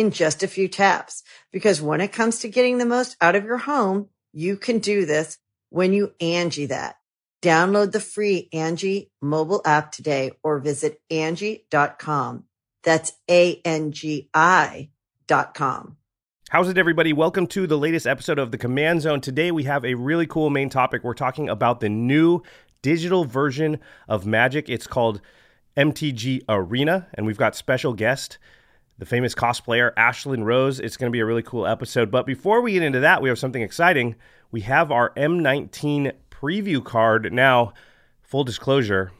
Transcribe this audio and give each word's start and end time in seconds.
in 0.00 0.10
just 0.10 0.42
a 0.42 0.48
few 0.48 0.66
taps. 0.66 1.22
Because 1.52 1.82
when 1.82 2.00
it 2.00 2.08
comes 2.08 2.38
to 2.40 2.48
getting 2.48 2.78
the 2.78 2.86
most 2.86 3.16
out 3.20 3.36
of 3.36 3.44
your 3.44 3.58
home, 3.58 4.08
you 4.32 4.56
can 4.56 4.78
do 4.78 5.04
this 5.04 5.38
when 5.68 5.92
you 5.92 6.14
Angie 6.20 6.66
that. 6.66 6.96
Download 7.42 7.92
the 7.92 8.00
free 8.00 8.48
Angie 8.52 9.10
mobile 9.20 9.60
app 9.64 9.92
today 9.92 10.32
or 10.42 10.58
visit 10.58 11.00
Angie.com. 11.10 12.44
That's 12.82 13.12
A-N-G-I 13.30 14.90
dot 15.26 15.54
com. 15.54 15.96
How's 16.48 16.68
it, 16.68 16.78
everybody? 16.78 17.12
Welcome 17.12 17.46
to 17.48 17.66
the 17.66 17.78
latest 17.78 18.06
episode 18.06 18.38
of 18.38 18.52
the 18.52 18.58
Command 18.58 19.02
Zone. 19.02 19.20
Today 19.20 19.50
we 19.52 19.64
have 19.64 19.84
a 19.84 19.94
really 19.94 20.26
cool 20.26 20.48
main 20.48 20.70
topic. 20.70 21.04
We're 21.04 21.14
talking 21.14 21.48
about 21.48 21.80
the 21.80 21.90
new 21.90 22.42
digital 22.82 23.24
version 23.24 23.78
of 24.08 24.26
Magic. 24.26 24.68
It's 24.68 24.86
called 24.86 25.20
MTG 25.76 26.42
Arena, 26.48 27.06
and 27.14 27.26
we've 27.26 27.36
got 27.36 27.54
special 27.54 27.92
guest 27.92 28.38
the 29.00 29.06
famous 29.06 29.34
cosplayer 29.34 29.94
Ashlen 29.94 30.44
Rose. 30.44 30.78
It's 30.78 30.98
going 30.98 31.10
to 31.10 31.12
be 31.12 31.20
a 31.20 31.26
really 31.26 31.42
cool 31.42 31.66
episode. 31.66 32.10
But 32.10 32.26
before 32.26 32.60
we 32.60 32.74
get 32.74 32.82
into 32.82 33.00
that, 33.00 33.22
we 33.22 33.30
have 33.30 33.38
something 33.38 33.62
exciting. 33.62 34.14
We 34.52 34.60
have 34.60 34.92
our 34.92 35.14
M19 35.14 36.12
preview 36.30 36.84
card. 36.84 37.32
Now, 37.32 37.72
full 38.20 38.44
disclosure, 38.44 39.10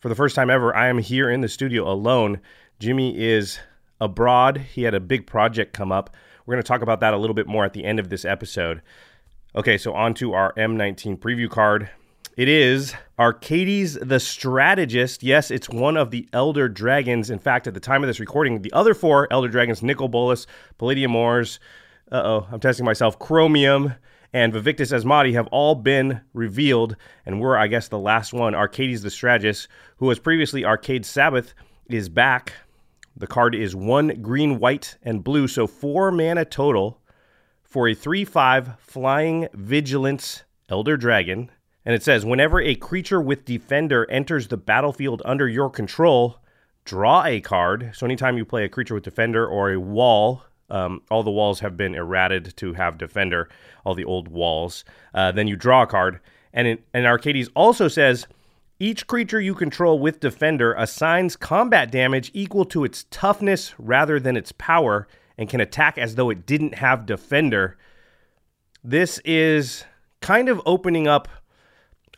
for 0.00 0.10
the 0.10 0.14
first 0.14 0.36
time 0.36 0.50
ever, 0.50 0.76
I 0.76 0.88
am 0.88 0.98
here 0.98 1.30
in 1.30 1.40
the 1.40 1.48
studio 1.48 1.90
alone. 1.90 2.40
Jimmy 2.78 3.18
is 3.18 3.58
abroad. 4.02 4.58
He 4.58 4.82
had 4.82 4.94
a 4.94 5.00
big 5.00 5.26
project 5.26 5.72
come 5.72 5.90
up. 5.90 6.14
We're 6.44 6.54
going 6.54 6.62
to 6.62 6.68
talk 6.68 6.82
about 6.82 7.00
that 7.00 7.14
a 7.14 7.18
little 7.18 7.34
bit 7.34 7.46
more 7.46 7.64
at 7.64 7.72
the 7.72 7.84
end 7.84 7.98
of 7.98 8.10
this 8.10 8.26
episode. 8.26 8.82
Okay, 9.56 9.78
so 9.78 9.94
on 9.94 10.12
to 10.14 10.34
our 10.34 10.52
M19 10.58 11.18
preview 11.18 11.48
card. 11.48 11.88
It 12.34 12.48
is 12.48 12.94
Arcades 13.18 13.98
the 14.00 14.18
Strategist. 14.18 15.22
Yes, 15.22 15.50
it's 15.50 15.68
one 15.68 15.98
of 15.98 16.10
the 16.10 16.26
Elder 16.32 16.66
Dragons. 16.66 17.28
In 17.28 17.38
fact, 17.38 17.66
at 17.66 17.74
the 17.74 17.80
time 17.80 18.02
of 18.02 18.06
this 18.06 18.20
recording, 18.20 18.62
the 18.62 18.72
other 18.72 18.94
four 18.94 19.28
Elder 19.30 19.48
Dragons, 19.48 19.82
Nicol 19.82 20.08
Bolas, 20.08 20.46
Palladia-Mors, 20.78 21.60
uh 22.10 22.22
oh, 22.24 22.46
I'm 22.50 22.58
testing 22.58 22.86
myself, 22.86 23.18
Chromium, 23.18 23.92
and 24.32 24.50
Vaevictis 24.54 24.98
Asmadi 24.98 25.34
have 25.34 25.46
all 25.48 25.74
been 25.74 26.22
revealed. 26.32 26.96
And 27.26 27.38
we're, 27.38 27.58
I 27.58 27.66
guess, 27.66 27.88
the 27.88 27.98
last 27.98 28.32
one, 28.32 28.54
Arcades 28.54 29.02
the 29.02 29.10
Strategist, 29.10 29.68
who 29.98 30.06
was 30.06 30.18
previously 30.18 30.64
Arcades 30.64 31.08
Sabaoth, 31.08 31.52
is 31.90 32.08
back. 32.08 32.54
The 33.14 33.26
card 33.26 33.54
is 33.54 33.76
one 33.76 34.22
green, 34.22 34.58
white, 34.58 34.96
and 35.02 35.22
blue, 35.22 35.48
so 35.48 35.66
four 35.66 36.10
mana 36.10 36.46
total 36.46 36.98
for 37.62 37.88
a 37.88 37.94
3 37.94 38.24
5 38.24 38.80
flying 38.80 39.48
vigilance 39.52 40.44
Elder 40.70 40.96
Dragon. 40.96 41.50
And 41.84 41.94
it 41.94 42.02
says 42.02 42.24
whenever 42.24 42.60
a 42.60 42.74
creature 42.74 43.20
with 43.20 43.44
defender 43.44 44.08
enters 44.10 44.48
the 44.48 44.56
battlefield 44.56 45.22
under 45.24 45.48
your 45.48 45.70
control, 45.70 46.38
draw 46.84 47.24
a 47.24 47.40
card. 47.40 47.90
So 47.94 48.06
anytime 48.06 48.36
you 48.36 48.44
play 48.44 48.64
a 48.64 48.68
creature 48.68 48.94
with 48.94 49.04
defender 49.04 49.46
or 49.46 49.72
a 49.72 49.80
wall, 49.80 50.44
um, 50.70 51.02
all 51.10 51.22
the 51.22 51.30
walls 51.30 51.60
have 51.60 51.76
been 51.76 51.94
errated 51.94 52.56
to 52.56 52.72
have 52.74 52.98
defender, 52.98 53.48
all 53.84 53.94
the 53.94 54.04
old 54.04 54.28
walls. 54.28 54.84
Uh, 55.12 55.32
then 55.32 55.46
you 55.46 55.56
draw 55.56 55.82
a 55.82 55.86
card. 55.86 56.20
And, 56.52 56.68
it, 56.68 56.84
and 56.94 57.06
Arcades 57.06 57.50
also 57.54 57.88
says 57.88 58.26
each 58.78 59.06
creature 59.06 59.40
you 59.40 59.54
control 59.54 59.98
with 59.98 60.20
defender 60.20 60.72
assigns 60.74 61.36
combat 61.36 61.90
damage 61.90 62.30
equal 62.34 62.64
to 62.66 62.84
its 62.84 63.06
toughness 63.10 63.74
rather 63.78 64.18
than 64.18 64.36
its 64.36 64.52
power 64.52 65.06
and 65.38 65.48
can 65.48 65.60
attack 65.60 65.98
as 65.98 66.14
though 66.14 66.30
it 66.30 66.46
didn't 66.46 66.74
have 66.74 67.06
defender. 67.06 67.76
This 68.82 69.20
is 69.24 69.84
kind 70.20 70.48
of 70.48 70.60
opening 70.66 71.06
up 71.06 71.28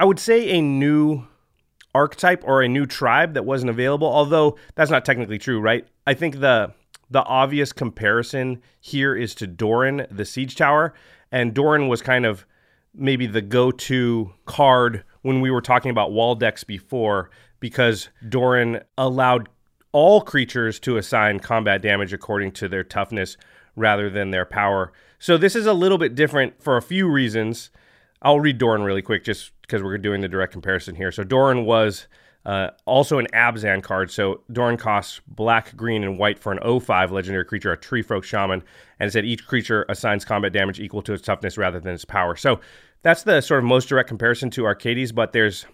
I 0.01 0.05
would 0.05 0.19
say 0.19 0.51
a 0.51 0.61
new 0.61 1.27
archetype 1.95 2.43
or 2.45 2.63
a 2.63 2.69
new 2.69 2.87
tribe 2.87 3.35
that 3.35 3.45
wasn't 3.45 3.71
available, 3.71 4.09
although 4.09 4.59
that's 4.75 4.91
not 4.91 5.05
technically 5.05 5.39
true, 5.39 5.61
right? 5.61 5.87
I 6.07 6.15
think 6.15 6.41
the 6.41 6.73
the 7.11 7.23
obvious 7.23 7.73
comparison 7.73 8.63
here 8.81 9.15
is 9.15 9.35
to 9.37 9.47
Doran, 9.47 10.07
the 10.11 10.25
Siege 10.25 10.57
Tower, 10.57 10.95
and 11.31 11.55
Doran 11.55 11.87
was 11.87 12.03
kind 12.03 12.25
of 12.25 12.47
maybe 12.95 13.27
the 13.27 13.43
go-to 13.43 14.33
card 14.47 15.05
when 15.23 15.41
we 15.41 15.51
were 15.51 15.61
talking 15.61 15.91
about 15.91 16.13
wall 16.13 16.35
decks 16.35 16.65
before 16.65 17.31
because 17.61 18.09
Doran 18.29 18.83
allowed 18.97 19.49
all 19.93 20.23
creatures 20.23 20.81
to 20.81 20.97
assign 20.97 21.41
combat 21.41 21.83
damage 21.83 22.13
according 22.13 22.53
to 22.53 22.69
their 22.69 22.85
toughness 22.85 23.37
rather 23.77 24.11
than 24.11 24.31
their 24.31 24.45
power. 24.45 24.93
So 25.19 25.37
this 25.37 25.55
is 25.55 25.67
a 25.67 25.73
little 25.73 25.99
bit 25.99 26.15
different 26.15 26.63
for 26.63 26.77
a 26.77 26.83
few 26.83 27.09
reasons. 27.09 27.71
I'll 28.25 28.41
read 28.41 28.59
Doran 28.59 28.83
really 28.83 29.03
quick 29.03 29.23
just 29.23 29.53
because 29.61 29.83
we're 29.83 29.99
doing 29.99 30.23
the 30.23 30.29
direct 30.29 30.53
comparison 30.53 30.95
here. 30.95 31.13
So 31.13 31.23
Doran 31.23 31.67
was 31.67 32.09
uh, 32.47 32.71
also 32.87 33.19
an 33.19 33.27
Abzan 33.35 33.83
card. 33.83 34.11
So 34.11 34.43
Doran 34.51 34.77
costs 34.77 35.21
black, 35.27 35.77
green, 35.77 36.03
and 36.05 36.19
white 36.19 36.39
for 36.39 36.53
an 36.53 36.81
05 36.81 37.13
legendary 37.13 37.45
creature, 37.45 37.73
a 37.73 37.77
Treefolk 37.77 38.25
Shaman, 38.25 38.63
and 38.99 39.09
it 39.09 39.13
said 39.13 39.25
each 39.25 39.47
creature 39.47 39.85
assigns 39.89 40.25
combat 40.25 40.53
damage 40.53 40.81
equal 40.81 41.03
to 41.03 41.13
its 41.13 41.23
toughness 41.23 41.57
rather 41.57 41.81
than 41.81 41.95
its 41.95 42.05
power. 42.05 42.35
So 42.37 42.61
that's 43.03 43.23
the 43.23 43.41
sort 43.41 43.59
of 43.59 43.65
most 43.65 43.89
direct 43.89 44.09
comparison 44.09 44.51
to 44.51 44.65
Arcades, 44.65 45.13
but 45.13 45.33
there's 45.33 45.67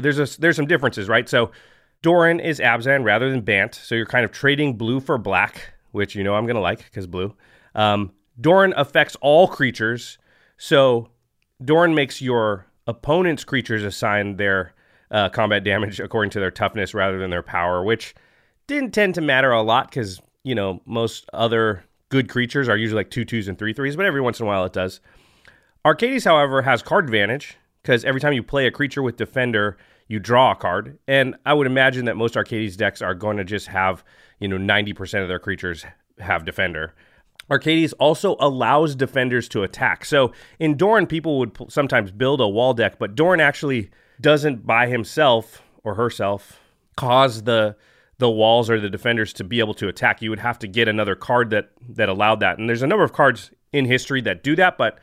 there's 0.00 0.18
a, 0.18 0.40
there's 0.40 0.56
some 0.56 0.66
differences, 0.66 1.08
right? 1.08 1.28
So 1.28 1.50
Doran 2.02 2.40
is 2.40 2.60
Abzan 2.60 3.04
rather 3.04 3.30
than 3.30 3.40
Bant, 3.40 3.74
so 3.74 3.94
you're 3.94 4.06
kind 4.06 4.24
of 4.24 4.30
trading 4.30 4.76
blue 4.76 5.00
for 5.00 5.18
black, 5.18 5.74
which 5.90 6.14
you 6.14 6.22
know 6.22 6.34
I'm 6.34 6.46
gonna 6.46 6.60
like 6.60 6.84
because 6.84 7.06
blue. 7.06 7.34
Um, 7.74 8.12
Doran 8.40 8.72
affects 8.76 9.16
all 9.20 9.48
creatures, 9.48 10.18
so 10.56 11.10
Doran 11.64 11.94
makes 11.94 12.22
your 12.22 12.66
opponent's 12.86 13.44
creatures 13.44 13.82
assign 13.84 14.36
their 14.36 14.72
uh, 15.10 15.28
combat 15.28 15.64
damage 15.64 16.00
according 16.00 16.30
to 16.30 16.40
their 16.40 16.50
toughness 16.50 16.94
rather 16.94 17.18
than 17.18 17.30
their 17.30 17.42
power, 17.42 17.82
which 17.82 18.14
didn't 18.66 18.92
tend 18.92 19.14
to 19.14 19.20
matter 19.20 19.50
a 19.50 19.62
lot 19.62 19.90
because, 19.90 20.20
you 20.44 20.54
know, 20.54 20.80
most 20.86 21.28
other 21.32 21.84
good 22.08 22.28
creatures 22.28 22.68
are 22.68 22.76
usually 22.76 23.00
like 23.00 23.10
two 23.10 23.24
twos 23.24 23.48
and 23.48 23.58
three 23.58 23.72
threes, 23.72 23.96
but 23.96 24.06
every 24.06 24.20
once 24.20 24.40
in 24.40 24.46
a 24.46 24.46
while 24.46 24.64
it 24.64 24.72
does. 24.72 25.00
Arcades, 25.84 26.24
however, 26.24 26.62
has 26.62 26.82
card 26.82 27.04
advantage 27.04 27.56
because 27.82 28.04
every 28.04 28.20
time 28.20 28.32
you 28.32 28.42
play 28.42 28.66
a 28.66 28.70
creature 28.70 29.02
with 29.02 29.16
defender, 29.16 29.78
you 30.08 30.18
draw 30.18 30.52
a 30.52 30.56
card. 30.56 30.98
And 31.06 31.36
I 31.46 31.54
would 31.54 31.66
imagine 31.66 32.06
that 32.06 32.16
most 32.16 32.36
Arcades 32.36 32.76
decks 32.76 33.02
are 33.02 33.14
going 33.14 33.36
to 33.36 33.44
just 33.44 33.68
have, 33.68 34.04
you 34.40 34.48
know, 34.48 34.58
90% 34.58 35.22
of 35.22 35.28
their 35.28 35.38
creatures 35.38 35.84
have 36.18 36.44
defender. 36.44 36.94
Arcades 37.50 37.92
also 37.94 38.36
allows 38.40 38.94
defenders 38.94 39.48
to 39.48 39.62
attack. 39.62 40.04
So 40.04 40.32
in 40.58 40.76
Doran, 40.76 41.06
people 41.06 41.38
would 41.38 41.56
sometimes 41.68 42.10
build 42.10 42.40
a 42.40 42.48
wall 42.48 42.74
deck, 42.74 42.98
but 42.98 43.14
Doran 43.14 43.40
actually 43.40 43.90
doesn't 44.20 44.66
by 44.66 44.86
himself 44.86 45.62
or 45.84 45.94
herself 45.94 46.60
cause 46.96 47.42
the 47.42 47.76
the 48.18 48.28
walls 48.28 48.68
or 48.68 48.80
the 48.80 48.90
defenders 48.90 49.32
to 49.32 49.44
be 49.44 49.60
able 49.60 49.74
to 49.74 49.86
attack. 49.86 50.20
You 50.20 50.30
would 50.30 50.40
have 50.40 50.58
to 50.58 50.66
get 50.66 50.88
another 50.88 51.14
card 51.14 51.50
that 51.50 51.70
that 51.90 52.08
allowed 52.08 52.40
that. 52.40 52.58
And 52.58 52.68
there's 52.68 52.82
a 52.82 52.86
number 52.86 53.04
of 53.04 53.12
cards 53.12 53.50
in 53.72 53.84
history 53.84 54.20
that 54.22 54.42
do 54.42 54.56
that, 54.56 54.76
but 54.76 54.98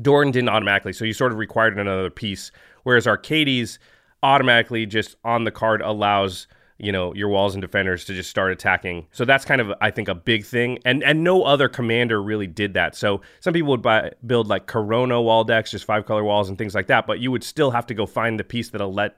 Doran 0.00 0.30
didn't 0.30 0.48
automatically. 0.48 0.92
So 0.92 1.04
you 1.04 1.12
sort 1.12 1.32
of 1.32 1.38
required 1.38 1.78
another 1.78 2.10
piece. 2.10 2.52
Whereas 2.84 3.06
Arcades 3.06 3.78
automatically 4.22 4.86
just 4.86 5.16
on 5.24 5.44
the 5.44 5.50
card 5.50 5.82
allows 5.82 6.46
you 6.82 6.92
know 6.92 7.14
your 7.14 7.28
walls 7.28 7.54
and 7.54 7.62
defenders 7.62 8.04
to 8.06 8.14
just 8.14 8.28
start 8.28 8.52
attacking. 8.52 9.06
So 9.12 9.24
that's 9.24 9.44
kind 9.44 9.60
of 9.60 9.72
I 9.80 9.90
think 9.90 10.08
a 10.08 10.14
big 10.14 10.44
thing, 10.44 10.78
and 10.84 11.02
and 11.02 11.22
no 11.24 11.44
other 11.44 11.68
commander 11.68 12.22
really 12.22 12.48
did 12.48 12.74
that. 12.74 12.96
So 12.96 13.22
some 13.40 13.54
people 13.54 13.70
would 13.70 13.82
buy, 13.82 14.10
build 14.26 14.48
like 14.48 14.66
Corona 14.66 15.22
wall 15.22 15.44
decks, 15.44 15.70
just 15.70 15.84
five 15.84 16.04
color 16.04 16.24
walls 16.24 16.48
and 16.48 16.58
things 16.58 16.74
like 16.74 16.88
that, 16.88 17.06
but 17.06 17.20
you 17.20 17.30
would 17.30 17.44
still 17.44 17.70
have 17.70 17.86
to 17.86 17.94
go 17.94 18.04
find 18.04 18.38
the 18.38 18.44
piece 18.44 18.70
that'll 18.70 18.92
let 18.92 19.16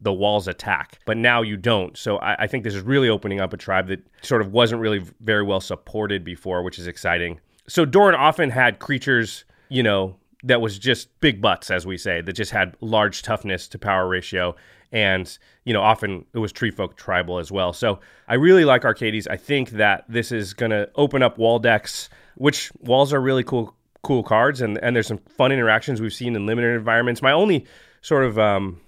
the 0.00 0.12
walls 0.12 0.46
attack. 0.46 1.00
But 1.06 1.16
now 1.16 1.40
you 1.40 1.56
don't. 1.56 1.96
So 1.96 2.18
I, 2.18 2.44
I 2.44 2.46
think 2.46 2.64
this 2.64 2.74
is 2.74 2.82
really 2.82 3.08
opening 3.08 3.40
up 3.40 3.54
a 3.54 3.56
tribe 3.56 3.88
that 3.88 4.06
sort 4.22 4.42
of 4.42 4.52
wasn't 4.52 4.82
really 4.82 5.02
very 5.20 5.42
well 5.42 5.60
supported 5.60 6.22
before, 6.22 6.62
which 6.62 6.78
is 6.78 6.86
exciting. 6.86 7.40
So 7.66 7.84
Doran 7.86 8.14
often 8.14 8.50
had 8.50 8.78
creatures, 8.78 9.44
you 9.70 9.82
know, 9.82 10.16
that 10.44 10.60
was 10.60 10.78
just 10.78 11.18
big 11.20 11.40
butts, 11.40 11.70
as 11.70 11.86
we 11.86 11.96
say, 11.96 12.20
that 12.20 12.32
just 12.34 12.52
had 12.52 12.76
large 12.80 13.22
toughness 13.22 13.66
to 13.68 13.78
power 13.78 14.06
ratio. 14.06 14.54
And, 14.92 15.36
you 15.64 15.72
know, 15.72 15.82
often 15.82 16.24
it 16.32 16.38
was 16.38 16.52
treefolk 16.52 16.96
tribal 16.96 17.38
as 17.38 17.50
well. 17.50 17.72
So 17.72 18.00
I 18.28 18.34
really 18.34 18.64
like 18.64 18.84
Arcades. 18.84 19.26
I 19.26 19.36
think 19.36 19.70
that 19.70 20.04
this 20.08 20.32
is 20.32 20.54
going 20.54 20.70
to 20.70 20.88
open 20.94 21.22
up 21.22 21.38
wall 21.38 21.58
decks, 21.58 22.08
which 22.36 22.70
walls 22.80 23.12
are 23.12 23.20
really 23.20 23.44
cool, 23.44 23.74
cool 24.02 24.22
cards. 24.22 24.60
And, 24.60 24.78
and 24.78 24.94
there's 24.94 25.08
some 25.08 25.18
fun 25.18 25.52
interactions 25.52 26.00
we've 26.00 26.12
seen 26.12 26.36
in 26.36 26.46
limited 26.46 26.76
environments. 26.76 27.22
My 27.22 27.32
only 27.32 27.66
sort 28.00 28.24
of 28.24 28.38
um, 28.38 28.80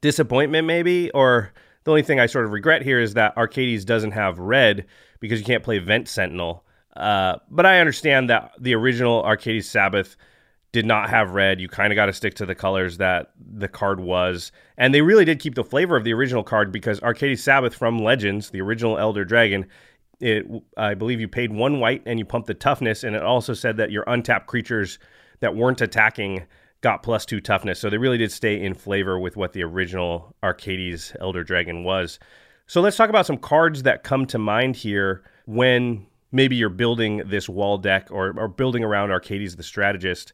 disappointment, 0.00 0.66
maybe, 0.66 1.10
or 1.12 1.52
the 1.84 1.90
only 1.90 2.02
thing 2.02 2.20
I 2.20 2.26
sort 2.26 2.44
of 2.44 2.52
regret 2.52 2.82
here 2.82 3.00
is 3.00 3.14
that 3.14 3.36
Arcades 3.36 3.84
doesn't 3.84 4.12
have 4.12 4.38
red 4.38 4.86
because 5.20 5.40
you 5.40 5.46
can't 5.46 5.64
play 5.64 5.78
Vent 5.78 6.08
Sentinel. 6.08 6.64
Uh, 6.94 7.36
but 7.50 7.64
I 7.64 7.80
understand 7.80 8.28
that 8.30 8.52
the 8.58 8.74
original 8.74 9.22
Arcades 9.22 9.68
Sabaoth 9.68 10.16
did 10.72 10.86
not 10.86 11.10
have 11.10 11.32
red. 11.32 11.60
You 11.60 11.68
kind 11.68 11.92
of 11.92 11.96
got 11.96 12.06
to 12.06 12.12
stick 12.12 12.34
to 12.34 12.46
the 12.46 12.54
colors 12.54 12.98
that 12.98 13.32
the 13.38 13.68
card 13.68 14.00
was. 14.00 14.52
And 14.76 14.94
they 14.94 15.02
really 15.02 15.24
did 15.24 15.40
keep 15.40 15.54
the 15.54 15.64
flavor 15.64 15.96
of 15.96 16.04
the 16.04 16.12
original 16.12 16.44
card 16.44 16.70
because 16.70 17.00
Arcades 17.02 17.42
Sabaoth 17.42 17.74
from 17.74 17.98
Legends, 17.98 18.50
the 18.50 18.60
original 18.60 18.98
Elder 18.98 19.24
Dragon, 19.24 19.66
it 20.20 20.46
I 20.76 20.94
believe 20.94 21.20
you 21.20 21.28
paid 21.28 21.52
one 21.52 21.80
white 21.80 22.02
and 22.06 22.18
you 22.18 22.24
pumped 22.24 22.46
the 22.46 22.54
toughness, 22.54 23.04
and 23.04 23.16
it 23.16 23.22
also 23.22 23.54
said 23.54 23.78
that 23.78 23.90
your 23.90 24.04
untapped 24.06 24.46
creatures 24.46 24.98
that 25.40 25.56
weren't 25.56 25.80
attacking 25.80 26.44
got 26.82 27.02
plus 27.02 27.26
two 27.26 27.40
toughness. 27.40 27.78
So 27.78 27.90
they 27.90 27.98
really 27.98 28.18
did 28.18 28.32
stay 28.32 28.60
in 28.60 28.74
flavor 28.74 29.18
with 29.18 29.36
what 29.36 29.52
the 29.52 29.62
original 29.62 30.34
Arcades 30.42 31.14
Elder 31.20 31.42
Dragon 31.44 31.84
was. 31.84 32.18
So 32.66 32.80
let's 32.80 32.96
talk 32.96 33.10
about 33.10 33.26
some 33.26 33.36
cards 33.36 33.82
that 33.82 34.04
come 34.04 34.26
to 34.26 34.38
mind 34.38 34.76
here 34.76 35.22
when 35.46 36.06
maybe 36.32 36.56
you're 36.56 36.68
building 36.68 37.22
this 37.26 37.48
wall 37.48 37.78
deck 37.78 38.08
or, 38.10 38.32
or 38.38 38.48
building 38.48 38.84
around 38.84 39.10
Arcades 39.10 39.56
the 39.56 39.62
Strategist. 39.62 40.32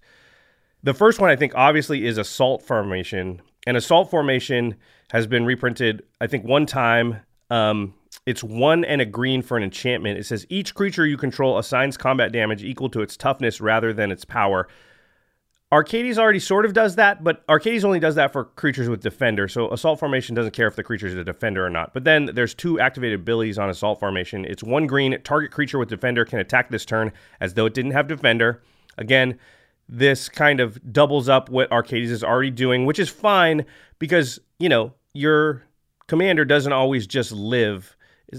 The 0.82 0.94
first 0.94 1.20
one, 1.20 1.30
I 1.30 1.36
think, 1.36 1.52
obviously 1.54 2.06
is 2.06 2.18
Assault 2.18 2.62
Formation. 2.62 3.42
And 3.66 3.76
Assault 3.76 4.10
Formation 4.10 4.76
has 5.10 5.26
been 5.26 5.44
reprinted, 5.44 6.02
I 6.20 6.26
think, 6.26 6.44
one 6.44 6.66
time. 6.66 7.20
Um, 7.50 7.94
it's 8.24 8.42
one 8.42 8.84
and 8.84 9.00
a 9.00 9.06
green 9.06 9.42
for 9.42 9.56
an 9.56 9.62
enchantment. 9.62 10.18
It 10.18 10.26
says 10.26 10.46
each 10.48 10.74
creature 10.74 11.06
you 11.06 11.16
control 11.16 11.58
assigns 11.58 11.96
combat 11.96 12.32
damage 12.32 12.64
equal 12.64 12.88
to 12.90 13.02
its 13.02 13.16
toughness 13.16 13.60
rather 13.60 13.92
than 13.92 14.10
its 14.10 14.24
power. 14.24 14.68
Arcades 15.72 16.16
already 16.16 16.38
sort 16.38 16.64
of 16.64 16.72
does 16.72 16.94
that, 16.94 17.24
but 17.24 17.44
Arcades 17.48 17.84
only 17.84 17.98
does 17.98 18.14
that 18.14 18.32
for 18.32 18.44
creatures 18.44 18.88
with 18.88 19.02
Defender. 19.02 19.48
So 19.48 19.72
Assault 19.72 19.98
Formation 19.98 20.34
doesn't 20.34 20.52
care 20.52 20.68
if 20.68 20.76
the 20.76 20.84
creature 20.84 21.08
is 21.08 21.14
a 21.14 21.24
Defender 21.24 21.66
or 21.66 21.70
not. 21.70 21.92
But 21.92 22.04
then 22.04 22.26
there's 22.34 22.54
two 22.54 22.78
activated 22.78 23.20
abilities 23.20 23.58
on 23.58 23.68
Assault 23.68 23.98
Formation. 23.98 24.44
It's 24.44 24.62
one 24.62 24.86
green, 24.86 25.20
target 25.22 25.50
creature 25.50 25.78
with 25.78 25.88
Defender 25.88 26.24
can 26.24 26.38
attack 26.38 26.70
this 26.70 26.84
turn 26.84 27.12
as 27.40 27.54
though 27.54 27.66
it 27.66 27.74
didn't 27.74 27.90
have 27.92 28.06
Defender. 28.06 28.62
Again, 28.96 29.38
this 29.88 30.28
kind 30.28 30.60
of 30.60 30.92
doubles 30.92 31.28
up 31.28 31.48
what 31.48 31.70
Arcades 31.70 32.10
is 32.10 32.24
already 32.24 32.50
doing, 32.50 32.86
which 32.86 32.98
is 32.98 33.08
fine 33.08 33.64
because, 33.98 34.40
you 34.58 34.68
know, 34.68 34.92
your 35.14 35.62
commander 36.06 36.44
doesn't 36.44 36.72
always 36.72 37.06
just 37.06 37.32
live. 37.32 37.96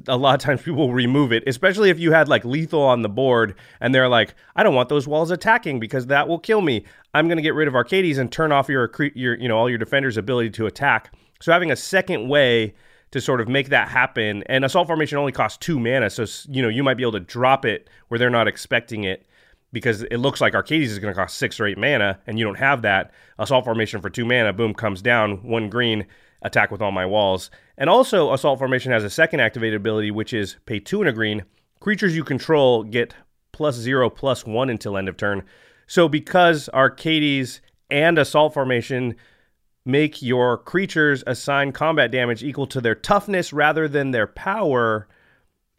A 0.08 0.18
lot 0.18 0.36
of 0.36 0.42
times 0.42 0.62
people 0.62 0.94
remove 0.94 1.32
it, 1.32 1.44
especially 1.48 1.90
if 1.90 2.00
you 2.00 2.12
had 2.12 2.28
like 2.28 2.44
lethal 2.44 2.82
on 2.82 3.02
the 3.02 3.10
board 3.10 3.56
and 3.80 3.96
they're 3.96 4.10
like, 4.10 4.36
I 4.56 4.64
don't 4.64 4.76
want 4.76 4.90
those 4.90 5.08
walls 5.08 5.32
attacking 5.32 5.80
because 5.80 6.08
that 6.08 6.28
will 6.28 6.40
kill 6.40 6.62
me. 6.62 6.86
I'm 7.14 7.28
going 7.28 7.38
to 7.38 7.42
get 7.44 7.56
rid 7.56 7.68
of 7.68 7.76
Arcades 7.76 8.18
and 8.18 8.32
turn 8.32 8.52
off 8.52 8.68
your, 8.68 8.92
your, 9.16 9.36
you 9.36 9.48
know, 9.48 9.58
all 9.58 9.70
your 9.70 9.78
defenders' 9.78 10.18
ability 10.18 10.50
to 10.52 10.66
attack. 10.66 11.14
So 11.40 11.52
having 11.52 11.72
a 11.72 11.76
second 11.76 12.28
way 12.28 12.74
to 13.12 13.22
sort 13.22 13.40
of 13.40 13.48
make 13.48 13.70
that 13.70 13.88
happen, 13.88 14.44
and 14.48 14.66
Assault 14.66 14.88
Formation 14.88 15.18
only 15.18 15.32
costs 15.32 15.58
two 15.58 15.80
mana, 15.80 16.10
so 16.10 16.26
you 16.50 16.62
know 16.62 16.68
you 16.68 16.84
might 16.84 16.96
be 16.96 17.04
able 17.04 17.14
to 17.14 17.20
drop 17.20 17.66
it 17.66 17.90
where 18.10 18.18
they're 18.18 18.30
not 18.30 18.48
expecting 18.48 19.04
it 19.06 19.26
because 19.78 20.04
it 20.04 20.18
looks 20.18 20.42
like 20.42 20.56
Arcades 20.56 20.92
is 20.92 21.00
going 21.00 21.14
to 21.14 21.20
cost 21.20 21.38
six 21.38 21.60
or 21.60 21.68
eight 21.68 21.78
mana, 21.78 22.20
and 22.26 22.40
you 22.40 22.46
don't 22.46 22.56
have 22.56 22.82
that. 22.82 23.12
Assault 23.38 23.66
Formation 23.66 24.02
for 24.02 24.10
two 24.10 24.26
mana, 24.26 24.54
boom, 24.54 24.74
comes 24.74 25.02
down, 25.02 25.44
one 25.44 25.70
green, 25.70 26.06
attack 26.42 26.72
with 26.72 26.82
all 26.82 26.92
my 26.92 27.06
walls. 27.06 27.52
And 27.78 27.90
also, 27.90 28.34
Assault 28.34 28.60
Formation 28.60 28.92
has 28.92 29.04
a 29.04 29.10
second 29.10 29.40
activated 29.40 29.78
ability, 29.78 30.12
which 30.12 30.34
is 30.34 30.58
pay 30.66 30.80
two 30.80 31.02
and 31.02 31.10
a 31.10 31.14
green. 31.14 31.44
Creatures 31.80 32.16
you 32.16 32.24
control 32.24 32.84
get 32.84 33.14
plus 33.52 33.76
zero, 33.76 34.10
plus 34.10 34.46
one 34.46 34.70
until 34.70 34.98
end 34.98 35.08
of 35.08 35.18
turn. 35.18 35.44
So, 35.86 36.10
because 36.10 36.70
Arcades 36.74 37.62
and 37.90 38.18
Assault 38.18 38.54
Formation 38.54 39.16
make 39.86 40.22
your 40.22 40.58
creatures 40.58 41.24
assign 41.26 41.72
combat 41.72 42.12
damage 42.12 42.44
equal 42.44 42.68
to 42.68 42.82
their 42.82 42.96
toughness 42.96 43.54
rather 43.54 43.88
than 43.88 44.12
their 44.12 44.28
power, 44.28 45.08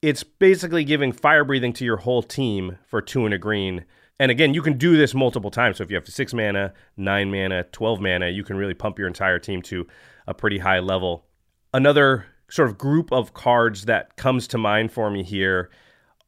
it's 0.02 0.22
basically 0.22 0.84
giving 0.84 1.12
fire 1.12 1.44
breathing 1.44 1.72
to 1.74 1.84
your 1.84 1.96
whole 1.96 2.22
team 2.22 2.78
for 2.86 3.02
two 3.02 3.24
and 3.24 3.34
a 3.34 3.38
green. 3.38 3.84
And 4.20 4.30
again, 4.30 4.54
you 4.54 4.62
can 4.62 4.78
do 4.78 4.96
this 4.96 5.14
multiple 5.14 5.50
times. 5.50 5.78
So 5.78 5.84
if 5.84 5.90
you 5.90 5.96
have 5.96 6.06
six 6.08 6.32
mana, 6.32 6.72
nine 6.96 7.30
mana, 7.30 7.64
12 7.64 8.00
mana, 8.00 8.28
you 8.28 8.44
can 8.44 8.56
really 8.56 8.74
pump 8.74 8.98
your 8.98 9.08
entire 9.08 9.38
team 9.38 9.62
to 9.62 9.86
a 10.26 10.34
pretty 10.34 10.58
high 10.58 10.80
level. 10.80 11.24
Another 11.74 12.26
sort 12.50 12.68
of 12.68 12.78
group 12.78 13.12
of 13.12 13.34
cards 13.34 13.84
that 13.84 14.16
comes 14.16 14.46
to 14.48 14.58
mind 14.58 14.92
for 14.92 15.10
me 15.10 15.22
here 15.22 15.70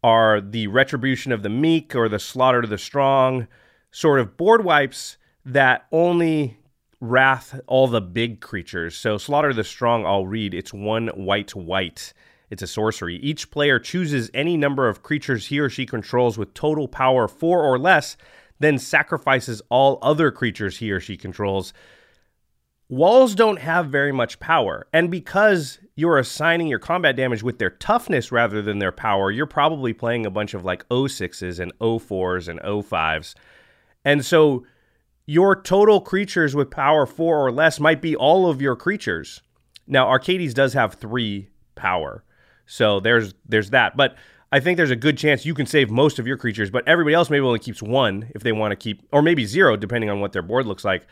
are 0.02 0.40
the 0.40 0.66
Retribution 0.66 1.32
of 1.32 1.42
the 1.42 1.48
Meek 1.48 1.94
or 1.94 2.08
the 2.08 2.18
Slaughter 2.18 2.62
to 2.62 2.68
the 2.68 2.78
Strong, 2.78 3.46
sort 3.90 4.20
of 4.20 4.36
board 4.36 4.64
wipes 4.64 5.16
that 5.44 5.86
only 5.92 6.58
wrath 7.00 7.58
all 7.66 7.86
the 7.86 8.00
big 8.00 8.40
creatures. 8.40 8.96
So 8.96 9.18
Slaughter 9.18 9.52
the 9.52 9.64
Strong, 9.64 10.06
I'll 10.06 10.26
read. 10.26 10.54
It's 10.54 10.72
one 10.72 11.08
white 11.08 11.54
white. 11.54 12.12
It's 12.50 12.62
a 12.62 12.66
sorcery. 12.66 13.16
Each 13.16 13.50
player 13.50 13.78
chooses 13.78 14.30
any 14.34 14.56
number 14.56 14.88
of 14.88 15.02
creatures 15.02 15.46
he 15.46 15.60
or 15.60 15.70
she 15.70 15.86
controls 15.86 16.36
with 16.36 16.52
total 16.52 16.88
power 16.88 17.28
four 17.28 17.62
or 17.62 17.78
less, 17.78 18.16
then 18.58 18.78
sacrifices 18.78 19.62
all 19.70 19.98
other 20.02 20.30
creatures 20.30 20.78
he 20.78 20.90
or 20.90 21.00
she 21.00 21.16
controls. 21.16 21.72
Walls 22.88 23.36
don't 23.36 23.60
have 23.60 23.86
very 23.86 24.10
much 24.10 24.40
power, 24.40 24.88
and 24.92 25.12
because 25.12 25.78
you're 25.94 26.18
assigning 26.18 26.66
your 26.66 26.80
combat 26.80 27.14
damage 27.14 27.40
with 27.40 27.60
their 27.60 27.70
toughness 27.70 28.32
rather 28.32 28.60
than 28.62 28.80
their 28.80 28.90
power, 28.90 29.30
you're 29.30 29.46
probably 29.46 29.92
playing 29.92 30.26
a 30.26 30.30
bunch 30.30 30.54
of 30.54 30.64
like 30.64 30.88
06s 30.88 31.60
and 31.60 31.72
04s 31.78 32.48
and 32.48 32.58
05s. 32.58 33.34
And 34.04 34.24
so 34.24 34.66
your 35.24 35.54
total 35.62 36.00
creatures 36.00 36.56
with 36.56 36.72
power 36.72 37.06
4 37.06 37.46
or 37.46 37.52
less 37.52 37.78
might 37.78 38.02
be 38.02 38.16
all 38.16 38.50
of 38.50 38.60
your 38.60 38.74
creatures. 38.74 39.40
Now, 39.86 40.08
Arcades 40.08 40.52
does 40.52 40.72
have 40.72 40.94
3 40.94 41.48
power. 41.76 42.24
So 42.70 43.00
there's 43.00 43.34
there's 43.48 43.70
that. 43.70 43.96
But 43.96 44.16
I 44.52 44.60
think 44.60 44.76
there's 44.76 44.92
a 44.92 44.96
good 44.96 45.18
chance 45.18 45.44
you 45.44 45.54
can 45.54 45.66
save 45.66 45.90
most 45.90 46.20
of 46.20 46.26
your 46.26 46.36
creatures, 46.36 46.70
but 46.70 46.86
everybody 46.86 47.14
else 47.14 47.28
maybe 47.28 47.44
only 47.44 47.58
keeps 47.58 47.82
one 47.82 48.30
if 48.34 48.44
they 48.44 48.52
want 48.52 48.70
to 48.70 48.76
keep, 48.76 49.02
or 49.12 49.22
maybe 49.22 49.44
zero, 49.44 49.76
depending 49.76 50.08
on 50.08 50.20
what 50.20 50.32
their 50.32 50.42
board 50.42 50.66
looks 50.66 50.84
like. 50.84 51.06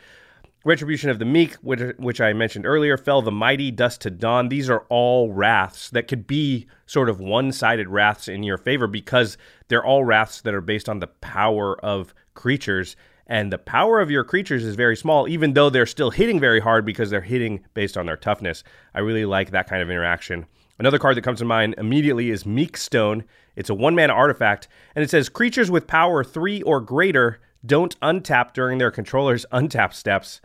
Retribution 0.65 1.09
of 1.09 1.19
the 1.19 1.25
Meek, 1.25 1.55
which, 1.55 1.81
which 1.97 2.21
I 2.21 2.33
mentioned 2.33 2.65
earlier, 2.65 2.97
Fell 2.97 3.21
the 3.21 3.31
Mighty, 3.31 3.71
Dusk 3.71 4.01
to 4.01 4.09
Dawn. 4.09 4.49
These 4.49 4.69
are 4.69 4.85
all 4.89 5.31
wraths 5.31 5.89
that 5.91 6.07
could 6.07 6.27
be 6.27 6.67
sort 6.85 7.09
of 7.09 7.19
one 7.19 7.51
sided 7.51 7.87
wraths 7.89 8.27
in 8.27 8.43
your 8.43 8.57
favor 8.57 8.87
because 8.87 9.37
they're 9.67 9.85
all 9.85 10.03
wraths 10.03 10.41
that 10.41 10.53
are 10.53 10.61
based 10.61 10.89
on 10.89 10.99
the 10.99 11.07
power 11.07 11.77
of 11.83 12.13
creatures. 12.35 12.95
And 13.27 13.53
the 13.53 13.57
power 13.57 13.99
of 14.01 14.11
your 14.11 14.23
creatures 14.23 14.65
is 14.65 14.75
very 14.75 14.97
small, 14.97 15.27
even 15.27 15.53
though 15.53 15.69
they're 15.69 15.85
still 15.85 16.11
hitting 16.11 16.39
very 16.39 16.59
hard 16.59 16.85
because 16.85 17.09
they're 17.09 17.21
hitting 17.21 17.65
based 17.73 17.97
on 17.97 18.05
their 18.05 18.17
toughness. 18.17 18.63
I 18.93 18.99
really 18.99 19.25
like 19.25 19.51
that 19.51 19.69
kind 19.69 19.81
of 19.81 19.89
interaction. 19.89 20.45
Another 20.79 20.97
card 20.97 21.17
that 21.17 21.23
comes 21.23 21.39
to 21.39 21.45
mind 21.45 21.75
immediately 21.77 22.29
is 22.29 22.45
Meekstone. 22.45 23.25
It's 23.57 23.69
a 23.69 23.75
one 23.75 23.95
mana 23.95 24.13
artifact, 24.13 24.69
and 24.95 25.03
it 25.03 25.09
says 25.09 25.27
creatures 25.27 25.69
with 25.69 25.87
power 25.87 26.23
three 26.23 26.61
or 26.61 26.79
greater 26.79 27.39
don't 27.65 27.99
untap 27.99 28.53
during 28.53 28.77
their 28.77 28.89
controller's 28.89 29.45
untap 29.51 29.93
steps. 29.93 30.39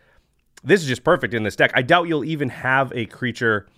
This 0.65 0.81
is 0.81 0.89
just 0.89 1.05
perfect 1.05 1.35
in 1.35 1.45
this 1.45 1.55
deck. 1.55 1.71
I 1.75 1.83
doubt 1.83 2.09
you'll 2.09 2.25
even 2.25 2.49
have 2.49 2.93
a 2.93 3.07
creature 3.07 3.69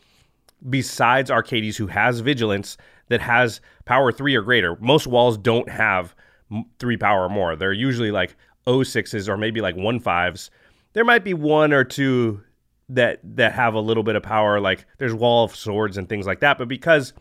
besides 0.71 1.31
Arcades 1.31 1.77
who 1.77 1.89
has 1.89 2.21
Vigilance 2.21 2.79
that 3.09 3.21
has 3.21 3.61
power 3.85 4.11
three 4.11 4.35
or 4.35 4.43
greater. 4.43 4.77
Most 4.81 5.07
walls 5.07 5.37
don't 5.37 5.69
have 5.69 6.15
three 6.79 6.97
power 6.97 7.25
or 7.25 7.29
more. 7.29 7.55
They're 7.57 7.73
usually 7.73 8.11
like 8.11 8.35
06s 8.67 9.29
or 9.29 9.37
maybe 9.37 9.61
like 9.61 9.77
1.5s. 9.77 10.49
There 10.95 11.05
might 11.05 11.25
be 11.25 11.35
one 11.35 11.75
or 11.75 11.85
two 11.85 12.43
that 12.88 13.19
that 13.23 13.52
have 13.52 13.75
a 13.75 13.81
little 13.81 14.02
bit 14.02 14.14
of 14.14 14.23
power 14.23 14.61
like 14.61 14.87
there's 14.99 15.14
wall 15.14 15.45
of 15.45 15.57
swords 15.57 15.97
and 15.97 16.09
things 16.09 16.26
like 16.26 16.40
that 16.40 16.57
but 16.57 16.69
because 16.69 17.12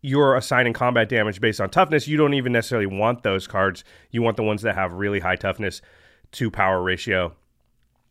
you're 0.00 0.36
assigning 0.36 0.72
combat 0.72 1.08
damage 1.08 1.40
based 1.40 1.60
on 1.60 1.68
toughness 1.68 2.08
you 2.08 2.16
don't 2.16 2.34
even 2.34 2.52
necessarily 2.52 2.86
want 2.86 3.22
those 3.22 3.46
cards 3.46 3.84
you 4.10 4.22
want 4.22 4.36
the 4.36 4.42
ones 4.42 4.62
that 4.62 4.74
have 4.74 4.92
really 4.92 5.20
high 5.20 5.36
toughness 5.36 5.82
to 6.32 6.50
power 6.50 6.82
ratio 6.82 7.34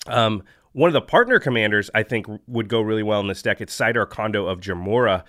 um, 0.07 0.43
one 0.73 0.87
of 0.87 0.93
the 0.93 1.01
partner 1.01 1.39
commanders 1.39 1.89
i 1.95 2.03
think 2.03 2.27
would 2.45 2.69
go 2.69 2.81
really 2.81 3.03
well 3.03 3.19
in 3.19 3.27
this 3.27 3.41
deck 3.41 3.61
it's 3.61 3.75
Sidar 3.75 4.07
Kondo 4.07 4.45
of 4.45 4.59
Jamuraa 4.59 5.23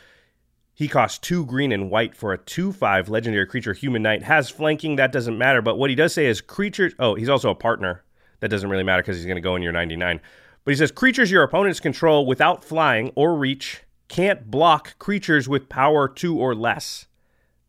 he 0.76 0.88
costs 0.88 1.18
two 1.18 1.46
green 1.46 1.72
and 1.72 1.90
white 1.90 2.14
for 2.14 2.34
a 2.34 2.38
2 2.38 2.70
5 2.70 3.08
legendary 3.08 3.46
creature, 3.46 3.72
human 3.72 4.02
knight. 4.02 4.22
Has 4.22 4.50
flanking, 4.50 4.96
that 4.96 5.10
doesn't 5.10 5.38
matter. 5.38 5.62
But 5.62 5.78
what 5.78 5.88
he 5.88 5.96
does 5.96 6.12
say 6.12 6.26
is 6.26 6.42
creatures. 6.42 6.92
Oh, 6.98 7.14
he's 7.14 7.30
also 7.30 7.48
a 7.48 7.54
partner. 7.54 8.04
That 8.40 8.50
doesn't 8.50 8.68
really 8.68 8.82
matter 8.82 9.00
because 9.00 9.16
he's 9.16 9.24
going 9.24 9.36
to 9.36 9.40
go 9.40 9.56
in 9.56 9.62
your 9.62 9.72
99. 9.72 10.20
But 10.66 10.72
he 10.72 10.78
says 10.78 10.90
creatures 10.90 11.30
your 11.30 11.44
opponents 11.44 11.78
control 11.78 12.26
without 12.26 12.64
flying 12.64 13.12
or 13.14 13.36
reach 13.36 13.84
can't 14.08 14.50
block 14.50 14.98
creatures 14.98 15.48
with 15.48 15.68
power 15.68 16.08
two 16.08 16.36
or 16.36 16.56
less. 16.56 17.06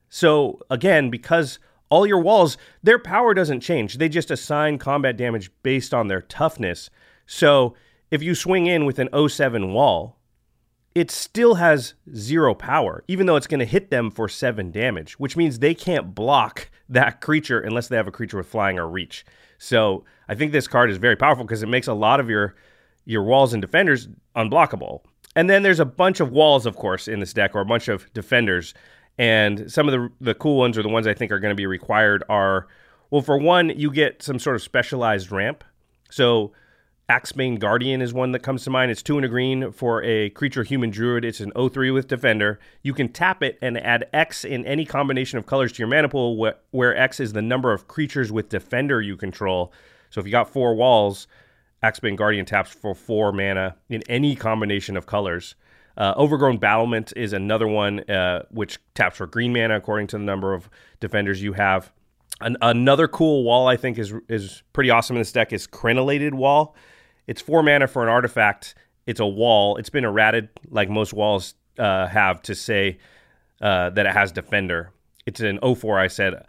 So 0.10 0.60
again, 0.72 1.12
because 1.12 1.60
all 1.89 2.08
your 2.08 2.20
walls, 2.20 2.58
their 2.82 2.98
power 2.98 3.36
doesn't 3.36 3.62
change. 3.62 4.00
They 4.00 4.10
just 4.10 4.32
assign 4.32 4.80
combat 4.80 5.16
damage 5.16 5.51
based 5.62 5.94
on 5.94 6.08
their 6.08 6.22
toughness. 6.22 6.89
So 7.27 7.75
if 8.10 8.24
you 8.24 8.34
swing 8.34 8.66
in 8.66 8.86
with 8.86 8.98
an 8.98 9.10
07 9.30 9.74
wall, 9.74 10.18
it 10.96 11.12
still 11.12 11.56
has 11.56 11.94
zero 12.16 12.56
power, 12.56 13.04
even 13.08 13.27
though 13.27 13.36
it's 13.36 13.46
going 13.46 13.60
to 13.60 13.66
hit 13.66 13.92
them 13.92 14.10
for 14.10 14.27
seven 14.27 14.72
damage, 14.72 15.20
which 15.20 15.38
means 15.38 15.60
they 15.60 15.75
can't 15.75 16.16
block 16.16 16.72
that 16.89 17.22
creature 17.22 17.60
unless 17.60 17.89
they 17.89 17.96
have 17.96 18.08
a 18.08 18.12
creature 18.12 18.38
with 18.38 18.48
flying 18.48 18.80
or 18.80 18.88
reach. 18.88 19.24
So 19.60 20.04
I 20.27 20.34
think 20.34 20.51
this 20.51 20.68
card 20.68 20.89
is 20.89 20.98
very 20.98 21.16
powerful 21.16 21.44
because 21.44 21.62
it 21.62 21.70
makes 21.70 21.86
a 21.86 21.94
lot 21.94 22.20
of 22.20 22.27
your 22.27 22.56
your 23.08 23.24
walls 23.24 23.54
and 23.54 23.62
defenders 23.62 24.08
unblockable. 24.36 25.02
And 25.36 25.50
then 25.50 25.64
there's 25.64 25.80
a 25.80 25.86
bunch 25.86 26.20
of 26.20 26.32
walls, 26.32 26.66
of 26.66 26.76
course, 26.76 27.08
in 27.08 27.20
this 27.20 27.34
deck, 27.34 27.56
or 27.56 27.62
a 27.62 27.66
bunch 27.66 27.88
of 27.88 28.12
defenders. 28.14 28.74
And 29.18 29.72
some 29.72 29.88
of 29.88 29.94
the 29.94 30.10
the 30.22 30.36
cool 30.36 30.58
ones, 30.58 30.78
or 30.78 30.84
the 30.84 30.90
ones 30.90 31.08
I 31.08 31.14
think 31.14 31.32
are 31.32 31.40
going 31.40 31.52
to 31.52 31.56
be 31.56 31.66
required, 31.66 32.24
are 32.30 32.68
well, 33.10 33.22
for 33.22 33.38
one, 33.38 33.70
you 33.70 33.92
get 33.92 34.22
some 34.22 34.40
sort 34.40 34.56
of 34.56 34.62
specialized 34.62 35.32
ramp. 35.32 35.64
So 36.10 36.52
Axebane 37.10 37.58
Guardian 37.58 38.02
is 38.02 38.14
one 38.14 38.34
that 38.34 38.40
comes 38.40 38.66
to 38.66 38.70
mind. 38.70 38.92
It's 38.92 39.02
two 39.02 39.16
and 39.16 39.26
a 39.26 39.30
green 39.30 39.72
for 39.72 40.04
a 40.04 40.30
creature 40.32 40.64
human 40.64 40.90
druid. 40.90 41.24
It's 41.24 41.40
an 41.40 41.52
03 41.52 41.92
with 41.92 42.08
defender. 42.08 42.60
You 42.84 42.94
can 42.94 43.08
tap 43.08 43.42
it 43.42 43.58
and 43.62 43.78
add 43.78 44.10
X 44.12 44.44
in 44.44 44.66
any 44.66 44.86
combination 44.86 45.40
of 45.40 45.46
colors 45.46 45.72
to 45.74 45.80
your 45.80 45.88
mana 45.88 46.10
pool, 46.10 46.44
wh- 46.44 46.76
where 46.76 46.96
X 46.98 47.22
is 47.22 47.32
the 47.32 47.42
number 47.42 47.72
of 47.72 47.88
creatures 47.88 48.32
with 48.32 48.50
defender 48.50 49.02
you 49.02 49.16
control. 49.16 49.72
So 50.10 50.20
if 50.20 50.26
you 50.26 50.32
got 50.32 50.50
four 50.50 50.76
walls, 50.76 51.28
Axebane 51.84 52.15
Guardian 52.15 52.46
taps 52.46 52.72
for 52.72 52.96
four 52.96 53.31
mana 53.31 53.75
in 53.89 54.01
any 54.10 54.36
combination 54.36 54.98
of 54.98 55.05
colors. 55.05 55.55
Uh, 55.96 56.13
Overgrown 56.15 56.57
Battlement 56.57 57.13
is 57.15 57.34
another 57.34 57.67
one 57.67 58.00
uh, 58.10 58.43
which 58.51 58.77
taps 58.93 59.17
for 59.17 59.27
green 59.27 59.53
mana 59.53 59.75
according 59.77 60.07
to 60.07 60.17
the 60.17 60.24
number 60.24 60.53
of 60.53 60.69
defenders 61.00 61.41
you 61.41 61.53
have. 61.53 61.91
An- 62.41 62.57
another 62.62 63.07
cool 63.07 63.43
wall 63.43 63.67
I 63.67 63.77
think 63.77 63.98
is 63.98 64.13
is 64.29 64.63
pretty 64.74 64.89
awesome 64.89 65.15
in 65.15 65.22
this 65.22 65.31
deck 65.31 65.53
is 65.53 65.67
Crenellated 65.67 66.34
Wall. 66.34 66.75
It's 67.25 67.41
four 67.41 67.63
mana 67.63 67.88
for 67.88 68.03
an 68.03 68.10
artifact. 68.10 68.75
It's 69.05 69.19
a 69.19 69.25
wall. 69.25 69.77
It's 69.77 69.89
been 69.89 70.05
errated 70.05 70.50
like 70.69 70.89
most 70.89 71.13
walls 71.13 71.55
uh, 71.79 72.07
have 72.07 72.41
to 72.43 72.55
say 72.55 73.00
uh, 73.62 73.89
that 73.91 74.05
it 74.05 74.13
has 74.13 74.31
defender. 74.31 74.91
It's 75.25 75.39
an 75.41 75.60
04, 75.60 76.00
I 76.00 76.07
said. 76.07 76.46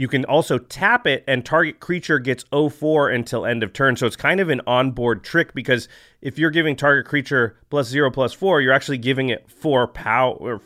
You 0.00 0.08
can 0.08 0.24
also 0.24 0.56
tap 0.56 1.06
it, 1.06 1.24
and 1.28 1.44
target 1.44 1.78
creature 1.78 2.18
gets 2.18 2.46
04 2.50 3.10
until 3.10 3.44
end 3.44 3.62
of 3.62 3.74
turn. 3.74 3.96
So 3.96 4.06
it's 4.06 4.16
kind 4.16 4.40
of 4.40 4.48
an 4.48 4.62
onboard 4.66 5.22
trick 5.22 5.52
because 5.52 5.88
if 6.22 6.38
you're 6.38 6.50
giving 6.50 6.74
target 6.74 7.04
creature 7.04 7.58
plus 7.68 7.88
zero 7.88 8.10
plus 8.10 8.32
four, 8.32 8.62
you're 8.62 8.72
actually 8.72 8.96
giving 8.96 9.28
it 9.28 9.50
four 9.50 9.86
power, 9.86 10.58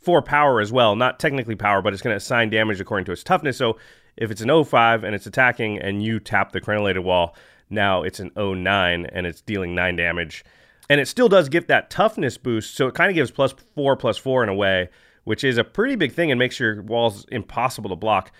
four 0.00 0.20
power 0.20 0.60
as 0.60 0.72
well. 0.72 0.96
Not 0.96 1.20
technically 1.20 1.54
power, 1.54 1.80
but 1.80 1.92
it's 1.92 2.02
going 2.02 2.12
to 2.12 2.16
assign 2.16 2.50
damage 2.50 2.80
according 2.80 3.04
to 3.04 3.12
its 3.12 3.22
toughness. 3.22 3.56
So 3.56 3.78
if 4.16 4.32
it's 4.32 4.40
an 4.40 4.64
05 4.64 5.04
and 5.04 5.14
it's 5.14 5.26
attacking, 5.26 5.78
and 5.78 6.02
you 6.02 6.18
tap 6.18 6.50
the 6.50 6.60
crenellated 6.60 7.04
wall, 7.04 7.36
now 7.70 8.02
it's 8.02 8.18
an 8.18 8.32
09 8.36 9.06
and 9.06 9.26
it's 9.28 9.42
dealing 9.42 9.76
9 9.76 9.94
damage. 9.94 10.44
And 10.90 11.00
it 11.00 11.06
still 11.06 11.28
does 11.28 11.48
get 11.48 11.68
that 11.68 11.88
toughness 11.88 12.36
boost, 12.36 12.74
so 12.74 12.88
it 12.88 12.96
kind 12.96 13.10
of 13.10 13.14
gives 13.14 13.30
plus 13.30 13.54
4 13.76 13.94
plus 13.94 14.18
4 14.18 14.42
in 14.42 14.48
a 14.48 14.54
way, 14.54 14.88
which 15.22 15.44
is 15.44 15.56
a 15.56 15.62
pretty 15.62 15.94
big 15.94 16.10
thing 16.10 16.32
and 16.32 16.38
makes 16.40 16.58
your 16.58 16.82
walls 16.82 17.24
impossible 17.30 17.88
to 17.88 17.94
block. 17.94 18.32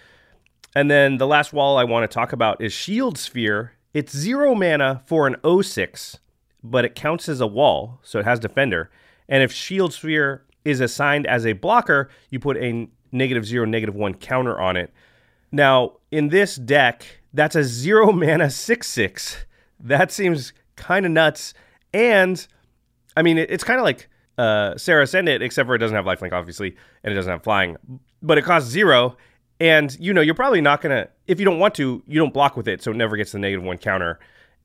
And 0.75 0.91
then 0.91 1.19
the 1.19 1.26
last 1.26 1.52
wall 1.52 1.76
I 1.76 1.85
want 1.85 2.11
to 2.11 2.14
talk 2.14 2.33
about 2.33 2.61
is 2.61 2.73
Shield 2.73 3.19
Sphere. 3.19 3.73
It's 3.93 4.17
0 4.17 4.55
mana 4.55 5.02
for 5.07 5.26
an 5.26 5.37
06, 5.62 6.19
but 6.64 6.85
it 6.85 6.95
counts 6.95 7.29
as 7.29 7.41
a 7.41 7.47
wall, 7.47 8.00
so 8.02 8.19
it 8.19 8.25
has 8.25 8.41
defender. 8.41 8.91
And 9.29 9.43
if 9.43 9.52
Shield 9.52 9.93
Sphere 9.93 10.45
is 10.64 10.81
assigned 10.81 11.26
as 11.26 11.45
a 11.45 11.52
blocker, 11.52 12.09
you 12.31 12.38
put 12.38 12.57
a 12.57 12.88
negative 13.11 13.47
0, 13.47 13.67
negative 13.67 13.95
1 13.95 14.14
counter 14.14 14.59
on 14.59 14.76
it. 14.76 14.93
Now, 15.50 15.99
in 16.11 16.29
this 16.29 16.57
deck, 16.57 17.05
that's 17.35 17.55
a 17.55 17.64
zero 17.64 18.12
mana 18.12 18.50
6 18.50 18.88
6. 18.88 19.45
That 19.81 20.11
seems 20.11 20.52
kind 20.76 21.05
of 21.05 21.12
nuts. 21.12 21.52
And, 21.93 22.47
I 23.17 23.23
mean, 23.23 23.37
it's 23.37 23.64
kind 23.64 23.79
of 23.79 23.85
like 23.85 24.09
uh, 24.38 24.76
Serra 24.79 25.05
It, 25.05 25.43
except 25.43 25.67
for 25.67 25.75
it 25.75 25.79
doesn't 25.79 25.95
have 25.95 26.07
lifelink, 26.07 26.33
obviously, 26.33 26.76
and 27.05 27.12
it 27.12 27.14
doesn't 27.14 27.31
have 27.31 27.43
flying, 27.43 27.76
but 28.23 28.38
it 28.38 28.43
costs 28.43 28.71
zero. 28.71 29.17
And, 29.62 29.97
you 30.00 30.12
know, 30.12 30.23
you're 30.23 30.35
probably 30.35 30.61
not 30.61 30.83
to, 30.83 31.09
if 31.28 31.38
you 31.38 31.45
don't 31.45 31.61
want 31.61 31.76
to, 31.76 32.02
you 32.09 32.19
don't 32.19 32.35
block 32.35 32.57
with 32.57 32.66
it, 32.66 32.83
so 32.83 32.90
it 32.90 32.97
never 32.97 33.16
gets 33.16 33.31
the 33.31 33.38
negative 33.38 33.64
one 33.64 33.78
counter. 33.78 34.19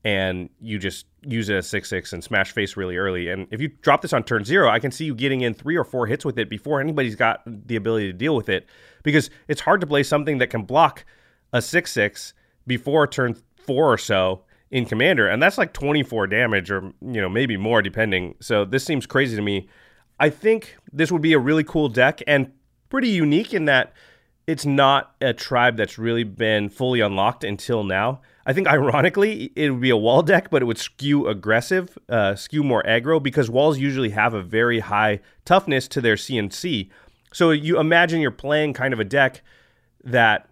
And 0.03 0.49
you 0.59 0.79
just 0.79 1.05
use 1.21 1.49
it 1.49 1.55
as 1.55 1.67
6 1.67 1.87
6 1.87 2.13
and 2.13 2.23
smash 2.23 2.51
face 2.51 2.75
really 2.75 2.97
early. 2.97 3.29
And 3.29 3.47
if 3.51 3.61
you 3.61 3.67
drop 3.67 4.01
this 4.01 4.11
on 4.11 4.23
turn 4.23 4.43
zero, 4.43 4.71
I 4.71 4.79
can 4.79 4.89
see 4.89 5.05
you 5.05 5.13
getting 5.13 5.41
in 5.41 5.53
three 5.53 5.77
or 5.77 5.83
four 5.83 6.07
hits 6.07 6.25
with 6.25 6.39
it 6.39 6.49
before 6.49 6.81
anybody's 6.81 7.15
got 7.15 7.43
the 7.45 7.75
ability 7.75 8.07
to 8.07 8.13
deal 8.13 8.35
with 8.35 8.49
it 8.49 8.65
because 9.03 9.29
it's 9.47 9.61
hard 9.61 9.81
to 9.81 9.87
play 9.87 10.01
something 10.01 10.39
that 10.39 10.47
can 10.47 10.63
block 10.63 11.05
a 11.53 11.61
6 11.61 11.91
6 11.91 12.33
before 12.65 13.05
turn 13.05 13.35
four 13.55 13.93
or 13.93 13.99
so 13.99 14.45
in 14.71 14.85
commander 14.85 15.27
and 15.29 15.41
that's 15.41 15.57
like 15.57 15.71
24 15.71 16.27
damage 16.27 16.69
or 16.69 16.91
you 17.01 17.21
know 17.21 17.29
maybe 17.29 17.55
more 17.55 17.81
depending 17.81 18.35
so 18.41 18.65
this 18.65 18.83
seems 18.83 19.05
crazy 19.05 19.33
to 19.37 19.41
me 19.41 19.69
i 20.19 20.29
think 20.29 20.75
this 20.91 21.09
would 21.09 21.21
be 21.21 21.31
a 21.31 21.39
really 21.39 21.63
cool 21.63 21.87
deck 21.87 22.21
and 22.27 22.51
pretty 22.89 23.07
unique 23.07 23.53
in 23.53 23.63
that 23.63 23.93
it's 24.47 24.65
not 24.65 25.13
a 25.21 25.33
tribe 25.33 25.77
that's 25.77 25.97
really 25.97 26.23
been 26.23 26.69
fully 26.69 27.01
unlocked 27.01 27.43
until 27.43 27.83
now 27.83 28.21
i 28.45 28.53
think 28.53 28.67
ironically 28.67 29.51
it 29.55 29.69
would 29.69 29.81
be 29.81 29.89
a 29.89 29.97
wall 29.97 30.23
deck 30.23 30.49
but 30.49 30.61
it 30.61 30.65
would 30.65 30.77
skew 30.77 31.27
aggressive 31.27 31.97
uh, 32.09 32.33
skew 32.35 32.63
more 32.63 32.81
aggro 32.83 33.21
because 33.21 33.49
walls 33.49 33.77
usually 33.77 34.09
have 34.09 34.33
a 34.33 34.41
very 34.41 34.79
high 34.79 35.19
toughness 35.45 35.87
to 35.87 36.01
their 36.01 36.15
CMC 36.15 36.89
so 37.33 37.51
you 37.51 37.79
imagine 37.79 38.21
you're 38.21 38.31
playing 38.31 38.73
kind 38.73 38.93
of 38.93 38.99
a 38.99 39.03
deck 39.03 39.41
that 40.03 40.47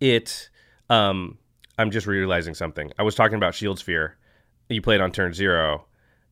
it 0.00 0.48
um, 0.90 1.38
I'm 1.78 1.90
just 1.90 2.06
realizing 2.06 2.54
something. 2.54 2.92
I 2.98 3.02
was 3.02 3.14
talking 3.14 3.36
about 3.36 3.54
Shield 3.54 3.78
Sphere. 3.78 4.16
You 4.68 4.82
played 4.82 5.00
on 5.00 5.12
turn 5.12 5.32
zero, 5.32 5.86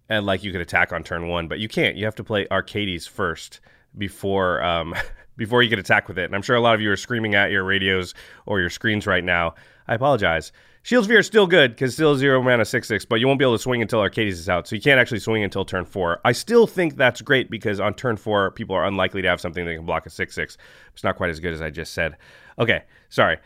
and 0.08 0.26
like 0.26 0.42
you 0.42 0.52
could 0.52 0.60
attack 0.60 0.92
on 0.92 1.02
turn 1.02 1.28
one, 1.28 1.48
but 1.48 1.58
you 1.58 1.68
can't. 1.68 1.96
You 1.96 2.04
have 2.04 2.14
to 2.16 2.24
play 2.24 2.46
Arcades 2.50 3.06
first 3.06 3.60
before 3.96 4.62
um, 4.62 4.94
before 5.36 5.62
you 5.62 5.68
get 5.68 5.78
attacked 5.78 6.08
with 6.08 6.18
it. 6.18 6.24
And 6.24 6.34
I'm 6.34 6.42
sure 6.42 6.56
a 6.56 6.60
lot 6.60 6.74
of 6.74 6.80
you 6.80 6.90
are 6.90 6.96
screaming 6.96 7.34
at 7.34 7.50
your 7.50 7.64
radios 7.64 8.14
or 8.46 8.60
your 8.60 8.70
screens 8.70 9.06
right 9.06 9.24
now. 9.24 9.54
I 9.88 9.94
apologize. 9.94 10.52
Shield 10.82 11.04
Sphere 11.04 11.18
is 11.18 11.26
still 11.26 11.46
good 11.46 11.72
because 11.72 11.92
still 11.92 12.16
zero 12.16 12.42
mana 12.42 12.64
six 12.64 12.88
six, 12.88 13.04
but 13.04 13.20
you 13.20 13.26
won't 13.26 13.38
be 13.38 13.44
able 13.44 13.56
to 13.56 13.62
swing 13.62 13.82
until 13.82 14.00
Arcades 14.00 14.38
is 14.38 14.48
out, 14.48 14.66
so 14.66 14.74
you 14.74 14.80
can't 14.80 14.98
actually 14.98 15.18
swing 15.18 15.44
until 15.44 15.64
turn 15.64 15.84
four. 15.84 16.20
I 16.24 16.32
still 16.32 16.66
think 16.66 16.96
that's 16.96 17.20
great 17.20 17.50
because 17.50 17.80
on 17.80 17.94
turn 17.94 18.16
four, 18.16 18.50
people 18.50 18.74
are 18.74 18.86
unlikely 18.86 19.20
to 19.22 19.28
have 19.28 19.40
something 19.40 19.64
that 19.66 19.74
can 19.74 19.84
block 19.84 20.06
a 20.06 20.10
six 20.10 20.34
six. 20.34 20.56
It's 20.94 21.04
not 21.04 21.16
quite 21.16 21.30
as 21.30 21.40
good 21.40 21.52
as 21.52 21.60
I 21.60 21.70
just 21.70 21.92
said. 21.92 22.16
Okay, 22.58 22.84
sorry 23.08 23.38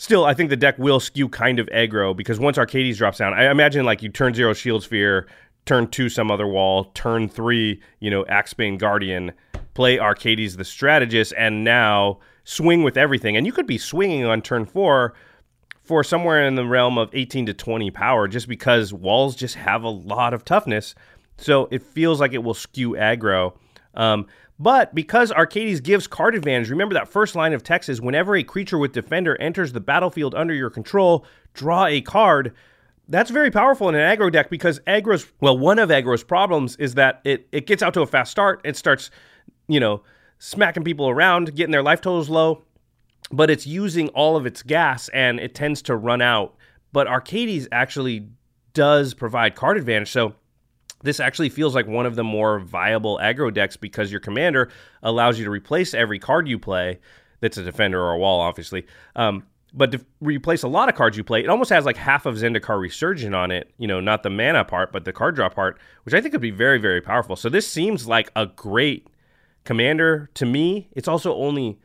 still, 0.00 0.24
I 0.24 0.32
think 0.32 0.48
the 0.48 0.56
deck 0.56 0.78
will 0.78 0.98
skew 0.98 1.28
kind 1.28 1.58
of 1.58 1.66
aggro 1.66 2.16
because 2.16 2.40
once 2.40 2.56
Arcades 2.56 2.96
drops 2.96 3.18
down, 3.18 3.34
I 3.34 3.50
imagine 3.50 3.84
like 3.84 4.02
you 4.02 4.08
turn 4.08 4.32
zero 4.32 4.54
Shield 4.54 4.82
Sphere, 4.82 5.28
turn 5.66 5.88
two 5.88 6.08
some 6.08 6.30
other 6.30 6.46
wall, 6.46 6.84
turn 6.94 7.28
three, 7.28 7.82
you 8.00 8.10
know, 8.10 8.24
Axebane 8.24 8.78
Guardian, 8.78 9.32
play 9.80 9.98
Arcades 9.98 10.58
the 10.58 10.64
strategist, 10.64 11.32
and 11.38 11.64
now 11.64 12.18
swing 12.44 12.82
with 12.82 12.98
everything. 12.98 13.38
And 13.38 13.46
you 13.46 13.52
could 13.52 13.66
be 13.66 13.78
swinging 13.78 14.26
on 14.26 14.42
turn 14.42 14.66
four 14.66 15.14
for 15.82 16.04
somewhere 16.04 16.46
in 16.46 16.54
the 16.54 16.66
realm 16.66 16.98
of 16.98 17.08
18 17.14 17.46
to 17.46 17.54
20 17.54 17.90
power 17.90 18.28
just 18.28 18.46
because 18.46 18.92
walls 18.92 19.34
just 19.34 19.54
have 19.54 19.82
a 19.82 19.88
lot 19.88 20.34
of 20.34 20.44
toughness. 20.44 20.94
So 21.38 21.66
it 21.70 21.82
feels 21.82 22.20
like 22.20 22.34
it 22.34 22.44
will 22.44 22.52
skew 22.52 22.90
aggro. 22.90 23.54
Um, 23.94 24.26
but 24.58 24.94
because 24.94 25.32
Arcades 25.32 25.80
gives 25.80 26.06
card 26.06 26.34
advantage, 26.34 26.68
remember 26.68 26.92
that 26.92 27.08
first 27.08 27.34
line 27.34 27.54
of 27.54 27.64
text 27.64 27.88
is 27.88 28.02
whenever 28.02 28.36
a 28.36 28.42
creature 28.42 28.76
with 28.76 28.92
Defender 28.92 29.34
enters 29.40 29.72
the 29.72 29.80
battlefield 29.80 30.34
under 30.34 30.52
your 30.52 30.68
control, 30.68 31.24
draw 31.54 31.86
a 31.86 32.02
card. 32.02 32.52
That's 33.08 33.30
very 33.30 33.50
powerful 33.50 33.88
in 33.88 33.94
an 33.94 34.02
aggro 34.02 34.30
deck 34.30 34.50
because 34.50 34.78
aggro's, 34.80 35.32
well, 35.40 35.56
one 35.56 35.78
of 35.78 35.88
aggro's 35.88 36.22
problems 36.22 36.76
is 36.76 36.96
that 36.96 37.22
it, 37.24 37.48
it 37.50 37.66
gets 37.66 37.82
out 37.82 37.94
to 37.94 38.02
a 38.02 38.06
fast 38.06 38.30
start. 38.30 38.60
It 38.62 38.76
starts, 38.76 39.10
you 39.70 39.80
know, 39.80 40.02
smacking 40.38 40.84
people 40.84 41.08
around, 41.08 41.54
getting 41.54 41.72
their 41.72 41.82
life 41.82 42.00
totals 42.00 42.28
low, 42.28 42.62
but 43.30 43.50
it's 43.50 43.66
using 43.66 44.08
all 44.08 44.36
of 44.36 44.46
its 44.46 44.62
gas 44.62 45.08
and 45.10 45.38
it 45.38 45.54
tends 45.54 45.82
to 45.82 45.96
run 45.96 46.20
out. 46.20 46.56
But 46.92 47.06
Arcades 47.06 47.68
actually 47.70 48.28
does 48.74 49.14
provide 49.14 49.54
card 49.54 49.76
advantage. 49.76 50.10
So 50.10 50.34
this 51.02 51.20
actually 51.20 51.48
feels 51.48 51.74
like 51.74 51.86
one 51.86 52.06
of 52.06 52.16
the 52.16 52.24
more 52.24 52.58
viable 52.58 53.18
aggro 53.22 53.52
decks 53.52 53.76
because 53.76 54.10
your 54.10 54.20
commander 54.20 54.70
allows 55.02 55.38
you 55.38 55.44
to 55.44 55.50
replace 55.50 55.94
every 55.94 56.18
card 56.18 56.48
you 56.48 56.58
play 56.58 56.98
that's 57.40 57.56
a 57.56 57.62
defender 57.62 58.00
or 58.00 58.12
a 58.12 58.18
wall, 58.18 58.40
obviously. 58.40 58.86
Um, 59.16 59.44
but 59.72 59.92
to 59.92 60.04
replace 60.20 60.62
a 60.62 60.68
lot 60.68 60.88
of 60.88 60.96
cards 60.96 61.16
you 61.16 61.22
play, 61.22 61.44
it 61.44 61.48
almost 61.48 61.70
has 61.70 61.84
like 61.84 61.96
half 61.96 62.26
of 62.26 62.34
Zendikar 62.34 62.80
Resurgent 62.80 63.34
on 63.34 63.50
it. 63.50 63.72
You 63.78 63.86
know, 63.86 64.00
not 64.00 64.22
the 64.22 64.30
mana 64.30 64.64
part, 64.64 64.92
but 64.92 65.04
the 65.04 65.12
card 65.12 65.36
draw 65.36 65.48
part, 65.48 65.78
which 66.02 66.14
I 66.14 66.20
think 66.20 66.32
could 66.32 66.40
be 66.40 66.50
very, 66.50 66.78
very 66.78 67.00
powerful. 67.00 67.36
So 67.36 67.48
this 67.48 67.68
seems 67.68 68.06
like 68.06 68.30
a 68.34 68.46
great 68.46 69.06
commander 69.64 70.30
to 70.34 70.46
me. 70.46 70.88
It's 70.92 71.08
also 71.08 71.34
only 71.34 71.78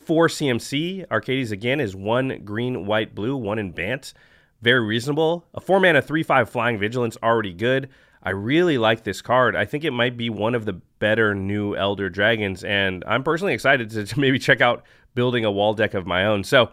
four 0.00 0.28
CMC. 0.28 1.06
Arcades 1.10 1.52
again 1.52 1.80
is 1.80 1.94
one 1.94 2.42
green, 2.44 2.86
white, 2.86 3.14
blue, 3.14 3.36
one 3.36 3.58
in 3.58 3.72
Bant. 3.72 4.14
Very 4.62 4.84
reasonable. 4.84 5.46
A 5.54 5.60
four 5.60 5.80
mana, 5.80 6.02
three 6.02 6.22
five 6.22 6.50
flying 6.50 6.78
vigilance 6.78 7.16
already 7.22 7.52
good. 7.52 7.88
I 8.22 8.30
really 8.30 8.78
like 8.78 9.04
this 9.04 9.22
card. 9.22 9.54
I 9.54 9.64
think 9.64 9.84
it 9.84 9.92
might 9.92 10.16
be 10.16 10.28
one 10.28 10.54
of 10.54 10.64
the 10.64 10.72
better 10.72 11.34
new 11.34 11.76
Elder 11.76 12.10
Dragons, 12.10 12.64
and 12.64 13.04
I'm 13.06 13.22
personally 13.22 13.54
excited 13.54 13.90
to, 13.90 14.06
maybe 14.20 14.38
check 14.38 14.60
out 14.60 14.82
building 15.14 15.44
a 15.44 15.50
wall 15.50 15.74
deck 15.74 15.94
of 15.94 16.06
my 16.06 16.24
own. 16.24 16.44
So 16.44 16.70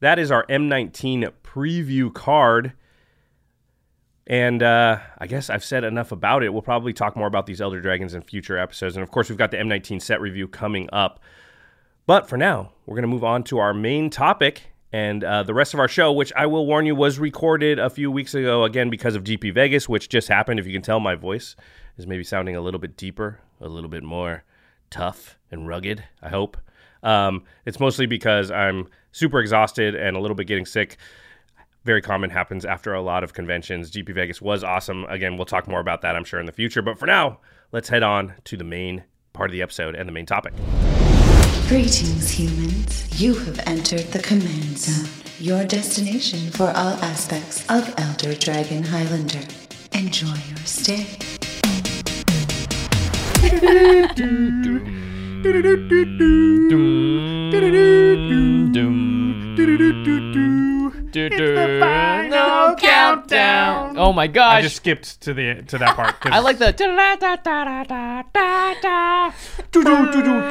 that 0.00 0.18
is 0.18 0.30
our 0.30 0.44
M19 0.46 1.32
preview 1.44 2.12
card. 2.12 2.72
And 4.28 4.62
uh, 4.62 4.98
I 5.16 5.26
guess 5.26 5.48
I've 5.48 5.64
said 5.64 5.84
enough 5.84 6.12
about 6.12 6.42
it. 6.42 6.52
We'll 6.52 6.62
probably 6.62 6.92
talk 6.92 7.16
more 7.16 7.26
about 7.26 7.46
these 7.46 7.62
Elder 7.62 7.80
Dragons 7.80 8.12
in 8.12 8.20
future 8.20 8.58
episodes. 8.58 8.94
And 8.94 9.02
of 9.02 9.10
course, 9.10 9.30
we've 9.30 9.38
got 9.38 9.50
the 9.50 9.56
M19 9.56 10.02
set 10.02 10.20
review 10.20 10.46
coming 10.46 10.88
up. 10.92 11.18
But 12.06 12.28
for 12.28 12.36
now, 12.36 12.72
we're 12.84 12.94
going 12.94 13.02
to 13.02 13.08
move 13.08 13.24
on 13.24 13.42
to 13.44 13.58
our 13.58 13.72
main 13.72 14.10
topic 14.10 14.70
and 14.92 15.22
uh, 15.22 15.42
the 15.42 15.54
rest 15.54 15.74
of 15.74 15.80
our 15.80 15.88
show, 15.88 16.12
which 16.12 16.32
I 16.34 16.46
will 16.46 16.66
warn 16.66 16.86
you 16.86 16.94
was 16.94 17.18
recorded 17.18 17.78
a 17.78 17.90
few 17.90 18.10
weeks 18.10 18.34
ago, 18.34 18.64
again, 18.64 18.88
because 18.88 19.14
of 19.14 19.24
GP 19.24 19.52
Vegas, 19.52 19.88
which 19.88 20.08
just 20.08 20.28
happened. 20.28 20.60
If 20.60 20.66
you 20.66 20.72
can 20.72 20.82
tell, 20.82 21.00
my 21.00 21.14
voice 21.14 21.56
is 21.96 22.06
maybe 22.06 22.24
sounding 22.24 22.56
a 22.56 22.60
little 22.60 22.80
bit 22.80 22.96
deeper, 22.96 23.40
a 23.60 23.68
little 23.68 23.90
bit 23.90 24.02
more 24.02 24.44
tough 24.90 25.38
and 25.50 25.68
rugged, 25.68 26.04
I 26.22 26.30
hope. 26.30 26.56
Um, 27.02 27.44
it's 27.66 27.78
mostly 27.78 28.06
because 28.06 28.50
I'm 28.50 28.88
super 29.12 29.40
exhausted 29.40 29.94
and 29.94 30.16
a 30.16 30.20
little 30.20 30.34
bit 30.34 30.46
getting 30.46 30.66
sick. 30.66 30.96
Very 31.84 32.02
common 32.02 32.30
happens 32.30 32.64
after 32.64 32.92
a 32.92 33.00
lot 33.00 33.24
of 33.24 33.32
conventions. 33.32 33.90
GP 33.90 34.14
Vegas 34.14 34.42
was 34.42 34.64
awesome. 34.64 35.04
Again, 35.04 35.36
we'll 35.36 35.46
talk 35.46 35.68
more 35.68 35.80
about 35.80 36.02
that, 36.02 36.16
I'm 36.16 36.24
sure, 36.24 36.40
in 36.40 36.46
the 36.46 36.52
future. 36.52 36.82
But 36.82 36.98
for 36.98 37.06
now, 37.06 37.40
let's 37.72 37.88
head 37.88 38.02
on 38.02 38.34
to 38.44 38.56
the 38.56 38.64
main 38.64 39.04
part 39.32 39.50
of 39.50 39.52
the 39.52 39.62
episode 39.62 39.94
and 39.94 40.08
the 40.08 40.12
main 40.12 40.26
topic. 40.26 40.52
Greetings, 41.68 42.30
humans. 42.30 43.20
You 43.20 43.34
have 43.34 43.60
entered 43.66 44.10
the 44.12 44.20
Command 44.20 44.78
Zone, 44.78 45.08
your 45.38 45.64
destination 45.64 46.50
for 46.50 46.68
all 46.68 46.94
aspects 47.04 47.64
of 47.70 47.94
Elder 47.98 48.34
Dragon 48.34 48.82
Highlander. 48.82 49.46
Enjoy 49.92 50.26
your 50.26 50.58
stay. 50.64 51.06
No 61.26 62.76
countdown. 62.78 63.98
Oh 63.98 64.12
my 64.12 64.26
gosh. 64.28 64.54
I 64.58 64.62
just 64.62 64.76
skipped 64.76 65.20
to 65.22 65.34
the 65.34 65.62
to 65.62 65.78
that 65.78 65.96
part. 65.96 66.20
'cause- 66.20 66.32
I 66.32 66.38
like 66.38 66.58
the. 66.58 66.66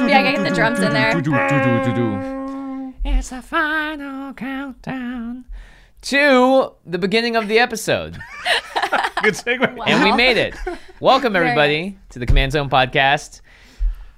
Yeah, 0.08 0.20
I 0.20 0.24
gotta 0.24 0.38
get 0.38 0.50
the 0.50 0.56
drums 0.56 0.80
in 0.80 0.92
there. 0.94 1.14
It's 3.06 3.30
the 3.30 3.42
final 3.42 4.34
countdown 4.34 5.46
to 6.04 6.74
the 6.86 6.98
beginning 7.00 7.36
of 7.36 7.48
the 7.48 7.58
episode. 7.60 8.14
good 9.24 9.34
segue. 9.34 9.78
And 9.88 10.04
we 10.04 10.12
made 10.12 10.38
it. 10.38 10.56
Welcome, 11.00 11.36
everybody, 11.36 11.98
to 12.10 12.20
the 12.20 12.26
Command 12.26 12.52
Zone 12.52 12.70
podcast. 12.70 13.42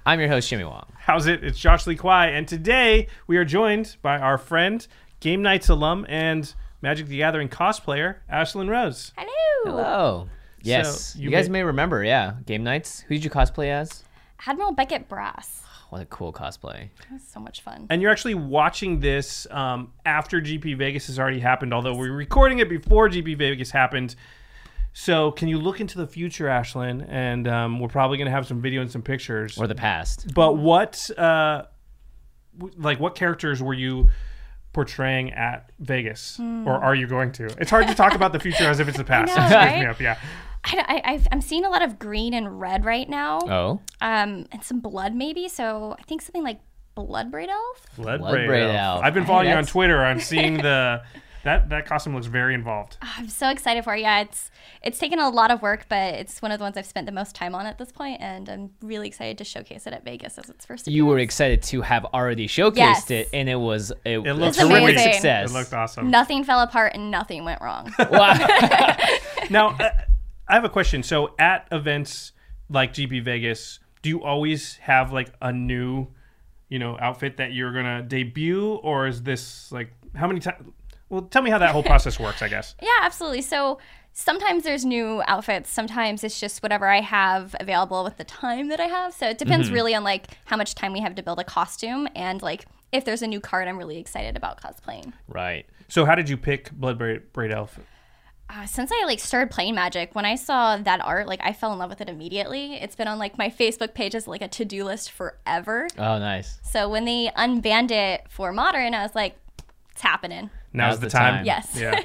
I'm 0.04 0.18
your 0.20 0.28
host, 0.28 0.48
Jimmy 0.50 0.64
Wong. 0.64 0.86
How's 0.98 1.26
it? 1.26 1.42
It's 1.42 1.58
Josh 1.58 1.86
Lee 1.86 1.96
Kwai, 1.96 2.26
and 2.28 2.46
today 2.46 3.06
we 3.26 3.36
are 3.38 3.44
joined 3.44 3.96
by 4.02 4.18
our 4.18 4.36
friend, 4.38 4.86
Game 5.20 5.42
Knights 5.42 5.68
alum, 5.68 6.06
and 6.08 6.52
Magic 6.82 7.06
the 7.06 7.18
Gathering 7.18 7.48
cosplayer, 7.48 8.16
Ashlen 8.32 8.68
Rose. 8.68 9.12
Hello. 9.16 9.30
Hello. 9.76 10.28
Yes. 10.62 11.14
you 11.16 11.24
you, 11.24 11.30
guys 11.30 11.48
may- 11.48 11.60
may 11.60 11.64
remember, 11.64 12.02
yeah. 12.04 12.34
Game 12.46 12.64
Knights. 12.64 13.00
Who 13.00 13.14
did 13.14 13.24
you 13.24 13.30
cosplay 13.30 13.68
as? 13.68 14.04
Admiral 14.46 14.72
Beckett 14.72 15.08
Brass. 15.08 15.62
What 15.90 16.02
a 16.02 16.06
cool 16.06 16.32
cosplay. 16.32 16.88
That 17.00 17.14
was 17.14 17.22
so 17.24 17.40
much 17.40 17.62
fun. 17.62 17.88
And 17.90 18.00
you're 18.00 18.12
actually 18.12 18.36
watching 18.36 19.00
this 19.00 19.44
um, 19.50 19.92
after 20.06 20.40
GP 20.40 20.78
Vegas 20.78 21.08
has 21.08 21.18
already 21.18 21.40
happened, 21.40 21.74
although 21.74 21.94
we're 21.96 22.12
recording 22.12 22.60
it 22.60 22.68
before 22.68 23.08
GP 23.08 23.36
Vegas 23.36 23.72
happened. 23.72 24.14
So, 24.92 25.32
can 25.32 25.48
you 25.48 25.58
look 25.58 25.80
into 25.80 25.98
the 25.98 26.06
future, 26.06 26.46
Ashlen? 26.46 27.04
And 27.08 27.48
um, 27.48 27.80
we're 27.80 27.88
probably 27.88 28.18
going 28.18 28.26
to 28.26 28.30
have 28.30 28.46
some 28.46 28.60
video 28.62 28.82
and 28.82 28.88
some 28.88 29.02
pictures. 29.02 29.58
Or 29.58 29.66
the 29.66 29.74
past. 29.74 30.32
But 30.32 30.58
what, 30.58 31.10
uh, 31.18 31.64
w- 32.56 32.74
like, 32.80 33.00
what 33.00 33.16
characters 33.16 33.60
were 33.60 33.74
you 33.74 34.10
portraying 34.72 35.32
at 35.32 35.72
Vegas, 35.78 36.38
or 36.38 36.72
are 36.72 36.94
you 36.94 37.06
going 37.06 37.32
to? 37.32 37.46
It's 37.58 37.70
hard 37.70 37.88
to 37.88 37.94
talk 37.94 38.14
about 38.14 38.32
the 38.32 38.40
future 38.40 38.64
as 38.64 38.80
if 38.80 38.88
it's 38.88 38.96
the 38.98 39.04
past. 39.14 39.36
know, 39.36 39.42
right? 39.42 39.80
me 39.80 39.86
up, 39.86 40.00
yeah. 40.00 40.18
I, 40.64 40.84
I, 41.04 41.12
I've, 41.12 41.28
I'm 41.32 41.40
seeing 41.40 41.64
a 41.64 41.70
lot 41.70 41.82
of 41.82 41.98
green 41.98 42.34
and 42.34 42.60
red 42.60 42.84
right 42.84 43.08
now. 43.08 43.38
Oh. 43.42 43.80
Um, 44.00 44.46
and 44.52 44.62
some 44.62 44.80
blood 44.80 45.14
maybe. 45.14 45.48
So 45.48 45.96
I 45.98 46.02
think 46.02 46.22
something 46.22 46.44
like 46.44 46.60
Bloodbraid 46.96 47.48
Elf. 47.48 47.86
Blood 47.96 48.20
Bloodbraid 48.20 48.74
Elf. 48.74 49.02
I've 49.02 49.14
been 49.14 49.24
following 49.24 49.48
you 49.48 49.54
on 49.54 49.64
Twitter. 49.64 50.04
I'm 50.04 50.20
seeing 50.20 50.54
the 50.62 51.02
that 51.44 51.68
that 51.70 51.86
costume 51.86 52.14
looks 52.14 52.26
very 52.26 52.54
involved. 52.54 52.96
I'm 53.00 53.28
so 53.28 53.48
excited 53.50 53.84
for 53.84 53.94
it. 53.94 54.00
Yeah, 54.02 54.20
it's 54.20 54.50
it's 54.82 54.98
taken 54.98 55.18
a 55.18 55.28
lot 55.28 55.50
of 55.50 55.62
work, 55.62 55.86
but 55.88 56.14
it's 56.14 56.40
one 56.42 56.52
of 56.52 56.58
the 56.58 56.64
ones 56.64 56.76
I've 56.76 56.86
spent 56.86 57.06
the 57.06 57.12
most 57.12 57.34
time 57.34 57.54
on 57.54 57.66
at 57.66 57.78
this 57.78 57.92
point, 57.92 58.20
and 58.20 58.48
I'm 58.48 58.70
really 58.82 59.08
excited 59.08 59.38
to 59.38 59.44
showcase 59.44 59.86
it 59.86 59.92
at 59.92 60.04
Vegas 60.04 60.38
as 60.38 60.48
its 60.50 60.64
first. 60.66 60.86
You 60.88 61.06
were 61.06 61.18
excited 61.18 61.62
to 61.64 61.80
have 61.82 62.04
already 62.06 62.46
showcased 62.46 62.76
Yes. 62.76 63.10
it, 63.10 63.28
and 63.32 63.48
it 63.48 63.56
was 63.56 63.90
it, 64.04 64.18
It 64.18 64.36
was 64.36 64.58
a 64.58 64.68
terrific 64.68 64.98
success. 64.98 65.50
It 65.50 65.54
looked 65.54 65.72
awesome. 65.72 66.10
Nothing 66.10 66.44
fell 66.44 66.60
apart 66.60 66.92
and 66.94 67.10
nothing 67.10 67.44
went 67.44 67.60
wrong. 67.60 67.92
Wow. 68.10 68.36
Now, 69.50 69.70
uh, 69.70 69.90
I 70.48 70.54
have 70.54 70.64
a 70.64 70.68
question. 70.68 71.02
So, 71.02 71.34
at 71.38 71.66
events 71.72 72.32
like 72.68 72.92
GP 72.94 73.24
Vegas, 73.24 73.80
do 74.02 74.08
you 74.08 74.22
always 74.22 74.76
have 74.76 75.12
like 75.12 75.32
a 75.42 75.52
new, 75.52 76.06
you 76.68 76.78
know, 76.78 76.96
outfit 77.00 77.36
that 77.38 77.52
you're 77.52 77.72
gonna 77.72 78.02
debut, 78.02 78.74
or 78.74 79.06
is 79.08 79.22
this 79.22 79.72
like 79.72 79.92
how 80.14 80.26
many 80.28 80.38
times? 80.40 80.72
Well, 81.10 81.22
tell 81.22 81.42
me 81.42 81.50
how 81.50 81.58
that 81.58 81.70
whole 81.70 81.82
process 81.82 82.18
works. 82.18 82.40
I 82.42 82.48
guess. 82.48 82.74
Yeah, 82.82 82.88
absolutely. 83.02 83.42
So 83.42 83.78
sometimes 84.12 84.64
there's 84.64 84.84
new 84.84 85.22
outfits. 85.26 85.68
Sometimes 85.70 86.24
it's 86.24 86.40
just 86.40 86.62
whatever 86.62 86.86
I 86.88 87.00
have 87.00 87.54
available 87.60 88.02
with 88.04 88.16
the 88.16 88.24
time 88.24 88.68
that 88.68 88.80
I 88.80 88.86
have. 88.86 89.12
So 89.14 89.28
it 89.28 89.36
depends 89.38 89.66
Mm-hmm. 89.66 89.74
really 89.74 89.94
on 89.94 90.04
like 90.04 90.28
how 90.46 90.56
much 90.56 90.74
time 90.74 90.92
we 90.92 91.00
have 91.00 91.14
to 91.16 91.22
build 91.22 91.38
a 91.38 91.44
costume 91.44 92.08
and 92.16 92.40
like 92.42 92.64
if 92.92 93.04
there's 93.04 93.22
a 93.22 93.26
new 93.26 93.40
card 93.40 93.68
I'm 93.68 93.76
really 93.78 93.98
excited 93.98 94.36
about 94.36 94.60
cosplaying. 94.62 95.12
right. 95.28 95.66
So, 95.88 96.04
how 96.04 96.14
did 96.14 96.28
you 96.28 96.36
pick 96.36 96.70
Blood 96.72 96.98
Braid, 96.98 97.32
Braid 97.32 97.50
Elf? 97.52 97.78
Uh, 98.48 98.64
since 98.66 98.90
I 98.92 99.04
like 99.06 99.18
started 99.20 99.50
playing 99.52 99.74
Magic, 99.76 100.14
when 100.14 100.24
I 100.24 100.34
saw 100.36 100.76
that 100.76 101.00
art, 101.04 101.26
like 101.28 101.40
I 101.42 101.52
fell 101.52 101.72
in 101.72 101.78
love 101.80 101.90
with 101.90 102.00
it 102.00 102.08
immediately. 102.08 102.74
It's 102.74 102.94
been 102.96 103.06
on 103.08 103.18
like 103.18 103.38
my 103.38 103.48
Facebook 103.48 103.94
page 103.94 104.14
as 104.16 104.26
like 104.28 104.40
a 104.42 104.46
to-do 104.48 104.84
list 104.84 105.10
forever. 105.12 105.86
Oh, 105.98 106.18
nice. 106.18 106.58
So 106.62 106.88
when 106.88 107.04
they 107.04 107.30
unbanned 107.36 107.90
it 107.92 108.24
for 108.28 108.52
Modern, 108.52 108.94
I 108.94 109.02
was 109.02 109.14
like, 109.16 109.36
it's 109.92 110.00
happening. 110.02 110.50
Now's, 110.72 111.00
the, 111.00 111.08
time. 111.08 111.44
Yes. 111.44 111.68
Yeah. 111.80 112.00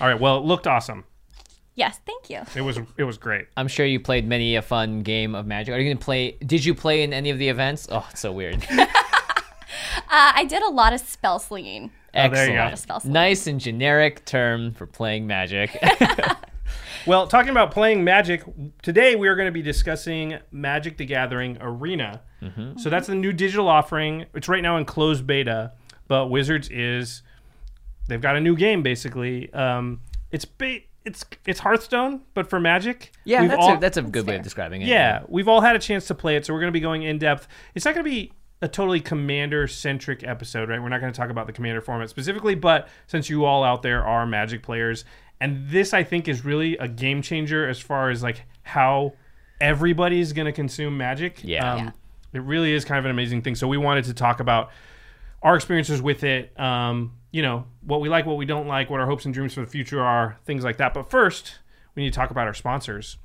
All 0.00 0.06
right. 0.08 0.18
Well, 0.18 0.38
it 0.38 0.44
looked 0.44 0.66
awesome. 0.66 1.04
Yes, 1.74 2.00
thank 2.04 2.28
you. 2.30 2.40
It 2.54 2.62
was. 2.62 2.78
It 2.96 3.04
was 3.04 3.16
great. 3.16 3.46
I'm 3.56 3.68
sure 3.68 3.86
you 3.86 4.00
played 4.00 4.26
many 4.26 4.56
a 4.56 4.62
fun 4.62 5.02
game 5.02 5.34
of 5.34 5.46
Magic. 5.46 5.74
Are 5.74 5.78
you 5.78 5.90
gonna 5.92 6.02
play? 6.04 6.32
Did 6.44 6.64
you 6.64 6.74
play 6.74 7.02
in 7.02 7.12
any 7.12 7.30
of 7.30 7.38
the 7.38 7.48
events? 7.48 7.86
Oh, 7.90 8.06
it's 8.10 8.20
so 8.20 8.32
weird. 8.32 8.66
Uh, 10.12 10.32
I 10.34 10.44
did 10.44 10.62
a 10.62 10.68
lot 10.68 10.92
of 10.92 11.00
spell 11.00 11.38
slinging. 11.38 11.92
Oh, 12.14 12.28
there 12.28 12.28
you 12.28 12.32
Excellent. 12.32 12.54
go. 12.56 12.62
Lot 12.64 12.72
of 12.72 12.78
spell 12.80 13.00
slinging. 13.00 13.12
Nice 13.12 13.46
and 13.46 13.60
generic 13.60 14.24
term 14.24 14.72
for 14.74 14.86
playing 14.86 15.26
Magic. 15.26 15.76
Well, 17.06 17.26
talking 17.26 17.50
about 17.50 17.70
playing 17.70 18.04
Magic, 18.04 18.44
today 18.82 19.16
we 19.16 19.26
are 19.28 19.34
going 19.34 19.48
to 19.48 19.52
be 19.52 19.62
discussing 19.62 20.38
Magic 20.52 20.98
the 20.98 21.06
Gathering 21.06 21.56
Arena. 21.60 22.20
So 22.76 22.90
that's 22.90 23.06
the 23.06 23.14
new 23.14 23.32
digital 23.32 23.68
offering. 23.68 24.26
It's 24.34 24.48
right 24.48 24.62
now 24.62 24.76
in 24.76 24.84
closed 24.84 25.26
beta, 25.26 25.72
but 26.08 26.28
Wizards 26.28 26.68
is 26.70 27.22
they've 28.10 28.20
got 28.20 28.36
a 28.36 28.40
new 28.40 28.54
game 28.56 28.82
basically. 28.82 29.50
Um, 29.54 30.00
it's 30.30 30.44
ba- 30.44 30.80
it's 31.04 31.24
it's 31.46 31.60
Hearthstone, 31.60 32.20
but 32.34 32.50
for 32.50 32.60
Magic. 32.60 33.12
yeah, 33.24 33.40
We've 33.40 33.50
that's 33.50 33.62
all- 33.62 33.76
a 33.76 33.80
that's 33.80 33.96
a 33.96 34.02
good 34.02 34.26
way 34.26 34.36
of 34.36 34.42
describing 34.42 34.82
it. 34.82 34.88
yeah, 34.88 35.22
we've 35.28 35.48
all 35.48 35.62
had 35.62 35.74
a 35.74 35.78
chance 35.78 36.06
to 36.08 36.14
play 36.14 36.36
it, 36.36 36.44
so 36.44 36.52
we're 36.52 36.60
going 36.60 36.68
to 36.72 36.76
be 36.76 36.80
going 36.80 37.02
in 37.04 37.16
depth. 37.18 37.48
It's 37.74 37.84
not 37.86 37.94
going 37.94 38.04
to 38.04 38.10
be 38.10 38.32
a 38.62 38.68
totally 38.68 39.00
commander 39.00 39.66
centric 39.66 40.22
episode, 40.22 40.68
right? 40.68 40.82
We're 40.82 40.90
not 40.90 41.00
going 41.00 41.10
to 41.10 41.16
talk 41.18 41.30
about 41.30 41.46
the 41.46 41.52
commander 41.54 41.80
format 41.80 42.10
specifically, 42.10 42.54
but 42.54 42.88
since 43.06 43.30
you 43.30 43.46
all 43.46 43.64
out 43.64 43.80
there 43.82 44.04
are 44.04 44.26
magic 44.26 44.62
players, 44.62 45.06
and 45.40 45.66
this 45.70 45.94
I 45.94 46.04
think 46.04 46.28
is 46.28 46.44
really 46.44 46.76
a 46.76 46.86
game 46.86 47.22
changer 47.22 47.66
as 47.66 47.80
far 47.80 48.10
as 48.10 48.22
like 48.22 48.44
how 48.62 49.14
everybody's 49.60 50.32
going 50.32 50.46
to 50.46 50.52
consume 50.52 50.96
magic. 50.96 51.40
Yeah. 51.42 51.76
Yeah. 51.76 51.90
It 52.32 52.42
really 52.42 52.72
is 52.72 52.84
kind 52.84 52.98
of 52.98 53.04
an 53.06 53.10
amazing 53.10 53.42
thing. 53.42 53.54
So 53.54 53.66
we 53.66 53.76
wanted 53.76 54.04
to 54.04 54.14
talk 54.14 54.40
about 54.40 54.70
our 55.42 55.56
experiences 55.56 56.02
with 56.02 56.24
it, 56.24 56.58
um, 56.58 57.12
you 57.30 57.42
know, 57.42 57.64
what 57.82 58.00
we 58.00 58.08
like, 58.08 58.26
what 58.26 58.36
we 58.36 58.44
don't 58.44 58.66
like, 58.66 58.90
what 58.90 59.00
our 59.00 59.06
hopes 59.06 59.24
and 59.24 59.32
dreams 59.32 59.54
for 59.54 59.60
the 59.60 59.66
future 59.66 60.02
are, 60.02 60.38
things 60.44 60.64
like 60.64 60.76
that. 60.78 60.94
But 60.94 61.10
first, 61.10 61.58
we 61.94 62.02
need 62.02 62.12
to 62.12 62.16
talk 62.16 62.30
about 62.30 62.46
our 62.46 62.54
sponsors. 62.54 63.16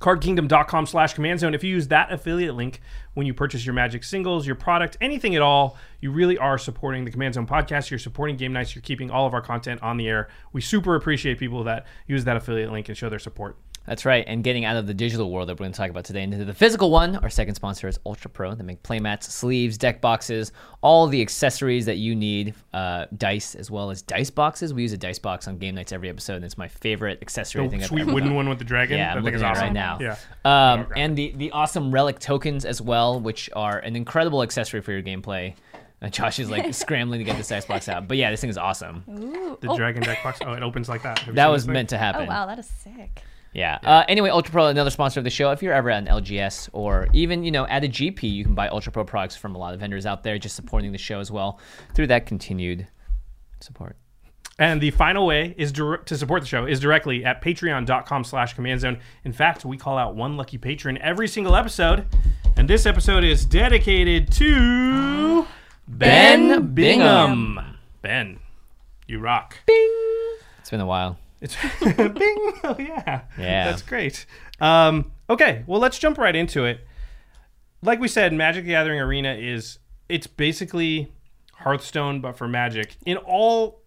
Cardkingdom.com 0.00 0.86
slash 0.86 1.14
command 1.14 1.40
zone. 1.40 1.54
If 1.54 1.62
you 1.62 1.70
use 1.70 1.88
that 1.88 2.12
affiliate 2.12 2.54
link 2.54 2.80
when 3.14 3.26
you 3.26 3.34
purchase 3.34 3.64
your 3.64 3.74
magic 3.74 4.02
singles 4.02 4.44
your 4.44 4.56
product 4.56 4.96
anything 5.00 5.36
at 5.36 5.40
all 5.40 5.78
you 6.00 6.10
really 6.10 6.36
are 6.36 6.58
supporting 6.58 7.04
the 7.04 7.10
command 7.10 7.34
zone 7.34 7.46
podcast. 7.46 7.90
You're 7.90 7.98
supporting 7.98 8.36
Game 8.36 8.52
Knights. 8.52 8.74
You're 8.74 8.82
keeping 8.82 9.10
all 9.10 9.26
of 9.26 9.32
our 9.32 9.40
content 9.40 9.82
on 9.82 9.96
the 9.96 10.08
air. 10.08 10.28
We 10.52 10.60
super 10.60 10.96
appreciate 10.96 11.38
people 11.38 11.64
that 11.64 11.86
use 12.06 12.24
that 12.24 12.36
affiliate 12.36 12.72
link 12.72 12.88
and 12.88 12.98
show 12.98 13.08
their 13.08 13.18
support 13.18 13.56
That's 13.86 14.04
right. 14.06 14.24
And 14.26 14.42
getting 14.42 14.64
out 14.64 14.76
of 14.76 14.86
the 14.86 14.94
digital 14.94 15.30
world 15.30 15.48
that 15.48 15.54
we're 15.54 15.64
going 15.64 15.72
to 15.72 15.76
talk 15.76 15.90
about 15.90 16.04
today 16.04 16.22
into 16.22 16.42
the 16.44 16.54
physical 16.54 16.90
one, 16.90 17.16
our 17.16 17.28
second 17.28 17.54
sponsor 17.54 17.86
is 17.86 17.98
Ultra 18.06 18.30
Pro. 18.30 18.54
They 18.54 18.64
make 18.64 18.82
playmats, 18.82 19.24
sleeves, 19.24 19.76
deck 19.76 20.00
boxes, 20.00 20.52
all 20.80 21.06
the 21.06 21.20
accessories 21.20 21.84
that 21.86 21.98
you 21.98 22.14
need, 22.14 22.54
uh, 22.72 23.06
dice 23.16 23.54
as 23.54 23.70
well 23.70 23.90
as 23.90 24.00
dice 24.00 24.30
boxes. 24.30 24.72
We 24.72 24.82
use 24.82 24.92
a 24.94 24.98
dice 24.98 25.18
box 25.18 25.46
on 25.48 25.58
Game 25.58 25.74
Knights 25.74 25.92
every 25.92 26.08
episode, 26.08 26.36
and 26.36 26.44
it's 26.46 26.56
my 26.56 26.68
favorite 26.68 27.18
accessory. 27.20 27.60
I 27.62 27.64
the 27.66 27.70
think 27.72 27.82
I've 27.82 27.88
sweet 27.88 28.00
ever 28.02 28.14
wooden 28.14 28.30
done. 28.30 28.36
one 28.36 28.48
with 28.48 28.58
the 28.58 28.64
dragon 28.64 28.96
Yeah, 28.96 29.08
that 29.12 29.18
I'm 29.18 29.24
looking 29.24 29.36
is 29.36 29.42
at 29.42 29.48
it 29.48 29.50
awesome 29.50 29.64
right 29.64 29.72
now. 29.72 29.98
yeah 30.00 30.16
Um, 30.72 30.86
and 30.96 31.14
the, 31.16 31.32
the 31.36 31.50
awesome 31.50 31.92
relic 31.92 32.18
tokens 32.18 32.64
as 32.64 32.80
well, 32.80 33.20
which 33.20 33.50
are 33.54 33.78
an 33.80 33.96
incredible 33.96 34.42
accessory 34.42 34.80
for 34.80 34.92
your 34.92 35.02
gameplay. 35.02 35.54
And 36.00 36.12
Josh 36.12 36.38
is 36.38 36.50
like 36.50 36.72
scrambling 36.74 37.18
to 37.20 37.24
get 37.24 37.36
this 37.36 37.64
box 37.66 37.88
out. 37.88 38.08
But 38.08 38.16
yeah, 38.16 38.30
this 38.30 38.40
thing 38.40 38.50
is 38.50 38.58
awesome. 38.58 39.04
Ooh. 39.10 39.58
The 39.60 39.74
Dragon 39.74 40.02
Deck 40.02 40.22
box. 40.22 40.38
Oh, 40.44 40.52
it 40.52 40.62
opens 40.62 40.88
like 40.88 41.02
that. 41.02 41.18
Have 41.20 41.34
That 41.34 41.46
was 41.48 41.66
meant 41.66 41.90
to 41.90 41.98
happen. 41.98 42.22
Oh 42.22 42.30
happen. 42.30 42.34
wow, 42.34 42.46
that 42.46 42.58
is 42.58 42.66
sick. 42.66 43.22
Yeah. 43.54 43.78
Uh, 43.84 44.04
anyway, 44.08 44.30
Ultra 44.30 44.52
Pro, 44.52 44.66
another 44.66 44.90
sponsor 44.90 45.20
of 45.20 45.24
the 45.24 45.30
show. 45.30 45.50
If 45.52 45.62
you're 45.62 45.72
ever 45.72 45.88
at 45.88 46.02
an 46.02 46.08
LGS 46.08 46.68
or 46.72 47.08
even, 47.12 47.44
you 47.44 47.52
know, 47.52 47.66
at 47.68 47.84
a 47.84 47.88
GP, 47.88 48.24
you 48.24 48.44
can 48.44 48.54
buy 48.54 48.68
Ultra 48.68 48.92
Pro 48.92 49.04
products 49.04 49.36
from 49.36 49.54
a 49.54 49.58
lot 49.58 49.74
of 49.74 49.80
vendors 49.80 50.06
out 50.06 50.24
there, 50.24 50.38
just 50.38 50.56
supporting 50.56 50.90
the 50.90 50.98
show 50.98 51.20
as 51.20 51.30
well 51.30 51.60
through 51.94 52.08
that 52.08 52.26
continued 52.26 52.88
support. 53.60 53.96
And 54.58 54.80
the 54.80 54.90
final 54.92 55.26
way 55.26 55.54
is 55.56 55.72
to 55.72 55.98
support 56.06 56.42
the 56.42 56.46
show 56.46 56.64
is 56.66 56.78
directly 56.78 57.24
at 57.24 57.42
patreon.com 57.42 58.24
slash 58.24 58.54
command 58.54 58.80
zone. 58.80 59.00
In 59.24 59.32
fact, 59.32 59.64
we 59.64 59.76
call 59.76 59.98
out 59.98 60.14
one 60.14 60.36
lucky 60.36 60.58
patron 60.58 60.98
every 60.98 61.26
single 61.26 61.56
episode. 61.56 62.06
And 62.56 62.68
this 62.68 62.86
episode 62.86 63.24
is 63.24 63.44
dedicated 63.44 64.30
to 64.32 65.46
Ben 65.88 66.72
Bingham. 66.72 67.78
Ben, 68.00 68.38
you 69.08 69.18
rock. 69.18 69.56
Bing. 69.66 69.90
It's 70.60 70.70
been 70.70 70.80
a 70.80 70.86
while. 70.86 71.18
It's 71.40 71.56
Bing. 71.80 72.52
Oh 72.64 72.76
yeah. 72.78 73.22
Yeah. 73.38 73.70
That's 73.70 73.82
great. 73.82 74.26
Um, 74.60 75.12
okay, 75.28 75.64
well 75.66 75.80
let's 75.80 75.98
jump 75.98 76.18
right 76.18 76.34
into 76.34 76.64
it. 76.64 76.80
Like 77.82 78.00
we 78.00 78.08
said, 78.08 78.32
Magic 78.32 78.64
the 78.64 78.70
Gathering 78.70 79.00
Arena 79.00 79.34
is 79.34 79.78
it's 80.08 80.26
basically 80.26 81.12
Hearthstone 81.52 82.20
but 82.20 82.36
for 82.36 82.48
Magic 82.48 82.96
in 83.04 83.16
all 83.18 83.82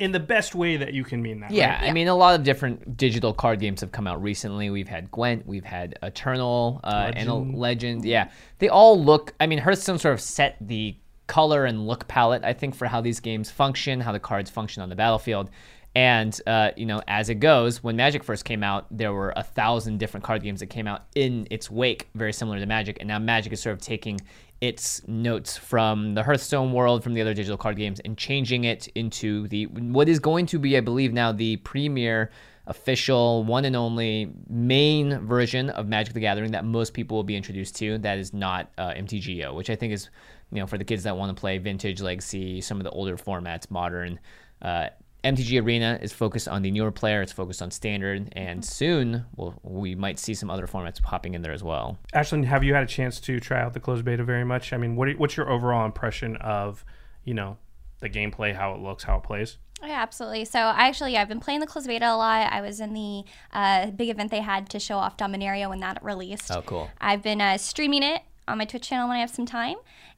in 0.00 0.12
the 0.12 0.20
best 0.20 0.54
way 0.54 0.78
that 0.78 0.94
you 0.94 1.04
can 1.04 1.20
mean 1.20 1.40
that. 1.40 1.50
Yeah, 1.50 1.78
right? 1.78 1.90
I 1.90 1.92
mean, 1.92 2.08
a 2.08 2.14
lot 2.14 2.34
of 2.34 2.42
different 2.42 2.96
digital 2.96 3.34
card 3.34 3.60
games 3.60 3.82
have 3.82 3.92
come 3.92 4.06
out 4.06 4.22
recently. 4.22 4.70
We've 4.70 4.88
had 4.88 5.10
Gwent, 5.10 5.46
we've 5.46 5.64
had 5.64 5.98
Eternal, 6.02 6.80
uh, 6.82 7.12
and 7.14 7.54
Legend. 7.54 8.04
Yeah, 8.06 8.30
they 8.60 8.70
all 8.70 9.02
look. 9.02 9.34
I 9.38 9.46
mean, 9.46 9.58
Hearthstone 9.58 9.98
sort 9.98 10.14
of 10.14 10.20
set 10.20 10.56
the 10.60 10.96
color 11.26 11.66
and 11.66 11.86
look 11.86 12.08
palette, 12.08 12.42
I 12.44 12.54
think, 12.54 12.74
for 12.74 12.86
how 12.86 13.02
these 13.02 13.20
games 13.20 13.50
function, 13.50 14.00
how 14.00 14.10
the 14.12 14.18
cards 14.18 14.50
function 14.50 14.82
on 14.82 14.88
the 14.88 14.96
battlefield. 14.96 15.50
And 15.94 16.38
uh, 16.46 16.70
you 16.76 16.86
know, 16.86 17.02
as 17.08 17.30
it 17.30 17.36
goes, 17.36 17.82
when 17.82 17.96
Magic 17.96 18.22
first 18.22 18.44
came 18.44 18.62
out, 18.62 18.86
there 18.90 19.12
were 19.12 19.32
a 19.36 19.42
thousand 19.42 19.98
different 19.98 20.22
card 20.22 20.42
games 20.42 20.60
that 20.60 20.66
came 20.66 20.86
out 20.86 21.06
in 21.14 21.48
its 21.50 21.70
wake, 21.70 22.08
very 22.14 22.32
similar 22.32 22.60
to 22.60 22.66
Magic. 22.66 22.98
And 23.00 23.08
now 23.08 23.18
Magic 23.18 23.52
is 23.52 23.60
sort 23.60 23.74
of 23.74 23.80
taking 23.80 24.20
its 24.60 25.06
notes 25.08 25.56
from 25.56 26.14
the 26.14 26.22
Hearthstone 26.22 26.72
world, 26.72 27.02
from 27.02 27.14
the 27.14 27.20
other 27.20 27.34
digital 27.34 27.56
card 27.56 27.76
games, 27.76 27.98
and 28.00 28.16
changing 28.16 28.64
it 28.64 28.88
into 28.94 29.48
the 29.48 29.66
what 29.66 30.08
is 30.08 30.20
going 30.20 30.46
to 30.46 30.58
be, 30.58 30.76
I 30.76 30.80
believe, 30.80 31.12
now 31.12 31.32
the 31.32 31.56
premier 31.58 32.30
official 32.66 33.42
one 33.42 33.64
and 33.64 33.74
only 33.74 34.30
main 34.48 35.26
version 35.26 35.70
of 35.70 35.88
Magic 35.88 36.14
the 36.14 36.20
Gathering 36.20 36.52
that 36.52 36.64
most 36.64 36.94
people 36.94 37.16
will 37.16 37.24
be 37.24 37.34
introduced 37.34 37.74
to. 37.76 37.98
That 37.98 38.18
is 38.18 38.32
not 38.32 38.70
uh, 38.78 38.90
MTGO, 38.90 39.54
which 39.54 39.70
I 39.70 39.76
think 39.76 39.92
is 39.92 40.08
you 40.52 40.60
know 40.60 40.68
for 40.68 40.78
the 40.78 40.84
kids 40.84 41.02
that 41.02 41.16
want 41.16 41.34
to 41.34 41.40
play 41.40 41.58
vintage, 41.58 42.00
legacy, 42.00 42.60
some 42.60 42.78
of 42.78 42.84
the 42.84 42.90
older 42.90 43.16
formats, 43.16 43.68
modern. 43.70 44.20
Uh, 44.62 44.88
MTG 45.22 45.62
Arena 45.62 45.98
is 46.00 46.12
focused 46.12 46.48
on 46.48 46.62
the 46.62 46.70
newer 46.70 46.90
player. 46.90 47.20
It's 47.20 47.32
focused 47.32 47.60
on 47.60 47.70
standard, 47.70 48.32
and 48.36 48.64
soon 48.64 49.26
we'll, 49.36 49.54
we 49.62 49.94
might 49.94 50.18
see 50.18 50.34
some 50.34 50.50
other 50.50 50.66
formats 50.66 51.02
popping 51.02 51.34
in 51.34 51.42
there 51.42 51.52
as 51.52 51.62
well. 51.62 51.98
Ashlen, 52.14 52.44
have 52.44 52.64
you 52.64 52.74
had 52.74 52.82
a 52.82 52.86
chance 52.86 53.20
to 53.20 53.38
try 53.40 53.60
out 53.60 53.74
the 53.74 53.80
closed 53.80 54.04
beta 54.04 54.24
very 54.24 54.44
much? 54.44 54.72
I 54.72 54.76
mean, 54.76 54.96
what 54.96 55.10
what's 55.18 55.36
your 55.36 55.50
overall 55.50 55.84
impression 55.84 56.36
of, 56.36 56.84
you 57.24 57.34
know, 57.34 57.58
the 58.00 58.08
gameplay, 58.08 58.54
how 58.54 58.74
it 58.74 58.80
looks, 58.80 59.04
how 59.04 59.18
it 59.18 59.22
plays? 59.22 59.58
Yeah, 59.82 60.02
absolutely. 60.02 60.44
So 60.44 60.58
I 60.58 60.88
actually, 60.88 61.14
yeah, 61.14 61.22
I've 61.22 61.28
been 61.28 61.40
playing 61.40 61.60
the 61.60 61.66
closed 61.66 61.86
beta 61.86 62.06
a 62.06 62.16
lot. 62.16 62.52
I 62.52 62.60
was 62.60 62.80
in 62.80 62.92
the 62.92 63.24
uh, 63.52 63.90
big 63.90 64.10
event 64.10 64.30
they 64.30 64.40
had 64.40 64.68
to 64.70 64.78
show 64.78 64.98
off 64.98 65.16
Dominaria 65.16 65.68
when 65.68 65.80
that 65.80 66.02
released. 66.02 66.50
Oh, 66.50 66.62
cool. 66.62 66.90
I've 67.00 67.22
been 67.22 67.40
uh, 67.40 67.56
streaming 67.56 68.02
it 68.02 68.22
on 68.46 68.58
my 68.58 68.64
Twitch 68.64 68.88
channel 68.88 69.08
when 69.08 69.16
I 69.16 69.20
have 69.20 69.30
some 69.30 69.46
time, 69.46 69.76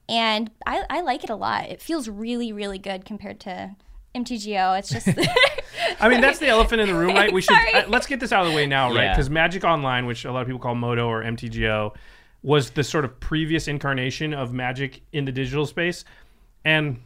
and 0.09 0.51
I, 0.65 0.83
I 0.89 1.01
like 1.01 1.23
it 1.23 1.29
a 1.29 1.35
lot. 1.35 1.69
It 1.69 1.81
feels 1.81 2.09
really, 2.09 2.51
really 2.51 2.79
good 2.79 3.05
compared 3.05 3.39
to 3.41 3.75
MTGO. 4.15 4.77
It's 4.79 4.89
just 4.89 5.07
I 5.99 6.09
mean, 6.09 6.21
that's 6.21 6.39
the 6.39 6.47
elephant 6.47 6.81
in 6.81 6.87
the 6.87 6.93
room, 6.95 7.15
right? 7.15 7.31
We 7.31 7.41
should 7.41 7.55
uh, 7.73 7.83
let's 7.87 8.07
get 8.07 8.19
this 8.19 8.31
out 8.31 8.45
of 8.45 8.49
the 8.51 8.55
way 8.55 8.65
now, 8.65 8.89
right? 8.93 9.03
Yeah. 9.05 9.13
Because 9.13 9.29
Magic 9.29 9.63
Online, 9.63 10.05
which 10.05 10.25
a 10.25 10.31
lot 10.31 10.41
of 10.41 10.47
people 10.47 10.59
call 10.59 10.75
Modo 10.75 11.07
or 11.07 11.23
MTGO, 11.23 11.95
was 12.41 12.71
the 12.71 12.83
sort 12.83 13.05
of 13.05 13.19
previous 13.19 13.67
incarnation 13.67 14.33
of 14.33 14.53
Magic 14.53 15.01
in 15.13 15.25
the 15.25 15.31
digital 15.31 15.65
space, 15.65 16.03
and 16.65 16.99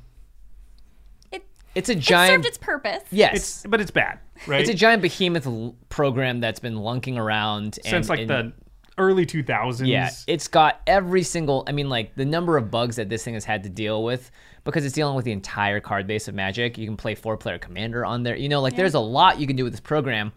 it, 1.32 1.46
It's 1.76 1.90
a 1.90 1.94
it 1.94 2.00
giant. 2.00 2.34
served 2.34 2.46
its 2.46 2.58
purpose. 2.58 3.04
yes, 3.12 3.36
it's 3.36 3.64
but 3.68 3.80
it's 3.82 3.92
bad, 3.92 4.20
right? 4.48 4.62
It's 4.62 4.70
a 4.70 4.74
giant 4.74 5.02
behemoth 5.02 5.46
l- 5.48 5.76
program 5.90 6.40
that's 6.40 6.60
been 6.60 6.76
lunking 6.76 7.18
around 7.18 7.78
and, 7.84 7.86
Since 7.86 8.10
like 8.10 8.22
and- 8.22 8.30
the 8.30 8.54
early 8.98 9.26
two 9.28 9.44
thousands. 9.44 9.90
yeah, 9.90 10.10
it's 10.28 10.48
got 10.48 10.82
every 10.88 11.24
single. 11.24 11.64
I 11.68 11.72
mean, 11.72 11.90
like 11.90 12.16
the 12.16 12.26
number 12.26 12.58
of 12.58 12.72
bugs 12.72 12.96
that 12.96 13.10
this 13.10 13.24
thing 13.24 13.36
has 13.36 13.46
had 13.46 13.64
to 13.64 13.70
deal 13.70 14.04
with 14.04 14.32
because 14.72 14.86
it's 14.86 14.94
dealing 14.94 15.16
with 15.16 15.26
the 15.26 15.32
entire 15.32 15.80
card 15.80 16.08
base 16.08 16.28
of 16.28 16.36
Magic. 16.36 16.78
You 16.78 16.86
can 16.86 16.98
play 16.98 17.16
four 17.16 17.38
player 17.38 17.58
commander 17.58 18.06
on 18.06 18.24
there. 18.24 18.36
You 18.36 18.50
know, 18.50 18.62
like 18.62 18.76
there's 18.76 18.94
a 18.94 19.00
lot 19.00 19.40
you 19.40 19.48
can 19.48 19.56
do 19.56 19.64
with 19.64 19.74
this 19.74 19.80
program. 19.80 20.34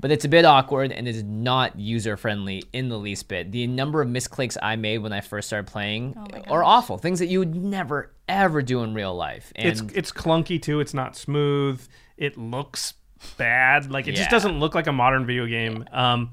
But 0.00 0.10
it's 0.10 0.24
a 0.24 0.28
bit 0.28 0.44
awkward 0.44 0.90
and 0.90 1.06
it's 1.06 1.22
not 1.22 1.78
user 1.78 2.16
friendly 2.16 2.64
in 2.72 2.88
the 2.88 2.98
least 2.98 3.28
bit. 3.28 3.52
The 3.52 3.68
number 3.68 4.02
of 4.02 4.08
misclicks 4.08 4.56
I 4.60 4.74
made 4.74 4.98
when 4.98 5.12
I 5.12 5.20
first 5.20 5.46
started 5.46 5.70
playing 5.70 6.16
are 6.48 6.64
awful. 6.64 6.98
Things 6.98 7.20
that 7.20 7.26
you 7.26 7.38
would 7.38 7.54
never 7.54 8.12
ever 8.28 8.62
do 8.62 8.82
in 8.82 8.94
real 8.94 9.14
life. 9.14 9.52
And 9.54 9.68
it's 9.68 9.80
it's 9.94 10.10
clunky 10.10 10.60
too. 10.60 10.80
It's 10.80 10.92
not 10.92 11.14
smooth. 11.14 11.86
It 12.16 12.36
looks 12.36 12.94
bad. 13.36 13.92
Like 13.92 14.08
it 14.08 14.16
just 14.16 14.30
doesn't 14.30 14.58
look 14.58 14.74
like 14.74 14.88
a 14.88 14.92
modern 14.92 15.24
video 15.24 15.46
game. 15.46 15.84
Um, 15.92 16.30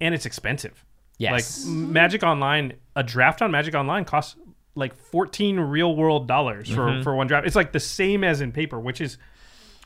and 0.00 0.12
it's 0.12 0.26
expensive. 0.26 0.84
Yes. 1.18 1.66
Like 1.66 1.72
Magic 1.72 2.24
Online, 2.24 2.72
a 2.96 3.04
draft 3.04 3.42
on 3.42 3.52
Magic 3.52 3.74
Online 3.74 4.04
costs 4.04 4.34
like 4.74 4.94
14 4.94 5.58
real 5.60 5.94
world 5.94 6.26
dollars 6.28 6.68
for 6.68 6.82
Mm-hmm. 6.88 7.02
for 7.02 7.14
one 7.14 7.26
draft. 7.26 7.46
It's 7.46 7.56
like 7.56 7.72
the 7.72 7.80
same 7.80 8.24
as 8.24 8.40
in 8.40 8.50
paper, 8.52 8.78
which 8.80 9.00
is 9.00 9.18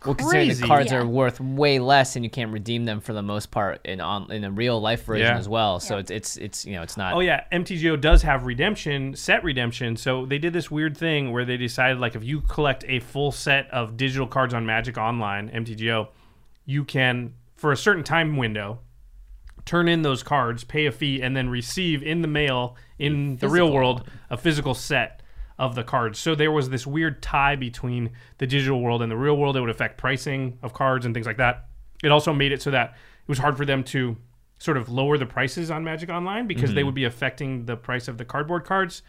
Well, 0.04 0.14
considering 0.14 0.48
the 0.48 0.66
cards 0.66 0.92
Yeah. 0.92 0.98
are 0.98 1.06
worth 1.06 1.40
way 1.40 1.78
less, 1.78 2.14
and 2.16 2.24
you 2.24 2.30
can't 2.30 2.52
redeem 2.52 2.84
them 2.84 3.00
for 3.00 3.12
the 3.12 3.22
most 3.22 3.50
part 3.50 3.80
in 3.84 4.00
on 4.00 4.30
in 4.30 4.44
a 4.44 4.50
real 4.50 4.80
life 4.80 5.04
version 5.04 5.26
Yeah. 5.26 5.36
as 5.38 5.48
well. 5.48 5.80
So 5.80 5.98
it's 5.98 6.10
it's 6.10 6.36
it's 6.36 6.64
you 6.64 6.74
know 6.74 6.82
it's 6.82 6.96
not. 6.96 7.14
Oh 7.14 7.20
yeah, 7.20 7.44
MTGO 7.52 8.00
does 8.00 8.22
have 8.22 8.46
redemption, 8.46 9.14
set 9.16 9.42
redemption. 9.44 9.96
So 9.96 10.24
they 10.24 10.38
did 10.38 10.52
this 10.52 10.70
weird 10.70 10.96
thing 10.96 11.32
where 11.32 11.44
they 11.44 11.56
decided 11.56 11.98
like 11.98 12.14
if 12.14 12.22
you 12.24 12.40
collect 12.42 12.84
a 12.88 13.00
full 13.00 13.32
set 13.32 13.68
of 13.70 13.96
digital 13.96 14.26
cards 14.26 14.54
on 14.54 14.64
Magic 14.64 14.96
Online, 14.96 15.50
MTGO, 15.50 16.08
you 16.64 16.84
can 16.84 17.34
for 17.56 17.72
a 17.72 17.76
certain 17.76 18.04
time 18.04 18.36
window 18.36 18.78
turn 19.68 19.86
in 19.88 20.02
those 20.02 20.22
cards, 20.22 20.64
pay 20.64 20.86
a 20.86 20.92
fee 20.92 21.20
and 21.22 21.36
then 21.36 21.48
receive 21.50 22.02
in 22.02 22.22
the 22.22 22.28
mail 22.28 22.74
in 22.98 23.36
the 23.36 23.48
real 23.48 23.70
world 23.70 24.08
a 24.30 24.36
physical 24.36 24.74
set 24.74 25.22
of 25.58 25.74
the 25.74 25.84
cards. 25.84 26.18
So 26.18 26.34
there 26.34 26.50
was 26.50 26.70
this 26.70 26.86
weird 26.86 27.20
tie 27.22 27.54
between 27.56 28.10
the 28.38 28.46
digital 28.46 28.80
world 28.80 29.02
and 29.02 29.10
the 29.12 29.16
real 29.16 29.36
world. 29.36 29.56
It 29.56 29.60
would 29.60 29.70
affect 29.70 29.98
pricing 29.98 30.58
of 30.62 30.72
cards 30.72 31.04
and 31.04 31.14
things 31.14 31.26
like 31.26 31.36
that. 31.36 31.66
It 32.02 32.10
also 32.10 32.32
made 32.32 32.52
it 32.52 32.62
so 32.62 32.70
that 32.70 32.90
it 32.90 33.28
was 33.28 33.38
hard 33.38 33.56
for 33.56 33.66
them 33.66 33.84
to 33.84 34.16
sort 34.58 34.76
of 34.76 34.88
lower 34.88 35.18
the 35.18 35.26
prices 35.26 35.70
on 35.70 35.84
Magic 35.84 36.08
Online 36.10 36.46
because 36.46 36.70
Mm-hmm. 36.70 36.74
they 36.76 36.84
would 36.84 36.94
be 36.94 37.04
affecting 37.04 37.66
the 37.66 37.76
price 37.76 38.08
of 38.08 38.18
the 38.18 38.24
cardboard 38.24 38.64
cards. 38.64 39.02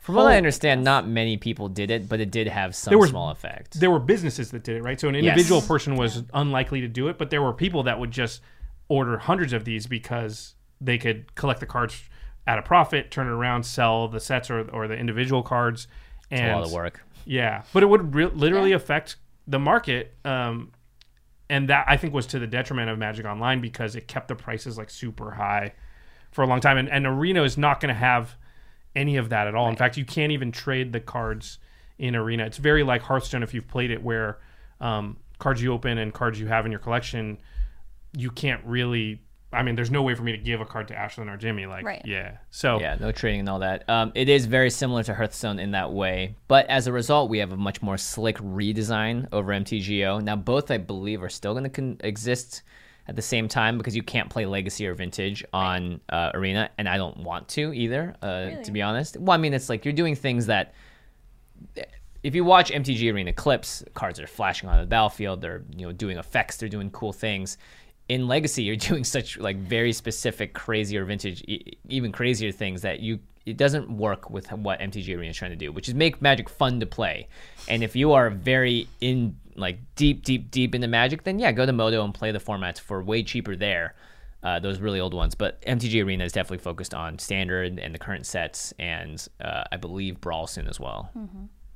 From 0.00 0.16
what 0.16 0.26
I 0.26 0.36
understand, 0.36 0.84
not 0.84 1.08
many 1.08 1.38
people 1.38 1.68
did 1.68 1.90
it, 1.90 2.08
but 2.10 2.20
it 2.20 2.30
did 2.30 2.46
have 2.48 2.74
some 2.74 2.90
There 2.90 2.98
was- 2.98 3.08
small 3.10 3.30
effect. 3.30 3.80
There 3.80 3.90
were 3.90 3.98
businesses 4.00 4.50
that 4.50 4.62
did 4.62 4.76
it, 4.76 4.82
right? 4.82 5.00
So 5.00 5.08
an 5.08 5.14
individual 5.14 5.62
person 5.62 5.96
was 5.96 6.24
unlikely 6.34 6.82
to 6.82 6.88
do 6.88 7.08
it, 7.08 7.16
but 7.16 7.30
there 7.30 7.40
were 7.40 7.54
people 7.54 7.84
that 7.84 7.98
would 7.98 8.10
just 8.10 8.42
order 8.88 9.18
hundreds 9.18 9.52
of 9.52 9.64
these 9.64 9.86
because 9.86 10.54
they 10.80 10.98
could 10.98 11.34
collect 11.34 11.60
the 11.60 11.66
cards 11.66 12.02
at 12.46 12.58
a 12.58 12.62
profit, 12.62 13.10
turn 13.10 13.26
it 13.26 13.30
around, 13.30 13.64
sell 13.64 14.08
the 14.08 14.20
sets 14.20 14.50
or, 14.50 14.68
or 14.70 14.86
the 14.86 14.94
individual 14.94 15.42
cards. 15.42 15.86
And 16.30 16.52
a 16.52 16.56
lot 16.56 16.66
of 16.66 16.72
work. 16.72 17.02
Yeah, 17.24 17.62
but 17.72 17.82
it 17.82 17.86
would 17.86 18.14
re- 18.14 18.26
literally 18.26 18.72
affect 18.72 19.16
the 19.46 19.58
market, 19.58 20.14
um, 20.24 20.72
and 21.48 21.68
that 21.68 21.86
I 21.88 21.96
think 21.96 22.12
was 22.12 22.26
to 22.28 22.38
the 22.38 22.46
detriment 22.46 22.90
of 22.90 22.98
Magic 22.98 23.24
Online 23.24 23.60
because 23.60 23.96
it 23.96 24.08
kept 24.08 24.28
the 24.28 24.34
prices 24.34 24.76
like 24.76 24.90
super 24.90 25.30
high 25.30 25.74
for 26.32 26.42
a 26.42 26.46
long 26.46 26.60
time. 26.60 26.76
And, 26.76 26.88
and 26.88 27.06
Arena 27.06 27.42
is 27.42 27.56
not 27.56 27.80
going 27.80 27.94
to 27.94 27.98
have 27.98 28.36
any 28.96 29.16
of 29.16 29.28
that 29.30 29.46
at 29.46 29.54
all. 29.54 29.68
In 29.68 29.76
fact, 29.76 29.96
you 29.96 30.04
can't 30.04 30.32
even 30.32 30.52
trade 30.52 30.92
the 30.92 31.00
cards 31.00 31.58
in 31.98 32.16
Arena. 32.16 32.44
It's 32.44 32.58
very 32.58 32.82
like 32.82 33.02
Hearthstone 33.02 33.42
if 33.42 33.54
you've 33.54 33.68
played 33.68 33.90
it, 33.90 34.02
where 34.02 34.38
um, 34.80 35.16
cards 35.38 35.62
you 35.62 35.72
open 35.72 35.98
and 35.98 36.12
cards 36.12 36.38
you 36.38 36.46
have 36.46 36.66
in 36.66 36.72
your 36.72 36.80
collection, 36.80 37.38
you 38.16 38.30
can't 38.30 38.62
really. 38.64 39.20
I 39.52 39.62
mean, 39.62 39.76
there's 39.76 39.90
no 39.90 40.02
way 40.02 40.16
for 40.16 40.24
me 40.24 40.32
to 40.32 40.38
give 40.38 40.60
a 40.60 40.64
card 40.64 40.88
to 40.88 40.94
Ashlen 40.94 41.32
or 41.32 41.36
Jimmy. 41.36 41.66
Like, 41.66 41.84
Right. 41.84 42.02
yeah. 42.04 42.38
So 42.50 42.80
Yeah, 42.80 42.96
no 42.98 43.12
trading 43.12 43.38
and 43.40 43.48
all 43.48 43.60
that. 43.60 43.88
Um, 43.88 44.10
it 44.16 44.28
is 44.28 44.46
very 44.46 44.68
similar 44.68 45.04
to 45.04 45.14
Hearthstone 45.14 45.60
in 45.60 45.70
that 45.70 45.92
way, 45.92 46.34
but 46.48 46.66
as 46.68 46.88
a 46.88 46.92
result, 46.92 47.30
we 47.30 47.38
have 47.38 47.52
a 47.52 47.56
much 47.56 47.80
more 47.80 47.96
slick 47.96 48.36
redesign 48.38 49.28
over 49.30 49.52
MTGO. 49.52 50.20
Now, 50.24 50.34
both 50.34 50.72
I 50.72 50.78
believe 50.78 51.22
are 51.22 51.28
still 51.28 51.52
going 51.52 51.62
to 51.62 51.70
con- 51.70 51.98
exist 52.00 52.62
at 53.06 53.14
the 53.14 53.22
same 53.22 53.46
time 53.46 53.78
because 53.78 53.94
you 53.94 54.02
can't 54.02 54.28
play 54.28 54.44
Legacy 54.44 54.88
or 54.88 54.94
Vintage 54.94 55.44
on 55.52 56.00
uh, 56.08 56.32
Arena, 56.34 56.70
and 56.76 56.88
I 56.88 56.96
don't 56.96 57.18
want 57.18 57.46
to 57.50 57.72
either, 57.72 58.16
uh, 58.22 58.60
to 58.62 58.72
be 58.72 58.82
honest. 58.82 59.16
Well, 59.18 59.34
I 59.34 59.36
mean, 59.36 59.54
it's 59.54 59.68
like 59.68 59.84
you're 59.84 59.94
doing 59.94 60.16
things 60.16 60.46
that 60.46 60.74
if 62.22 62.34
you 62.34 62.44
watch 62.44 62.70
MTG 62.70 63.12
Arena 63.12 63.32
clips, 63.32 63.84
cards 63.94 64.18
are 64.18 64.26
flashing 64.26 64.68
on 64.68 64.80
the 64.80 64.86
battlefield. 64.86 65.42
They're 65.42 65.62
you 65.76 65.86
know 65.86 65.92
doing 65.92 66.16
effects. 66.18 66.56
They're 66.56 66.68
doing 66.68 66.90
cool 66.90 67.12
things. 67.12 67.58
In 68.08 68.28
Legacy, 68.28 68.62
you're 68.64 68.76
doing 68.90 69.04
such 69.04 69.38
like 69.38 69.56
very 69.56 69.92
specific, 69.92 70.52
crazier 70.54 71.04
vintage, 71.04 71.42
e- 71.48 71.78
even 71.88 72.12
crazier 72.12 72.52
things 72.52 72.82
that 72.82 73.00
you 73.00 73.18
it 73.46 73.58
doesn't 73.58 73.90
work 73.90 74.30
with 74.30 74.50
what 74.52 74.80
MTG 74.80 75.14
Arena 75.18 75.30
is 75.30 75.36
trying 75.36 75.50
to 75.50 75.56
do, 75.56 75.70
which 75.70 75.86
is 75.88 75.94
make 75.94 76.22
Magic 76.22 76.48
fun 76.48 76.80
to 76.80 76.86
play. 76.86 77.28
And 77.68 77.82
if 77.84 77.94
you 77.94 78.12
are 78.12 78.30
very 78.30 78.88
in 79.02 79.36
like 79.54 79.78
deep, 79.96 80.24
deep, 80.24 80.50
deep 80.50 80.74
into 80.74 80.88
Magic, 80.88 81.24
then 81.24 81.38
yeah, 81.38 81.52
go 81.52 81.66
to 81.66 81.72
Modo 81.72 82.02
and 82.04 82.14
play 82.14 82.32
the 82.32 82.38
formats 82.40 82.80
for 82.80 83.02
way 83.02 83.22
cheaper 83.22 83.54
there. 83.54 83.94
Uh, 84.42 84.58
those 84.60 84.78
really 84.78 85.00
old 85.00 85.14
ones, 85.14 85.34
but 85.34 85.60
MTG 85.62 86.04
Arena 86.04 86.22
is 86.24 86.32
definitely 86.32 86.58
focused 86.58 86.92
on 86.92 87.18
standard 87.18 87.78
and 87.78 87.94
the 87.94 87.98
current 87.98 88.26
sets, 88.26 88.74
and 88.78 89.26
uh, 89.40 89.64
I 89.72 89.78
believe 89.78 90.20
Brawl 90.20 90.46
soon 90.46 90.66
as 90.68 90.78
well. 90.78 91.10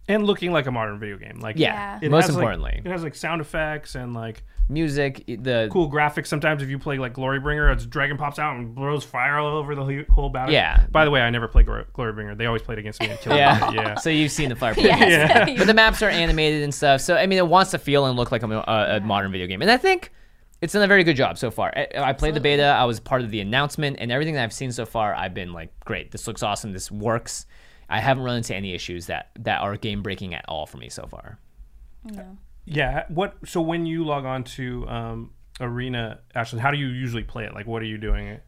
and 0.06 0.24
looking 0.26 0.52
like 0.52 0.66
a 0.66 0.70
modern 0.70 0.98
video 0.98 1.16
game. 1.16 1.40
Like 1.40 1.56
Yeah, 1.58 1.98
it 2.02 2.10
most 2.10 2.26
has, 2.26 2.34
like- 2.36 2.42
importantly, 2.42 2.82
it 2.84 2.90
has 2.90 3.02
like 3.02 3.14
sound 3.14 3.40
effects 3.40 3.94
and 3.94 4.12
like 4.12 4.42
music. 4.68 5.24
The 5.26 5.68
cool 5.72 5.90
graphics. 5.90 6.26
Sometimes 6.26 6.62
if 6.62 6.68
you 6.68 6.78
play 6.78 6.98
like 6.98 7.14
Glorybringer, 7.14 7.72
a 7.72 7.86
dragon 7.86 8.16
pops 8.16 8.38
out 8.38 8.56
and 8.56 8.74
blows 8.74 9.04
fire 9.04 9.38
all 9.38 9.56
over 9.56 9.74
the 9.74 10.04
whole 10.10 10.28
battle. 10.28 10.52
Yeah. 10.52 10.86
By 10.90 11.04
the 11.04 11.10
way, 11.10 11.20
I 11.20 11.30
never 11.30 11.48
played 11.48 11.66
Glor- 11.66 11.86
Glorybringer. 11.92 12.36
They 12.36 12.46
always 12.46 12.62
played 12.62 12.78
against 12.78 13.00
me 13.00 13.08
and 13.08 13.18
killed 13.20 13.36
yeah, 13.36 13.70
me. 13.70 13.76
Yeah. 13.78 13.94
So 13.96 14.10
you've 14.10 14.32
seen 14.32 14.48
the 14.48 14.56
fire. 14.56 14.74
Yes. 14.78 15.50
but 15.58 15.66
the 15.66 15.74
maps 15.74 16.02
are 16.02 16.08
animated 16.08 16.62
and 16.62 16.74
stuff. 16.74 17.00
So 17.00 17.16
I 17.16 17.26
mean, 17.26 17.38
it 17.38 17.46
wants 17.46 17.72
to 17.72 17.78
feel 17.78 18.06
and 18.06 18.16
look 18.16 18.30
like 18.30 18.42
a, 18.42 18.48
a, 18.48 18.96
a 18.96 19.00
modern 19.00 19.32
video 19.32 19.46
game, 19.46 19.60
and 19.60 19.70
I 19.70 19.76
think 19.76 20.12
it's 20.60 20.72
done 20.72 20.82
a 20.82 20.86
very 20.86 21.04
good 21.04 21.16
job 21.16 21.38
so 21.38 21.50
far. 21.50 21.72
I, 21.76 21.88
I 21.96 22.12
played 22.12 22.34
the 22.34 22.40
beta. 22.40 22.64
I 22.64 22.84
was 22.84 23.00
part 23.00 23.22
of 23.22 23.30
the 23.30 23.40
announcement, 23.40 23.98
and 24.00 24.10
everything 24.10 24.34
that 24.34 24.44
I've 24.44 24.52
seen 24.52 24.72
so 24.72 24.86
far, 24.86 25.14
I've 25.14 25.34
been 25.34 25.52
like, 25.52 25.78
great. 25.84 26.10
This 26.10 26.26
looks 26.26 26.42
awesome. 26.42 26.72
This 26.72 26.90
works. 26.90 27.46
I 27.88 28.00
haven't 28.00 28.24
run 28.24 28.36
into 28.36 28.54
any 28.54 28.74
issues 28.74 29.06
that 29.06 29.30
that 29.40 29.60
are 29.60 29.76
game 29.76 30.02
breaking 30.02 30.34
at 30.34 30.44
all 30.48 30.66
for 30.66 30.78
me 30.78 30.88
so 30.88 31.06
far. 31.06 31.38
Yeah. 32.70 33.04
What? 33.08 33.36
So 33.46 33.60
when 33.60 33.86
you 33.86 34.04
log 34.04 34.24
on 34.24 34.44
to 34.44 34.86
um, 34.88 35.30
Arena, 35.60 36.20
Ashley, 36.34 36.60
how 36.60 36.70
do 36.70 36.78
you 36.78 36.88
usually 36.88 37.24
play 37.24 37.44
it? 37.44 37.54
Like, 37.54 37.66
what 37.66 37.82
are 37.82 37.86
you 37.86 37.98
doing? 37.98 38.38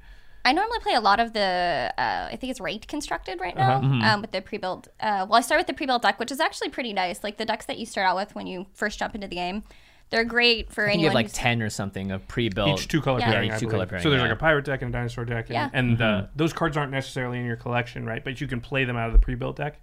I 0.44 0.52
normally 0.52 0.78
play 0.80 0.94
a 0.94 1.00
lot 1.00 1.20
of 1.20 1.34
the, 1.34 1.92
uh, 1.98 2.28
I 2.32 2.36
think 2.40 2.50
it's 2.50 2.60
ranked 2.60 2.88
constructed 2.88 3.40
right 3.40 3.54
now 3.54 3.76
Uh-huh. 3.76 4.14
um, 4.14 4.20
with 4.22 4.30
the 4.32 4.40
pre-built. 4.40 4.88
Uh, 4.98 5.26
well, 5.28 5.34
I 5.34 5.42
start 5.42 5.58
with 5.58 5.66
the 5.66 5.74
pre-built 5.74 6.00
deck, 6.00 6.18
which 6.18 6.32
is 6.32 6.40
actually 6.40 6.70
pretty 6.70 6.94
nice. 6.94 7.22
Like 7.22 7.36
the 7.36 7.44
decks 7.44 7.66
that 7.66 7.78
you 7.78 7.84
start 7.84 8.06
out 8.06 8.16
with 8.16 8.34
when 8.34 8.46
you 8.46 8.66
first 8.72 8.98
jump 8.98 9.14
into 9.14 9.28
the 9.28 9.34
game, 9.36 9.64
they're 10.08 10.24
great 10.24 10.72
for 10.72 10.86
I 10.86 10.92
think 10.92 11.00
you 11.02 11.08
have 11.08 11.14
like 11.14 11.28
ten 11.30 11.60
or 11.60 11.68
something 11.68 12.10
of 12.10 12.26
pre-built. 12.26 12.80
Each 12.80 12.88
two 12.88 13.02
color 13.02 13.20
Yeah. 13.20 13.30
pairing. 13.32 13.48
Yeah, 13.50 13.54
each 13.56 13.60
two-color 13.60 13.84
pairing, 13.86 14.02
So 14.02 14.08
there's 14.08 14.20
yeah. 14.20 14.28
like 14.28 14.36
a 14.36 14.40
pirate 14.40 14.64
deck 14.64 14.80
and 14.80 14.88
a 14.94 14.98
dinosaur 14.98 15.26
deck, 15.26 15.46
and, 15.50 15.54
Yeah. 15.54 15.70
and 15.74 16.00
uh, 16.00 16.04
Mm-hmm. 16.04 16.32
those 16.36 16.52
cards 16.54 16.76
aren't 16.78 16.90
necessarily 16.92 17.38
in 17.38 17.44
your 17.44 17.56
collection, 17.56 18.06
right? 18.06 18.24
But 18.24 18.40
you 18.40 18.46
can 18.46 18.62
play 18.62 18.84
them 18.84 18.96
out 18.96 19.08
of 19.08 19.12
the 19.12 19.18
pre-built 19.18 19.56
deck. 19.56 19.78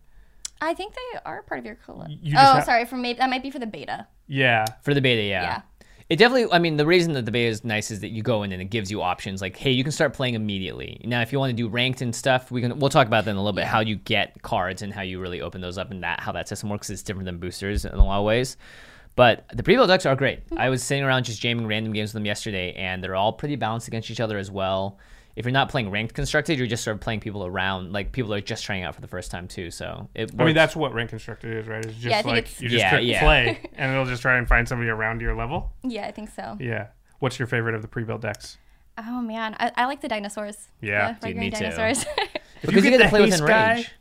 I 0.60 0.74
think 0.74 0.96
they 0.96 1.20
are 1.24 1.44
part 1.44 1.60
of 1.60 1.66
your 1.68 1.76
collection. 1.76 2.18
You 2.24 2.34
Oh, 2.36 2.40
ha- 2.42 2.62
sorry, 2.64 2.86
for 2.86 2.96
maybe 2.96 3.20
that 3.20 3.30
might 3.30 3.44
be 3.44 3.52
for 3.52 3.60
the 3.60 3.68
beta. 3.68 4.08
Yeah. 4.28 4.66
For 4.82 4.94
the 4.94 5.02
beta, 5.02 5.22
yeah. 5.22 5.42
Yeah. 5.42 5.62
It 6.10 6.16
definitely, 6.16 6.54
I 6.54 6.60
mean, 6.60 6.78
the 6.78 6.86
reason 6.86 7.14
that 7.14 7.26
the 7.26 7.32
beta 7.32 7.50
is 7.50 7.66
nice 7.66 7.92
is 7.92 8.00
that 8.00 8.10
you 8.10 8.24
go 8.24 8.44
in 8.44 8.54
and 8.54 8.62
it 8.62 8.70
gives 8.70 8.90
you 8.90 9.02
options 9.02 9.42
like, 9.42 9.58
hey, 9.58 9.72
you 9.72 9.84
can 9.84 9.92
start 9.92 10.14
playing 10.14 10.36
immediately. 10.36 11.02
Now, 11.04 11.22
if 11.22 11.34
you 11.34 11.40
want 11.40 11.50
to 11.50 11.56
do 11.56 11.68
ranked 11.68 12.02
and 12.02 12.16
stuff, 12.16 12.50
we 12.50 12.62
can, 12.62 12.80
we'll 12.80 12.90
talk 12.90 13.08
about 13.08 13.26
that 13.26 13.32
in 13.32 13.36
a 13.36 13.42
little 13.42 13.52
bit, 13.52 13.66
how 13.66 13.82
you 13.82 13.98
get 13.98 14.42
cards 14.42 14.82
and 14.82 14.94
how 14.94 15.02
you 15.02 15.20
really 15.20 15.42
open 15.42 15.60
those 15.60 15.78
up 15.78 15.92
and 15.92 16.04
that, 16.04 16.22
how 16.22 16.32
that 16.32 16.48
system 16.48 16.70
works 16.70 16.90
It's 16.90 17.04
different 17.04 17.26
than 17.26 17.40
boosters 17.40 17.84
in 17.84 17.94
a 17.94 18.06
lot 18.06 18.20
of 18.20 18.26
ways. 18.26 18.56
But 19.18 19.46
the 19.54 19.64
pre-built 19.64 19.90
decks 19.90 20.06
are 20.06 20.16
great. 20.16 20.46
Mm-hmm. 20.46 20.60
I 20.60 20.70
was 20.70 20.82
sitting 20.82 21.04
around 21.04 21.24
just 21.24 21.42
jamming 21.42 21.68
random 21.68 21.92
games 21.92 22.10
with 22.10 22.14
them 22.14 22.26
yesterday, 22.26 22.72
and 22.74 23.04
they're 23.04 23.16
all 23.16 23.34
pretty 23.34 23.58
balanced 23.58 23.88
against 23.90 24.10
each 24.10 24.22
other 24.22 24.38
as 24.38 24.50
well. 24.50 25.00
If 25.38 25.46
you're 25.46 25.52
not 25.52 25.70
playing 25.70 25.92
ranked 25.92 26.16
constructed, 26.16 26.58
you're 26.58 26.66
just 26.68 26.84
sort 26.84 26.96
of 26.96 27.02
playing 27.02 27.20
people 27.20 27.46
around, 27.46 27.94
like 27.94 28.12
people 28.12 28.34
are 28.34 28.42
just 28.42 28.66
trying 28.66 28.82
out 28.84 28.96
for 28.96 29.02
the 29.02 29.08
first 29.08 29.30
time 29.30 29.48
too. 29.48 29.70
So 29.70 30.10
it. 30.16 30.32
I 30.40 30.44
mean, 30.46 30.56
that's 30.56 30.76
what 30.76 30.94
ranked 30.94 31.12
constructed 31.12 31.56
is, 31.56 31.68
right? 31.68 31.86
It's 31.86 31.94
just 31.94 32.06
Yeah, 32.06 32.22
like 32.26 32.38
it's- 32.46 32.60
you 32.62 32.70
just 32.70 32.80
Yeah, 32.82 32.90
click 32.90 33.04
yeah. 33.06 33.20
play, 33.22 33.60
and 33.76 33.92
it'll 33.92 34.06
just 34.06 34.24
try 34.24 34.38
and 34.38 34.48
find 34.48 34.68
somebody 34.68 34.90
around 34.90 35.22
your 35.22 35.36
level. 35.36 35.72
Yeah, 35.84 36.08
I 36.08 36.12
think 36.12 36.32
so. 36.32 36.58
Yeah. 36.60 36.88
What's 37.20 37.38
your 37.40 37.48
favorite 37.48 37.76
of 37.76 37.82
the 37.84 37.88
pre-built 37.88 38.22
decks? 38.22 38.58
Oh 38.98 39.22
man, 39.22 39.56
I, 39.60 39.72
I 39.76 39.86
like 39.86 40.02
the 40.02 40.08
dinosaurs. 40.08 40.70
Yeah. 40.82 41.10
the 41.22 41.28
Dude, 41.28 41.38
regular 41.38 41.40
me 41.42 41.52
too. 41.52 41.60
dinosaurs. 41.60 42.06
If 42.64 42.70
because 42.70 42.84
you, 42.86 42.90
get, 42.90 42.98
to 43.04 43.10
play 43.10 43.22
haste 43.22 43.34
within 43.42 43.48
guy, 43.48 43.74
range. 43.76 43.92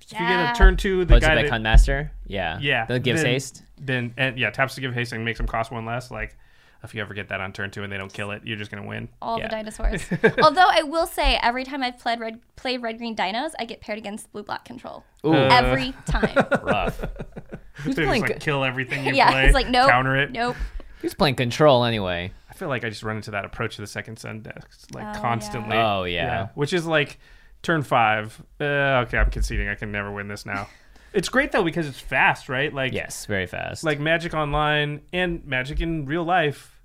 If 0.00 0.12
you 0.12 0.18
get 0.18 0.54
a 0.54 0.54
turn 0.56 0.76
two, 0.76 1.04
the 1.04 1.16
Oh, 1.16 1.18
guy 1.20 1.34
like 1.34 1.50
that, 1.50 1.60
Huntmaster? 1.60 2.10
Yeah. 2.28 2.60
yeah, 2.60 2.84
That 2.84 3.00
gives 3.00 3.22
then, 3.22 3.32
haste. 3.32 3.64
Then 3.80 4.14
and 4.16 4.38
yeah, 4.38 4.50
taps 4.50 4.76
to 4.76 4.80
give 4.80 4.94
haste 4.94 5.12
and 5.12 5.24
makes 5.24 5.38
them 5.38 5.48
cost 5.48 5.72
one 5.72 5.84
less. 5.84 6.12
Like 6.12 6.36
if 6.84 6.94
you 6.94 7.00
ever 7.00 7.14
get 7.14 7.28
that 7.28 7.40
on 7.40 7.52
turn 7.52 7.70
two 7.70 7.82
and 7.82 7.92
they 7.92 7.96
don't 7.96 8.12
kill 8.12 8.30
it, 8.30 8.42
you're 8.44 8.56
just 8.56 8.70
gonna 8.70 8.86
win. 8.86 9.08
all 9.20 9.38
Yeah. 9.38 9.44
the 9.48 9.50
dinosaurs. 9.50 10.02
Although 10.42 10.68
I 10.68 10.82
will 10.82 11.06
say, 11.06 11.38
every 11.42 11.64
time 11.64 11.82
I've 11.82 11.98
played 11.98 12.20
red 12.20 12.40
played 12.56 12.82
red 12.82 12.98
green 12.98 13.16
dinos, 13.16 13.50
I 13.58 13.64
get 13.64 13.80
paired 13.80 13.98
against 13.98 14.30
blue 14.32 14.42
black 14.42 14.64
control. 14.64 15.04
Ooh, 15.24 15.34
Every 15.34 15.94
time. 16.06 16.34
rough. 16.62 17.00
They 17.00 17.92
just 17.92 17.96
playing 17.98 18.22
like 18.22 18.40
kill 18.40 18.64
everything 18.64 19.04
you 19.06 19.12
yeah, 19.14 19.30
play. 19.30 19.44
it's 19.46 19.54
like 19.54 19.68
nope, 19.68 19.88
counter 19.88 20.16
it. 20.16 20.30
nope. 20.32 20.56
Who's 21.02 21.14
playing 21.14 21.34
control 21.36 21.84
anyway? 21.84 22.32
I 22.50 22.54
feel 22.54 22.68
like 22.68 22.84
I 22.84 22.88
just 22.88 23.02
run 23.02 23.16
into 23.16 23.32
that 23.32 23.44
approach 23.44 23.76
to 23.76 23.82
the 23.82 23.86
second 23.86 24.18
sun 24.18 24.40
decks 24.40 24.86
like 24.94 25.16
Oh, 25.16 25.20
constantly. 25.20 25.76
yeah. 25.76 25.86
Oh, 25.98 26.04
yeah. 26.04 26.48
Which 26.54 26.72
is 26.72 26.86
like 26.86 27.18
turn 27.62 27.82
five. 27.82 28.40
Uh, 28.58 29.04
okay, 29.04 29.18
I'm 29.18 29.30
conceding. 29.30 29.68
I 29.68 29.74
can 29.74 29.92
never 29.92 30.10
win 30.10 30.28
this 30.28 30.46
now. 30.46 30.68
It's 31.16 31.28
great 31.28 31.50
though 31.52 31.64
because 31.64 31.86
it's 31.88 31.98
fast, 31.98 32.48
right? 32.48 32.72
Like 32.72 32.92
Yes, 32.92 33.26
very 33.26 33.46
fast. 33.46 33.82
like 33.84 33.98
Magic 33.98 34.34
Online 34.34 35.00
and 35.12 35.44
Magic 35.44 35.80
in 35.80 36.06
real 36.06 36.24
life. 36.24 36.80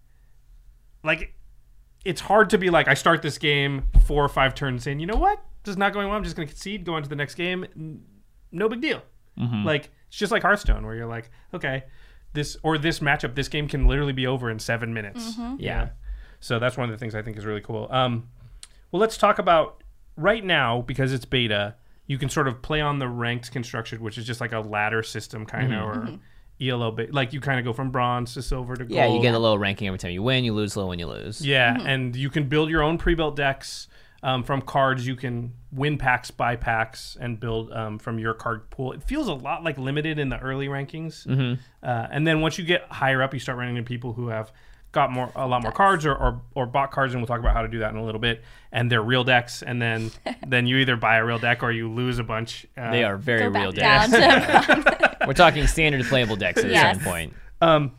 Like 1.04 1.36
it's 2.06 2.22
hard 2.22 2.50
to 2.52 2.58
be 2.58 2.70
like 2.70 2.88
I 2.88 2.94
start 2.96 3.22
this 3.22 3.38
game 3.38 3.84
four 4.06 4.24
or 4.24 4.30
five 4.30 4.56
turns 4.56 4.88
in. 4.88 5.00
You 5.00 5.06
know 5.08 5.16
what? 5.18 5.44
This 5.64 5.74
is 5.74 5.78
not 5.78 5.94
going 5.94 6.08
well. 6.08 6.18
I'm 6.18 6.24
just 6.24 6.36
going 6.36 6.48
to 6.48 6.54
concede. 6.54 6.86
Go 6.86 6.96
on 6.96 7.04
to 7.04 7.10
the 7.10 7.16
next 7.16 7.36
game. 7.36 8.02
No 8.52 8.68
big 8.68 8.82
deal. 8.82 9.02
Mm-hmm. 9.40 9.66
Like 9.66 9.92
it's 10.08 10.18
just 10.18 10.32
like 10.32 10.42
Hearthstone, 10.42 10.86
where 10.86 10.96
you're 10.96 11.06
like, 11.08 11.30
okay, 11.54 11.84
this 12.34 12.58
or 12.64 12.78
this 12.78 13.00
matchup, 13.00 13.36
this 13.36 13.48
game 13.48 13.68
can 13.68 13.86
literally 13.88 14.14
be 14.14 14.26
over 14.28 14.50
in 14.50 14.60
seven 14.60 14.94
minutes. 14.94 15.36
yeah. 15.60 15.90
So 16.40 16.58
that's 16.58 16.76
one 16.76 16.90
of 16.90 16.92
the 16.92 16.98
things 16.98 17.14
I 17.14 17.22
think 17.22 17.38
is 17.38 17.46
really 17.46 17.62
cool. 17.62 17.88
Um, 17.92 18.28
well, 18.92 19.00
let's 19.00 19.16
talk 19.18 19.38
about 19.38 19.84
right 20.18 20.44
now 20.44 20.82
because 20.82 21.14
it's 21.14 21.26
beta. 21.26 21.76
You 22.08 22.18
can 22.18 22.30
sort 22.30 22.48
of 22.48 22.62
play 22.62 22.82
on 22.82 23.00
the 23.00 23.08
ranked 23.08 23.52
construction, 23.52 24.02
which 24.02 24.18
is 24.18 24.26
just 24.26 24.42
like 24.42 24.52
a 24.52 24.60
ladder 24.60 25.04
system 25.04 25.46
kind 25.46 25.74
of, 25.74 25.84
or 25.84 26.20
ELO. 26.60 26.92
Ba- 26.92 27.08
like 27.12 27.34
you 27.34 27.40
kind 27.40 27.60
of 27.60 27.66
go 27.66 27.74
from 27.74 27.92
bronze 27.92 28.34
to 28.34 28.42
silver 28.42 28.76
to 28.76 28.84
gold. 28.84 28.92
Yeah, 28.92 29.08
you 29.08 29.22
get 29.22 29.34
a 29.34 29.40
little 29.40 29.58
ranking 29.58 29.88
every 29.88 30.00
time 30.00 30.12
you 30.12 30.24
win, 30.24 30.44
you 30.44 30.54
lose 30.54 30.76
a 30.76 30.80
little 30.80 30.90
when 30.90 31.00
you 31.00 31.08
lose. 31.08 31.46
Yeah, 31.46 31.78
and 31.80 32.16
you 32.16 32.30
can 32.30 32.50
build 32.50 32.70
your 32.70 32.84
own 32.84 32.98
pre-built 32.98 33.36
decks 33.36 33.88
um, 34.24 34.44
from 34.44 34.62
cards. 34.62 35.06
You 35.06 35.16
can 35.16 35.54
win 35.72 35.98
packs, 35.98 36.32
buy 36.32 36.56
packs, 36.56 37.18
and 37.20 37.40
build 37.40 37.72
um, 37.72 37.98
from 37.98 38.20
your 38.20 38.34
card 38.34 38.70
pool. 38.70 38.92
It 38.94 39.04
feels 39.04 39.28
a 39.28 39.34
lot 39.34 39.64
like 39.64 39.78
limited 39.78 40.20
in 40.20 40.30
the 40.30 40.40
early 40.40 40.68
rankings, 40.68 41.26
mm-hmm. 41.26 41.62
uh, 41.84 42.08
and 42.12 42.28
then 42.28 42.42
once 42.42 42.58
you 42.58 42.66
get 42.66 42.84
higher 42.92 43.22
up, 43.22 43.34
you 43.34 43.40
start 43.40 43.58
running 43.58 43.78
into 43.78 43.88
people 43.88 44.14
who 44.14 44.28
have 44.28 44.52
got 44.92 45.12
more 45.12 45.32
a 45.36 45.48
lot 45.48 45.62
more 45.64 45.72
cards 45.72 46.06
or, 46.06 46.14
or 46.14 46.42
or 46.56 46.66
bought 46.66 46.92
cards, 46.92 47.14
and 47.14 47.22
we'll 47.22 47.28
talk 47.28 47.40
about 47.40 47.54
how 47.54 47.62
to 47.62 47.68
do 47.68 47.80
that 47.80 47.92
in 47.92 47.98
a 47.98 48.04
little 48.04 48.20
bit. 48.22 48.44
And 48.72 48.92
they're 48.92 49.02
real 49.02 49.24
decks, 49.24 49.62
and 49.62 49.82
then 49.82 50.12
then 50.48 50.68
you 50.68 50.78
either 50.78 50.96
buy 50.96 51.18
a 51.18 51.26
real 51.26 51.40
deck 51.40 51.64
or 51.64 51.72
you 51.72 51.90
lose 51.90 52.20
a 52.20 52.24
bunch. 52.24 52.66
Uh, 52.78 52.92
They 52.92 53.04
are 53.04 53.18
very 53.18 53.48
real 53.50 53.72
decks. 53.72 54.12
We're 55.28 55.34
talking 55.34 55.68
standard 55.68 56.06
playable 56.06 56.36
decks 56.36 56.60
at 56.60 56.66
a 56.66 56.70
Yes. 56.74 56.96
certain 56.98 57.12
point. 57.12 57.34
Um, 57.62 57.92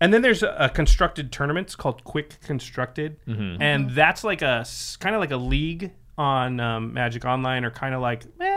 and 0.00 0.14
then 0.14 0.22
there's 0.22 0.42
a, 0.42 0.56
a 0.58 0.68
constructed 0.70 1.30
tournaments 1.30 1.76
called 1.76 2.02
Quick 2.04 2.40
Constructed, 2.40 3.16
Mm-hmm. 3.26 3.60
and 3.62 3.90
that's 3.90 4.24
like 4.24 4.40
a 4.42 4.64
kind 4.98 5.14
of 5.14 5.20
like 5.20 5.30
a 5.30 5.36
league 5.36 5.92
on 6.16 6.58
um, 6.60 6.92
Magic 6.94 7.24
Online, 7.24 7.64
or 7.64 7.70
kind 7.70 7.94
of 7.94 8.00
like, 8.00 8.24
eh, 8.40 8.49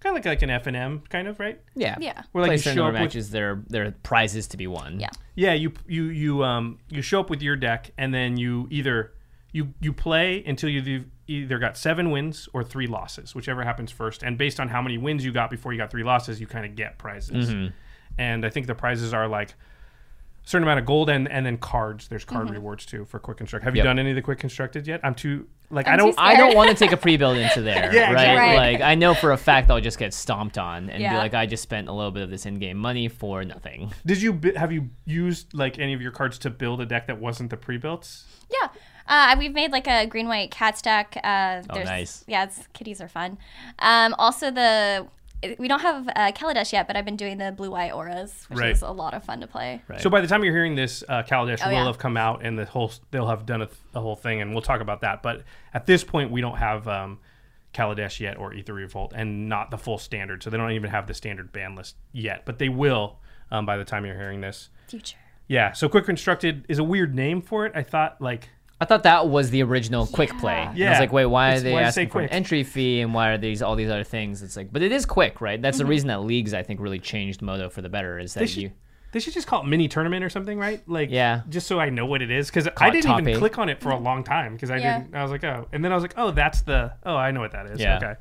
kind 0.00 0.16
of 0.16 0.24
like 0.24 0.24
like 0.24 0.42
an 0.42 0.50
F 0.50 0.66
and 0.66 0.76
M, 0.76 1.02
kind 1.08 1.28
of 1.28 1.38
right. 1.38 1.60
Yeah. 1.74 1.96
Yeah. 2.00 2.22
Where, 2.32 2.42
like, 2.42 2.48
Play 2.48 2.54
you 2.56 2.58
certain 2.58 2.76
show 2.76 2.84
number 2.84 2.96
of 2.98 3.02
up 3.02 3.06
with- 3.06 3.14
matches, 3.14 3.30
there 3.30 3.62
there 3.68 3.84
are 3.86 3.90
prizes 4.02 4.46
to 4.48 4.56
be 4.56 4.66
won. 4.66 4.98
Yeah. 5.00 5.10
Yeah, 5.34 5.52
you 5.54 5.72
you 5.86 6.04
you 6.04 6.44
um 6.44 6.78
you 6.88 7.02
show 7.02 7.20
up 7.20 7.30
with 7.30 7.42
your 7.42 7.56
deck, 7.56 7.90
and 7.96 8.12
then 8.12 8.36
you 8.36 8.66
either 8.70 9.12
you 9.52 9.74
you 9.80 9.92
play 9.92 10.42
until 10.44 10.68
you've 10.70 11.06
either 11.26 11.58
got 11.58 11.76
seven 11.76 12.10
wins 12.10 12.48
or 12.52 12.62
three 12.64 12.86
losses, 12.86 13.34
whichever 13.34 13.62
happens 13.62 13.90
first. 13.90 14.22
And 14.22 14.36
based 14.36 14.58
on 14.60 14.68
how 14.68 14.82
many 14.82 14.98
wins 14.98 15.24
you 15.24 15.32
got 15.32 15.50
before 15.50 15.72
you 15.72 15.78
got 15.78 15.90
three 15.90 16.02
losses, 16.04 16.40
you 16.40 16.46
kind 16.46 16.66
of 16.66 16.74
get 16.74 16.98
prizes. 16.98 17.50
Mm-hmm. 17.50 17.68
And 18.18 18.44
I 18.44 18.50
think 18.50 18.66
the 18.66 18.74
prizes 18.74 19.14
are 19.14 19.28
like 19.28 19.50
a 19.50 19.54
certain 20.50 20.64
amount 20.64 20.80
of 20.80 20.86
gold 20.86 21.08
and 21.10 21.30
and 21.30 21.46
then 21.46 21.56
cards. 21.58 22.08
There's 22.08 22.24
card 22.24 22.46
Mm-hmm. 22.46 22.54
rewards 22.54 22.84
too 22.86 23.04
for 23.04 23.18
quick 23.18 23.36
construct. 23.38 23.64
Have 23.64 23.74
you 23.76 23.80
Yep. 23.80 23.84
done 23.84 23.98
any 23.98 24.10
of 24.10 24.16
the 24.16 24.22
quick 24.22 24.38
constructed 24.38 24.86
yet? 24.86 25.00
I'm 25.02 25.14
too 25.14 25.46
like 25.70 25.86
I 25.86 25.92
I'm 25.92 25.98
don't. 25.98 26.14
I 26.18 26.36
don't 26.36 26.56
want 26.56 26.70
to 26.70 26.74
take 26.76 26.90
a 26.92 26.96
pre-build 26.96 27.36
into 27.36 27.60
there, 27.70 27.94
Yeah, 27.94 28.12
right? 28.12 28.36
Right. 28.36 28.56
Like 28.56 28.80
I 28.80 28.94
know 28.96 29.14
for 29.14 29.32
a 29.32 29.36
fact 29.36 29.70
I'll 29.70 29.80
just 29.80 29.98
get 29.98 30.12
stomped 30.12 30.58
on 30.58 30.90
and 30.90 30.98
be 30.98 31.16
like, 31.16 31.32
I 31.34 31.46
just 31.46 31.62
spent 31.62 31.88
a 31.88 31.92
little 31.92 32.10
bit 32.10 32.22
of 32.24 32.30
this 32.30 32.44
in-game 32.46 32.76
money 32.76 33.08
for 33.08 33.44
nothing. 33.44 33.92
Did 34.04 34.20
you 34.22 34.40
have 34.56 34.72
you 34.72 34.90
used 35.06 35.54
like 35.54 35.78
any 35.78 35.92
of 35.94 36.02
your 36.02 36.12
cards 36.12 36.38
to 36.40 36.50
build 36.50 36.80
a 36.80 36.86
deck 36.86 37.06
that 37.06 37.20
wasn't 37.20 37.50
the 37.50 37.56
pre-built? 37.56 38.22
Yeah. 38.50 38.68
Uh, 39.06 39.34
we've 39.38 39.52
made 39.54 39.72
like 39.72 39.88
a 39.88 40.06
green 40.06 40.28
white 40.28 40.50
cat 40.50 40.76
stack. 40.78 41.16
Uh, 41.24 41.62
Oh, 41.70 41.74
there's, 41.74 41.86
nice. 41.88 42.24
Yeah, 42.28 42.44
it's, 42.44 42.66
kitties 42.72 43.00
are 43.00 43.08
fun. 43.08 43.38
Um, 43.80 44.14
also, 44.18 44.50
the 44.52 45.06
we 45.58 45.68
don't 45.68 45.80
have 45.80 46.08
uh, 46.08 46.32
Kaladesh 46.32 46.72
yet, 46.72 46.86
but 46.86 46.96
I've 46.96 47.04
been 47.04 47.16
doing 47.16 47.38
the 47.38 47.50
blue 47.52 47.70
white 47.70 47.92
auras, 47.92 48.44
which 48.48 48.58
Right. 48.58 48.70
is 48.70 48.82
a 48.82 48.90
lot 48.90 49.14
of 49.14 49.24
fun 49.24 49.40
to 49.40 49.46
play. 49.46 49.82
Right. 49.88 50.00
So 50.00 50.10
by 50.10 50.20
the 50.20 50.26
time 50.26 50.44
you're 50.44 50.52
hearing 50.54 50.74
this, 50.74 51.02
uh, 51.08 51.22
Kaladesh 51.22 51.60
Oh, 51.64 51.68
will 51.68 51.72
yeah. 51.74 51.84
have 51.86 51.98
come 51.98 52.16
out, 52.16 52.44
and 52.44 52.58
the 52.58 52.64
whole 52.66 52.92
they'll 53.10 53.28
have 53.28 53.46
done 53.46 53.62
a, 53.62 53.68
a 53.94 54.00
whole 54.00 54.16
thing, 54.16 54.40
and 54.40 54.52
we'll 54.52 54.62
talk 54.62 54.80
about 54.80 55.00
that. 55.00 55.22
But 55.22 55.42
at 55.72 55.86
this 55.86 56.04
point, 56.04 56.30
we 56.30 56.40
don't 56.40 56.58
have 56.58 56.86
um, 56.88 57.18
Kaladesh 57.72 58.20
yet 58.20 58.36
or 58.36 58.52
Aether 58.52 58.74
Revolt, 58.74 59.12
and 59.14 59.48
not 59.48 59.70
the 59.70 59.78
full 59.78 59.98
standard, 59.98 60.42
so 60.42 60.50
they 60.50 60.56
don't 60.56 60.72
even 60.72 60.90
have 60.90 61.06
the 61.06 61.14
standard 61.14 61.52
ban 61.52 61.74
list 61.74 61.96
yet. 62.12 62.42
But 62.44 62.58
they 62.58 62.68
will 62.68 63.18
um, 63.50 63.64
by 63.66 63.76
the 63.76 63.84
time 63.84 64.04
you're 64.04 64.16
hearing 64.16 64.40
this. 64.40 64.68
Future. 64.88 65.16
Yeah. 65.48 65.72
So 65.72 65.88
Quick 65.88 66.04
Constructed 66.04 66.64
is 66.68 66.78
a 66.78 66.84
weird 66.84 67.14
name 67.14 67.42
for 67.42 67.66
it. 67.66 67.72
I 67.74 67.82
thought 67.82 68.20
like 68.20 68.50
I 68.80 68.86
thought 68.86 69.02
that 69.02 69.28
was 69.28 69.50
the 69.50 69.62
original 69.62 70.06
quick 70.06 70.30
play. 70.38 70.54
And 70.54 70.82
I 70.82 70.90
was 70.90 71.00
like, 71.00 71.12
wait, 71.12 71.26
why 71.26 71.52
are 71.52 71.60
they 71.60 71.72
why 71.72 71.82
does 71.82 71.90
it 71.90 71.94
say 71.94 72.02
asking 72.02 72.12
for 72.12 72.20
an 72.22 72.30
entry 72.30 72.64
fee 72.64 73.02
and 73.02 73.12
why 73.12 73.28
are 73.28 73.38
these 73.38 73.60
all 73.60 73.76
these 73.76 73.90
other 73.90 74.04
things? 74.04 74.42
It's 74.42 74.56
like, 74.56 74.72
but 74.72 74.82
it 74.82 74.90
is 74.90 75.04
quick, 75.04 75.40
right? 75.40 75.60
That's 75.60 75.76
the 75.76 75.84
mm-hmm. 75.84 75.90
reason 75.90 76.08
that 76.08 76.22
leagues 76.22 76.54
I 76.54 76.62
think 76.62 76.80
really 76.80 76.98
changed 76.98 77.42
Modo 77.42 77.68
for 77.68 77.82
the 77.82 77.90
better 77.90 78.18
is 78.18 78.32
They 78.32 78.40
that 78.40 78.46
should, 78.48 78.62
you. 78.62 78.72
they 79.12 79.20
should 79.20 79.34
just 79.34 79.46
call 79.46 79.62
it 79.62 79.66
mini 79.66 79.86
tournament 79.86 80.24
or 80.24 80.30
something, 80.30 80.58
right? 80.58 80.82
Like, 80.88 81.10
Yeah. 81.10 81.42
just 81.50 81.66
so 81.66 81.78
I 81.78 81.90
know 81.90 82.06
what 82.06 82.22
it 82.22 82.30
is. 82.30 82.48
Because 82.48 82.68
I 82.78 82.88
didn't 82.88 83.10
even 83.10 83.28
eight. 83.28 83.36
click 83.36 83.58
on 83.58 83.68
it 83.68 83.82
for 83.82 83.90
a 83.90 83.98
long 83.98 84.24
time 84.24 84.54
because 84.54 84.70
I 84.70 84.78
Yeah. 84.78 85.00
didn't. 85.00 85.14
I 85.14 85.22
was 85.22 85.30
like, 85.30 85.44
oh, 85.44 85.68
and 85.72 85.84
then 85.84 85.92
I 85.92 85.94
was 85.94 86.02
like, 86.02 86.14
oh, 86.16 86.30
that's 86.30 86.62
the. 86.62 86.92
Oh, 87.04 87.16
I 87.16 87.32
know 87.32 87.40
what 87.40 87.52
that 87.52 87.66
is. 87.66 87.80
Yeah. 87.80 87.98
Okay. 87.98 88.14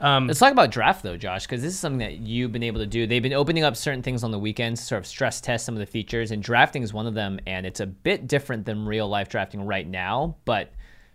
Um, 0.00 0.26
Let's 0.26 0.40
talk 0.40 0.52
about 0.52 0.70
draft 0.70 1.02
though, 1.02 1.16
Josh, 1.16 1.46
because 1.46 1.62
this 1.62 1.72
is 1.72 1.78
something 1.78 1.98
that 2.00 2.18
you've 2.18 2.52
been 2.52 2.62
able 2.62 2.80
to 2.80 2.86
do. 2.86 3.06
They've 3.06 3.22
been 3.22 3.32
opening 3.32 3.64
up 3.64 3.76
certain 3.76 4.02
things 4.02 4.24
on 4.24 4.30
the 4.30 4.38
weekends, 4.38 4.80
to 4.80 4.86
sort 4.86 4.98
of 5.00 5.06
stress 5.06 5.40
test 5.40 5.64
some 5.64 5.74
of 5.74 5.80
the 5.80 5.86
features, 5.86 6.30
and 6.30 6.42
drafting 6.42 6.82
is 6.82 6.92
one 6.92 7.06
of 7.06 7.14
them. 7.14 7.38
And 7.46 7.66
it's 7.66 7.80
a 7.80 7.86
bit 7.86 8.26
different 8.26 8.66
than 8.66 8.86
real 8.86 9.08
life 9.08 9.28
drafting 9.28 9.64
right 9.64 9.86
now, 9.86 10.36
but 10.44 10.72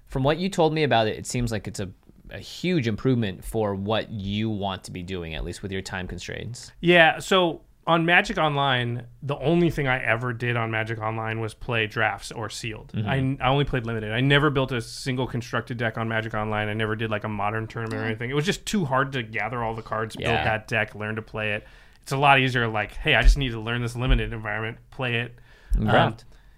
from 0.08 0.24
what 0.24 0.38
you 0.38 0.48
told 0.48 0.74
me 0.74 0.84
about 0.84 1.08
it, 1.08 1.18
it 1.18 1.28
seems 1.28 1.52
like 1.52 1.68
it's 1.68 1.80
a 1.80 1.90
a 2.32 2.40
huge 2.40 2.88
improvement 2.88 3.44
for 3.44 3.74
what 3.76 4.10
you 4.10 4.50
want 4.50 4.84
to 4.84 4.92
be 4.92 5.04
doing, 5.04 5.34
at 5.36 5.44
least 5.44 5.62
with 5.62 5.72
your 5.72 5.82
time 5.82 6.08
constraints. 6.08 6.72
Yeah, 6.82 7.20
so 7.20 7.62
on 7.88 8.06
Magic 8.06 8.38
Online, 8.38 9.08
the 9.24 9.38
only 9.38 9.70
thing 9.70 9.88
I 9.88 10.04
ever 10.04 10.34
did 10.34 10.58
on 10.58 10.70
Magic 10.70 11.00
Online 11.00 11.40
was 11.40 11.54
play 11.54 11.88
drafts 11.88 12.34
or 12.34 12.50
sealed. 12.50 12.92
Mm-hmm. 12.94 13.42
I, 13.42 13.46
I 13.46 13.50
only 13.50 13.64
played 13.64 13.86
limited. 13.86 14.12
I 14.12 14.20
never 14.20 14.50
built 14.50 14.74
a 14.74 14.82
single 14.82 15.26
constructed 15.26 15.78
deck 15.78 15.98
on 15.98 16.10
Magic 16.10 16.34
Online. 16.34 16.68
I 16.68 16.74
never 16.74 16.98
did 16.98 17.10
like 17.10 17.24
a 17.24 17.30
modern 17.30 17.66
tournament 17.66 18.02
or 18.02 18.06
anything. 18.06 18.30
It 18.30 18.34
was 18.34 18.46
just 18.46 18.66
too 18.66 18.84
hard 18.84 19.14
to 19.14 19.24
gather 19.24 19.64
all 19.64 19.74
the 19.74 19.82
cards, 19.82 20.18
build 20.18 20.28
that 20.28 20.68
deck, 20.68 20.96
learn 20.96 21.16
to 21.16 21.22
play 21.22 21.54
it. 21.54 21.66
It's 22.02 22.12
a 22.12 22.18
lot 22.18 22.40
easier. 22.40 22.68
Like, 22.68 22.94
hey, 22.94 23.16
I 23.16 23.24
just 23.24 23.38
need 23.38 23.52
to 23.52 23.60
learn 23.60 23.82
this 23.82 23.96
limited 23.96 24.34
environment, 24.34 24.78
play 24.92 25.16
it. 25.22 25.36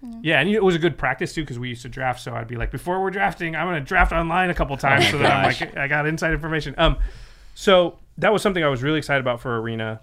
Um, 0.02 0.20
yeah, 0.22 0.40
and 0.40 0.48
it 0.48 0.62
was 0.62 0.74
a 0.74 0.78
good 0.78 0.98
practice 0.98 1.32
too 1.32 1.42
because 1.42 1.58
we 1.58 1.68
used 1.68 1.82
to 1.82 1.88
draft. 1.88 2.20
So 2.20 2.34
I'd 2.34 2.48
be 2.48 2.56
like, 2.56 2.70
before 2.70 3.00
we're 3.00 3.10
drafting, 3.10 3.54
I'm 3.54 3.66
gonna 3.66 3.80
draft 3.80 4.12
online 4.12 4.50
a 4.50 4.54
couple 4.54 4.76
times 4.78 5.08
so 5.08 5.18
that 5.18 5.30
I'm 5.30 5.44
like, 5.44 5.76
I 5.76 5.86
got 5.88 6.06
inside 6.06 6.32
information. 6.32 6.74
Um, 6.78 6.96
so 7.54 7.98
that 8.18 8.32
was 8.32 8.42
something 8.42 8.64
I 8.64 8.68
was 8.68 8.82
really 8.82 8.98
excited 8.98 9.20
about 9.20 9.40
for 9.40 9.60
Arena. 9.60 10.00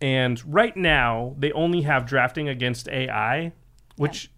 And 0.00 0.42
right 0.52 0.76
now, 0.76 1.34
they 1.38 1.52
only 1.52 1.82
have 1.82 2.06
drafting 2.06 2.48
against 2.48 2.88
AI, 2.88 3.52
which 3.96 4.30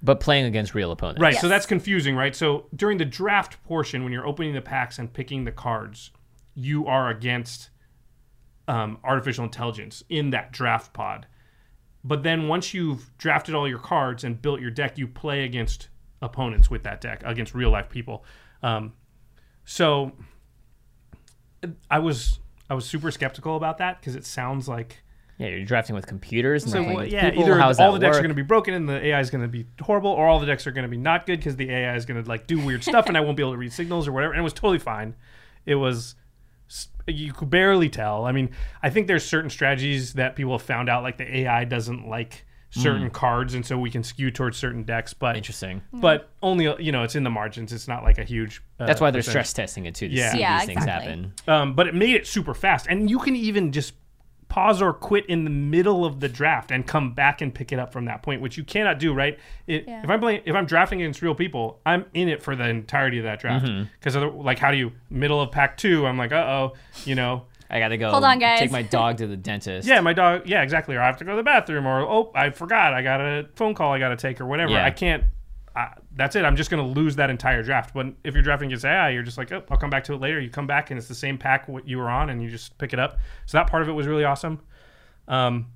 but 0.00 0.20
playing 0.20 0.44
against 0.44 0.74
real 0.74 0.92
opponents. 0.92 1.20
right. 1.20 1.34
So 1.34 1.48
Yes. 1.48 1.50
that's 1.50 1.66
confusing, 1.66 2.14
right? 2.14 2.34
So 2.36 2.66
during 2.74 2.98
the 2.98 3.04
draft 3.04 3.62
portion, 3.64 4.04
when 4.04 4.12
you're 4.12 4.26
opening 4.26 4.54
the 4.54 4.60
packs 4.60 4.98
and 4.98 5.12
picking 5.12 5.44
the 5.44 5.50
cards, 5.50 6.12
you 6.54 6.86
are 6.86 7.10
against 7.10 7.70
um, 8.68 8.98
artificial 9.02 9.44
intelligence 9.44 10.04
in 10.08 10.30
that 10.30 10.52
draft 10.52 10.92
pod. 10.92 11.26
But 12.04 12.22
then 12.22 12.46
once 12.46 12.72
you've 12.72 13.10
drafted 13.18 13.56
all 13.56 13.66
your 13.66 13.80
cards 13.80 14.22
and 14.22 14.40
built 14.40 14.60
your 14.60 14.70
deck, 14.70 14.98
you 14.98 15.08
play 15.08 15.42
against 15.44 15.88
opponents 16.22 16.70
with 16.70 16.84
that 16.84 17.00
deck, 17.00 17.22
against 17.24 17.54
real 17.54 17.70
life 17.70 17.88
people. 17.88 18.24
Um, 18.62 18.92
so 19.64 20.12
I 21.90 21.98
was 21.98 22.38
I 22.70 22.74
was 22.74 22.86
super 22.86 23.10
skeptical 23.10 23.56
about 23.56 23.78
that 23.78 24.00
because 24.00 24.14
it 24.14 24.24
sounds 24.24 24.68
like 24.68 25.02
Yeah, 25.38 25.48
you're 25.48 25.64
drafting 25.64 25.94
with 25.94 26.06
computers. 26.06 26.64
And 26.64 26.72
so 26.72 26.82
well, 26.82 26.96
with 26.96 27.12
yeah, 27.12 27.30
people. 27.30 27.44
either 27.44 27.58
How's 27.60 27.78
all 27.78 27.92
the 27.92 27.98
decks 28.00 28.16
are 28.16 28.20
going 28.22 28.30
to 28.30 28.34
be 28.34 28.42
broken 28.42 28.74
and 28.74 28.88
the 28.88 29.04
AI 29.06 29.20
is 29.20 29.30
going 29.30 29.42
to 29.42 29.48
be 29.48 29.66
horrible, 29.80 30.10
or 30.10 30.26
all 30.26 30.40
the 30.40 30.46
decks 30.46 30.66
are 30.66 30.72
going 30.72 30.82
to 30.82 30.88
be 30.88 30.96
not 30.96 31.26
good 31.26 31.38
because 31.38 31.54
the 31.56 31.70
AI 31.70 31.94
is 31.94 32.04
going 32.04 32.20
to 32.22 32.28
like 32.28 32.46
do 32.48 32.58
weird 32.58 32.82
stuff 32.82 33.06
and 33.06 33.16
I 33.16 33.20
won't 33.20 33.36
be 33.36 33.42
able 33.42 33.52
to 33.52 33.58
read 33.58 33.72
signals 33.72 34.08
or 34.08 34.12
whatever. 34.12 34.32
And 34.32 34.40
it 34.40 34.44
was 34.44 34.52
totally 34.52 34.78
fine. 34.80 35.14
It 35.64 35.76
was 35.76 36.16
you 37.06 37.32
could 37.32 37.48
barely 37.50 37.88
tell. 37.88 38.24
I 38.26 38.32
mean, 38.32 38.50
I 38.82 38.90
think 38.90 39.06
there's 39.06 39.24
certain 39.24 39.48
strategies 39.48 40.14
that 40.14 40.36
people 40.36 40.52
have 40.52 40.62
found 40.62 40.88
out, 40.90 41.02
like 41.02 41.16
the 41.16 41.38
AI 41.38 41.64
doesn't 41.64 42.06
like 42.08 42.44
certain 42.70 43.08
cards, 43.08 43.54
and 43.54 43.64
so 43.64 43.78
we 43.78 43.90
can 43.90 44.02
skew 44.02 44.30
towards 44.30 44.58
certain 44.58 44.82
decks. 44.82 45.14
But 45.14 45.36
Interesting. 45.36 45.80
but 45.92 46.28
only 46.42 46.64
you 46.84 46.92
know 46.92 47.02
it's 47.04 47.14
in 47.14 47.22
the 47.24 47.30
margins. 47.30 47.72
It's 47.72 47.88
not 47.88 48.02
like 48.02 48.18
a 48.18 48.24
huge. 48.24 48.60
Uh, 48.78 48.84
That's 48.86 49.00
why 49.00 49.10
they're 49.10 49.20
percentage. 49.20 49.46
stress 49.46 49.52
testing 49.54 49.86
it 49.86 49.94
too 49.94 50.08
to 50.08 50.14
Yeah. 50.14 50.32
see 50.32 50.40
Yeah, 50.40 50.58
these 50.58 50.66
things 50.66 50.76
exactly. 50.78 51.08
happen. 51.10 51.32
Um, 51.46 51.74
but 51.74 51.86
it 51.86 51.94
made 51.94 52.14
it 52.16 52.26
super 52.26 52.52
fast, 52.54 52.86
and 52.90 53.08
you 53.08 53.18
can 53.20 53.34
even 53.36 53.72
just 53.72 53.94
pause 54.58 54.82
or 54.82 54.92
quit 54.92 55.24
in 55.26 55.44
the 55.44 55.50
middle 55.50 56.04
of 56.04 56.18
the 56.18 56.28
draft 56.28 56.72
and 56.72 56.84
come 56.84 57.12
back 57.12 57.40
and 57.40 57.54
pick 57.54 57.70
it 57.70 57.78
up 57.78 57.92
from 57.92 58.06
that 58.06 58.22
point, 58.22 58.40
which 58.40 58.56
you 58.56 58.64
cannot 58.64 58.98
do, 58.98 59.14
right? 59.14 59.38
It, 59.68 59.84
Yeah. 59.86 60.02
If 60.02 60.10
I'm 60.10 60.18
playing, 60.18 60.42
if 60.44 60.54
I'm 60.56 60.66
drafting 60.66 61.00
against 61.00 61.22
real 61.22 61.34
people, 61.34 61.80
I'm 61.86 62.06
in 62.12 62.28
it 62.28 62.42
for 62.42 62.56
the 62.56 62.68
entirety 62.68 63.18
of 63.18 63.24
that 63.24 63.38
draft. 63.38 63.66
Because 64.00 64.16
like, 64.16 64.58
how 64.58 64.72
do 64.72 64.76
you 64.76 64.92
middle 65.10 65.40
of 65.40 65.52
pack 65.52 65.76
two? 65.76 66.06
I'm 66.06 66.18
like, 66.18 66.32
uh 66.32 66.36
oh, 66.36 66.72
you 67.04 67.14
know. 67.14 67.44
I 67.70 67.80
gotta 67.80 67.98
go. 67.98 68.10
Hold 68.10 68.24
on, 68.24 68.38
guys. 68.38 68.60
Take 68.60 68.72
my 68.72 68.82
dog 68.82 69.18
to 69.18 69.26
the 69.26 69.36
dentist. 69.48 69.86
Yeah, 69.86 70.00
my 70.00 70.14
dog. 70.14 70.48
Yeah, 70.48 70.62
exactly. 70.62 70.96
Or 70.96 71.02
I 71.02 71.06
have 71.06 71.18
to 71.18 71.24
go 71.24 71.32
to 71.32 71.36
the 71.36 71.42
bathroom. 71.42 71.86
Or 71.86 72.00
oh, 72.00 72.32
I 72.34 72.48
forgot. 72.50 72.94
I 72.94 73.02
got 73.02 73.20
a 73.20 73.46
phone 73.56 73.74
call. 73.74 73.92
I 73.92 73.98
got 73.98 74.08
to 74.08 74.16
take 74.16 74.40
or 74.40 74.46
whatever. 74.46 74.72
Yeah. 74.72 74.86
I 74.86 74.90
can't. 74.90 75.24
That's 76.18 76.34
it. 76.34 76.44
I'm 76.44 76.56
just 76.56 76.68
going 76.68 76.82
to 76.82 77.00
lose 77.00 77.14
that 77.14 77.30
entire 77.30 77.62
draft. 77.62 77.94
But 77.94 78.08
if 78.24 78.34
you're 78.34 78.42
drafting 78.42 78.66
against 78.66 78.84
AI, 78.84 79.10
you're 79.10 79.22
just 79.22 79.38
like, 79.38 79.52
oh, 79.52 79.62
I'll 79.70 79.76
come 79.76 79.88
back 79.88 80.02
to 80.04 80.14
it 80.14 80.20
later. 80.20 80.40
You 80.40 80.50
come 80.50 80.66
back 80.66 80.90
and 80.90 80.98
it's 80.98 81.06
the 81.06 81.14
same 81.14 81.38
pack 81.38 81.68
what 81.68 81.86
you 81.86 81.96
were 81.96 82.10
on, 82.10 82.28
and 82.28 82.42
you 82.42 82.50
just 82.50 82.76
pick 82.76 82.92
it 82.92 82.98
up. 82.98 83.18
So 83.46 83.56
that 83.56 83.68
part 83.68 83.82
of 83.82 83.88
it 83.88 83.92
was 83.92 84.08
really 84.08 84.24
awesome. 84.24 84.60
Um, 85.28 85.68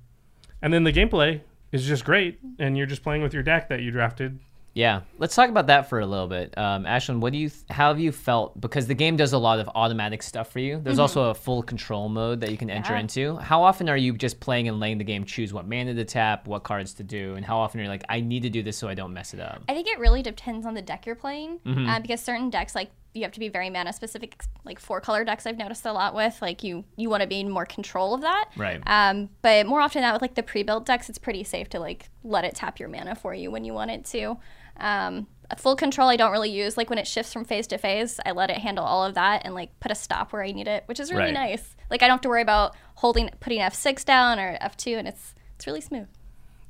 and 0.61 0.73
then 0.73 0.83
the 0.83 0.91
gameplay 0.91 1.39
is 1.71 1.87
just 1.87 2.03
great, 2.03 2.39
and 2.59 2.77
you're 2.77 2.85
just 2.85 3.03
playing 3.03 3.23
with 3.23 3.33
your 3.33 3.41
deck 3.41 3.69
that 3.69 3.81
you 3.81 3.89
drafted. 3.89 4.37
Yeah, 4.75 5.01
let's 5.19 5.35
talk 5.35 5.49
about 5.49 5.67
that 5.67 5.87
for 5.87 5.99
a 5.99 6.05
little 6.05 6.27
bit. 6.27 6.57
Um, 6.57 6.85
Ashlen, 6.85 7.19
what 7.19 7.31
do 7.31 7.37
you? 7.37 7.51
How 7.69 7.89
have 7.89 7.99
you 7.99 8.11
felt? 8.11 8.59
Because 8.59 8.87
the 8.87 8.95
game 8.95 9.15
does 9.17 9.31
a 9.33 9.37
lot 9.37 9.59
of 9.59 9.69
automatic 9.75 10.23
stuff 10.23 10.51
for 10.51 10.57
you. 10.59 10.79
There's 10.81 10.97
also 10.97 11.29
a 11.29 11.35
full 11.35 11.61
control 11.61 12.09
mode 12.09 12.41
that 12.41 12.49
you 12.49 12.57
can 12.57 12.71
enter 12.71 12.95
into. 12.95 13.35
How 13.37 13.61
often 13.61 13.87
are 13.87 13.97
you 13.97 14.13
just 14.17 14.39
playing 14.39 14.67
and 14.67 14.79
letting 14.79 14.97
the 14.97 15.03
game 15.03 15.25
choose 15.25 15.53
what 15.53 15.67
mana 15.67 15.93
to 15.93 16.05
tap, 16.05 16.47
what 16.47 16.63
cards 16.63 16.95
to 16.95 17.03
do, 17.03 17.35
and 17.35 17.45
how 17.45 17.59
often 17.59 17.81
are 17.81 17.83
you 17.83 17.89
like, 17.89 18.03
I 18.09 18.19
need 18.21 18.41
to 18.43 18.49
do 18.49 18.63
this 18.63 18.75
so 18.75 18.87
I 18.87 18.95
don't 18.95 19.13
mess 19.13 19.35
it 19.35 19.39
up? 19.39 19.61
I 19.69 19.73
think 19.75 19.87
it 19.87 19.99
really 19.99 20.23
depends 20.23 20.65
on 20.65 20.73
the 20.73 20.81
deck 20.81 21.05
you're 21.05 21.15
playing, 21.15 21.59
Mm-hmm. 21.59 21.87
uh, 21.89 21.99
because 21.99 22.21
certain 22.21 22.49
decks 22.49 22.73
like 22.73 22.89
you 23.13 23.21
have 23.21 23.31
to 23.33 23.39
be 23.39 23.49
very 23.49 23.69
mana 23.69 23.93
specific. 23.93 24.43
Like 24.65 24.79
four 24.79 24.99
color 25.01 25.23
decks, 25.23 25.45
I've 25.45 25.59
noticed 25.59 25.85
a 25.85 25.93
lot 25.93 26.15
with 26.15 26.41
like 26.41 26.63
you 26.63 26.83
you 26.95 27.11
want 27.11 27.21
to 27.21 27.27
be 27.27 27.39
in 27.41 27.47
more 27.51 27.67
control 27.67 28.15
of 28.15 28.21
that. 28.21 28.49
Right. 28.57 28.81
Um, 28.87 29.29
but 29.43 29.67
more 29.67 29.81
often 29.81 30.01
than 30.01 30.09
that 30.09 30.13
with 30.13 30.23
like 30.23 30.33
the 30.33 30.41
pre-built 30.41 30.87
decks, 30.87 31.09
it's 31.09 31.19
pretty 31.19 31.43
safe 31.43 31.69
to 31.69 31.79
like 31.79 32.09
let 32.23 32.43
it 32.43 32.55
tap 32.55 32.79
your 32.79 32.89
mana 32.89 33.13
for 33.13 33.35
you 33.35 33.51
when 33.51 33.65
you 33.65 33.73
want 33.73 33.91
it 33.91 34.03
to. 34.05 34.37
Um, 34.77 35.27
a 35.49 35.55
full 35.57 35.75
control 35.75 36.09
I 36.09 36.15
don't 36.15 36.31
really 36.31 36.49
use. 36.51 36.77
Like 36.77 36.89
when 36.89 36.97
it 36.97 37.05
shifts 37.05 37.31
from 37.31 37.45
phase 37.45 37.67
to 37.67 37.77
phase, 37.77 38.19
I 38.25 38.31
let 38.31 38.49
it 38.49 38.57
handle 38.57 38.83
all 38.85 39.03
of 39.05 39.13
that 39.15 39.43
and 39.45 39.53
like 39.53 39.77
put 39.79 39.91
a 39.91 39.95
stop 39.95 40.33
where 40.33 40.41
I 40.43 40.51
need 40.51 40.67
it, 40.67 40.83
which 40.87 40.99
is 40.99 41.11
really 41.11 41.25
Right. 41.25 41.33
nice. 41.33 41.75
Like 41.91 42.01
I 42.01 42.07
don't 42.07 42.15
have 42.15 42.21
to 42.21 42.29
worry 42.29 42.41
about 42.41 42.75
holding 42.95 43.29
putting 43.39 43.59
F6 43.59 44.03
down 44.05 44.39
or 44.39 44.57
F2, 44.61 44.97
and 44.97 45.07
it's 45.07 45.35
it's 45.55 45.67
really 45.67 45.81
smooth. 45.81 46.07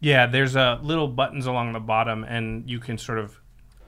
Yeah, 0.02 0.26
there's 0.26 0.56
uh, 0.58 0.80
little 0.82 1.08
buttons 1.08 1.46
along 1.46 1.72
the 1.72 1.80
bottom, 1.80 2.26
and 2.26 2.70
you 2.70 2.80
can 2.80 2.98
sort 2.98 3.20
of 3.20 3.40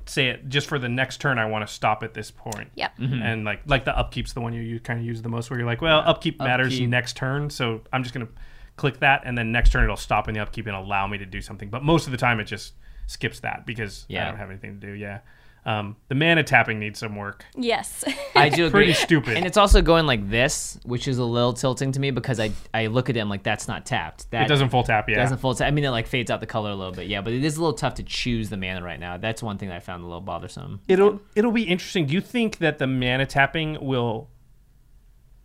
say 0.06 0.28
it 0.28 0.48
just 0.48 0.68
for 0.68 0.80
the 0.80 0.88
next 0.88 1.20
turn. 1.20 1.40
I 1.40 1.46
want 1.46 1.68
to 1.68 1.74
stop 1.74 2.04
at 2.04 2.14
this 2.14 2.32
point. 2.32 2.70
Yep. 2.76 2.94
And 3.00 3.44
like 3.44 3.62
like 3.66 3.84
the 3.84 3.92
upkeep's 3.92 4.32
the 4.32 4.40
one 4.40 4.54
you, 4.54 4.62
you 4.62 4.80
kind 4.80 5.00
of 5.00 5.06
use 5.06 5.22
the 5.22 5.30
most, 5.30 5.50
where 5.50 5.60
you're 5.60 5.68
like, 5.68 5.82
well, 5.82 6.00
upkeep 6.06 6.40
matters 6.40 6.74
Upkeep. 6.74 6.90
next 6.90 7.18
turn, 7.18 7.50
so 7.50 7.82
I'm 7.92 8.04
just 8.04 8.14
gonna 8.14 8.30
click 8.78 9.00
that, 9.00 9.24
and 9.26 9.38
then 9.38 9.52
next 9.52 9.72
turn 9.74 9.84
it'll 9.84 9.98
stop 9.98 10.30
in 10.30 10.36
the 10.36 10.40
upkeep 10.40 10.68
and 10.68 10.76
allow 10.76 11.06
me 11.08 11.18
to 11.18 11.26
do 11.26 11.42
something. 11.42 11.70
But 11.70 11.84
most 11.84 12.06
of 12.06 12.12
the 12.12 12.18
time 12.18 12.40
it 12.40 12.46
just 12.46 12.76
skips 13.08 13.42
that 13.42 13.66
because 13.66 14.06
I 14.10 14.26
don't 14.26 14.38
have 14.38 14.50
anything 14.50 14.80
to 14.80 14.88
do. 14.88 14.94
Yeah. 14.94 15.20
Um, 15.66 15.96
the 16.10 16.16
mana 16.16 16.44
tapping 16.44 16.78
needs 16.78 17.00
some 17.00 17.16
work. 17.16 17.44
Yes. 17.58 18.04
I 18.36 18.50
do 18.50 18.68
Agree. 18.68 18.84
Pretty 18.86 18.94
stupid. 18.94 19.36
And 19.36 19.48
it's 19.48 19.58
also 19.58 19.82
going 19.82 20.06
like 20.06 20.30
this, 20.30 20.80
which 20.84 21.08
is 21.08 21.18
a 21.18 21.24
little 21.24 21.54
tilting 21.54 21.92
to 21.94 22.00
me 22.00 22.12
because 22.12 22.40
I 22.40 22.52
I 22.72 22.86
look 22.86 23.10
at 23.10 23.18
it, 23.18 23.20
I'm 23.20 23.30
like, 23.30 23.42
that's 23.42 23.68
not 23.68 23.84
tapped. 23.84 24.30
That 24.30 24.44
It 24.46 24.48
doesn't 24.48 24.70
full 24.70 24.84
tap. 24.84 25.10
Yeah. 25.10 25.16
It 25.16 25.18
doesn't 25.22 25.40
full 25.40 25.56
tap. 25.56 25.68
I 25.68 25.72
mean, 25.72 25.84
it 25.84 25.90
like 25.90 26.06
fades 26.06 26.30
out 26.30 26.40
the 26.40 26.46
color 26.46 26.70
a 26.70 26.76
little 26.76 26.94
bit, 26.94 27.08
yeah, 27.08 27.22
but 27.22 27.34
it 27.34 27.44
is 27.44 27.58
a 27.58 27.62
little 27.62 27.74
tough 27.74 27.96
to 27.96 28.04
choose 28.04 28.50
the 28.50 28.58
mana 28.58 28.84
right 28.84 29.00
now. 29.00 29.18
That's 29.18 29.42
one 29.42 29.58
thing 29.58 29.70
that 29.70 29.76
I 29.76 29.80
found 29.80 30.04
a 30.04 30.06
little 30.06 30.22
bothersome. 30.22 30.82
It'll 30.88 31.20
it'll 31.36 31.52
be 31.52 31.64
interesting. 31.64 32.06
Do 32.06 32.14
you 32.14 32.22
think 32.22 32.60
that 32.60 32.78
the 32.78 32.86
mana 32.88 33.26
tapping 33.26 33.84
will? 33.84 34.30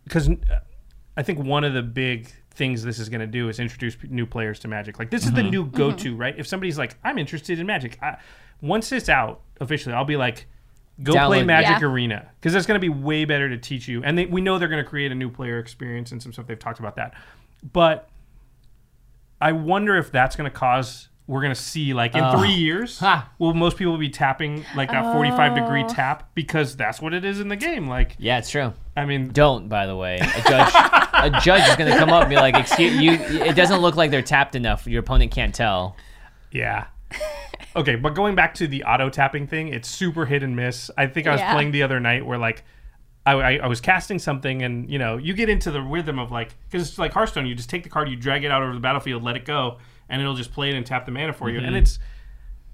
Because 0.03 0.29
I 1.17 1.23
think 1.23 1.39
one 1.39 1.63
of 1.63 1.73
the 1.73 1.81
big 1.81 2.31
things 2.51 2.83
this 2.83 2.99
is 2.99 3.09
going 3.09 3.21
to 3.21 3.27
do 3.27 3.49
is 3.49 3.59
introduce 3.59 3.95
p- 3.95 4.07
new 4.09 4.25
players 4.25 4.59
to 4.59 4.67
Magic. 4.67 4.99
Like 4.99 5.09
this 5.09 5.25
is 5.25 5.31
the 5.31 5.41
mm-hmm. 5.41 5.49
new 5.49 5.65
go-to, 5.65 6.11
mm-hmm. 6.11 6.21
right? 6.21 6.35
If 6.37 6.47
somebody's 6.47 6.77
like, 6.77 6.95
I'm 7.03 7.17
interested 7.17 7.59
in 7.59 7.65
Magic, 7.65 7.97
I, 8.01 8.17
once 8.61 8.91
it's 8.91 9.09
out 9.09 9.41
officially, 9.59 9.95
I'll 9.95 10.05
be 10.05 10.17
like, 10.17 10.47
go 11.01 11.13
play 11.27 11.43
Magic 11.43 11.81
Yeah. 11.81 11.87
Arena 11.87 12.29
because 12.39 12.53
it's 12.53 12.67
going 12.67 12.79
to 12.79 12.81
be 12.81 12.89
way 12.89 13.25
better 13.25 13.49
to 13.49 13.57
teach 13.57 13.87
you. 13.87 14.03
And 14.03 14.17
they, 14.17 14.25
we 14.25 14.41
know 14.41 14.59
they're 14.59 14.67
going 14.67 14.83
to 14.83 14.89
create 14.89 15.11
a 15.11 15.15
new 15.15 15.29
player 15.29 15.59
experience 15.59 16.11
and 16.11 16.21
some 16.21 16.33
stuff. 16.33 16.47
They've 16.47 16.59
talked 16.59 16.79
about 16.79 16.95
that, 16.97 17.13
but 17.71 18.09
I 19.39 19.53
wonder 19.53 19.97
if 19.97 20.11
that's 20.11 20.35
going 20.35 20.49
to 20.49 20.55
cause. 20.55 21.07
We're 21.31 21.41
gonna 21.41 21.55
see 21.55 21.93
like 21.93 22.13
in 22.13 22.21
oh. 22.21 22.37
three 22.37 22.51
years, 22.51 22.99
Ha. 22.99 23.29
will 23.39 23.53
most 23.53 23.77
people 23.77 23.97
be 23.97 24.09
tapping 24.09 24.65
like 24.75 24.91
that 24.91 25.13
45 25.13 25.55
degree 25.55 25.85
oh. 25.85 25.87
tap 25.87 26.29
because 26.35 26.75
that's 26.75 27.01
what 27.01 27.13
it 27.13 27.23
is 27.23 27.39
in 27.39 27.47
the 27.47 27.55
game. 27.55 27.87
Like, 27.87 28.17
Yeah, 28.19 28.37
it's 28.37 28.49
true. 28.49 28.73
I 28.97 29.05
mean, 29.05 29.29
Don't, 29.29 29.69
by 29.69 29.85
the 29.85 29.95
way. 29.95 30.17
A 30.19 30.41
judge, 30.49 30.73
a 31.13 31.39
judge 31.41 31.69
is 31.69 31.77
gonna 31.77 31.97
come 31.97 32.09
up 32.09 32.23
and 32.23 32.29
be 32.29 32.35
like, 32.35 32.55
"Excuse 32.55 32.99
you." 32.99 33.13
It 33.13 33.55
doesn't 33.55 33.79
look 33.79 33.95
like 33.95 34.11
they're 34.11 34.21
tapped 34.21 34.55
enough. 34.55 34.85
Your 34.85 34.99
opponent 34.99 35.31
can't 35.31 35.55
tell. 35.55 35.95
yeah. 36.51 36.87
Okay, 37.77 37.95
but 37.95 38.13
going 38.13 38.35
back 38.35 38.53
to 38.55 38.67
the 38.67 38.83
auto 38.83 39.09
tapping 39.09 39.47
thing, 39.47 39.69
it's 39.69 39.87
super 39.87 40.25
hit 40.25 40.43
and 40.43 40.53
miss. 40.53 40.91
I 40.97 41.07
think 41.07 41.27
I 41.27 41.31
was 41.31 41.39
Yeah. 41.39 41.53
playing 41.53 41.71
the 41.71 41.83
other 41.83 42.01
night 42.01 42.25
where 42.25 42.37
like 42.37 42.65
I, 43.25 43.31
I, 43.31 43.51
I 43.63 43.67
was 43.67 43.79
casting 43.79 44.19
something 44.19 44.63
and 44.63 44.89
you 44.89 44.99
know 44.99 45.15
you 45.15 45.33
get 45.33 45.47
into 45.47 45.71
the 45.71 45.81
rhythm 45.81 46.19
of 46.19 46.29
like 46.29 46.55
because 46.69 46.89
it's 46.89 46.99
like 46.99 47.13
Hearthstone, 47.13 47.45
you 47.45 47.55
just 47.55 47.69
take 47.69 47.83
the 47.83 47.89
card, 47.89 48.09
you 48.09 48.17
drag 48.17 48.43
it 48.43 48.51
out 48.51 48.61
over 48.61 48.73
the 48.73 48.81
battlefield, 48.81 49.23
let 49.23 49.37
it 49.37 49.45
go, 49.45 49.77
and 50.11 50.21
it'll 50.21 50.35
just 50.35 50.53
play 50.53 50.69
it 50.69 50.75
and 50.75 50.85
tap 50.85 51.05
the 51.07 51.11
mana 51.11 51.33
for 51.33 51.49
you, 51.49 51.59
and 51.59 51.75
it's 51.75 51.97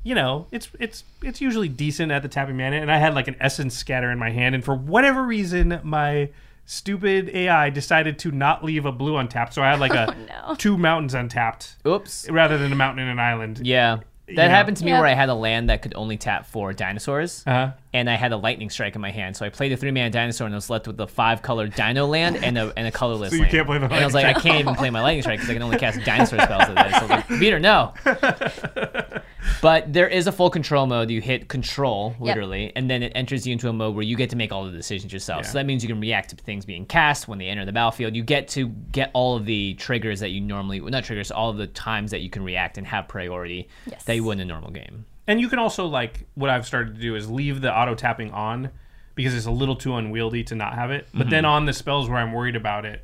you 0.03 0.15
know, 0.15 0.47
it's 0.51 0.69
it's 0.79 1.03
it's 1.21 1.39
usually 1.41 1.67
decent 1.69 2.11
at 2.11 2.21
the 2.21 2.27
tapping 2.29 2.57
mana. 2.57 2.77
And 2.77 2.91
I 2.91 2.97
had 2.97 3.13
like 3.13 3.27
an 3.27 3.35
essence 3.39 3.75
scatter 3.75 4.11
in 4.11 4.17
my 4.19 4.29
hand, 4.31 4.55
and 4.55 4.63
for 4.63 4.75
whatever 4.75 5.23
reason, 5.23 5.79
my 5.83 6.29
stupid 6.65 7.29
AI 7.29 7.69
decided 7.69 8.19
to 8.19 8.31
not 8.31 8.63
leave 8.63 8.85
a 8.85 8.91
blue 8.91 9.15
untapped. 9.17 9.53
So 9.53 9.61
I 9.63 9.69
had 9.71 9.79
like 9.79 9.93
a 9.93 10.15
no. 10.47 10.55
two 10.55 10.77
mountains 10.77 11.13
untapped 11.13 11.75
Oops. 11.85 12.29
rather 12.29 12.57
than 12.57 12.71
a 12.71 12.75
mountain 12.75 13.03
and 13.03 13.11
an 13.11 13.19
island. 13.19 13.61
Yeah. 13.65 13.99
That 14.27 14.35
know. 14.35 14.49
happened 14.49 14.75
to 14.77 14.83
me 14.85 14.91
Yeah. 14.91 14.99
where 14.99 15.07
I 15.07 15.13
had 15.13 15.29
a 15.29 15.33
land 15.33 15.69
that 15.69 15.81
could 15.81 15.93
only 15.95 16.17
tap 16.17 16.45
for 16.45 16.73
dinosaurs, 16.73 17.43
Uh-huh. 17.47 17.71
And 17.97 18.09
I 18.09 18.15
had 18.15 18.31
a 18.31 18.37
lightning 18.37 18.69
strike 18.69 18.95
in 18.95 19.01
my 19.01 19.11
hand. 19.11 19.35
So 19.35 19.45
I 19.45 19.49
played 19.49 19.71
a 19.71 19.77
three 19.77 19.91
man 19.91 20.11
dinosaur 20.11 20.45
and 20.45 20.53
I 20.53 20.57
was 20.57 20.69
left 20.69 20.87
with 20.87 20.99
a 20.99 21.07
five 21.07 21.41
colored 21.41 21.73
dino 21.75 22.05
land 22.05 22.37
and 22.43 22.57
a 22.57 22.71
and 22.77 22.87
a 22.87 22.91
colorless 22.91 23.29
So 23.31 23.35
you 23.35 23.41
land. 23.41 23.51
can't 23.51 23.67
play 23.67 23.77
the 23.79 23.85
and 23.85 23.93
I 23.95 24.05
was 24.05 24.13
like, 24.13 24.25
I 24.25 24.33
can't 24.39 24.59
even 24.59 24.75
play 24.75 24.89
my 24.89 25.01
lightning 25.01 25.21
strike 25.23 25.39
because 25.39 25.49
I 25.49 25.53
can 25.53 25.63
only 25.63 25.77
cast 25.77 25.99
dinosaur 26.05 26.39
spells 26.39 26.69
with 26.69 26.77
it. 26.77 26.91
So 26.91 26.97
I 26.97 27.01
was 27.01 27.09
like, 27.09 27.27
Beater, 27.39 27.59
no. 27.59 27.93
but 29.61 29.91
there 29.91 30.07
is 30.07 30.27
a 30.27 30.31
full 30.31 30.49
control 30.49 30.85
mode. 30.87 31.09
You 31.09 31.21
hit 31.21 31.47
control 31.47 32.15
literally, 32.19 32.71
and 32.75 32.89
then 32.89 33.03
it 33.03 33.11
enters 33.15 33.45
you 33.47 33.53
into 33.53 33.69
a 33.69 33.73
mode 33.73 33.95
where 33.95 34.03
you 34.03 34.15
get 34.15 34.29
to 34.31 34.35
make 34.35 34.51
all 34.51 34.65
the 34.65 34.71
decisions 34.71 35.11
yourself. 35.13 35.45
So 35.45 35.53
that 35.53 35.65
means 35.65 35.83
you 35.83 35.89
can 35.89 35.99
react 35.99 36.29
to 36.31 36.35
things 36.35 36.65
being 36.65 36.85
cast 36.85 37.27
when 37.27 37.39
they 37.39 37.47
enter 37.47 37.65
the 37.65 37.71
battlefield. 37.71 38.15
You 38.15 38.23
get 38.23 38.47
to 38.49 38.67
get 38.91 39.11
all 39.13 39.35
of 39.35 39.45
the 39.45 39.73
triggers 39.75 40.19
that 40.19 40.29
you 40.29 40.41
normally 40.41 40.81
well, 40.81 40.91
not 40.91 41.03
triggers, 41.03 41.31
all 41.31 41.49
of 41.49 41.57
the 41.57 41.67
times 41.67 42.11
that 42.11 42.21
you 42.21 42.29
can 42.29 42.43
react 42.43 42.77
and 42.77 42.85
have 42.87 43.07
priority 43.07 43.67
Yes. 43.85 44.03
that 44.03 44.15
you 44.15 44.23
would 44.25 44.33
in 44.33 44.41
a 44.41 44.45
normal 44.45 44.71
game. 44.71 45.05
And 45.27 45.39
you 45.41 45.49
can 45.49 45.59
also 45.59 45.85
like 45.85 46.25
what 46.35 46.49
I've 46.49 46.65
started 46.65 46.95
to 46.95 47.01
do 47.01 47.15
is 47.15 47.29
leave 47.29 47.61
the 47.61 47.75
auto 47.75 47.95
tapping 47.95 48.31
on 48.31 48.69
because 49.15 49.33
it's 49.35 49.45
a 49.45 49.51
little 49.51 49.75
too 49.75 49.95
unwieldy 49.95 50.43
to 50.45 50.55
not 50.55 50.73
have 50.75 50.91
it. 50.91 51.07
But 51.13 51.29
then 51.29 51.43
on 51.45 51.65
the 51.65 51.73
spells 51.73 52.09
where 52.09 52.19
I'm 52.19 52.31
worried 52.33 52.55
about 52.55 52.85
it, 52.85 53.03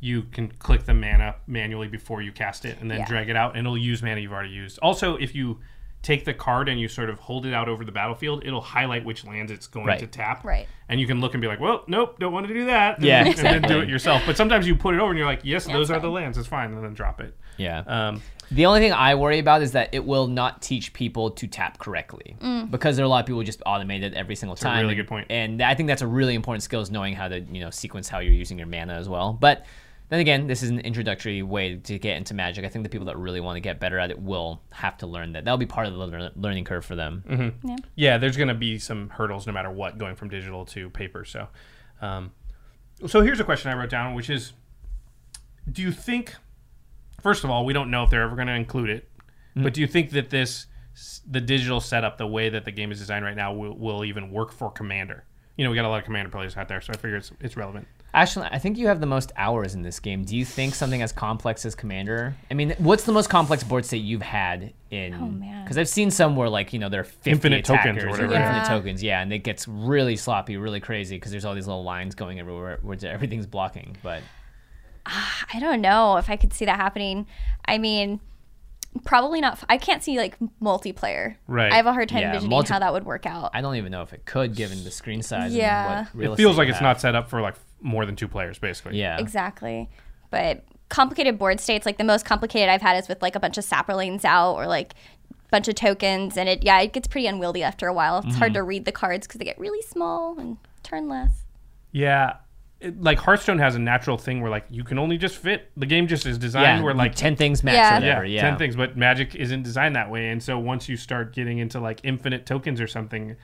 you 0.00 0.22
can 0.22 0.48
click 0.48 0.84
the 0.84 0.94
mana 0.94 1.34
manually 1.46 1.88
before 1.88 2.22
you 2.22 2.30
cast 2.32 2.64
it 2.64 2.78
and 2.80 2.88
then 2.90 3.00
Yeah. 3.00 3.06
drag 3.06 3.28
it 3.28 3.36
out 3.36 3.56
and 3.56 3.66
it'll 3.66 3.76
use 3.76 4.02
mana 4.02 4.20
you've 4.20 4.32
already 4.32 4.50
used. 4.50 4.78
Also, 4.78 5.16
if 5.16 5.34
you 5.34 5.58
take 6.00 6.24
the 6.24 6.32
card 6.32 6.68
and 6.68 6.80
you 6.80 6.86
sort 6.86 7.10
of 7.10 7.18
hold 7.18 7.44
it 7.44 7.52
out 7.52 7.68
over 7.68 7.84
the 7.84 7.90
battlefield, 7.90 8.44
it'll 8.46 8.60
highlight 8.60 9.04
which 9.04 9.24
lands 9.26 9.50
it's 9.50 9.66
going 9.66 9.86
Right. 9.86 9.98
to 9.98 10.06
tap. 10.06 10.44
Right. 10.44 10.68
And 10.88 11.00
you 11.00 11.08
can 11.08 11.20
look 11.20 11.34
and 11.34 11.40
be 11.40 11.48
like, 11.48 11.58
well, 11.58 11.82
nope, 11.88 12.20
don't 12.20 12.32
want 12.32 12.46
to 12.46 12.54
do 12.54 12.66
that. 12.66 12.98
And, 12.98 13.04
Yeah, 13.06 13.24
and 13.24 13.34
then 13.36 13.62
do 13.62 13.80
it 13.80 13.88
yourself. 13.88 14.22
But 14.24 14.36
sometimes 14.36 14.68
you 14.68 14.76
put 14.76 14.94
it 14.94 15.00
over 15.00 15.10
and 15.10 15.18
you're 15.18 15.26
like, 15.26 15.40
yes, 15.42 15.66
those 15.66 15.90
it's 15.90 15.96
are 15.96 16.00
the 16.00 16.08
lands. 16.08 16.38
It's 16.38 16.46
fine. 16.46 16.72
And 16.72 16.84
then 16.84 16.94
drop 16.94 17.20
it. 17.20 17.36
Yeah. 17.56 17.80
Um, 17.80 18.22
The 18.50 18.66
only 18.66 18.80
thing 18.80 18.92
I 18.92 19.14
worry 19.14 19.38
about 19.38 19.62
is 19.62 19.72
that 19.72 19.90
it 19.92 20.04
will 20.04 20.26
not 20.26 20.62
teach 20.62 20.92
people 20.92 21.30
to 21.32 21.46
tap 21.46 21.78
correctly 21.78 22.36
because 22.70 22.96
there 22.96 23.04
are 23.04 23.06
a 23.06 23.08
lot 23.08 23.20
of 23.20 23.26
people 23.26 23.40
who 23.40 23.44
just 23.44 23.60
automate 23.66 24.02
it 24.02 24.14
every 24.14 24.36
single 24.36 24.56
time. 24.56 24.80
really 24.80 24.94
and, 24.94 24.96
good 24.96 25.08
point. 25.08 25.26
And 25.30 25.62
I 25.62 25.74
think 25.74 25.86
that's 25.86 26.02
a 26.02 26.06
really 26.06 26.34
important 26.34 26.62
skill 26.62 26.80
is 26.80 26.90
knowing 26.90 27.14
how 27.14 27.28
to 27.28 27.40
you 27.40 27.60
know 27.60 27.70
sequence 27.70 28.08
how 28.08 28.20
you're 28.20 28.32
using 28.32 28.58
your 28.58 28.66
mana 28.66 28.94
as 28.94 29.08
well. 29.08 29.34
But 29.34 29.66
then 30.08 30.20
again, 30.20 30.46
this 30.46 30.62
is 30.62 30.70
an 30.70 30.80
introductory 30.80 31.42
way 31.42 31.76
to 31.76 31.98
get 31.98 32.16
into 32.16 32.32
Magic. 32.32 32.64
I 32.64 32.68
think 32.68 32.82
the 32.82 32.88
people 32.88 33.06
that 33.06 33.18
really 33.18 33.40
want 33.40 33.56
to 33.56 33.60
get 33.60 33.78
better 33.78 33.98
at 33.98 34.10
it 34.10 34.18
will 34.18 34.62
have 34.70 34.96
to 34.98 35.06
learn 35.06 35.32
that. 35.32 35.44
That'll 35.44 35.58
be 35.58 35.66
part 35.66 35.86
of 35.86 35.92
the 35.92 36.32
learning 36.34 36.64
curve 36.64 36.84
for 36.84 36.96
them. 36.96 37.22
yeah, 37.94 38.16
there's 38.16 38.36
going 38.36 38.48
to 38.48 38.54
be 38.54 38.78
some 38.78 39.10
hurdles 39.10 39.46
no 39.46 39.52
matter 39.52 39.70
what 39.70 39.98
going 39.98 40.16
from 40.16 40.30
digital 40.30 40.64
to 40.66 40.88
paper. 40.90 41.26
So, 41.26 41.48
um, 42.00 42.32
so 43.06 43.20
here's 43.20 43.40
a 43.40 43.44
question 43.44 43.70
I 43.70 43.74
wrote 43.74 43.90
down, 43.90 44.14
which 44.14 44.30
is, 44.30 44.54
do 45.70 45.82
you 45.82 45.92
think, 45.92 46.34
first 47.22 47.44
of 47.44 47.50
all, 47.50 47.64
we 47.64 47.72
don't 47.72 47.90
know 47.90 48.02
if 48.02 48.10
they're 48.10 48.22
ever 48.22 48.36
going 48.36 48.48
to 48.48 48.54
include 48.54 48.90
it, 48.90 49.08
but 49.54 49.72
mm. 49.72 49.74
do 49.74 49.80
you 49.80 49.86
think 49.86 50.10
that 50.10 50.30
this, 50.30 50.66
the 51.28 51.40
digital 51.40 51.80
setup, 51.80 52.18
the 52.18 52.26
way 52.26 52.48
that 52.48 52.64
the 52.64 52.72
game 52.72 52.92
is 52.92 52.98
designed 52.98 53.24
right 53.24 53.36
now, 53.36 53.52
will, 53.52 53.76
will 53.76 54.04
even 54.04 54.30
work 54.30 54.52
for 54.52 54.70
Commander? 54.70 55.24
You 55.56 55.64
know, 55.64 55.70
we 55.70 55.76
got 55.76 55.84
a 55.84 55.88
lot 55.88 55.98
of 55.98 56.04
Commander 56.04 56.30
players 56.30 56.56
out 56.56 56.68
there, 56.68 56.80
so 56.80 56.92
I 56.92 56.96
figure 56.96 57.16
it's 57.16 57.32
it's 57.40 57.56
relevant. 57.56 57.88
Actually, 58.14 58.46
I 58.50 58.58
think 58.58 58.78
you 58.78 58.86
have 58.86 59.00
the 59.00 59.06
most 59.06 59.32
hours 59.36 59.74
in 59.74 59.82
this 59.82 60.00
game. 60.00 60.24
Do 60.24 60.34
you 60.34 60.44
think 60.44 60.74
something 60.74 61.02
as 61.02 61.12
complex 61.12 61.66
as 61.66 61.74
Commander? 61.74 62.34
I 62.50 62.54
mean, 62.54 62.74
what's 62.78 63.04
the 63.04 63.12
most 63.12 63.28
complex 63.28 63.62
board 63.62 63.84
state 63.84 63.98
you've 63.98 64.22
had 64.22 64.72
in? 64.90 65.12
Oh, 65.14 65.26
man. 65.26 65.64
Because 65.64 65.76
I've 65.76 65.88
seen 65.88 66.10
some 66.10 66.34
where 66.34 66.48
like 66.48 66.72
you 66.72 66.78
know 66.78 66.88
there 66.88 67.00
are 67.00 67.04
50 67.04 67.30
Infinite 67.30 67.64
tokens 67.64 67.84
or 67.84 67.90
attackers 67.90 68.10
whatever. 68.12 68.34
infinite 68.34 68.56
Yeah. 68.56 68.68
tokens, 68.68 69.02
yeah, 69.02 69.20
and 69.20 69.32
it 69.32 69.40
gets 69.40 69.68
really 69.68 70.16
sloppy, 70.16 70.56
really 70.56 70.80
crazy 70.80 71.16
because 71.16 71.32
there's 71.32 71.44
all 71.44 71.54
these 71.54 71.66
little 71.66 71.84
lines 71.84 72.14
going 72.14 72.40
everywhere 72.40 72.78
where 72.82 72.96
everything's 73.04 73.46
blocking. 73.46 73.96
But 74.02 74.22
Ah, 75.08 75.46
I 75.54 75.58
don't 75.58 75.80
know 75.80 76.18
if 76.18 76.28
I 76.28 76.36
could 76.36 76.52
see 76.52 76.66
that 76.66 76.76
happening. 76.76 77.26
I 77.64 77.78
mean, 77.78 78.20
probably 79.04 79.40
not. 79.40 79.62
I 79.68 79.78
can't 79.78 80.02
see 80.02 80.18
like 80.18 80.36
multiplayer. 80.62 81.36
Right. 81.46 81.72
I 81.72 81.76
have 81.76 81.86
a 81.86 81.92
hard 81.92 82.08
time 82.08 82.20
Yeah, 82.20 82.26
envisioning 82.28 82.50
multi- 82.50 82.72
how 82.72 82.78
that 82.78 82.92
would 82.92 83.04
work 83.04 83.26
out. 83.26 83.50
I 83.54 83.60
don't 83.60 83.76
even 83.76 83.90
know 83.90 84.02
if 84.02 84.12
it 84.12 84.24
could, 84.24 84.54
given 84.54 84.84
the 84.84 84.90
screen 84.90 85.22
size. 85.22 85.54
Yeah. 85.54 85.98
and 85.98 86.06
what 86.06 86.14
real 86.14 86.32
It 86.34 86.36
feels 86.36 86.58
like 86.58 86.68
it's 86.68 86.80
not 86.80 87.00
set 87.00 87.14
up 87.14 87.30
for 87.30 87.40
like 87.40 87.54
more 87.80 88.04
than 88.06 88.16
two 88.16 88.28
players, 88.28 88.58
basically. 88.58 88.98
Yeah. 88.98 89.18
Exactly. 89.18 89.88
But 90.30 90.64
complicated 90.88 91.38
board 91.38 91.60
states, 91.60 91.86
like 91.86 91.98
the 91.98 92.04
most 92.04 92.24
complicated 92.24 92.68
I've 92.68 92.82
had 92.82 92.96
is 92.96 93.08
with 93.08 93.22
like 93.22 93.34
a 93.34 93.40
bunch 93.40 93.58
of 93.58 93.64
saprolings 93.64 94.24
out 94.24 94.54
or 94.54 94.66
like 94.66 94.94
bunch 95.50 95.68
of 95.68 95.74
tokens 95.74 96.36
and 96.36 96.46
it 96.46 96.62
yeah, 96.62 96.78
it 96.80 96.92
gets 96.92 97.08
pretty 97.08 97.26
unwieldy 97.26 97.62
after 97.62 97.86
a 97.86 97.92
while. 97.92 98.18
It's 98.18 98.36
hard 98.36 98.50
mm-hmm. 98.50 98.58
to 98.58 98.62
read 98.62 98.84
the 98.84 98.92
cards 98.92 99.26
because 99.26 99.38
they 99.38 99.44
get 99.44 99.58
really 99.58 99.80
small 99.82 100.38
and 100.38 100.58
turn 100.82 101.08
less. 101.08 101.44
Yeah. 101.92 102.34
It, 102.80 103.02
like 103.02 103.18
Hearthstone 103.18 103.58
has 103.58 103.74
a 103.74 103.78
natural 103.80 104.16
thing 104.16 104.40
where 104.40 104.50
like 104.52 104.64
you 104.70 104.84
can 104.84 104.98
only 105.00 105.18
just 105.18 105.36
fit 105.36 105.68
the 105.76 105.84
game 105.86 106.06
just 106.06 106.24
is 106.26 106.38
designed 106.38 106.78
Yeah, 106.78 106.84
where 106.84 106.94
like 106.94 107.14
ten 107.16 107.34
things 107.34 107.64
max 107.64 107.74
Yeah. 107.74 107.90
or 107.90 108.00
whatever. 108.00 108.24
yeah, 108.24 108.42
Yeah, 108.44 108.50
10 108.50 108.58
things 108.58 108.76
but 108.76 108.96
magic 108.96 109.34
isn't 109.34 109.62
designed 109.64 109.96
that 109.96 110.10
way 110.10 110.28
and 110.30 110.40
so 110.40 110.58
once 110.60 110.88
you 110.88 110.96
start 110.96 111.34
getting 111.34 111.58
into 111.58 111.80
like 111.80 111.98
infinite 112.04 112.46
tokens 112.46 112.80
or 112.80 112.86
something 112.86 113.34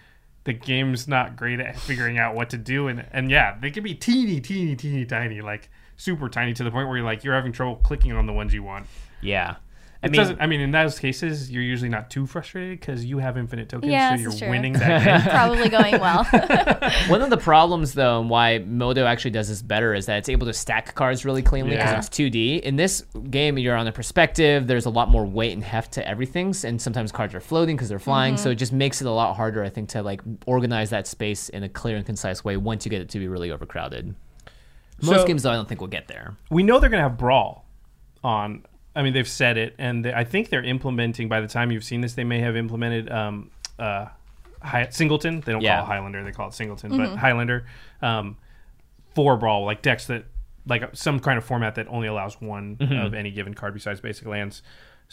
the 0.44 0.52
game's 0.52 1.08
not 1.08 1.34
great 1.36 1.58
at 1.58 1.76
figuring 1.76 2.16
out 2.16 2.36
what 2.36 2.48
to 2.50 2.58
do 2.58 2.86
and 2.86 3.06
and 3.10 3.28
yeah 3.28 3.56
they 3.60 3.72
can 3.72 3.82
be 3.82 3.92
teeny 3.94 4.40
teeny 4.40 4.76
teeny 4.76 5.04
tiny 5.04 5.40
like 5.40 5.68
super 5.96 6.28
tiny 6.28 6.52
to 6.54 6.62
the 6.62 6.70
point 6.70 6.86
where 6.86 6.98
you're 6.98 7.04
like 7.06 7.24
you're 7.24 7.34
having 7.34 7.50
trouble 7.50 7.74
clicking 7.76 8.12
on 8.12 8.26
the 8.26 8.32
ones 8.32 8.54
you 8.54 8.62
want 8.62 8.86
yeah. 9.20 9.56
I 10.04 10.06
it 10.06 10.10
mean, 10.12 10.20
doesn't 10.20 10.40
i 10.40 10.46
mean 10.46 10.60
in 10.60 10.70
those 10.70 10.98
cases 10.98 11.50
you're 11.50 11.62
usually 11.62 11.88
not 11.88 12.10
too 12.10 12.26
frustrated 12.26 12.78
because 12.78 13.04
you 13.04 13.18
have 13.18 13.36
infinite 13.38 13.68
tokens 13.68 13.90
Yeah, 13.90 14.14
so 14.14 14.20
you're 14.20 14.30
is 14.30 14.38
true. 14.38 14.50
winning 14.50 14.74
that 14.74 15.04
game 15.04 15.30
Probably 15.30 15.68
going 15.68 15.98
well. 16.00 16.24
One 17.08 17.22
of 17.22 17.30
the 17.30 17.36
problems, 17.38 17.94
though, 17.94 18.20
and 18.20 18.28
why 18.30 18.58
Modo 18.58 19.06
actually 19.06 19.30
does 19.32 19.48
this 19.48 19.62
better 19.62 19.94
is 19.94 20.06
that 20.06 20.18
it's 20.18 20.28
able 20.28 20.46
to 20.46 20.52
stack 20.52 20.94
cards 20.94 21.24
really 21.24 21.42
cleanly 21.42 21.70
because 21.76 21.90
Yeah. 21.90 21.98
it's 21.98 22.08
2D. 22.08 22.60
In 22.60 22.76
this 22.76 23.02
game, 23.30 23.58
you're 23.58 23.76
on 23.76 23.86
a 23.86 23.92
perspective. 23.92 24.66
There's 24.66 24.86
a 24.86 24.90
lot 24.90 25.08
more 25.08 25.24
weight 25.24 25.52
and 25.52 25.64
heft 25.64 25.92
to 25.92 26.06
everything, 26.06 26.54
and 26.64 26.80
sometimes 26.80 27.10
cards 27.12 27.34
are 27.34 27.40
floating 27.40 27.76
because 27.76 27.88
they're 27.88 27.98
flying. 27.98 28.36
So 28.36 28.44
mm-hmm. 28.44 28.52
it 28.52 28.56
just 28.56 28.72
makes 28.72 29.00
it 29.00 29.06
a 29.06 29.10
lot 29.10 29.34
harder, 29.36 29.64
I 29.64 29.70
think, 29.70 29.88
to 29.90 30.02
like 30.02 30.20
organize 30.46 30.90
that 30.90 31.06
space 31.06 31.48
in 31.48 31.62
a 31.62 31.68
clear 31.68 31.96
and 31.96 32.04
concise 32.06 32.44
way 32.44 32.56
once 32.56 32.84
you 32.84 32.90
get 32.90 33.00
it 33.00 33.08
to 33.10 33.18
be 33.18 33.28
really 33.28 33.50
overcrowded. 33.50 34.14
Most 35.02 35.20
So- 35.22 35.26
games, 35.26 35.42
though, 35.42 35.50
I 35.50 35.54
don't 35.54 35.68
think 35.68 35.80
we'll 35.80 35.88
get 35.88 36.08
there. 36.08 36.36
we 36.50 36.62
know 36.62 36.78
they're 36.78 36.90
going 36.90 37.02
to 37.02 37.08
have 37.08 37.18
brawl 37.18 37.66
on 38.22 38.64
i 38.96 39.02
mean 39.02 39.12
they've 39.12 39.28
said 39.28 39.56
it 39.56 39.74
and 39.78 40.04
they, 40.04 40.12
i 40.14 40.24
think 40.24 40.48
they're 40.50 40.62
implementing 40.64 41.28
by 41.28 41.40
the 41.40 41.48
time 41.48 41.70
you've 41.70 41.84
seen 41.84 42.00
this 42.00 42.14
they 42.14 42.24
may 42.24 42.40
have 42.40 42.56
implemented 42.56 43.10
um 43.10 43.50
uh 43.78 44.06
Hi- 44.62 44.88
singleton? 44.90 45.40
They 45.42 45.52
don't 45.52 45.60
Yeah. 45.60 45.76
call 45.76 45.84
it 45.84 45.88
highlander 45.88 46.24
they 46.24 46.32
call 46.32 46.48
it 46.48 46.54
singleton 46.54 46.96
but 46.96 47.16
highlander. 47.16 47.66
Um 48.00 48.36
for 49.14 49.36
brawl 49.36 49.64
like 49.64 49.82
decks 49.82 50.06
that 50.06 50.24
like 50.66 50.88
some 50.96 51.20
kind 51.20 51.36
of 51.36 51.44
format 51.44 51.74
that 51.74 51.86
only 51.88 52.08
allows 52.08 52.40
one 52.40 52.78
of 52.80 53.12
any 53.14 53.30
given 53.30 53.52
card 53.54 53.74
besides 53.74 54.00
basic 54.00 54.26
lands 54.26 54.62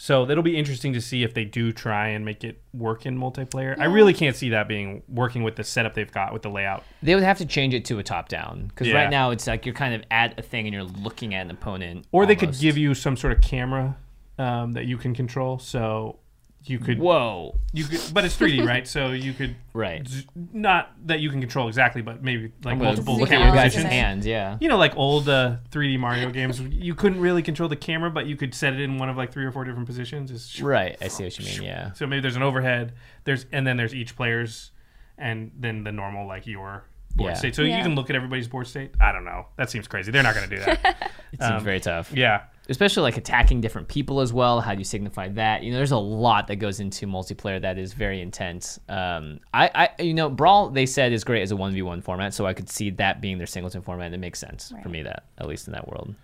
so 0.02 0.26
that'll 0.26 0.42
be 0.42 0.56
interesting 0.58 0.92
to 0.94 1.00
see 1.00 1.22
if 1.22 1.32
they 1.32 1.44
do 1.44 1.70
try 1.70 2.08
and 2.08 2.24
make 2.24 2.42
it 2.42 2.60
work 2.72 3.06
in 3.06 3.16
multiplayer. 3.16 3.78
I 3.78 3.84
really 3.84 4.12
can't 4.12 4.34
see 4.34 4.48
that 4.48 4.66
being 4.66 5.04
working 5.06 5.44
with 5.44 5.54
the 5.54 5.62
setup 5.62 5.94
they've 5.94 6.10
got 6.10 6.32
with 6.32 6.42
the 6.42 6.50
layout. 6.50 6.82
They 7.04 7.14
would 7.14 7.22
have 7.22 7.38
to 7.38 7.46
change 7.46 7.72
it 7.72 7.84
to 7.84 8.00
a 8.00 8.02
top 8.02 8.28
down 8.28 8.66
because 8.66 8.88
Yeah. 8.88 8.94
right 8.96 9.10
now 9.10 9.30
it's 9.30 9.46
like 9.46 9.64
you're 9.64 9.76
kind 9.76 9.94
of 9.94 10.02
at 10.10 10.36
a 10.36 10.42
thing 10.42 10.66
and 10.66 10.74
you're 10.74 10.82
looking 10.82 11.36
at 11.36 11.42
an 11.42 11.52
opponent. 11.52 12.06
Or 12.10 12.26
they 12.26 12.34
could 12.34 12.58
give 12.58 12.76
you 12.76 12.94
some 12.94 13.16
sort 13.16 13.32
of 13.32 13.42
camera 13.42 13.96
um, 14.38 14.72
that 14.72 14.86
you 14.86 14.98
can 14.98 15.14
control. 15.14 15.60
So 15.60 16.18
you 16.64 16.78
could 16.78 16.98
Whoa. 16.98 17.58
You 17.72 17.84
could, 17.84 18.00
but 18.12 18.24
it's 18.24 18.36
3D, 18.36 18.66
right? 18.66 18.86
So 18.86 19.12
you 19.12 19.32
could 19.32 19.56
Right. 19.74 20.06
z- 20.06 20.26
not 20.52 20.92
that 21.06 21.20
you 21.20 21.30
can 21.30 21.40
control 21.40 21.68
exactly, 21.68 22.02
but 22.02 22.22
maybe 22.22 22.52
like 22.64 22.74
I'm 22.74 22.78
multiple 22.78 23.14
look 23.18 23.30
at 23.30 23.38
camera 23.38 23.46
your 23.48 23.56
guys' 23.56 23.72
positions. 23.72 23.92
hands. 23.92 24.26
Yeah. 24.26 24.58
You 24.60 24.68
know, 24.68 24.76
like 24.76 24.96
old 24.96 25.28
uh, 25.28 25.56
3D 25.70 25.98
Mario 25.98 26.30
games, 26.30 26.60
you 26.60 26.94
couldn't 26.94 27.20
really 27.20 27.42
control 27.42 27.68
the 27.68 27.76
camera, 27.76 28.10
but 28.10 28.26
you 28.26 28.36
could 28.36 28.54
set 28.54 28.74
it 28.74 28.80
in 28.80 28.98
one 28.98 29.08
of 29.08 29.16
like 29.16 29.32
three 29.32 29.44
or 29.44 29.50
four 29.52 29.64
different 29.64 29.86
positions. 29.86 30.30
It's 30.30 30.60
Right. 30.60 30.96
I 31.00 31.08
see 31.08 31.24
what 31.24 31.38
you 31.38 31.44
mean. 31.46 31.62
Yeah. 31.62 31.92
So 31.94 32.06
maybe 32.06 32.20
there's 32.20 32.36
an 32.36 32.42
overhead, 32.42 32.92
there's 33.24 33.46
and 33.52 33.66
then 33.66 33.76
there's 33.76 33.94
each 33.94 34.14
player's, 34.14 34.70
and 35.18 35.50
then 35.58 35.84
the 35.84 35.92
normal 35.92 36.26
like 36.26 36.46
your 36.46 36.84
board 37.16 37.30
Yeah. 37.32 37.34
state. 37.36 37.54
So 37.54 37.62
you 37.62 37.82
can 37.82 37.94
look 37.94 38.08
at 38.10 38.16
everybody's 38.16 38.48
board 38.48 38.66
state. 38.66 38.92
I 39.00 39.12
don't 39.12 39.24
know. 39.24 39.46
That 39.56 39.70
seems 39.70 39.88
crazy. 39.88 40.10
They're 40.12 40.22
not 40.22 40.34
going 40.34 40.48
to 40.48 40.56
do 40.56 40.62
that. 40.64 41.12
It 41.32 41.40
seems 41.40 41.52
Um, 41.52 41.64
very 41.64 41.80
tough. 41.80 42.12
yeah. 42.12 42.42
Especially 42.68 43.02
like 43.02 43.16
attacking 43.16 43.60
different 43.60 43.88
people 43.88 44.20
as 44.20 44.32
well. 44.32 44.60
How 44.60 44.72
do 44.72 44.78
you 44.78 44.84
signify 44.84 45.28
that? 45.30 45.62
You 45.62 45.72
know, 45.72 45.78
there's 45.78 45.92
a 45.92 45.98
lot 45.98 46.46
that 46.46 46.56
goes 46.56 46.80
into 46.80 47.06
multiplayer 47.06 47.60
that 47.60 47.78
is 47.78 47.92
very 47.92 48.20
intense. 48.20 48.78
Um, 48.88 49.40
I, 49.52 49.88
I, 49.98 50.02
you 50.02 50.14
know, 50.14 50.30
Brawl 50.30 50.70
they 50.70 50.86
said 50.86 51.12
is 51.12 51.24
great 51.24 51.42
as 51.42 51.50
a 51.50 51.56
one 51.56 51.72
v 51.72 51.82
one 51.82 52.00
format, 52.00 52.34
so 52.34 52.46
I 52.46 52.54
could 52.54 52.70
see 52.70 52.90
that 52.90 53.20
being 53.20 53.38
their 53.38 53.46
singleton 53.46 53.82
format. 53.82 54.12
It 54.12 54.18
makes 54.18 54.38
sense 54.38 54.72
for 54.82 54.88
me 54.88 55.02
that 55.02 55.24
at 55.38 55.48
least 55.48 55.66
in 55.66 55.72
that 55.72 55.88
world. 55.88 56.14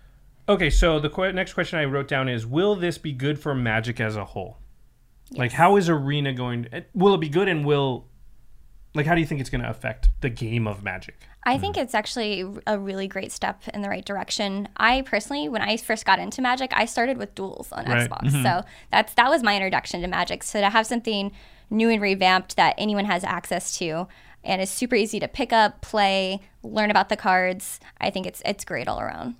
Okay, 0.47 0.69
so 0.69 0.99
the 0.99 1.09
qu- 1.09 1.31
next 1.31 1.53
question 1.53 1.77
I 1.77 1.85
wrote 1.85 2.07
down 2.07 2.27
is: 2.27 2.45
Will 2.45 2.75
this 2.75 2.97
be 2.97 3.11
good 3.11 3.37
for 3.39 3.53
Magic 3.53 3.99
as 3.99 4.15
a 4.15 4.25
whole? 4.25 4.57
Like, 5.31 5.51
how 5.51 5.75
is 5.75 5.89
Arena 5.89 6.33
going? 6.33 6.63
To, 6.63 6.85
will 6.95 7.13
it 7.13 7.21
be 7.21 7.29
good, 7.29 7.47
and 7.47 7.63
will 7.65 8.07
Like, 8.95 9.05
how 9.05 9.13
do 9.13 9.21
you 9.21 9.27
think 9.27 9.41
it's 9.41 9.49
going 9.49 9.61
to 9.61 9.69
affect 9.69 10.09
the 10.21 10.29
game 10.29 10.67
of 10.67 10.83
Magic? 10.83 11.28
I 11.43 11.57
mm. 11.57 11.61
think 11.61 11.77
it's 11.77 11.95
actually 11.95 12.45
a 12.67 12.77
really 12.77 13.07
great 13.07 13.31
step 13.31 13.67
in 13.73 13.81
the 13.81 13.89
right 13.89 14.05
direction. 14.05 14.67
I 14.77 15.01
personally, 15.01 15.47
when 15.49 15.61
I 15.61 15.77
first 15.77 16.05
got 16.05 16.19
into 16.19 16.41
Magic, 16.41 16.71
I 16.73 16.85
started 16.85 17.17
with 17.17 17.35
duels 17.35 17.71
on 17.71 17.85
Right. 17.85 18.09
Xbox, 18.09 18.29
mm-hmm. 18.29 18.43
so 18.43 18.63
that's 18.91 19.13
that 19.13 19.29
was 19.29 19.43
my 19.43 19.55
introduction 19.55 20.01
to 20.01 20.07
Magic. 20.07 20.43
So 20.43 20.59
to 20.59 20.69
have 20.69 20.85
something 20.85 21.31
new 21.69 21.89
and 21.89 22.01
revamped 22.01 22.55
that 22.55 22.75
anyone 22.77 23.05
has 23.05 23.23
access 23.23 23.77
to, 23.77 24.07
and 24.43 24.61
is 24.61 24.69
super 24.69 24.95
easy 24.95 25.19
to 25.19 25.27
pick 25.27 25.51
up, 25.51 25.81
play, 25.81 26.41
learn 26.63 26.91
about 26.91 27.09
the 27.09 27.17
cards, 27.17 27.79
I 27.99 28.09
think 28.09 28.25
it's 28.25 28.41
it's 28.45 28.65
great 28.65 28.87
all 28.87 28.99
around. 28.99 29.35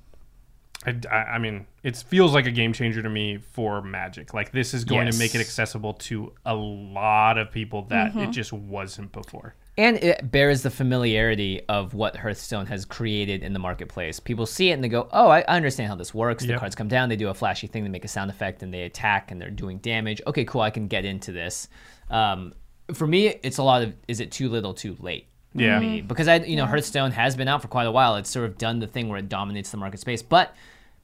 I, 0.86 0.96
I, 1.12 1.16
I 1.16 1.38
mean, 1.40 1.68
it 1.84 1.98
feels 1.98 2.34
like 2.34 2.46
a 2.46 2.52
game 2.52 2.72
changer 2.72 3.02
to 3.02 3.10
me 3.10 3.38
for 3.38 3.82
Magic. 3.82 4.34
Like, 4.34 4.52
this 4.52 4.74
is 4.74 4.86
going 4.86 5.12
to 5.12 5.18
make 5.18 5.36
it 5.36 5.42
accessible 5.42 5.94
to 5.96 6.32
a 6.46 6.56
lot 6.56 7.38
of 7.38 7.52
people 7.52 7.84
that 7.90 8.08
it 8.08 8.14
mm-hmm. 8.14 8.32
just 8.32 8.54
wasn't 8.54 9.12
before. 9.12 9.56
And 9.78 9.96
it 9.98 10.30
bears 10.30 10.62
the 10.64 10.70
familiarity 10.70 11.62
of 11.70 11.94
what 11.94 12.18
Hearthstone 12.18 12.66
has 12.66 12.84
created 12.84 13.44
in 13.44 13.54
the 13.54 13.60
marketplace. 13.60 14.20
People 14.20 14.46
see 14.46 14.72
it 14.72 14.74
and 14.74 14.84
they 14.84 14.90
go, 14.90 15.08
"Oh, 15.14 15.30
I 15.30 15.42
understand 15.44 15.88
how 15.88 15.96
this 15.96 16.14
works." 16.14 16.44
The 16.44 16.50
Yep. 16.52 16.60
cards 16.60 16.76
come 16.76 16.90
down, 16.90 17.08
they 17.08 17.16
do 17.16 17.30
a 17.30 17.34
flashy 17.34 17.68
thing, 17.68 17.84
they 17.84 17.90
make 17.90 18.04
a 18.04 18.10
sound 18.10 18.30
effect, 18.30 18.62
and 18.62 18.74
they 18.74 18.84
attack, 18.84 19.32
and 19.32 19.42
they're 19.42 19.50
doing 19.50 19.78
damage. 19.78 20.22
Okay, 20.28 20.44
cool. 20.44 20.62
I 20.62 20.70
can 20.70 20.88
get 20.88 21.06
into 21.06 21.32
this. 21.32 21.70
Um, 22.10 22.54
for 22.94 23.08
me, 23.08 23.28
it's 23.42 23.58
a 23.58 23.64
lot 23.64 23.82
of 23.84 23.94
is 24.10 24.20
it 24.20 24.32
too 24.32 24.50
little, 24.50 24.74
too 24.74 24.98
late? 25.00 25.28
Yeah. 25.54 25.80
me? 25.80 26.02
because 26.02 26.28
I, 26.28 26.36
you 26.38 26.56
know, 26.58 26.66
Hearthstone 26.66 27.12
has 27.12 27.36
been 27.36 27.48
out 27.48 27.62
for 27.62 27.70
quite 27.70 27.88
a 27.88 27.92
while. 27.92 28.16
It's 28.18 28.30
sort 28.30 28.46
of 28.46 28.58
done 28.58 28.80
the 28.80 28.88
thing 28.88 29.08
where 29.10 29.18
it 29.18 29.30
dominates 29.30 29.72
the 29.72 29.78
market 29.78 30.00
space, 30.00 30.22
but. 30.22 30.54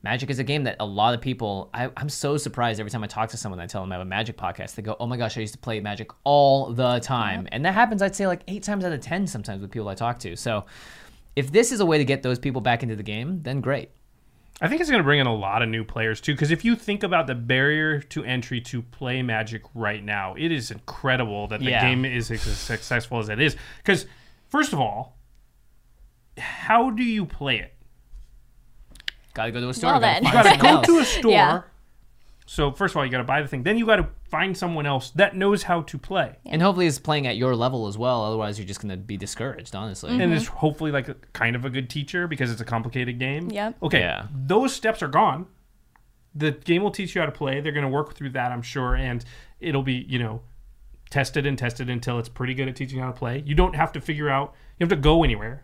Magic 0.05 0.29
is 0.29 0.37
a 0.37 0.43
game 0.43 0.65
that 0.65 0.75
a 0.79 0.85
lot 0.85 1.15
of 1.15 1.19
people. 1.21 1.71
I, 1.73 1.89
I'm 1.97 2.09
so 2.09 2.37
surprised 2.37 2.79
every 2.79 2.91
time 2.91 3.03
I 3.03 3.07
talk 3.07 3.31
to 3.31 3.37
someone. 3.37 3.59
I 3.59 3.65
tell 3.65 3.81
them 3.81 3.91
I 3.91 3.95
have 3.95 4.03
a 4.03 4.05
Magic 4.09 4.37
podcast. 4.37 4.75
They 4.75 4.83
go, 4.83 4.95
"Oh 4.99 5.07
my 5.07 5.17
gosh, 5.17 5.35
I 5.35 5.41
used 5.41 5.53
to 5.55 5.59
play 5.59 5.79
Magic 5.79 6.11
all 6.23 6.71
the 6.71 6.99
time," 6.99 7.47
and 7.51 7.65
that 7.65 7.73
happens. 7.73 8.03
I'd 8.03 8.15
say 8.15 8.27
like 8.27 8.41
eight 8.47 8.61
times 8.61 8.85
out 8.85 8.91
of 8.91 9.01
ten 9.01 9.25
sometimes 9.25 9.63
with 9.63 9.71
people 9.71 9.89
I 9.89 9.95
talk 9.95 10.19
to. 10.19 10.35
So, 10.35 10.65
if 11.35 11.51
this 11.51 11.71
is 11.71 11.79
a 11.79 11.85
way 11.87 11.97
to 11.97 12.05
get 12.05 12.21
those 12.21 12.37
people 12.37 12.61
back 12.61 12.83
into 12.83 12.95
the 12.95 13.01
game, 13.03 13.41
then 13.41 13.61
great. 13.61 13.89
I 14.61 14.67
think 14.69 14.79
it's 14.79 14.89
going 14.91 15.01
to 15.01 15.03
bring 15.03 15.19
in 15.19 15.25
a 15.27 15.35
lot 15.35 15.63
of 15.63 15.69
new 15.69 15.83
players 15.83 16.21
too. 16.21 16.33
Because 16.33 16.51
if 16.51 16.63
you 16.63 16.75
think 16.75 17.01
about 17.03 17.25
the 17.27 17.35
barrier 17.35 17.99
to 17.99 18.23
entry 18.23 18.61
to 18.61 18.83
play 18.83 19.21
Magic 19.23 19.63
right 19.73 20.01
now, 20.01 20.33
it 20.37 20.49
is 20.51 20.69
incredible 20.71 21.47
that 21.47 21.59
the 21.61 21.71
Yeah. 21.71 21.81
game 21.81 22.05
is 22.05 22.29
as 22.31 22.41
successful 22.41 23.19
as 23.19 23.27
it 23.27 23.41
is. 23.41 23.57
Because 23.77 24.05
first 24.47 24.71
of 24.71 24.79
all, 24.79 25.17
how 26.37 26.89
do 26.89 27.03
you 27.03 27.25
play 27.25 27.59
it? 27.59 27.74
Got 29.35 29.45
to 29.45 29.51
go 29.51 29.61
to 29.61 29.69
a 29.69 29.73
store. 29.73 29.91
Well, 29.91 29.99
then. 29.99 30.23
You 30.23 30.31
got 30.31 30.51
to 30.51 30.57
go 30.57 30.67
else. 30.67 30.87
to 30.87 30.97
a 30.97 31.05
store. 31.05 31.31
Yeah. 31.31 31.61
So 32.47 32.71
first 32.71 32.93
of 32.93 32.97
all, 32.97 33.05
you 33.05 33.11
got 33.11 33.17
to 33.17 33.23
buy 33.23 33.41
the 33.41 33.47
thing. 33.47 33.63
Then 33.63 33.77
you 33.77 33.85
got 33.85 33.97
to 33.97 34.07
find 34.29 34.55
someone 34.57 34.85
else 34.85 35.11
that 35.11 35.35
knows 35.35 35.63
how 35.63 35.81
to 35.81 35.97
play. 35.97 36.35
and 36.45 36.61
hopefully 36.61 36.85
is 36.85 36.99
playing 36.99 37.27
at 37.27 37.37
your 37.37 37.55
level 37.55 37.87
as 37.87 37.97
well. 37.97 38.23
Otherwise, 38.23 38.57
you're 38.57 38.67
just 38.67 38.81
gonna 38.81 38.97
be 38.97 39.17
discouraged. 39.17 39.75
Honestly. 39.75 40.11
Mm-hmm. 40.11 40.21
and 40.21 40.33
is 40.33 40.47
hopefully 40.47 40.91
like 40.91 41.07
a, 41.09 41.15
kind 41.33 41.55
of 41.55 41.65
a 41.65 41.69
good 41.69 41.89
teacher 41.89 42.27
because 42.27 42.51
it's 42.51 42.61
a 42.61 42.65
complicated 42.65 43.19
game. 43.19 43.49
Yep. 43.49 43.83
Okay. 43.83 43.99
Yeah. 43.99 44.27
Those 44.33 44.73
steps 44.73 45.03
are 45.03 45.07
gone. 45.07 45.47
The 46.33 46.51
game 46.51 46.83
will 46.83 46.91
teach 46.91 47.15
you 47.15 47.21
how 47.21 47.25
to 47.25 47.31
play. 47.31 47.61
They're 47.61 47.71
going 47.71 47.85
to 47.85 47.89
work 47.89 48.13
through 48.13 48.31
that, 48.31 48.51
I'm 48.51 48.61
sure, 48.61 48.95
and 48.95 49.23
it'll 49.59 49.83
be 49.83 50.05
you 50.07 50.19
know 50.19 50.41
tested 51.09 51.45
and 51.45 51.57
tested 51.57 51.89
until 51.89 52.19
it's 52.19 52.29
pretty 52.29 52.53
good 52.53 52.67
at 52.67 52.75
teaching 52.75 52.99
how 52.99 53.07
to 53.07 53.17
play. 53.17 53.43
You 53.45 53.55
don't 53.55 53.75
have 53.75 53.91
to 53.93 54.01
figure 54.01 54.29
out. 54.29 54.53
You 54.79 54.83
have 54.83 54.89
to 54.89 54.95
go 54.97 55.23
anywhere 55.23 55.63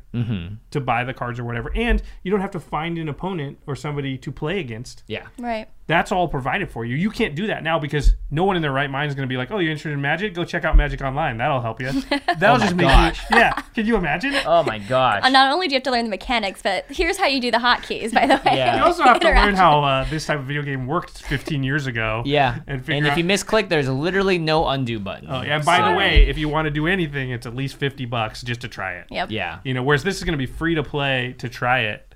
to 0.71 0.79
buy 0.81 1.03
the 1.03 1.13
cards 1.13 1.39
or 1.39 1.43
whatever, 1.45 1.71
and 1.75 2.01
you 2.23 2.31
don't 2.31 2.41
have 2.41 2.51
to 2.51 2.59
find 2.59 2.97
an 2.97 3.07
opponent 3.09 3.59
or 3.67 3.75
somebody 3.75 4.17
to 4.17 4.31
play 4.31 4.59
against. 4.59 5.03
yeah. 5.07 5.27
Right. 5.39 5.67
That's 5.87 6.13
all 6.13 6.29
provided 6.29 6.71
for 6.71 6.85
you. 6.85 6.95
You 6.95 7.09
can't 7.09 7.35
do 7.35 7.47
that 7.47 7.63
now 7.63 7.77
because 7.77 8.13
no 8.29 8.45
one 8.45 8.55
in 8.55 8.61
their 8.61 8.71
right 8.71 8.89
mind 8.89 9.09
is 9.09 9.15
going 9.15 9.27
to 9.27 9.31
be 9.31 9.35
like, 9.35 9.51
"Oh, 9.51 9.57
you're 9.59 9.71
interested 9.71 9.91
in 9.91 9.99
Magic? 9.99 10.33
Go 10.33 10.45
check 10.45 10.63
out 10.63 10.77
Magic 10.77 11.01
Online. 11.01 11.35
That'll 11.37 11.59
help 11.59 11.81
you." 11.81 11.91
That'll 12.39 12.59
just 12.59 12.75
make 12.75 12.87
gosh. 12.87 13.19
you. 13.29 13.37
Yeah. 13.37 13.51
Can 13.73 13.85
you 13.85 13.97
imagine? 13.97 14.33
Oh 14.45 14.63
my 14.63 14.79
gosh. 14.79 15.21
Uh, 15.23 15.29
not 15.29 15.51
only 15.51 15.67
do 15.67 15.73
you 15.73 15.77
have 15.77 15.83
to 15.83 15.91
learn 15.91 16.05
the 16.05 16.09
mechanics, 16.09 16.61
but 16.61 16.85
here's 16.89 17.17
how 17.17 17.27
you 17.27 17.41
do 17.41 17.51
the 17.51 17.57
hotkeys. 17.57 18.13
By 18.13 18.25
the 18.25 18.35
way, 18.45 18.55
Yeah. 18.57 18.75
You 18.81 18.83
also 18.83 19.03
have 19.03 19.19
to 19.19 19.27
learn 19.27 19.55
how 19.55 19.83
uh, 19.83 20.05
this 20.09 20.25
type 20.25 20.39
of 20.39 20.45
video 20.45 20.61
game 20.61 20.87
worked 20.87 21.21
15 21.23 21.61
years 21.63 21.87
ago. 21.87 22.23
yeah. 22.25 22.59
And 22.67 22.81
And, 22.89 23.05
if 23.05 23.11
out- 23.13 23.17
you 23.17 23.25
misclick, 23.25 23.67
there's 23.67 23.89
literally 23.89 24.37
no 24.37 24.67
undo 24.69 24.97
button. 24.99 25.27
Oh, 25.29 25.41
yeah, 25.41 25.57
and 25.57 25.65
by 25.65 25.89
the 25.91 25.97
way, 25.97 26.27
if 26.29 26.37
you 26.37 26.47
want 26.47 26.67
to 26.67 26.71
do 26.71 26.87
anything, 26.87 27.31
it's 27.31 27.45
at 27.45 27.53
least 27.55 27.75
50 27.75 28.05
bucks 28.05 28.41
just 28.43 28.61
to 28.61 28.67
try 28.69 28.93
it. 28.93 29.00
Yep. 29.09 29.31
Yeah. 29.31 29.59
You 29.63 29.73
know, 29.73 29.83
whereas 29.83 30.03
this 30.03 30.17
is 30.17 30.23
going 30.23 30.33
to 30.33 30.37
be 30.37 30.45
free 30.45 30.75
to 30.75 30.83
play 30.83 31.35
to 31.39 31.49
try 31.49 31.79
it. 31.81 32.13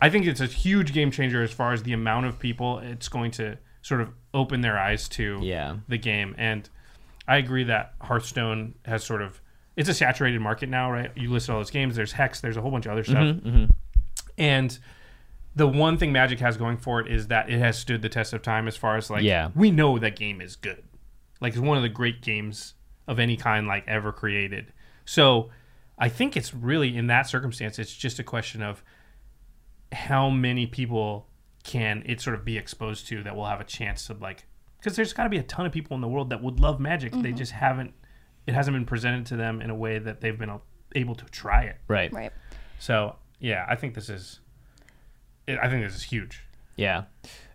I 0.00 0.10
think 0.10 0.26
it's 0.26 0.40
a 0.40 0.46
huge 0.46 0.92
game 0.92 1.10
changer 1.10 1.42
as 1.42 1.52
far 1.52 1.72
as 1.72 1.82
the 1.82 1.92
amount 1.94 2.26
of 2.26 2.38
people 2.38 2.78
it's 2.80 3.08
going 3.08 3.30
to 3.32 3.56
sort 3.82 4.00
of 4.02 4.10
open 4.34 4.60
their 4.60 4.78
eyes 4.78 5.08
to 5.10 5.38
Yeah. 5.42 5.76
the 5.88 5.96
game. 5.98 6.34
And 6.36 6.68
I 7.26 7.36
agree 7.38 7.64
that 7.64 7.94
Hearthstone 8.02 8.74
has 8.84 9.02
sort 9.04 9.22
of 9.22 9.40
it's 9.76 9.88
a 9.90 9.94
saturated 9.94 10.40
market 10.40 10.68
now, 10.70 10.90
right? 10.90 11.10
You 11.16 11.30
listed 11.30 11.50
all 11.52 11.60
those 11.60 11.70
games. 11.70 11.96
There's 11.96 12.12
Hex. 12.12 12.40
There's 12.40 12.56
a 12.56 12.62
whole 12.62 12.70
bunch 12.70 12.86
of 12.86 12.92
other 12.92 13.04
stuff. 13.04 13.18
Mm-hmm, 13.18 13.48
mm-hmm. 13.48 13.64
And 14.38 14.78
the 15.54 15.66
one 15.66 15.96
thing 15.98 16.12
Magic 16.12 16.38
has 16.40 16.56
going 16.56 16.76
for 16.76 17.00
it 17.00 17.10
is 17.10 17.28
that 17.28 17.48
it 17.50 17.58
has 17.58 17.78
stood 17.78 18.02
the 18.02 18.08
test 18.08 18.32
of 18.32 18.42
time 18.42 18.68
as 18.68 18.76
far 18.76 18.96
as 18.96 19.10
like 19.10 19.22
Yeah. 19.22 19.50
we 19.54 19.70
know 19.70 19.98
that 19.98 20.16
game 20.16 20.40
is 20.40 20.56
good. 20.56 20.82
Like 21.40 21.52
it's 21.52 21.60
one 21.60 21.76
of 21.76 21.82
the 21.82 21.88
great 21.88 22.22
games 22.22 22.74
of 23.06 23.18
any 23.18 23.36
kind 23.36 23.66
like 23.66 23.86
ever 23.86 24.12
created. 24.12 24.72
So 25.04 25.50
I 25.98 26.08
think 26.08 26.36
it's 26.36 26.52
really 26.54 26.96
in 26.96 27.06
that 27.08 27.26
circumstance 27.28 27.78
it's 27.78 27.94
just 27.94 28.18
a 28.18 28.24
question 28.24 28.62
of 28.62 28.82
how 29.92 30.28
many 30.30 30.66
people 30.66 31.28
can 31.64 32.02
it 32.06 32.20
sort 32.20 32.34
of 32.36 32.44
be 32.44 32.56
exposed 32.58 33.06
to 33.08 33.22
that 33.22 33.34
will 33.34 33.46
have 33.46 33.60
a 33.60 33.64
chance 33.64 34.06
to 34.06 34.14
like 34.14 34.44
because 34.78 34.94
there's 34.96 35.12
got 35.12 35.24
to 35.24 35.28
be 35.30 35.38
a 35.38 35.42
ton 35.42 35.64
of 35.66 35.72
people 35.72 35.94
in 35.94 36.00
the 36.00 36.08
world 36.08 36.30
that 36.30 36.42
would 36.42 36.60
love 36.60 36.78
magic 36.80 37.12
they 37.22 37.32
just 37.32 37.52
haven't 37.52 37.92
it 38.46 38.54
hasn't 38.54 38.74
been 38.76 38.84
presented 38.84 39.26
to 39.26 39.36
them 39.36 39.60
in 39.60 39.70
a 39.70 39.74
way 39.74 39.98
that 39.98 40.20
they've 40.20 40.38
been 40.38 40.60
able 40.94 41.14
to 41.14 41.24
try 41.26 41.62
it 41.62 41.76
Right. 41.88 42.12
Right. 42.12 42.32
so 42.78 43.16
yeah 43.40 43.64
i 43.68 43.74
think 43.74 43.94
this 43.94 44.08
is 44.08 44.40
i 45.48 45.68
think 45.68 45.84
this 45.84 45.94
is 45.94 46.02
huge 46.02 46.42
Yeah. 46.76 47.04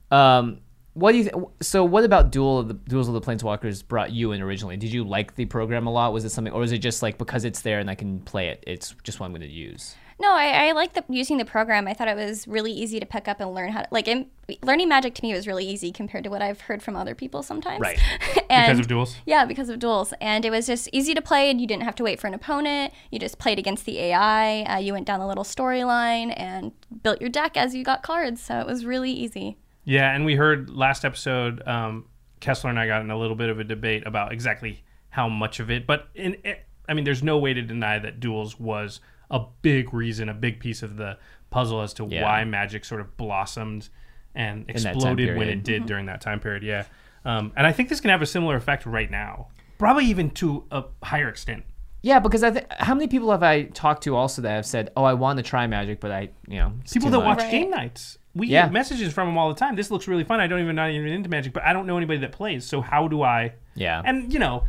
Um, 0.09 0.59
what 0.93 1.13
do 1.13 1.19
you? 1.19 1.23
Th- 1.23 1.35
so, 1.61 1.85
what 1.85 2.03
about 2.03 2.31
Duel 2.31 2.59
of 2.59 2.67
the 2.67 2.73
Duels 2.73 3.07
of 3.07 3.13
the 3.13 3.21
Planeswalkers 3.21 3.87
brought 3.87 4.11
you 4.11 4.33
in 4.33 4.41
originally? 4.41 4.77
Did 4.77 4.91
you 4.91 5.03
like 5.03 5.35
the 5.35 5.45
program 5.45 5.87
a 5.87 5.91
lot? 5.91 6.11
Was 6.11 6.25
it 6.25 6.29
something, 6.29 6.53
or 6.53 6.59
was 6.59 6.71
it 6.71 6.79
just 6.79 7.01
like 7.01 7.17
because 7.17 7.45
it's 7.45 7.61
there 7.61 7.79
and 7.79 7.89
I 7.89 7.95
can 7.95 8.19
play 8.19 8.49
it? 8.49 8.63
It's 8.67 8.93
just 9.03 9.19
what 9.19 9.27
I'm 9.27 9.31
going 9.31 9.41
to 9.41 9.47
use. 9.47 9.95
No, 10.19 10.33
I, 10.35 10.67
I 10.67 10.71
like 10.73 10.93
the 10.93 11.03
using 11.09 11.37
the 11.37 11.45
program. 11.45 11.87
I 11.87 11.93
thought 11.93 12.07
it 12.07 12.15
was 12.15 12.47
really 12.47 12.71
easy 12.71 12.99
to 12.99 13.05
pick 13.07 13.27
up 13.27 13.39
and 13.39 13.55
learn 13.55 13.71
how 13.71 13.81
to 13.81 13.87
like. 13.89 14.07
In, 14.07 14.27
learning 14.61 14.89
Magic 14.89 15.15
to 15.15 15.23
me 15.23 15.33
was 15.33 15.47
really 15.47 15.65
easy 15.65 15.91
compared 15.91 16.25
to 16.25 16.29
what 16.29 16.41
I've 16.41 16.61
heard 16.61 16.83
from 16.83 16.95
other 16.95 17.15
people 17.15 17.41
sometimes. 17.41 17.79
Right. 17.79 17.97
and, 18.49 18.67
because 18.67 18.79
of 18.79 18.87
duels 18.87 19.15
Yeah, 19.25 19.45
because 19.45 19.69
of 19.69 19.79
duels, 19.79 20.13
and 20.19 20.45
it 20.45 20.51
was 20.51 20.67
just 20.67 20.89
easy 20.91 21.13
to 21.15 21.21
play, 21.21 21.49
and 21.49 21.59
you 21.59 21.65
didn't 21.65 21.83
have 21.83 21.95
to 21.95 22.03
wait 22.03 22.19
for 22.19 22.27
an 22.27 22.33
opponent. 22.33 22.93
You 23.09 23.17
just 23.17 23.39
played 23.39 23.57
against 23.57 23.85
the 23.85 23.97
AI. 23.97 24.63
Uh, 24.63 24.77
you 24.77 24.93
went 24.93 25.07
down 25.07 25.19
the 25.19 25.27
little 25.27 25.45
storyline 25.45 26.33
and 26.37 26.73
built 27.01 27.21
your 27.21 27.29
deck 27.29 27.55
as 27.55 27.73
you 27.73 27.83
got 27.83 28.03
cards. 28.03 28.43
So 28.43 28.59
it 28.59 28.67
was 28.67 28.85
really 28.85 29.11
easy. 29.11 29.57
Yeah, 29.83 30.13
and 30.13 30.25
we 30.25 30.35
heard 30.35 30.69
last 30.69 31.03
episode, 31.05 31.65
um, 31.67 32.05
Kessler 32.39 32.69
and 32.69 32.79
I 32.79 32.87
got 32.87 33.01
in 33.01 33.09
a 33.11 33.17
little 33.17 33.35
bit 33.35 33.49
of 33.49 33.59
a 33.59 33.63
debate 33.63 34.05
about 34.05 34.31
exactly 34.31 34.83
how 35.09 35.27
much 35.27 35.59
of 35.59 35.69
it. 35.71 35.85
But 35.87 36.07
in, 36.15 36.37
it, 36.43 36.65
I 36.87 36.93
mean, 36.93 37.03
there's 37.05 37.23
no 37.23 37.37
way 37.37 37.53
to 37.53 37.61
deny 37.61 37.99
that 37.99 38.19
duels 38.19 38.59
was 38.59 38.99
a 39.29 39.41
big 39.61 39.93
reason, 39.93 40.29
a 40.29 40.33
big 40.33 40.59
piece 40.59 40.83
of 40.83 40.97
the 40.97 41.17
puzzle 41.49 41.81
as 41.81 41.93
to 41.95 42.05
Yeah. 42.09 42.23
why 42.23 42.43
Magic 42.45 42.85
sort 42.85 43.01
of 43.01 43.17
blossomed 43.17 43.89
and 44.35 44.65
exploded 44.69 45.37
when 45.37 45.49
it 45.49 45.63
did 45.63 45.85
during 45.85 46.05
that 46.05 46.21
time 46.21 46.39
period. 46.39 46.63
Yeah, 46.63 46.85
um, 47.25 47.51
and 47.55 47.67
I 47.67 47.71
think 47.71 47.89
this 47.89 47.99
can 47.99 48.09
have 48.11 48.21
a 48.21 48.25
similar 48.25 48.55
effect 48.55 48.85
right 48.85 49.09
now, 49.11 49.47
probably 49.77 50.05
even 50.05 50.29
to 50.31 50.65
a 50.71 50.83
higher 51.03 51.27
extent. 51.27 51.65
Yeah, 52.03 52.19
because 52.19 52.41
I 52.43 52.49
th- 52.51 52.65
how 52.79 52.95
many 52.95 53.07
people 53.07 53.29
have 53.31 53.43
I 53.43 53.63
talked 53.63 54.03
to 54.03 54.15
also 54.15 54.41
that 54.41 54.51
have 54.51 54.65
said, 54.65 54.89
"Oh, 54.95 55.03
I 55.03 55.13
want 55.13 55.37
to 55.37 55.43
try 55.43 55.67
Magic, 55.67 55.99
but 55.99 56.11
I, 56.11 56.29
you 56.47 56.57
know, 56.59 56.73
People 56.91 57.09
that 57.11 57.17
much." 57.19 57.25
watch 57.25 57.39
Right. 57.39 57.51
Game 57.51 57.69
Knights. 57.69 58.17
We 58.33 58.47
Yeah. 58.47 58.63
get 58.63 58.71
messages 58.71 59.13
from 59.13 59.27
them 59.27 59.37
all 59.37 59.49
the 59.49 59.55
time. 59.59 59.75
This 59.75 59.91
looks 59.91 60.07
really 60.07 60.23
fun. 60.23 60.39
I 60.39 60.47
don't 60.47 60.61
even 60.61 60.75
not 60.75 60.89
even 60.89 61.07
into 61.07 61.29
Magic, 61.29 61.53
but 61.53 61.63
I 61.63 61.73
don't 61.73 61.85
know 61.85 61.97
anybody 61.97 62.19
that 62.19 62.31
plays. 62.31 62.65
So 62.65 62.81
how 62.81 63.07
do 63.07 63.21
I? 63.23 63.53
Yeah. 63.75 64.01
And 64.05 64.31
you 64.31 64.39
know, 64.39 64.63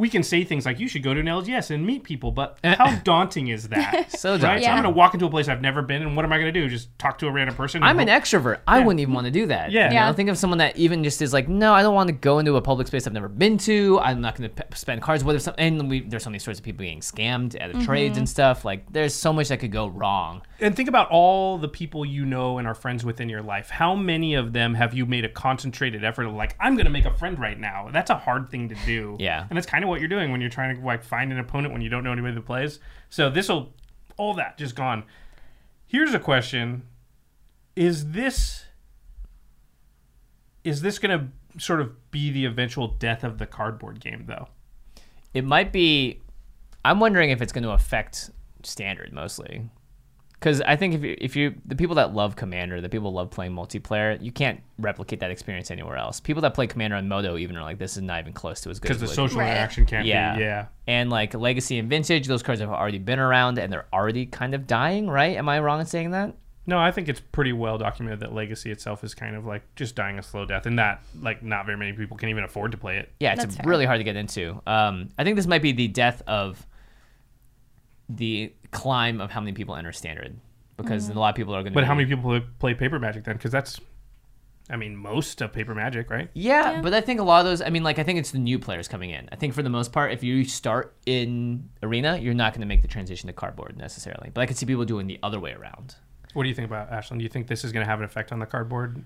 we 0.00 0.08
can 0.08 0.22
say 0.22 0.44
things 0.44 0.64
like 0.64 0.80
you 0.80 0.88
should 0.88 1.02
go 1.02 1.12
to 1.12 1.20
an 1.20 1.26
LGS 1.26 1.70
and 1.70 1.84
meet 1.84 2.04
people, 2.04 2.32
but 2.32 2.58
eh. 2.64 2.74
how 2.74 2.96
daunting 3.00 3.48
is 3.48 3.68
that? 3.68 4.10
So 4.20 4.32
right? 4.32 4.40
daunting. 4.40 4.64
So 4.64 4.70
I'm 4.70 4.82
going 4.82 4.94
to 4.94 4.96
walk 4.96 5.12
into 5.12 5.26
a 5.26 5.30
place 5.30 5.46
I've 5.46 5.60
never 5.60 5.82
been, 5.82 6.00
and 6.00 6.16
what 6.16 6.24
am 6.24 6.32
I 6.32 6.38
going 6.38 6.52
to 6.52 6.58
do? 6.58 6.68
Just 6.70 6.98
talk 6.98 7.18
to 7.18 7.26
a 7.26 7.30
random 7.30 7.54
person? 7.54 7.82
I'm 7.82 7.98
an 8.00 8.08
hope- 8.08 8.22
extrovert. 8.22 8.60
I 8.66 8.78
wouldn't 8.78 9.00
even 9.00 9.12
want 9.12 9.26
to 9.26 9.30
do 9.30 9.46
that. 9.46 9.72
Yeah. 9.72 9.90
You 9.90 10.00
know, 10.00 10.12
think 10.14 10.30
of 10.30 10.38
someone 10.38 10.58
that 10.58 10.76
even 10.78 11.04
just 11.04 11.20
is 11.20 11.34
like, 11.34 11.48
no, 11.48 11.74
I 11.74 11.82
don't 11.82 11.94
want 11.94 12.08
to 12.08 12.14
go 12.14 12.38
into 12.38 12.56
a 12.56 12.62
public 12.62 12.86
space 12.86 13.06
I've 13.06 13.12
never 13.12 13.28
been 13.28 13.58
to. 13.58 14.00
I'm 14.00 14.22
not 14.22 14.36
going 14.36 14.48
to 14.48 14.62
p- 14.62 14.74
spend 14.74 15.02
cards. 15.02 15.22
What 15.22 15.36
if 15.36 15.42
some? 15.42 15.54
And 15.58 15.90
we, 15.90 16.00
there's 16.00 16.24
so 16.24 16.30
many 16.30 16.38
stories 16.38 16.58
of 16.58 16.64
people 16.64 16.82
getting 16.82 17.00
scammed 17.00 17.60
at 17.60 17.70
the 17.70 17.78
mm-hmm. 17.78 17.84
trades 17.84 18.16
and 18.16 18.26
stuff. 18.26 18.64
Like, 18.64 18.90
there's 18.90 19.14
so 19.14 19.34
much 19.34 19.48
that 19.48 19.60
could 19.60 19.72
go 19.72 19.88
wrong. 19.88 20.40
And 20.60 20.74
think 20.74 20.88
about 20.88 21.10
all 21.10 21.58
the 21.58 21.68
people 21.68 22.06
you 22.06 22.24
know 22.24 22.56
and 22.56 22.66
are 22.66 22.74
friends 22.74 23.04
with 23.04 23.20
in 23.20 23.28
your 23.28 23.42
life. 23.42 23.68
How 23.68 23.94
many 23.94 24.34
of 24.34 24.54
them 24.54 24.74
have 24.74 24.94
you 24.94 25.04
made 25.04 25.26
a 25.26 25.28
concentrated 25.28 26.04
effort 26.04 26.24
of 26.24 26.32
like, 26.32 26.56
I'm 26.58 26.74
going 26.74 26.86
to 26.86 26.90
make 26.90 27.04
a 27.04 27.14
friend 27.14 27.38
right 27.38 27.58
now? 27.58 27.90
That's 27.92 28.10
a 28.10 28.16
hard 28.16 28.50
thing 28.50 28.70
to 28.70 28.74
do. 28.86 29.16
Yeah. 29.18 29.46
And 29.48 29.56
that's 29.56 29.66
kind 29.66 29.84
of 29.84 29.89
what 29.90 30.00
you're 30.00 30.08
doing 30.08 30.32
when 30.32 30.40
you're 30.40 30.50
trying 30.50 30.76
to 30.76 30.84
like 30.84 31.04
find 31.04 31.32
an 31.32 31.38
opponent 31.38 31.72
when 31.72 31.82
you 31.82 31.88
don't 31.88 32.04
know 32.04 32.12
anybody 32.12 32.34
that 32.34 32.46
plays. 32.46 32.78
So 33.08 33.28
this 33.28 33.48
will, 33.48 33.74
all 34.16 34.34
that 34.34 34.56
just 34.56 34.74
gone. 34.74 35.04
Here's 35.86 36.14
a 36.14 36.18
question: 36.18 36.84
Is 37.76 38.12
this, 38.12 38.64
is 40.64 40.80
this 40.80 40.98
going 40.98 41.18
to 41.18 41.60
sort 41.60 41.80
of 41.80 42.10
be 42.10 42.30
the 42.30 42.44
eventual 42.44 42.88
death 42.88 43.24
of 43.24 43.38
the 43.38 43.46
cardboard 43.46 44.00
game 44.00 44.24
though? 44.26 44.48
It 45.34 45.44
might 45.44 45.72
be 45.72 46.20
I'm 46.84 47.00
wondering 47.00 47.30
if 47.30 47.42
it's 47.42 47.52
going 47.52 47.64
to 47.64 47.70
affect 47.70 48.30
standard 48.62 49.12
mostly. 49.12 49.68
Because 50.40 50.62
I 50.62 50.74
think 50.74 50.94
if 50.94 51.02
you, 51.04 51.16
if 51.20 51.36
you 51.36 51.54
the 51.66 51.76
people 51.76 51.96
that 51.96 52.14
love 52.14 52.34
Commander, 52.34 52.80
the 52.80 52.88
people 52.88 53.10
who 53.10 53.16
love 53.16 53.30
playing 53.30 53.52
multiplayer, 53.52 54.20
you 54.22 54.32
can't 54.32 54.60
replicate 54.78 55.20
that 55.20 55.30
experience 55.30 55.70
anywhere 55.70 55.96
else. 55.96 56.18
People 56.18 56.40
that 56.42 56.54
play 56.54 56.66
Commander 56.66 56.96
on 56.96 57.06
Modo 57.08 57.36
even 57.36 57.56
are 57.58 57.62
like, 57.62 57.78
this 57.78 57.96
is 57.96 58.02
not 58.02 58.20
even 58.20 58.32
close 58.32 58.62
to 58.62 58.70
as 58.70 58.78
good. 58.80 58.88
because 58.88 59.02
as 59.02 59.10
the 59.10 59.20
it 59.20 59.22
would 59.22 59.30
social 59.30 59.40
Right. 59.40 59.50
interaction 59.50 59.84
can't 59.84 60.06
Yeah. 60.06 60.34
be. 60.36 60.40
Yeah. 60.42 60.66
And 60.86 61.10
like 61.10 61.34
Legacy 61.34 61.78
and 61.78 61.90
Vintage, 61.90 62.26
those 62.26 62.42
cards 62.42 62.60
have 62.62 62.70
already 62.70 62.98
been 62.98 63.18
around 63.18 63.58
and 63.58 63.70
they're 63.70 63.86
already 63.92 64.24
kind 64.24 64.54
of 64.54 64.66
dying, 64.66 65.08
right? 65.10 65.36
Am 65.36 65.46
I 65.48 65.60
wrong 65.60 65.78
in 65.80 65.84
saying 65.86 66.12
that? 66.12 66.34
No, 66.66 66.78
I 66.78 66.90
think 66.90 67.08
it's 67.10 67.20
pretty 67.20 67.52
well 67.52 67.76
documented 67.78 68.20
that 68.20 68.32
Legacy 68.32 68.70
itself 68.70 69.02
is 69.04 69.14
kind 69.14 69.36
of 69.36 69.44
like 69.44 69.62
just 69.76 69.94
dying 69.94 70.18
a 70.18 70.22
slow 70.22 70.44
death, 70.46 70.66
and 70.66 70.78
that 70.78 71.02
like 71.20 71.42
not 71.42 71.66
very 71.66 71.76
many 71.76 71.92
people 71.92 72.16
can 72.16 72.28
even 72.28 72.44
afford 72.44 72.70
to 72.72 72.78
play 72.78 72.96
it. 72.98 73.10
Yeah, 73.20 73.32
it's 73.32 73.42
That's 73.42 73.56
fair. 73.56 73.66
really 73.66 73.86
hard 73.86 73.98
to 73.98 74.04
get 74.04 74.14
into. 74.16 74.62
Um, 74.66 75.08
I 75.18 75.24
think 75.24 75.36
this 75.36 75.46
might 75.46 75.62
be 75.62 75.72
the 75.72 75.88
death 75.88 76.22
of 76.26 76.64
the 78.16 78.52
climb 78.70 79.20
of 79.20 79.30
how 79.30 79.40
many 79.40 79.52
people 79.52 79.74
enter 79.76 79.92
standard 79.92 80.36
because 80.76 81.08
Mm-hmm. 81.08 81.16
a 81.18 81.20
lot 81.20 81.28
of 81.30 81.34
people 81.36 81.54
are 81.54 81.62
going 81.62 81.72
to. 81.72 81.74
But 81.74 81.84
how 81.84 81.94
many 81.94 82.08
people 82.08 82.22
play- 82.30 82.46
play 82.58 82.74
Paper 82.74 82.98
Magic 82.98 83.24
then? 83.24 83.36
Because 83.36 83.50
that's, 83.52 83.78
I 84.70 84.76
mean, 84.76 84.96
most 84.96 85.40
of 85.42 85.52
Paper 85.52 85.74
Magic, 85.74 86.08
right? 86.10 86.30
Yeah, 86.32 86.72
Yeah. 86.72 86.80
but 86.82 86.94
I 86.94 87.00
think 87.00 87.20
a 87.20 87.22
lot 87.22 87.40
of 87.40 87.46
those. 87.46 87.60
I 87.60 87.68
mean, 87.70 87.82
like 87.82 87.98
I 87.98 88.02
think 88.02 88.18
it's 88.18 88.30
the 88.30 88.38
new 88.38 88.58
players 88.58 88.88
coming 88.88 89.10
in. 89.10 89.28
I 89.32 89.36
think 89.36 89.52
for 89.54 89.62
the 89.62 89.68
most 89.70 89.92
part, 89.92 90.12
if 90.12 90.22
you 90.22 90.44
start 90.44 90.94
in 91.06 91.68
arena, 91.82 92.16
you're 92.18 92.34
not 92.34 92.52
going 92.52 92.60
to 92.62 92.66
make 92.66 92.82
the 92.82 92.88
transition 92.88 93.26
to 93.26 93.32
cardboard 93.32 93.76
necessarily. 93.76 94.30
But 94.32 94.40
I 94.42 94.46
could 94.46 94.56
see 94.56 94.66
people 94.66 94.84
doing 94.84 95.06
the 95.06 95.18
other 95.22 95.38
way 95.40 95.52
around. 95.52 95.96
What 96.34 96.44
do 96.44 96.48
you 96.48 96.54
think 96.54 96.66
about 96.68 96.90
Ashlen? 96.90 97.18
Do 97.18 97.24
you 97.24 97.28
think 97.28 97.46
this 97.48 97.64
is 97.64 97.72
going 97.72 97.84
to 97.84 97.90
have 97.90 97.98
an 97.98 98.04
effect 98.04 98.30
on 98.32 98.38
the 98.38 98.46
cardboard 98.46 99.04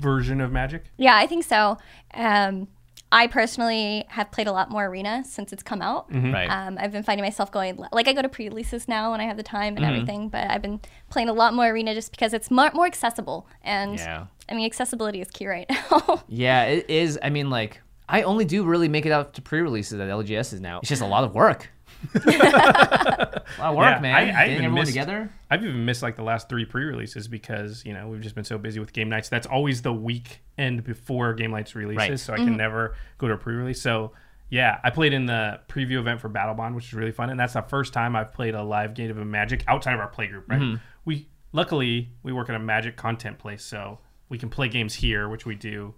version 0.00 0.40
of 0.40 0.50
Magic? 0.52 0.84
Yeah, 0.96 1.14
I 1.16 1.26
think 1.26 1.44
so. 1.44 1.78
Um, 2.14 2.68
I 3.12 3.26
personally 3.26 4.04
have 4.08 4.30
played 4.30 4.46
a 4.46 4.52
lot 4.52 4.70
more 4.70 4.86
Arena 4.86 5.24
since 5.26 5.52
it's 5.52 5.62
come 5.62 5.82
out. 5.82 6.06
Right. 6.14 6.46
Um, 6.46 6.78
I've 6.80 6.92
been 6.92 7.02
finding 7.02 7.24
myself 7.24 7.50
going 7.50 7.76
like 7.92 8.06
I 8.06 8.12
go 8.12 8.22
to 8.22 8.28
pre-releases 8.28 8.86
now 8.86 9.10
when 9.10 9.20
I 9.20 9.24
have 9.24 9.36
the 9.36 9.42
time 9.42 9.74
Mm-hmm. 9.74 9.84
and 9.84 9.94
everything, 9.94 10.28
but 10.28 10.48
I've 10.50 10.62
been 10.62 10.80
playing 11.10 11.28
a 11.28 11.32
lot 11.32 11.52
more 11.54 11.66
Arena 11.68 11.92
just 11.94 12.12
because 12.12 12.32
it's 12.32 12.50
more, 12.50 12.70
more 12.72 12.86
accessible. 12.86 13.46
And 13.62 13.96
Yeah. 13.98 14.26
I 14.48 14.54
mean, 14.54 14.64
accessibility 14.66 15.20
is 15.20 15.28
key 15.30 15.46
right 15.48 15.68
now. 15.90 16.22
Yeah, 16.28 16.64
it 16.64 16.88
is. 16.88 17.18
I 17.22 17.30
mean, 17.30 17.50
like 17.50 17.80
I 18.08 18.22
only 18.22 18.44
do 18.44 18.64
really 18.64 18.88
make 18.88 19.06
it 19.06 19.12
out 19.12 19.34
to 19.34 19.42
pre-releases 19.42 19.98
at 20.00 20.08
LGSs 20.08 20.60
now. 20.60 20.78
It's 20.80 20.88
just 20.88 21.02
a 21.02 21.06
lot 21.06 21.24
of 21.24 21.34
work. 21.34 21.68
A 22.14 23.42
lot 23.58 23.70
of 23.70 23.76
work, 23.76 23.96
Yeah, 23.96 24.00
man. 24.00 24.14
I, 24.14 24.20
I 24.20 24.24
Getting 24.24 24.56
everyone 24.56 24.74
missed, 24.74 24.88
together. 24.92 25.32
I've 25.50 25.64
even 25.64 25.84
missed 25.84 26.02
like 26.02 26.16
the 26.16 26.22
last 26.22 26.48
three 26.48 26.64
pre-releases 26.64 27.28
because 27.28 27.84
you 27.84 27.92
know 27.92 28.08
we've 28.08 28.20
just 28.20 28.34
been 28.34 28.44
so 28.44 28.58
busy 28.58 28.80
with 28.80 28.92
Game 28.92 29.08
Knights. 29.08 29.28
That's 29.28 29.46
always 29.46 29.82
the 29.82 29.92
weekend 29.92 30.84
before 30.84 31.34
Game 31.34 31.50
Knights 31.50 31.74
releases, 31.74 32.10
Right. 32.10 32.18
so 32.18 32.32
I 32.32 32.36
can 32.36 32.46
mm-hmm. 32.48 32.56
never 32.56 32.94
go 33.18 33.28
to 33.28 33.34
a 33.34 33.38
pre-release. 33.38 33.80
So 33.80 34.12
yeah, 34.48 34.80
I 34.82 34.90
played 34.90 35.12
in 35.12 35.26
the 35.26 35.60
preview 35.68 35.98
event 35.98 36.20
for 36.20 36.28
Battlebond, 36.28 36.74
which 36.74 36.86
is 36.86 36.94
really 36.94 37.12
fun, 37.12 37.30
and 37.30 37.38
that's 37.38 37.54
the 37.54 37.62
first 37.62 37.92
time 37.92 38.16
I've 38.16 38.32
played 38.32 38.54
a 38.54 38.62
live 38.62 38.94
game 38.94 39.10
of 39.10 39.18
a 39.18 39.24
Magic 39.24 39.64
outside 39.68 39.94
of 39.94 40.00
our 40.00 40.08
play 40.08 40.26
group. 40.26 40.48
Right? 40.48 40.60
Mm-hmm. 40.60 40.76
We 41.04 41.28
luckily 41.52 42.10
we 42.22 42.32
work 42.32 42.48
at 42.48 42.56
a 42.56 42.60
Magic 42.60 42.96
content 42.96 43.38
place, 43.38 43.64
so 43.64 43.98
we 44.28 44.38
can 44.38 44.48
play 44.48 44.68
games 44.68 44.94
here, 44.94 45.28
which 45.28 45.46
we 45.46 45.54
do. 45.54 45.94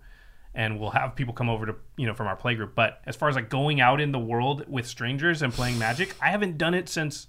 And 0.54 0.78
we'll 0.78 0.90
have 0.90 1.14
people 1.16 1.32
come 1.32 1.48
over 1.48 1.64
to 1.66 1.74
you 1.96 2.06
know 2.06 2.14
from 2.14 2.26
our 2.26 2.36
play 2.36 2.54
group. 2.54 2.74
But 2.74 3.00
as 3.06 3.16
far 3.16 3.28
as 3.28 3.36
like 3.36 3.48
going 3.48 3.80
out 3.80 4.00
in 4.00 4.12
the 4.12 4.18
world 4.18 4.64
with 4.68 4.86
strangers 4.86 5.40
and 5.42 5.52
playing 5.52 5.78
Magic, 5.78 6.14
I 6.20 6.28
haven't 6.30 6.58
done 6.58 6.74
it 6.74 6.88
since 6.88 7.26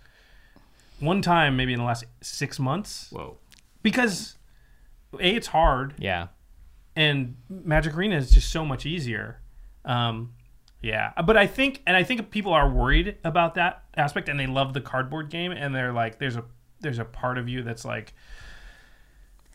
one 1.00 1.22
time 1.22 1.56
maybe 1.58 1.74
in 1.74 1.80
the 1.80 1.86
last 1.86 2.06
six 2.22 2.60
months 2.60 3.08
Whoa. 3.12 3.38
because 3.82 4.38
a 5.20 5.36
it's 5.36 5.48
hard 5.48 5.96
Yeah. 5.98 6.28
and 6.96 7.36
magic 7.50 7.96
arena 7.98 8.16
is 8.16 8.32
just 8.32 8.50
so 8.52 8.64
much 8.64 8.86
easier 8.86 9.42
um 9.84 10.34
yeah 10.82 11.12
but 11.26 11.36
i 11.36 11.46
think 11.46 11.82
and 11.88 11.98
i 11.98 12.04
think 12.04 12.30
people 12.32 12.54
are 12.54 12.70
worried 12.70 13.18
about 13.26 13.56
that 13.56 13.84
aspect 13.98 14.30
and 14.30 14.40
they 14.40 14.48
love 14.48 14.74
the 14.74 14.82
cardboard 14.82 15.30
game 15.30 15.52
and 15.52 15.76
they're 15.76 15.92
like 15.92 16.20
there's 16.20 16.36
a 16.38 16.46
there's 16.80 17.00
a 17.00 17.06
part 17.06 17.38
of 17.38 17.50
you 17.50 17.64
that's 17.64 17.84
like 17.84 18.14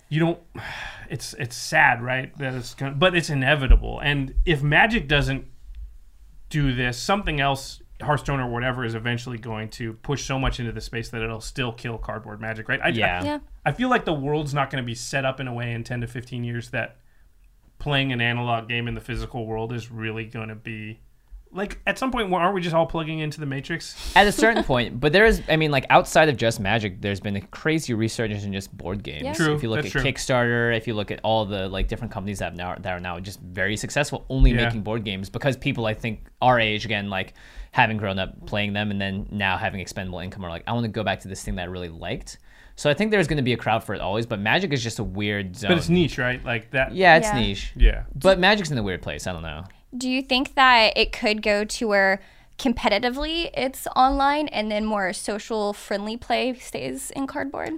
you 0.08 0.20
don't 0.20 0.38
it's 1.10 1.34
it's 1.34 1.56
sad 1.56 2.02
right 2.02 2.36
that 2.38 2.54
it's 2.54 2.74
gonna, 2.74 2.92
but 2.92 3.14
it's 3.14 3.30
inevitable 3.30 4.00
and 4.00 4.34
if 4.44 4.62
magic 4.62 5.08
doesn't 5.08 5.46
do 6.50 6.74
this 6.74 6.98
something 6.98 7.40
else 7.40 7.82
hearthstone 8.00 8.38
or 8.40 8.48
whatever 8.48 8.84
is 8.84 8.94
eventually 8.94 9.38
going 9.38 9.68
to 9.68 9.92
push 9.94 10.24
so 10.24 10.38
much 10.38 10.60
into 10.60 10.70
the 10.70 10.80
space 10.80 11.08
that 11.08 11.20
it'll 11.22 11.40
still 11.40 11.72
kill 11.72 11.98
cardboard 11.98 12.40
magic 12.40 12.68
right 12.68 12.80
I, 12.82 12.88
Yeah. 12.88 13.24
yeah. 13.24 13.38
I 13.64 13.72
feel 13.72 13.88
like 13.90 14.04
the 14.04 14.12
world's 14.12 14.54
not 14.54 14.70
going 14.70 14.82
to 14.82 14.86
be 14.86 14.94
set 14.94 15.24
up 15.24 15.40
in 15.40 15.48
a 15.48 15.52
way 15.52 15.72
in 15.72 15.82
10 15.82 16.02
to 16.02 16.06
15 16.06 16.44
years 16.44 16.70
that 16.70 16.96
playing 17.78 18.12
an 18.12 18.20
analog 18.20 18.68
game 18.68 18.86
in 18.88 18.94
the 18.94 19.00
physical 19.00 19.46
world 19.46 19.72
is 19.72 19.90
really 19.90 20.24
going 20.24 20.48
to 20.48 20.54
be 20.54 21.00
like 21.50 21.78
at 21.86 21.98
some 21.98 22.10
point 22.10 22.32
aren't 22.32 22.54
we 22.54 22.60
just 22.60 22.74
all 22.74 22.86
plugging 22.86 23.20
into 23.20 23.40
the 23.40 23.46
matrix 23.46 23.96
At 24.14 24.26
a 24.26 24.32
certain 24.32 24.62
point, 24.72 25.00
but 25.00 25.12
there 25.12 25.24
is, 25.24 25.42
I 25.48 25.56
mean, 25.56 25.70
like 25.70 25.86
outside 25.90 26.28
of 26.28 26.36
just 26.36 26.60
Magic, 26.60 27.00
there's 27.00 27.20
been 27.20 27.36
a 27.36 27.40
crazy 27.40 27.94
resurgence 27.94 28.44
in 28.44 28.52
just 28.52 28.76
board 28.76 29.02
games. 29.02 29.22
Yeah. 29.24 29.32
True, 29.32 29.54
If 29.54 29.62
you 29.62 29.70
look 29.70 29.82
that's 29.82 29.94
at 29.96 30.02
true. 30.02 30.10
Kickstarter, 30.12 30.76
if 30.76 30.86
you 30.86 30.94
look 30.94 31.10
at 31.10 31.20
all 31.24 31.46
the 31.46 31.68
like 31.68 31.88
different 31.88 32.12
companies 32.12 32.38
that 32.40 32.46
have 32.46 32.56
now 32.56 32.74
that 32.78 32.92
are 32.92 33.00
now 33.00 33.18
just 33.18 33.40
very 33.40 33.76
successful, 33.76 34.26
only 34.28 34.50
Yeah. 34.50 34.64
making 34.66 34.82
board 34.82 35.04
games 35.04 35.30
because 35.30 35.56
people, 35.56 35.86
I 35.86 35.94
think, 35.94 36.26
our 36.42 36.60
age 36.60 36.84
again, 36.84 37.08
like 37.08 37.34
having 37.72 37.96
grown 37.96 38.18
up 38.18 38.46
playing 38.46 38.72
them 38.74 38.90
and 38.90 39.00
then 39.00 39.26
now 39.30 39.56
having 39.56 39.80
expendable 39.80 40.18
income, 40.18 40.44
are 40.44 40.50
like, 40.50 40.64
I 40.66 40.72
want 40.72 40.84
to 40.84 40.88
go 40.90 41.02
back 41.02 41.20
to 41.20 41.28
this 41.28 41.42
thing 41.42 41.54
that 41.56 41.62
I 41.62 41.66
really 41.66 41.88
liked. 41.88 42.38
So 42.76 42.88
I 42.88 42.94
think 42.94 43.10
there's 43.10 43.26
going 43.26 43.38
to 43.38 43.42
be 43.42 43.52
a 43.54 43.56
crowd 43.56 43.82
for 43.82 43.94
it 43.94 44.00
always, 44.00 44.24
but 44.26 44.38
Magic 44.38 44.72
is 44.72 44.82
just 44.82 44.98
a 45.00 45.04
weird 45.04 45.56
zone. 45.56 45.70
but 45.70 45.78
it's 45.78 45.88
niche 45.88 46.16
right 46.18 46.44
like 46.44 46.70
that 46.72 46.94
yeah, 46.94 47.16
it's 47.16 47.26
Yeah. 47.28 47.40
niche. 47.40 47.72
yeah 47.74 48.02
But 48.14 48.38
Magic's 48.38 48.70
in 48.70 48.78
a 48.78 48.82
weird 48.82 49.02
place. 49.02 49.26
I 49.26 49.32
don't 49.32 49.42
know. 49.42 49.64
Do 49.96 50.08
you 50.08 50.22
think 50.22 50.54
that 50.54 50.92
it 50.96 51.12
could 51.12 51.42
go 51.42 51.64
to 51.64 51.88
where 51.88 52.20
competitively 52.58 53.50
it's 53.54 53.86
online 53.96 54.48
and 54.48 54.70
then 54.70 54.84
more 54.84 55.12
social 55.12 55.72
friendly 55.72 56.16
play 56.16 56.54
stays 56.54 57.10
in 57.12 57.26
cardboard? 57.26 57.72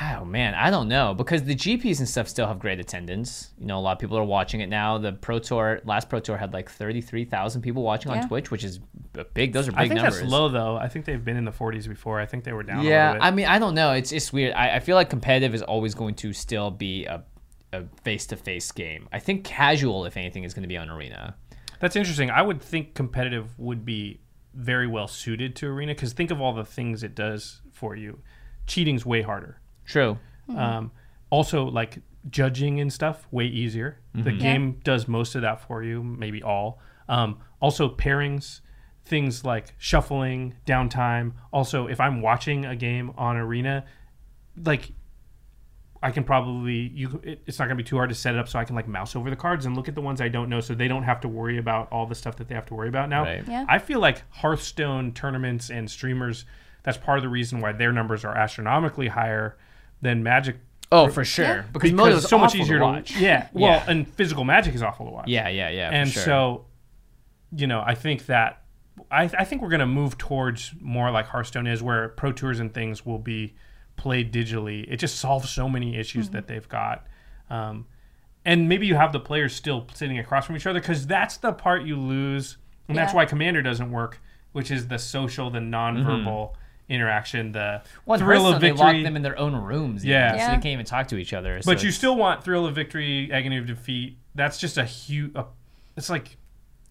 Oh 0.00 0.24
man, 0.24 0.54
I 0.54 0.70
don't 0.70 0.88
know 0.88 1.12
because 1.12 1.42
the 1.44 1.54
GPs 1.54 1.98
and 1.98 2.08
stuff 2.08 2.26
still 2.26 2.46
have 2.46 2.58
great 2.58 2.80
attendance. 2.80 3.50
You 3.58 3.66
know, 3.66 3.78
a 3.78 3.80
lot 3.80 3.92
of 3.92 3.98
people 3.98 4.16
are 4.16 4.24
watching 4.24 4.60
it 4.60 4.68
now. 4.70 4.96
The 4.96 5.12
Pro 5.12 5.38
Tour 5.38 5.82
last 5.84 6.08
Pro 6.08 6.20
Tour 6.20 6.38
had 6.38 6.54
like 6.54 6.70
thirty 6.70 7.02
three 7.02 7.26
thousand 7.26 7.60
people 7.60 7.82
watching 7.82 8.10
on 8.10 8.26
Twitch, 8.26 8.50
which 8.50 8.64
is 8.64 8.80
big. 9.34 9.52
Those 9.52 9.68
are 9.68 9.72
big 9.72 9.80
i 9.80 9.88
think 9.88 9.96
numbers. 10.00 10.20
that's 10.20 10.30
low 10.30 10.48
though 10.48 10.76
i 10.76 10.88
think 10.88 11.04
they've 11.04 11.24
been 11.24 11.36
in 11.36 11.44
the 11.44 11.52
40s 11.52 11.86
before 11.86 12.18
i 12.18 12.26
think 12.26 12.42
they 12.42 12.52
were 12.52 12.64
down 12.64 12.84
a 12.84 12.88
Yeah, 12.88 13.06
little 13.12 13.20
bit 13.20 13.26
I 13.26 13.30
mean, 13.30 13.46
I 13.46 13.58
don't 13.58 13.74
know. 13.74 13.92
It's 13.92 14.10
it's 14.10 14.32
weird. 14.32 14.54
I, 14.54 14.76
I 14.76 14.80
feel 14.80 14.96
like 14.96 15.10
competitive 15.10 15.54
is 15.54 15.62
always 15.62 15.94
going 15.94 16.14
to 16.16 16.32
still 16.32 16.70
be 16.70 17.04
a 17.04 17.22
a 17.74 17.88
face 18.02 18.26
to 18.26 18.36
face 18.36 18.70
game. 18.72 19.08
I 19.12 19.18
think 19.18 19.44
casual, 19.44 20.04
if 20.04 20.16
anything, 20.16 20.44
is 20.44 20.54
going 20.54 20.62
to 20.62 20.68
be 20.68 20.76
on 20.76 20.88
arena. 20.88 21.36
That's 21.80 21.96
interesting. 21.96 22.30
I 22.30 22.42
would 22.42 22.62
think 22.62 22.94
competitive 22.94 23.58
would 23.58 23.84
be 23.84 24.20
very 24.54 24.86
well 24.86 25.08
suited 25.08 25.56
to 25.56 25.66
arena 25.66 25.94
because 25.94 26.12
think 26.12 26.30
of 26.30 26.40
all 26.40 26.54
the 26.54 26.64
things 26.64 27.02
it 27.02 27.14
does 27.14 27.60
for 27.72 27.96
you. 27.96 28.20
Cheating's 28.66 29.04
way 29.04 29.22
harder. 29.22 29.60
True. 29.84 30.18
Um, 30.48 30.92
also, 31.30 31.64
like 31.64 31.98
judging 32.30 32.80
and 32.80 32.92
stuff, 32.92 33.26
way 33.30 33.46
easier. 33.46 34.00
The 34.14 34.32
game 34.32 34.80
does 34.84 35.08
most 35.08 35.34
of 35.34 35.42
that 35.42 35.66
for 35.66 35.82
you, 35.82 36.02
maybe 36.02 36.42
all. 36.42 36.78
Um, 37.08 37.40
also, 37.60 37.88
pairings, 37.88 38.60
things 39.04 39.44
like 39.44 39.74
shuffling, 39.78 40.54
downtime. 40.66 41.32
Also, 41.52 41.86
if 41.86 42.00
I'm 42.00 42.22
watching 42.22 42.64
a 42.64 42.76
game 42.76 43.12
on 43.16 43.36
Arena, 43.36 43.84
like 44.56 44.92
I 46.04 46.10
can 46.10 46.22
probably 46.22 46.92
you. 46.94 47.18
It, 47.24 47.42
it's 47.46 47.58
not 47.58 47.64
gonna 47.64 47.76
be 47.76 47.82
too 47.82 47.96
hard 47.96 48.10
to 48.10 48.14
set 48.14 48.34
it 48.34 48.38
up 48.38 48.46
so 48.46 48.58
I 48.58 48.64
can 48.64 48.76
like 48.76 48.86
mouse 48.86 49.16
over 49.16 49.30
the 49.30 49.36
cards 49.36 49.64
and 49.64 49.74
look 49.74 49.88
at 49.88 49.94
the 49.94 50.02
ones 50.02 50.20
I 50.20 50.28
don't 50.28 50.50
know, 50.50 50.60
so 50.60 50.74
they 50.74 50.86
don't 50.86 51.02
have 51.04 51.20
to 51.22 51.28
worry 51.28 51.56
about 51.56 51.90
all 51.90 52.04
the 52.06 52.14
stuff 52.14 52.36
that 52.36 52.48
they 52.48 52.54
have 52.54 52.66
to 52.66 52.74
worry 52.74 52.88
about 52.88 53.08
now. 53.08 53.22
Right. 53.22 53.42
Yeah. 53.48 53.64
I 53.68 53.78
feel 53.78 54.00
like 54.00 54.22
Hearthstone 54.30 55.12
tournaments 55.12 55.70
and 55.70 55.90
streamers. 55.90 56.44
That's 56.82 56.98
part 56.98 57.16
of 57.18 57.22
the 57.22 57.30
reason 57.30 57.60
why 57.60 57.72
their 57.72 57.90
numbers 57.90 58.22
are 58.24 58.36
astronomically 58.36 59.08
higher 59.08 59.56
than 60.02 60.22
Magic 60.22 60.56
Oh, 60.92 61.08
for 61.08 61.24
sure. 61.24 61.44
Yeah. 61.44 61.62
Because, 61.72 61.90
because 61.90 62.18
it's 62.18 62.28
so 62.28 62.38
much 62.38 62.54
easier 62.54 62.78
to 62.78 62.84
watch. 62.84 63.16
Yeah, 63.16 63.48
well, 63.54 63.72
Yeah. 63.72 63.84
and 63.88 64.06
physical 64.06 64.44
Magic 64.44 64.74
is 64.74 64.82
awful 64.82 65.06
to 65.06 65.12
watch. 65.12 65.28
Yeah, 65.28 65.48
yeah, 65.48 65.70
yeah. 65.70 65.88
for 65.88 65.94
and 65.96 66.10
sure. 66.10 66.22
so, 66.22 66.64
you 67.56 67.66
know, 67.66 67.82
I 67.84 67.94
think 67.94 68.26
that 68.26 68.62
I, 69.10 69.24
I 69.24 69.44
think 69.44 69.62
we're 69.62 69.70
going 69.70 69.80
to 69.80 69.86
move 69.86 70.18
towards 70.18 70.72
more 70.80 71.10
like 71.10 71.26
Hearthstone 71.26 71.66
is, 71.66 71.82
where 71.82 72.10
Pro 72.10 72.32
Tours 72.32 72.60
and 72.60 72.72
things 72.72 73.04
will 73.04 73.18
be 73.18 73.54
played 73.96 74.32
digitally. 74.32 74.84
It 74.90 74.96
just 74.98 75.18
solves 75.18 75.50
so 75.50 75.68
many 75.68 75.96
issues 75.96 76.30
that 76.30 76.46
they've 76.48 76.68
got. 76.68 77.06
Um, 77.50 77.86
and 78.44 78.68
maybe 78.68 78.86
you 78.86 78.94
have 78.94 79.12
the 79.12 79.20
players 79.20 79.54
still 79.54 79.86
sitting 79.94 80.18
across 80.18 80.46
from 80.46 80.56
each 80.56 80.66
other 80.66 80.80
because 80.80 81.06
that's 81.06 81.36
the 81.38 81.52
part 81.52 81.84
you 81.84 81.96
lose, 81.96 82.58
and 82.88 82.96
that's 82.96 83.14
why 83.14 83.24
Commander 83.24 83.62
doesn't 83.62 83.90
work, 83.90 84.20
which 84.52 84.70
is 84.70 84.88
the 84.88 84.98
social, 84.98 85.50
the 85.50 85.60
nonverbal 85.60 86.52
interaction, 86.88 87.52
the 87.52 87.58
Mm-hmm. 87.58 87.86
Well, 88.04 88.18
in 88.20 88.24
thrill 88.26 88.42
Hearthstone, 88.42 88.54
of 88.56 88.60
they 88.60 88.72
lock 88.72 89.02
them 89.02 89.16
in 89.16 89.22
their 89.22 89.38
own 89.38 89.56
rooms. 89.56 90.04
Yeah. 90.04 90.34
even, 90.34 90.40
so 90.40 90.46
they 90.48 90.52
can't 90.54 90.66
even 90.66 90.84
talk 90.86 91.08
to 91.08 91.16
each 91.16 91.32
other. 91.32 91.60
so 91.62 91.70
But 91.70 91.82
you 91.82 91.88
it's- 91.88 91.96
still 91.96 92.16
want 92.16 92.44
thrill 92.44 92.66
of 92.66 92.74
victory, 92.74 93.30
agony 93.32 93.56
of 93.56 93.66
defeat. 93.66 94.18
That's 94.34 94.58
just 94.58 94.76
a 94.76 94.84
huge. 94.84 95.32
It's 95.96 96.10
like 96.10 96.36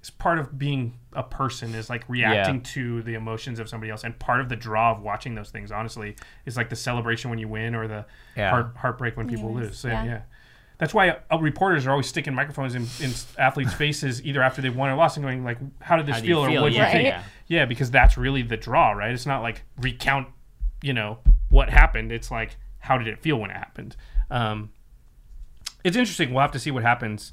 it's 0.03 0.09
part 0.09 0.37
of 0.37 0.59
being 0.59 0.99
a 1.13 1.23
person 1.23 1.73
is 1.73 1.89
like 1.89 2.03
reacting 2.09 2.59
to 2.61 3.01
the 3.03 3.13
emotions 3.13 3.57
of 3.57 3.69
somebody 3.69 3.89
else, 3.89 4.03
and 4.03 4.19
part 4.19 4.41
of 4.41 4.49
the 4.49 4.55
draw 4.57 4.91
of 4.91 5.01
watching 5.01 5.33
those 5.33 5.49
things, 5.49 5.71
honestly, 5.71 6.17
is 6.45 6.57
like 6.57 6.67
the 6.67 6.75
celebration 6.75 7.29
when 7.29 7.39
you 7.39 7.47
win 7.47 7.73
or 7.73 7.87
the 7.87 8.05
Yeah. 8.35 8.49
heart, 8.49 8.75
heartbreak 8.75 9.15
when 9.15 9.29
people 9.29 9.49
Yes, 9.51 9.63
lose. 9.69 9.77
So, 9.79 9.87
yeah. 9.87 10.03
yeah. 10.03 10.21
That's 10.77 10.93
why 10.93 11.15
uh, 11.31 11.37
reporters 11.39 11.87
are 11.87 11.91
always 11.91 12.07
sticking 12.07 12.33
microphones 12.35 12.75
in, 12.75 12.85
in 12.99 13.13
athletes' 13.37 13.73
faces 13.73 14.21
either 14.25 14.41
after 14.43 14.61
they've 14.61 14.75
won 14.75 14.89
or 14.89 14.95
lost 14.95 15.15
and 15.15 15.23
going 15.25 15.45
like, 15.45 15.59
"How 15.81 15.95
did 15.95 16.05
this 16.05 16.15
How 16.15 16.21
do 16.21 16.27
you 16.27 16.33
feel?" 16.33 16.43
or 16.43 16.49
feel? 16.49 16.61
"What 16.63 16.69
did 16.73 16.75
Yeah, 16.75 16.85
you 16.87 16.91
think?" 16.91 17.07
yeah. 17.07 17.23
Yeah, 17.47 17.65
because 17.65 17.89
that's 17.89 18.17
really 18.17 18.41
the 18.41 18.57
draw, 18.57 18.91
right? 18.91 19.13
It's 19.13 19.25
not 19.25 19.41
like 19.41 19.63
recount, 19.79 20.27
you 20.81 20.91
know, 20.91 21.19
what 21.47 21.69
happened. 21.69 22.11
It's 22.11 22.29
like 22.29 22.57
how 22.79 22.97
did 22.97 23.07
it 23.07 23.19
feel 23.19 23.37
when 23.39 23.51
it 23.51 23.55
happened. 23.55 23.95
Um, 24.29 24.71
it's 25.85 25.95
interesting. 25.95 26.33
We'll 26.33 26.41
have 26.41 26.51
to 26.51 26.59
see 26.59 26.71
what 26.71 26.83
happens. 26.83 27.31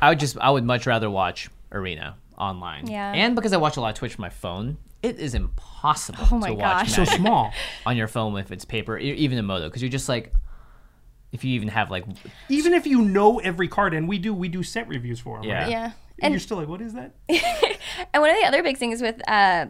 I 0.00 0.08
would 0.10 0.20
just 0.20 0.36
I 0.38 0.50
would 0.50 0.64
much 0.64 0.86
rather 0.86 1.10
watch 1.10 1.48
Arena 1.72 2.16
online. 2.38 2.86
Yeah. 2.86 3.12
And 3.12 3.34
because 3.34 3.52
I 3.52 3.56
watch 3.58 3.76
a 3.76 3.80
lot 3.80 3.90
of 3.90 3.94
Twitch 3.96 4.14
from 4.14 4.22
my 4.22 4.30
phone, 4.30 4.78
it 5.02 5.18
is 5.18 5.34
impossible 5.34 6.26
Oh 6.30 6.38
my 6.38 6.48
to 6.48 6.54
watch 6.54 6.86
gosh. 6.86 6.94
So 6.94 7.04
small. 7.04 7.52
on 7.86 7.96
your 7.96 8.08
phone 8.08 8.36
if 8.38 8.50
it's 8.50 8.64
paper, 8.64 8.98
even 8.98 9.38
in 9.38 9.44
Modo, 9.44 9.68
because 9.68 9.82
you're 9.82 9.90
just 9.90 10.08
like, 10.08 10.32
if 11.32 11.44
you 11.44 11.54
even 11.54 11.68
have 11.68 11.90
like, 11.90 12.04
Even 12.48 12.74
if 12.74 12.86
you 12.86 13.02
know 13.02 13.38
every 13.40 13.68
card, 13.68 13.94
and 13.94 14.08
we 14.08 14.18
do, 14.18 14.34
we 14.34 14.48
do 14.48 14.62
set 14.62 14.88
reviews 14.88 15.20
for 15.20 15.38
them. 15.38 15.48
Yeah. 15.48 15.62
Right? 15.62 15.70
Yeah. 15.70 15.92
And 16.22 16.32
you're 16.34 16.40
still 16.40 16.58
like, 16.58 16.68
what 16.68 16.80
is 16.82 16.94
that? 16.94 17.14
And 18.12 18.20
one 18.20 18.30
of 18.30 18.36
the 18.36 18.46
other 18.46 18.62
big 18.62 18.76
things 18.76 19.00
with 19.02 19.20
uh, 19.28 19.66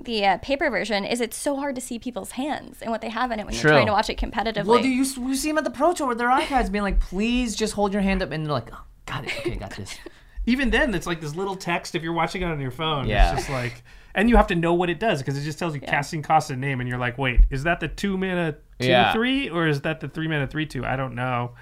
the 0.00 0.24
uh, 0.24 0.38
paper 0.38 0.70
version 0.70 1.04
is 1.04 1.20
it's 1.20 1.36
so 1.36 1.56
hard 1.56 1.74
to 1.74 1.80
see 1.80 1.98
people's 1.98 2.32
hands 2.32 2.80
and 2.82 2.90
what 2.90 3.00
they 3.00 3.08
have 3.08 3.30
in 3.30 3.40
it 3.40 3.46
when 3.46 3.54
True. 3.54 3.70
you're 3.70 3.78
trying 3.78 3.86
to 3.86 3.92
watch 3.92 4.10
it 4.10 4.18
competitively. 4.18 4.64
well, 4.64 4.82
do 4.82 4.88
you, 4.88 5.04
you 5.04 5.34
see 5.34 5.48
them 5.48 5.58
at 5.58 5.64
the 5.64 5.70
Pro 5.70 5.92
Tour 5.92 6.08
with 6.08 6.18
their 6.18 6.28
iPads 6.28 6.70
being 6.72 6.82
like, 6.84 7.00
please 7.00 7.54
just 7.54 7.74
hold 7.74 7.92
your 7.92 8.02
hand 8.02 8.22
up, 8.22 8.30
and 8.30 8.44
they're 8.44 8.52
like, 8.52 8.72
oh, 8.72 8.82
got 9.06 9.24
it, 9.24 9.32
okay, 9.40 9.56
got 9.56 9.74
this. 9.76 9.96
Even 10.46 10.70
then, 10.70 10.92
it's 10.94 11.06
like 11.06 11.20
this 11.20 11.36
little 11.36 11.54
text 11.54 11.94
if 11.94 12.02
you're 12.02 12.12
watching 12.12 12.42
it 12.42 12.46
on 12.46 12.60
your 12.60 12.70
phone. 12.72 13.06
Yeah. 13.06 13.32
It's 13.32 13.42
just 13.42 13.50
like, 13.50 13.84
and 14.14 14.28
you 14.28 14.36
have 14.36 14.48
to 14.48 14.56
know 14.56 14.74
what 14.74 14.90
it 14.90 14.98
does 14.98 15.20
because 15.20 15.38
it 15.38 15.42
just 15.42 15.58
tells 15.58 15.72
you 15.74 15.80
casting 15.80 16.20
cost 16.22 16.50
and 16.50 16.60
name, 16.60 16.80
and 16.80 16.88
you're 16.88 16.98
like, 16.98 17.16
wait, 17.16 17.42
is 17.50 17.62
that 17.64 17.78
the 17.80 17.86
two 17.88 18.18
mana 18.18 18.56
two 18.80 18.88
Yeah. 18.88 19.12
three 19.12 19.48
or 19.48 19.66
is 19.68 19.82
that 19.82 20.00
the 20.00 20.08
three 20.08 20.26
mana 20.26 20.46
three 20.48 20.66
two? 20.66 20.84
I 20.84 20.96
don't 20.96 21.14
know. 21.14 21.52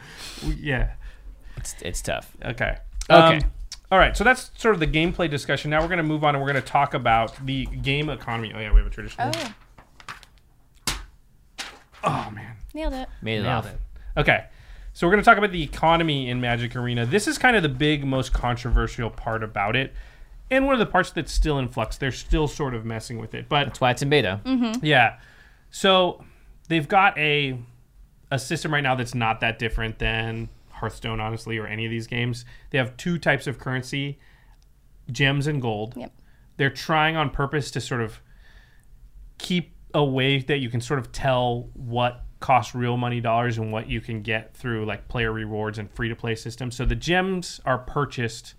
Yeah. 0.57 0.93
It's 1.59 1.75
it's 1.83 2.01
tough. 2.01 2.35
Okay. 2.43 2.79
Okay. 3.11 3.37
Um, 3.37 3.41
all 3.93 3.99
right. 3.99 4.17
So 4.17 4.25
that's 4.25 4.51
sort 4.57 4.73
of 4.75 4.81
the 4.81 4.87
gameplay 4.87 5.29
discussion. 5.29 5.71
Now 5.71 5.81
we're 5.83 5.89
going 5.89 5.99
to 5.99 6.03
move 6.03 6.25
on 6.25 6.35
and 6.35 6.43
we're 6.43 6.51
going 6.51 6.63
to 6.63 6.69
talk 6.69 6.95
about 6.95 7.45
the 7.45 7.67
game 7.67 8.09
economy. 8.09 8.53
Oh 8.55 8.61
yeah, 8.61 8.73
we 8.73 8.79
have 8.79 8.87
a 8.87 8.91
traditional. 8.91 9.31
oh, 9.35 9.55
Oh, 12.03 12.31
man. 12.35 12.57
nailed 12.73 12.95
it. 12.95 13.09
Made 13.21 13.41
it 13.41 13.43
Nailed 13.43 13.67
off. 13.67 13.67
it. 13.67 13.79
Okay. 14.17 14.45
So 15.01 15.07
we're 15.07 15.13
going 15.13 15.25
to 15.25 15.31
talk 15.31 15.39
about 15.39 15.51
the 15.51 15.63
economy 15.63 16.29
in 16.29 16.43
Magic 16.43 16.77
Arena. 16.77 17.07
This 17.07 17.27
is 17.27 17.39
kind 17.39 17.57
of 17.57 17.63
the 17.63 17.71
big, 17.71 18.05
most 18.05 18.35
controversial 18.35 19.09
part 19.09 19.43
about 19.43 19.75
it. 19.75 19.95
And 20.51 20.67
one 20.67 20.75
of 20.75 20.79
the 20.79 20.85
parts 20.85 21.11
that's 21.11 21.33
still 21.33 21.59
in 21.59 21.69
flux. 21.69 21.97
They're 21.97 22.13
still 22.13 22.47
sort 22.47 22.75
of 22.75 22.85
messing 22.85 23.19
with 23.19 23.33
it. 23.35 23.49
But 23.49 23.65
That's 23.65 23.81
why 23.81 23.93
it's 23.93 24.03
in 24.03 24.11
beta. 24.11 24.43
Mm-hmm. 24.45 24.85
yeah. 24.85 25.19
So 25.71 26.23
they've 26.69 26.87
got 26.87 27.17
a 27.17 27.59
a 28.31 28.39
system 28.39 28.75
right 28.75 28.83
now 28.83 28.95
that's 28.95 29.15
not 29.15 29.41
that 29.41 29.59
different 29.59 29.99
than 29.99 30.51
Hearthstone, 30.69 31.19
honestly, 31.19 31.57
or 31.57 31.67
any 31.67 31.87
of 31.87 31.91
these 31.91 32.07
games. 32.07 32.45
They 32.69 32.77
have 32.77 32.95
two 32.99 33.19
types 33.19 33.47
of 33.47 33.59
currency, 33.59 34.19
gems 35.11 35.47
and 35.47 35.63
gold. 35.63 35.95
Yep. 35.97 36.13
They're 36.59 36.69
trying 36.69 37.17
on 37.17 37.31
purpose 37.31 37.71
to 37.71 37.81
sort 37.81 38.03
of 38.03 38.21
keep 39.39 39.73
a 39.95 40.05
way 40.05 40.41
that 40.41 40.59
you 40.59 40.69
can 40.69 40.83
sort 40.83 40.99
of 40.99 41.11
tell 41.11 41.71
what 41.73 42.27
costs 42.41 42.75
real 42.75 42.97
money 42.97 43.21
dollars 43.21 43.59
and 43.59 43.71
what 43.71 43.89
you 43.89 44.01
can 44.01 44.23
get 44.23 44.55
through 44.55 44.87
like 44.87 45.07
player 45.09 45.31
rewards 45.33 45.79
and 45.79 45.91
free 45.91 46.09
to 46.09 46.17
play 46.17 46.35
systems. 46.35 46.75
So 46.75 46.85
the 46.85 46.95
gems 46.95 47.61
are 47.65 47.79
purchased, 47.79 48.55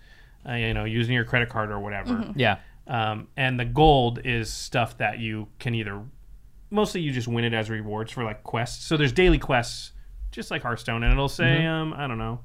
uh, 0.47 0.53
you 0.53 0.73
know, 0.73 0.85
using 0.85 1.13
your 1.13 1.25
credit 1.25 1.49
card 1.49 1.71
or 1.71 1.79
whatever. 1.79 2.31
Yeah. 2.35 2.57
Um, 2.87 3.27
and 3.37 3.59
the 3.59 3.65
gold 3.65 4.19
is 4.23 4.51
stuff 4.51 4.97
that 4.97 5.19
you 5.19 5.47
can 5.59 5.75
either 5.75 6.01
mostly 6.69 7.01
you 7.01 7.11
just 7.11 7.27
win 7.27 7.43
it 7.43 7.53
as 7.53 7.69
rewards 7.69 8.11
for 8.11 8.23
like 8.23 8.43
quests. 8.43 8.85
So 8.85 8.97
there's 8.97 9.11
daily 9.13 9.37
quests, 9.37 9.91
just 10.31 10.49
like 10.49 10.61
Hearthstone, 10.61 11.03
and 11.03 11.11
it'll 11.11 11.29
say, 11.29 11.65
um, 11.65 11.93
I 11.93 12.07
don't 12.07 12.17
know, 12.17 12.39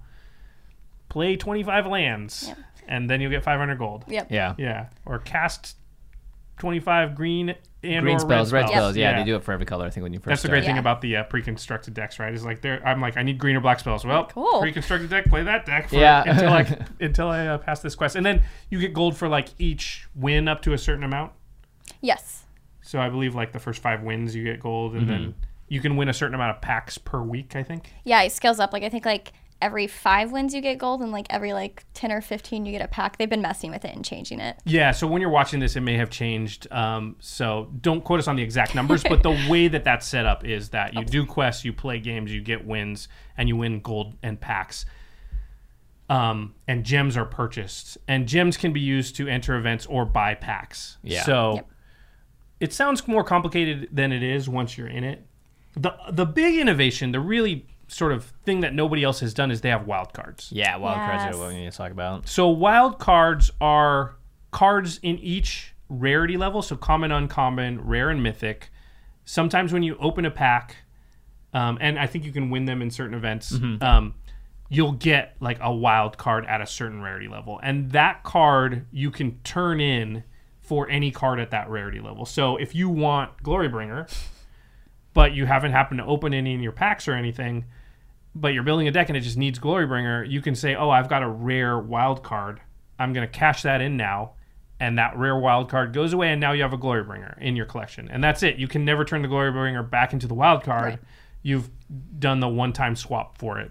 play 1.09 1.37
25 1.37 1.87
lands, 1.87 2.53
and 2.89 3.09
then 3.09 3.21
you'll 3.21 3.31
get 3.31 3.45
500 3.45 3.79
gold. 3.79 4.05
Yep. 4.09 4.31
Yeah. 4.31 4.55
Yeah, 4.59 4.89
or 5.05 5.19
cast 5.21 5.77
25 6.59 7.15
green 7.15 7.55
and 7.87 8.03
Green 8.05 8.19
spells, 8.19 8.53
red 8.53 8.63
red 8.63 8.69
spells. 8.71 8.97
Yeah, 8.97 9.19
they 9.19 9.25
do 9.25 9.37
it 9.37 9.43
for 9.45 9.53
every 9.53 9.67
color. 9.67 9.87
I 9.87 9.91
think 9.91 10.03
when 10.03 10.13
you 10.13 10.19
first 10.19 10.27
That's 10.29 10.43
the 10.43 10.49
start. 10.49 10.59
great 10.59 10.65
thing 10.67 10.77
Yeah. 10.77 10.81
about 10.81 11.01
the 11.01 11.17
uh, 11.17 11.23
pre-constructed 11.25 11.95
decks, 11.95 12.19
right? 12.19 12.33
Is 12.35 12.45
like 12.45 12.61
they're, 12.63 12.87
I'm 12.87 13.01
like, 13.01 13.17
I 13.17 13.23
need 13.23 13.39
green 13.39 13.57
or 13.57 13.61
black 13.61 13.81
spells. 13.81 14.05
Well, 14.05 14.27
Cool. 14.27 14.61
pre-constructed 14.61 15.11
deck, 15.11 15.27
play 15.27 15.43
that 15.45 15.67
deck 15.67 15.89
for, 15.89 15.97
Yeah. 15.97 16.23
until 16.27 16.49
I 16.53 16.87
until 17.05 17.29
I 17.29 17.47
uh, 17.47 17.59
pass 17.59 17.81
this 17.81 17.95
quest, 17.95 18.17
and 18.17 18.25
then 18.27 18.43
you 18.71 18.81
get 18.81 18.93
gold 18.93 19.17
for 19.17 19.29
like 19.29 19.49
each 19.59 20.07
win 20.15 20.49
up 20.49 20.63
to 20.63 20.73
a 20.73 20.79
certain 20.79 21.05
amount. 21.05 21.33
Yes. 22.01 22.45
So 22.83 23.01
I 23.01 23.09
believe 23.09 23.35
like 23.35 23.53
the 23.53 23.59
first 23.59 23.83
five 23.83 24.03
wins 24.03 24.35
you 24.35 24.45
get 24.45 24.61
gold, 24.61 24.95
and 24.95 25.03
Mm-hmm. 25.09 25.11
then 25.23 25.35
you 25.69 25.81
can 25.81 25.97
win 25.97 26.09
a 26.09 26.13
certain 26.15 26.35
amount 26.35 26.55
of 26.57 26.63
packs 26.63 26.97
per 26.99 27.21
week. 27.21 27.57
I 27.57 27.63
think. 27.63 27.93
Yeah, 28.05 28.23
it 28.23 28.33
scales 28.33 28.61
up. 28.61 28.73
Like 28.73 28.83
I 28.85 28.89
think 28.89 29.05
like 29.05 29.33
every 29.63 29.87
five 29.87 30.33
wins 30.33 30.55
you 30.55 30.61
get 30.61 30.79
gold, 30.79 31.01
and 31.01 31.13
like 31.13 31.27
every 31.31 31.53
like 31.53 31.85
ten 31.95 32.13
or 32.13 32.21
fifteen 32.21 32.67
you 32.67 32.73
get 32.73 32.83
a 32.83 32.89
pack. 32.89 33.17
They've 33.19 33.29
been 33.31 33.43
messing 33.43 33.71
with 33.71 33.85
it 33.85 33.95
and 33.95 34.05
changing 34.05 34.41
it. 34.41 34.57
Yeah. 34.65 34.91
So 34.91 35.07
when 35.07 35.21
you're 35.21 35.31
watching 35.31 35.61
this, 35.61 35.77
it 35.77 35.81
may 35.81 35.97
have 35.97 36.11
changed. 36.11 36.71
Um, 36.73 37.17
so 37.21 37.71
don't 37.81 38.05
quote 38.05 38.19
us 38.21 38.29
on 38.29 38.37
the 38.37 38.43
exact 38.43 38.75
numbers, 38.75 39.03
but 39.03 39.23
the 39.23 39.31
way 39.49 39.69
that 39.69 39.85
that's 39.85 40.07
set 40.07 40.27
up 40.27 40.45
is 40.45 40.69
that 40.71 40.95
you 40.95 41.05
do 41.05 41.25
quests, 41.25 41.65
you 41.65 41.73
play 41.73 41.99
games, 42.01 42.33
you 42.33 42.41
get 42.41 42.67
wins, 42.67 43.09
and 43.37 43.49
you 43.49 43.57
win 43.57 43.81
gold 43.81 44.15
and 44.23 44.41
packs. 44.41 44.85
Um, 46.09 46.55
and 46.69 46.85
gems 46.85 47.17
are 47.17 47.25
purchased, 47.25 47.99
and 48.07 48.29
gems 48.29 48.57
can 48.57 48.73
be 48.73 48.81
used 48.81 49.17
to 49.17 49.27
enter 49.27 49.57
events 49.57 49.87
or 49.87 50.05
buy 50.05 50.35
packs. 50.35 50.99
Yeah. 51.03 51.25
So 51.25 51.55
Yep. 51.55 51.69
it 52.61 52.73
sounds 52.73 53.09
more 53.09 53.25
complicated 53.25 53.89
than 53.91 54.13
it 54.13 54.23
is 54.23 54.49
once 54.49 54.79
you're 54.79 54.87
in 54.87 55.03
it. 55.03 55.27
the 55.75 55.93
The 56.11 56.25
big 56.25 56.59
innovation, 56.61 57.11
the 57.11 57.19
really 57.19 57.67
sort 57.89 58.13
of 58.13 58.25
thing 58.45 58.61
that 58.61 58.75
nobody 58.75 59.03
else 59.05 59.21
has 59.21 59.33
done, 59.35 59.51
is 59.51 59.61
they 59.61 59.69
have 59.71 59.87
wild 59.87 60.13
cards. 60.13 60.51
Yeah, 60.53 60.77
wild 60.77 61.03
cards 61.03 61.25
Yes. 61.25 61.35
are 61.35 61.39
what 61.39 61.49
we 61.49 61.55
need 61.61 61.71
to 61.71 61.77
talk 61.77 61.91
about. 61.93 62.29
So 62.29 62.49
wild 62.49 62.99
cards 62.99 63.51
are 63.61 64.17
cards 64.51 64.99
in 65.03 65.19
each 65.19 65.75
rarity 65.89 66.37
level. 66.37 66.63
So 66.63 66.77
common, 66.77 67.13
uncommon, 67.13 67.81
rare, 67.83 68.11
and 68.11 68.23
mythic. 68.23 68.71
Sometimes 69.25 69.73
when 69.73 69.83
you 69.83 69.97
open 69.99 70.25
a 70.25 70.31
pack, 70.31 70.77
um, 71.53 71.79
and 71.81 71.99
I 71.99 72.07
think 72.07 72.25
you 72.25 72.33
can 72.33 72.51
win 72.51 72.65
them 72.65 72.83
in 72.83 72.91
certain 72.91 73.15
events, 73.15 73.53
um, 73.81 74.15
you'll 74.69 74.93
get 74.93 75.37
like 75.41 75.59
a 75.61 75.73
wild 75.73 76.19
card 76.19 76.45
at 76.47 76.61
a 76.61 76.67
certain 76.67 77.03
rarity 77.03 77.29
level, 77.29 77.61
and 77.63 77.93
that 77.93 78.25
card 78.25 78.87
you 78.91 79.11
can 79.13 79.39
turn 79.43 79.81
in 79.81 80.25
for 80.61 80.89
any 80.91 81.13
card 81.13 81.39
at 81.39 81.51
that 81.53 81.69
rarity 81.71 82.01
level. 82.01 82.25
So 82.25 82.57
if 82.57 82.75
you 82.75 82.89
want 82.89 83.41
Glorybringer, 83.45 84.13
but 85.15 85.33
you 85.33 85.47
haven't 85.47 85.71
happened 85.73 85.99
to 85.99 86.05
open 86.05 86.35
any 86.35 86.53
in 86.53 86.61
your 86.61 86.73
packs 86.73 87.07
or 87.07 87.13
anything, 87.15 87.65
but 88.41 88.55
you're 88.55 88.63
building 88.63 88.87
a 88.87 88.91
deck 88.91 89.09
and 89.09 89.17
it 89.17 89.23
just 89.23 89.37
needs 89.37 89.59
Glorybringer, 89.59 90.31
you 90.31 90.41
can 90.41 90.55
say, 90.55 90.75
"Oh, 90.75 90.91
I've 90.91 91.09
got 91.09 91.23
a 91.23 91.29
rare 91.29 91.79
wild 91.79 92.23
card. 92.23 92.61
I'm 92.99 93.13
going 93.13 93.27
to 93.27 93.33
cash 93.33 93.63
that 93.63 93.81
in 93.81 93.97
now." 93.97 94.33
And 94.79 94.99
that 94.99 95.17
rare 95.17 95.37
wild 95.37 95.71
card 95.71 95.95
goes 95.95 96.13
away, 96.13 96.31
and 96.31 96.41
now 96.41 96.53
you 96.53 96.63
have 96.63 96.75
a 96.75 96.79
Glorybringer 96.79 97.39
in 97.41 97.57
your 97.57 97.65
collection, 97.65 98.09
and 98.11 98.23
that's 98.23 98.43
it. 98.43 98.57
You 98.57 98.69
can 98.69 98.85
never 98.85 99.05
turn 99.07 99.23
the 99.23 99.29
Glorybringer 99.29 99.89
back 99.89 100.13
into 100.13 100.27
the 100.27 100.35
wild 100.35 100.63
card. 100.63 100.85
Right. 100.85 100.99
You've 101.43 101.71
done 102.19 102.41
the 102.41 102.49
one-time 102.49 102.95
swap 102.95 103.39
for 103.39 103.59
it. 103.59 103.71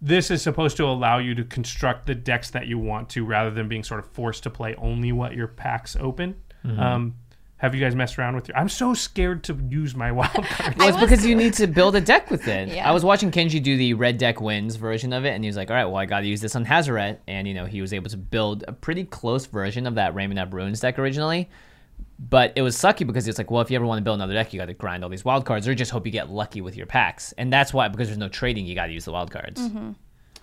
This 0.00 0.30
is 0.30 0.40
supposed 0.40 0.76
to 0.76 0.84
allow 0.84 1.18
you 1.18 1.34
to 1.34 1.42
construct 1.42 2.06
the 2.06 2.14
decks 2.14 2.50
that 2.50 2.68
you 2.68 2.78
want 2.78 3.08
to, 3.10 3.24
rather 3.24 3.50
than 3.50 3.66
being 3.66 3.82
sort 3.82 3.98
of 3.98 4.06
forced 4.12 4.44
to 4.44 4.50
play 4.50 4.76
only 4.76 5.10
what 5.10 5.34
your 5.34 5.48
packs 5.48 5.96
open. 5.96 6.36
Um, 6.64 7.14
have 7.58 7.74
you 7.74 7.80
guys 7.80 7.94
messed 7.94 8.18
around 8.18 8.34
with 8.36 8.48
your? 8.48 8.56
I'm 8.56 8.68
so 8.68 8.94
scared 8.94 9.44
to 9.44 9.58
use 9.68 9.94
my 9.94 10.10
wild 10.20 10.32
card. 10.32 10.76
Well, 10.78 10.88
it's 10.88 10.98
because 10.98 11.26
you 11.26 11.34
need 11.34 11.54
to 11.54 11.66
build 11.66 11.96
a 11.96 12.00
deck 12.00 12.30
with 12.30 12.48
it. 12.48 12.68
Yeah. 12.68 12.88
I 12.88 12.92
was 12.92 13.04
watching 13.04 13.30
Kenji 13.30 13.62
do 13.62 13.76
the 13.76 13.94
red 13.94 14.16
deck 14.18 14.40
wins 14.40 14.76
version 14.76 15.12
of 15.12 15.24
it, 15.24 15.30
and 15.30 15.44
he 15.44 15.48
was 15.48 15.56
like, 15.56 15.70
"All 15.70 15.76
right, 15.76 15.84
well, 15.84 15.96
I 15.96 16.06
got 16.06 16.20
to 16.20 16.26
use 16.26 16.40
this 16.40 16.56
on 16.56 16.64
Hazaret," 16.64 17.18
and 17.26 17.46
you 17.46 17.54
know, 17.54 17.66
he 17.66 17.80
was 17.80 17.92
able 17.92 18.10
to 18.10 18.16
build 18.16 18.64
a 18.68 18.72
pretty 18.72 19.04
close 19.04 19.46
version 19.46 19.86
of 19.86 19.96
that 19.96 20.14
Ramunap 20.14 20.52
Ruins 20.52 20.80
deck 20.80 20.98
originally. 20.98 21.48
But 22.20 22.52
it 22.56 22.62
was 22.62 22.76
sucky 22.76 23.06
because 23.06 23.28
it's 23.28 23.38
like, 23.38 23.48
well, 23.48 23.60
if 23.60 23.70
you 23.70 23.76
ever 23.76 23.86
want 23.86 23.98
to 23.98 24.02
build 24.02 24.16
another 24.16 24.34
deck, 24.34 24.52
you 24.52 24.58
got 24.58 24.66
to 24.66 24.74
grind 24.74 25.04
all 25.04 25.10
these 25.10 25.24
wild 25.24 25.44
cards, 25.44 25.68
or 25.68 25.74
just 25.74 25.92
hope 25.92 26.04
you 26.04 26.10
get 26.10 26.28
lucky 26.30 26.60
with 26.60 26.76
your 26.76 26.86
packs, 26.86 27.32
and 27.38 27.52
that's 27.52 27.72
why 27.72 27.88
because 27.88 28.08
there's 28.08 28.18
no 28.18 28.28
trading, 28.28 28.66
you 28.66 28.74
got 28.74 28.86
to 28.86 28.92
use 28.92 29.04
the 29.04 29.12
wild 29.12 29.30
cards. 29.30 29.60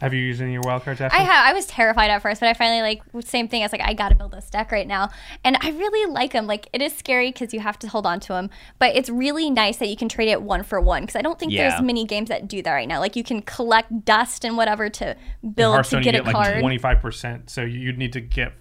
Have 0.01 0.13
you 0.13 0.19
used 0.21 0.41
any 0.41 0.51
of 0.51 0.53
your 0.55 0.61
wild 0.69 0.83
cards? 0.83 0.99
Ashlen? 0.99 1.11
I 1.13 1.19
have. 1.23 1.49
I 1.49 1.53
was 1.53 1.65
terrified 1.67 2.09
at 2.09 2.21
first, 2.21 2.41
but 2.41 2.49
I 2.49 2.53
finally 2.53 2.81
like 2.81 3.01
same 3.25 3.47
thing. 3.47 3.61
I 3.61 3.65
was 3.65 3.71
like, 3.71 3.81
I 3.81 3.93
got 3.93 4.09
to 4.09 4.15
build 4.15 4.31
this 4.31 4.49
deck 4.49 4.71
right 4.71 4.87
now, 4.87 5.09
and 5.43 5.57
I 5.61 5.69
really 5.71 6.11
like 6.11 6.33
them. 6.33 6.47
Like 6.47 6.67
it 6.73 6.81
is 6.81 6.93
scary 6.93 7.31
because 7.31 7.53
you 7.53 7.61
have 7.61 7.79
to 7.79 7.87
hold 7.87 8.05
on 8.05 8.19
to 8.21 8.33
them, 8.33 8.49
but 8.77 8.95
it's 8.95 9.09
really 9.09 9.49
nice 9.49 9.77
that 9.77 9.87
you 9.87 9.95
can 9.95 10.09
trade 10.09 10.27
it 10.29 10.41
one 10.41 10.63
for 10.63 10.81
one. 10.81 11.03
Because 11.03 11.15
I 11.15 11.21
don't 11.21 11.39
think 11.39 11.51
Yeah. 11.53 11.69
there's 11.69 11.81
many 11.81 12.05
games 12.05 12.29
that 12.29 12.47
do 12.47 12.61
that 12.61 12.71
right 12.73 12.87
now. 12.87 12.99
Like 12.99 13.15
you 13.15 13.23
can 13.23 13.41
collect 13.41 14.03
dust 14.05 14.43
and 14.43 14.57
whatever 14.57 14.89
to 14.89 15.15
build 15.55 15.83
to 15.85 16.01
get 16.01 16.13
you 16.13 16.21
a 16.21 16.23
get 16.25 16.33
card. 16.33 16.47
like 16.55 16.59
twenty 16.61 16.77
five 16.77 16.99
percent. 16.99 17.49
So 17.49 17.61
you- 17.61 17.79
you'd 17.79 17.97
need 17.97 18.13
to 18.13 18.21
get 18.21 18.53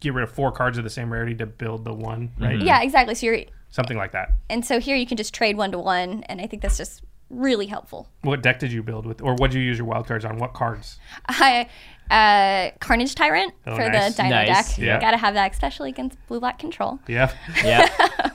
get 0.00 0.14
rid 0.14 0.22
of 0.22 0.30
four 0.30 0.52
cards 0.52 0.78
of 0.78 0.84
the 0.84 0.90
same 0.90 1.12
rarity 1.12 1.34
to 1.34 1.44
build 1.46 1.84
the 1.84 1.92
one, 1.92 2.30
right? 2.38 2.56
Mm-hmm. 2.56 2.66
yeah, 2.66 2.82
exactly. 2.82 3.14
So 3.16 3.26
you're, 3.26 3.40
something 3.70 3.96
like 3.96 4.12
that. 4.12 4.30
and 4.48 4.64
so 4.64 4.78
here 4.80 4.96
you 4.96 5.06
can 5.06 5.16
just 5.16 5.34
trade 5.34 5.56
one 5.56 5.72
to 5.72 5.78
one, 5.78 6.22
and 6.28 6.40
I 6.40 6.46
think 6.46 6.62
that's 6.62 6.78
just 6.78 7.02
really 7.30 7.66
helpful. 7.66 8.08
What 8.22 8.42
deck 8.42 8.58
did 8.58 8.72
you 8.72 8.82
build 8.82 9.06
with, 9.06 9.20
or 9.22 9.34
what 9.34 9.50
did 9.50 9.58
you 9.58 9.64
use 9.64 9.78
your 9.78 9.86
wild 9.86 10.06
cards 10.06 10.24
on? 10.24 10.38
What 10.38 10.54
cards? 10.54 10.98
I 11.28 11.68
uh, 12.10 12.70
Carnage 12.80 13.14
Tyrant 13.14 13.52
Oh, 13.66 13.74
for 13.76 13.88
nice. 13.88 14.16
the 14.16 14.22
Dino 14.22 14.34
Nice. 14.34 14.68
deck. 14.76 14.78
Yeah. 14.78 15.00
Got 15.00 15.10
to 15.10 15.18
have 15.18 15.34
that, 15.34 15.52
especially 15.52 15.90
against 15.90 16.16
Blue 16.26 16.40
Black 16.40 16.58
Control. 16.58 16.98
Yeah, 17.06 17.30
Yeah. 17.64 17.86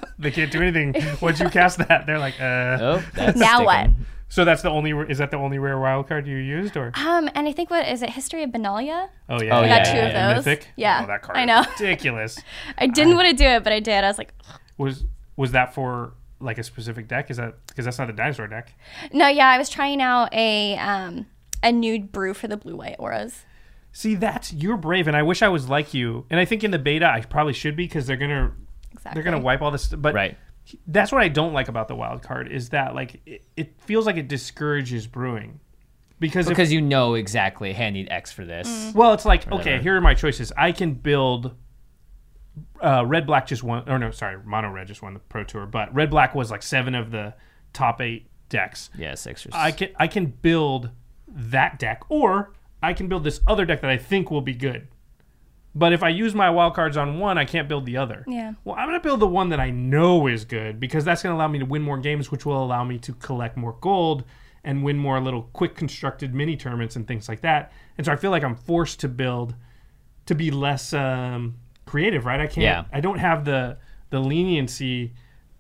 they 0.20 0.30
can't 0.32 0.52
do 0.52 0.62
anything 0.62 0.94
once 1.22 1.40
you 1.40 1.50
cast 1.50 1.80
that. 1.80 2.06
They're 2.06 2.20
like, 2.20 2.40
uh. 2.40 2.78
oh, 2.82 3.04
that's 3.16 3.38
Now 3.40 3.66
what? 3.66 3.90
So 4.30 4.46
that's 4.46 4.64
the 4.64 4.70
only. 4.70 4.92
Is 5.12 5.20
that 5.20 5.30
the 5.30 5.38
only 5.38 5.60
rare 5.60 5.80
wild 5.80 6.08
card 6.08 6.26
you 6.26 6.38
used, 6.38 6.76
or? 6.76 6.92
Um, 6.96 7.30
and 7.36 7.48
I 7.48 7.52
think 7.52 7.70
what 7.70 7.88
is 7.88 8.02
it? 8.02 8.10
History 8.10 8.42
of 8.42 8.50
Benalia. 8.50 9.10
Oh 9.30 9.40
yeah, 9.42 9.56
Oh, 9.58 9.62
I 9.62 9.66
yeah, 9.68 9.78
got 9.78 9.92
two 9.92 9.98
yeah, 9.98 10.06
of 10.06 10.12
yeah. 10.12 10.34
those. 10.34 10.46
Mythic. 10.46 10.68
Yeah, 10.76 11.02
Oh, 11.04 11.08
that 11.08 11.22
card. 11.22 11.38
I 11.38 11.46
know. 11.46 11.64
Ridiculous. 11.80 12.40
I 12.80 12.88
didn't 12.88 13.16
want 13.16 13.30
to 13.30 13.36
do 13.36 13.46
it, 13.46 13.64
but 13.64 13.74
I 13.74 13.80
did. 13.80 14.04
I 14.04 14.08
was 14.08 14.18
like, 14.18 14.34
Was 14.80 15.04
was 15.36 15.52
that 15.52 15.74
for 15.76 16.14
like 16.40 16.58
a 16.58 16.64
specific 16.64 17.08
deck? 17.08 17.30
Is 17.32 17.38
that 17.38 17.56
because 17.68 17.86
that's 17.86 17.98
not 17.98 18.08
the 18.08 18.14
dinosaur 18.14 18.48
deck? 18.48 18.74
no, 19.12 19.28
yeah. 19.28 19.48
I 19.50 19.58
was 19.58 19.70
trying 19.70 20.02
out 20.02 20.34
a 20.34 20.78
um 20.78 21.26
a 21.62 21.72
nude 21.72 22.12
brew 22.12 22.34
for 22.34 22.48
the 22.48 22.58
blue 22.58 22.76
white 22.76 22.96
auras. 23.00 23.46
See, 23.92 24.16
that's 24.16 24.52
you're 24.52 24.78
brave, 24.78 25.08
and 25.08 25.16
I 25.16 25.24
wish 25.24 25.42
I 25.42 25.48
was 25.50 25.70
like 25.70 25.94
you. 25.94 26.26
And 26.30 26.40
I 26.40 26.46
think 26.46 26.64
in 26.64 26.72
the 26.72 26.80
beta, 26.80 27.08
I 27.08 27.22
probably 27.22 27.54
should 27.54 27.76
be 27.76 27.86
because 27.86 28.08
they're 28.08 28.18
gonna 28.18 28.52
Exactly. 28.92 29.14
they're 29.22 29.32
gonna 29.32 29.44
wipe 29.44 29.62
all 29.62 29.72
this. 29.72 29.88
But 29.88 30.14
Right. 30.14 30.38
that's 30.88 31.12
what 31.12 31.22
I 31.22 31.28
don't 31.28 31.54
like 31.54 31.68
about 31.68 31.88
the 31.88 31.96
wild 31.96 32.22
card 32.24 32.52
is 32.52 32.70
that 32.70 32.96
like 32.96 33.22
it, 33.26 33.44
it 33.58 33.82
feels 33.82 34.06
like 34.06 34.18
it 34.18 34.28
discourages 34.28 35.08
brewing 35.08 35.60
because 36.20 36.46
if, 36.48 36.52
Because 36.52 36.72
you 36.72 36.82
know 36.82 37.16
exactly, 37.16 37.74
hey, 37.74 37.88
I 37.88 37.90
need 37.90 38.08
X 38.10 38.32
for 38.32 38.46
this. 38.46 38.92
well, 38.96 39.14
it's 39.14 39.26
like 39.26 39.52
okay, 39.52 39.80
here 39.82 39.96
are 39.96 40.02
my 40.02 40.14
choices. 40.16 40.52
I 40.58 40.72
can 40.72 40.94
build. 40.94 41.56
Uh, 42.82 43.04
red 43.06 43.26
black 43.26 43.48
just 43.48 43.64
won, 43.64 43.88
or 43.90 43.98
no, 43.98 44.12
sorry, 44.12 44.38
mono 44.44 44.70
red 44.70 44.88
just 44.88 45.02
won 45.02 45.14
the 45.14 45.20
pro 45.20 45.44
tour, 45.44 45.66
but 45.66 45.94
red 45.94 46.10
black 46.10 46.36
was 46.36 46.52
like 46.52 46.62
seven 46.62 46.94
of 46.94 47.12
the 47.12 47.34
top 47.72 48.02
eight 48.02 48.28
decks. 48.50 48.90
Yeah, 48.98 49.16
Sixers. 49.16 49.54
I 49.56 49.72
can 49.72 49.90
I 49.98 50.08
can 50.08 50.28
build 50.28 50.90
that 51.28 51.80
deck, 51.80 52.04
or 52.10 52.54
I 52.82 52.94
can 52.94 53.08
build 53.08 53.24
this 53.24 53.42
other 53.48 53.66
deck 53.66 53.82
that 53.82 53.90
I 53.90 53.98
think 53.98 54.30
will 54.30 54.42
be 54.42 54.54
good. 54.54 54.88
But 55.76 55.92
if 55.92 56.04
I 56.04 56.10
use 56.10 56.36
my 56.36 56.52
wild 56.52 56.76
cards 56.76 56.98
on 56.98 57.18
one, 57.18 57.40
I 57.40 57.46
can't 57.46 57.68
build 57.68 57.88
the 57.88 57.98
other. 57.98 58.24
Yeah. 58.28 58.54
Well, 58.64 58.76
I'm 58.76 58.88
gonna 58.88 59.00
build 59.00 59.20
the 59.20 59.28
one 59.28 59.50
that 59.50 59.60
I 59.60 59.72
know 59.72 60.28
is 60.28 60.46
good 60.46 60.80
because 60.80 61.04
that's 61.04 61.24
gonna 61.24 61.36
allow 61.36 61.48
me 61.48 61.60
to 61.60 61.66
win 61.66 61.82
more 61.82 61.98
games, 61.98 62.30
which 62.30 62.46
will 62.46 62.64
allow 62.64 62.84
me 62.84 63.00
to 63.00 63.14
collect 63.14 63.58
more 63.58 63.76
gold 63.82 64.24
and 64.64 64.84
win 64.84 64.98
more 64.98 65.20
little 65.20 65.50
quick 65.54 65.76
constructed 65.76 66.34
mini 66.34 66.56
tournaments 66.56 66.96
and 66.96 67.08
things 67.08 67.28
like 67.28 67.42
that. 67.42 67.72
And 67.98 68.06
so 68.06 68.12
I 68.12 68.16
feel 68.16 68.32
like 68.32 68.44
I'm 68.44 68.56
forced 68.56 69.00
to 69.02 69.08
build 69.08 69.56
to 70.26 70.36
be 70.36 70.52
less 70.52 70.94
um, 70.94 71.56
creative, 71.94 72.26
right? 72.26 72.40
I 72.40 72.48
can't. 72.48 72.64
Yeah. 72.64 72.86
I 72.92 73.02
don't 73.02 73.20
have 73.20 73.46
the 73.46 73.78
the 74.10 74.20
leniency 74.20 75.14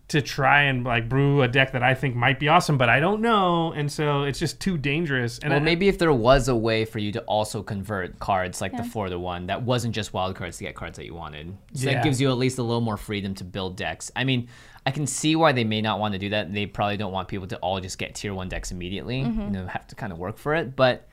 to 0.08 0.22
try 0.22 0.64
and 0.64 0.84
like 0.84 1.08
brew 1.08 1.42
a 1.44 1.48
deck 1.48 1.72
that 1.74 1.84
I 1.84 1.94
think 1.94 2.16
might 2.16 2.40
be 2.40 2.48
awesome, 2.48 2.78
but 2.78 2.90
I 2.90 3.00
don't 3.00 3.22
know, 3.22 3.72
and 3.72 3.92
so 3.92 4.24
it's 4.24 4.40
just 4.40 4.60
too 4.60 4.78
dangerous. 4.78 5.40
And 5.40 5.52
well, 5.52 5.62
I, 5.62 5.64
maybe 5.64 5.88
if 5.88 5.98
there 5.98 6.12
was 6.12 6.48
a 6.50 6.56
way 6.56 6.86
for 6.86 6.98
you 7.00 7.12
to 7.14 7.22
also 7.22 7.62
convert 7.64 8.18
cards 8.20 8.62
like 8.62 8.76
the 8.76 8.84
four 8.84 9.10
to 9.10 9.18
one, 9.20 9.48
that 9.48 9.62
wasn't 9.62 9.94
just 9.96 10.12
wild 10.14 10.36
cards 10.36 10.58
to 10.58 10.64
get 10.66 10.76
cards 10.76 10.98
that 10.98 11.06
you 11.06 11.14
wanted. 11.16 11.56
So 11.74 11.88
Yeah. 11.90 11.96
that 11.96 12.04
gives 12.04 12.20
you 12.20 12.30
at 12.32 12.38
least 12.38 12.58
a 12.58 12.64
little 12.64 12.82
more 12.82 12.98
freedom 12.98 13.34
to 13.36 13.44
build 13.44 13.78
decks. 13.78 14.12
I 14.16 14.24
mean, 14.24 14.50
I 14.86 14.92
can 14.92 15.06
see 15.08 15.36
why 15.36 15.52
they 15.54 15.64
may 15.64 15.82
not 15.82 16.00
want 16.00 16.14
to 16.14 16.20
do 16.20 16.30
that. 16.30 16.52
They 16.52 16.66
probably 16.66 16.98
don't 16.98 17.14
want 17.14 17.28
people 17.28 17.48
to 17.48 17.58
all 17.58 17.80
just 17.80 17.98
get 17.98 18.14
tier 18.16 18.34
one 18.34 18.50
decks 18.50 18.72
immediately. 18.72 19.22
Mm-hmm. 19.24 19.42
You 19.42 19.50
know, 19.52 19.68
have 19.68 19.88
to 19.88 19.96
kind 19.96 20.12
of 20.12 20.18
work 20.20 20.38
for 20.38 20.54
it. 20.56 20.76
But 20.76 21.08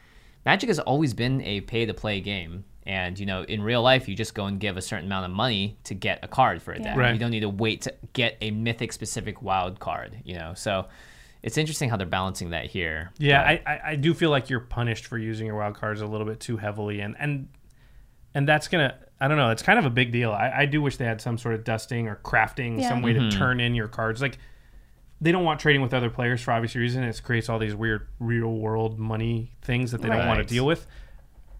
Magic 0.44 0.68
has 0.68 0.78
always 0.80 1.14
been 1.14 1.40
a 1.42 1.60
pay 1.60 1.86
to 1.86 1.94
play 1.94 2.20
game. 2.20 2.64
And 2.90 3.18
you 3.20 3.26
know, 3.26 3.42
in 3.44 3.62
real 3.62 3.82
life, 3.82 4.08
you 4.08 4.16
just 4.16 4.34
go 4.34 4.46
and 4.46 4.58
give 4.58 4.76
a 4.76 4.82
certain 4.82 5.06
amount 5.06 5.26
of 5.26 5.30
money 5.30 5.76
to 5.84 5.94
get 5.94 6.18
a 6.24 6.28
card 6.28 6.60
for 6.60 6.72
a 6.72 6.78
deck. 6.80 6.96
Right. 6.96 7.12
You 7.12 7.20
don't 7.20 7.30
need 7.30 7.40
to 7.40 7.48
wait 7.48 7.82
to 7.82 7.94
get 8.14 8.36
a 8.40 8.50
mythic 8.50 8.92
specific 8.92 9.42
wild 9.42 9.78
card. 9.78 10.16
You 10.24 10.34
know, 10.38 10.54
so 10.54 10.86
it's 11.42 11.56
interesting 11.56 11.88
how 11.88 11.96
they're 11.96 12.06
balancing 12.06 12.50
that 12.50 12.66
here. 12.66 13.12
yeah, 13.18 13.42
I, 13.42 13.62
I 13.66 13.80
I 13.92 13.94
do 13.96 14.12
feel 14.12 14.30
like 14.30 14.50
you're 14.50 14.60
punished 14.60 15.06
for 15.06 15.16
using 15.18 15.46
your 15.46 15.56
wild 15.56 15.74
cards 15.76 16.00
a 16.00 16.06
little 16.06 16.26
bit 16.26 16.40
too 16.40 16.56
heavily, 16.56 17.00
and 17.00 17.14
and 17.20 17.48
and 18.34 18.48
that's 18.48 18.66
gonna. 18.68 18.94
I 19.22 19.28
don't 19.28 19.36
know. 19.36 19.50
It's 19.50 19.62
kind 19.62 19.78
of 19.78 19.84
a 19.84 19.90
big 19.90 20.12
deal. 20.12 20.32
I, 20.32 20.50
I 20.60 20.66
do 20.66 20.80
wish 20.82 20.96
they 20.96 21.04
had 21.04 21.20
some 21.20 21.36
sort 21.38 21.54
of 21.54 21.62
dusting 21.62 22.08
or 22.08 22.16
crafting, 22.24 22.80
Yeah. 22.80 22.88
some 22.88 23.02
way 23.02 23.12
Mm-hmm. 23.14 23.28
to 23.28 23.36
turn 23.36 23.60
in 23.60 23.74
your 23.74 23.86
cards. 23.88 24.22
Like 24.22 24.38
they 25.20 25.30
don't 25.30 25.44
want 25.44 25.60
trading 25.60 25.82
with 25.82 25.92
other 25.92 26.08
players 26.08 26.40
for 26.40 26.52
obvious 26.52 26.74
reasons. 26.74 27.18
It 27.18 27.22
creates 27.22 27.48
all 27.50 27.58
these 27.58 27.74
weird 27.74 28.06
real 28.18 28.50
world 28.52 28.98
money 28.98 29.52
things 29.62 29.90
that 29.92 30.00
they 30.00 30.08
don't 30.08 30.26
want 30.26 30.38
to 30.40 30.46
deal 30.54 30.64
with. 30.64 30.86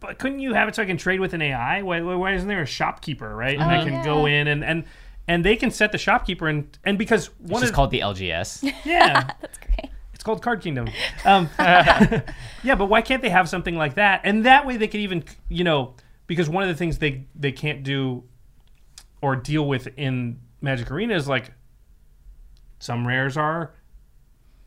But 0.00 0.18
couldn't 0.18 0.38
you 0.40 0.54
have 0.54 0.66
it 0.68 0.74
so 0.74 0.82
I 0.82 0.86
can 0.86 0.96
trade 0.96 1.20
with 1.20 1.34
an 1.34 1.42
AI? 1.42 1.82
Why, 1.82 2.00
why- 2.00 2.14
why 2.14 2.32
isn't 2.34 2.48
there 2.48 2.62
a 2.62 2.66
shopkeeper, 2.66 3.34
right? 3.36 3.54
And 3.58 3.70
I 3.70 3.82
Oh, 3.82 3.84
can 3.84 4.02
go 4.04 4.26
in 4.26 4.48
and 4.48 4.64
and 4.64 4.84
and 5.28 5.44
they 5.44 5.54
can 5.56 5.70
set 5.70 5.92
the 5.92 5.98
shopkeeper 5.98 6.48
and 6.48 6.76
and 6.84 6.98
because 6.98 7.28
It's 7.42 7.50
one 7.52 7.60
just 7.60 7.70
of 7.72 7.76
called 7.76 7.90
the 7.90 8.00
LGS. 8.00 8.62
yeah 8.84 9.30
That's 9.40 9.58
great. 9.58 9.90
it's 10.14 10.24
called 10.24 10.42
Card 10.42 10.60
Kingdom. 10.62 10.88
Um, 11.24 11.48
yeah, 11.58 12.74
but 12.76 12.86
why 12.86 13.02
can't 13.02 13.22
they 13.22 13.28
have 13.30 13.48
something 13.48 13.76
like 13.76 13.94
that? 13.94 14.22
And 14.24 14.44
that 14.46 14.66
way 14.66 14.76
they 14.78 14.88
could 14.88 15.00
even, 15.00 15.22
you 15.48 15.64
know, 15.64 15.94
because 16.26 16.48
one 16.48 16.62
of 16.62 16.68
the 16.68 16.74
things 16.74 16.98
they 16.98 17.26
they 17.34 17.52
can't 17.52 17.82
do 17.82 18.24
or 19.22 19.36
deal 19.36 19.66
with 19.68 19.86
in 19.98 20.38
Magic 20.62 20.90
Arena 20.90 21.14
is 21.14 21.28
like 21.28 21.52
some 22.78 23.06
rares 23.06 23.36
are 23.36 23.74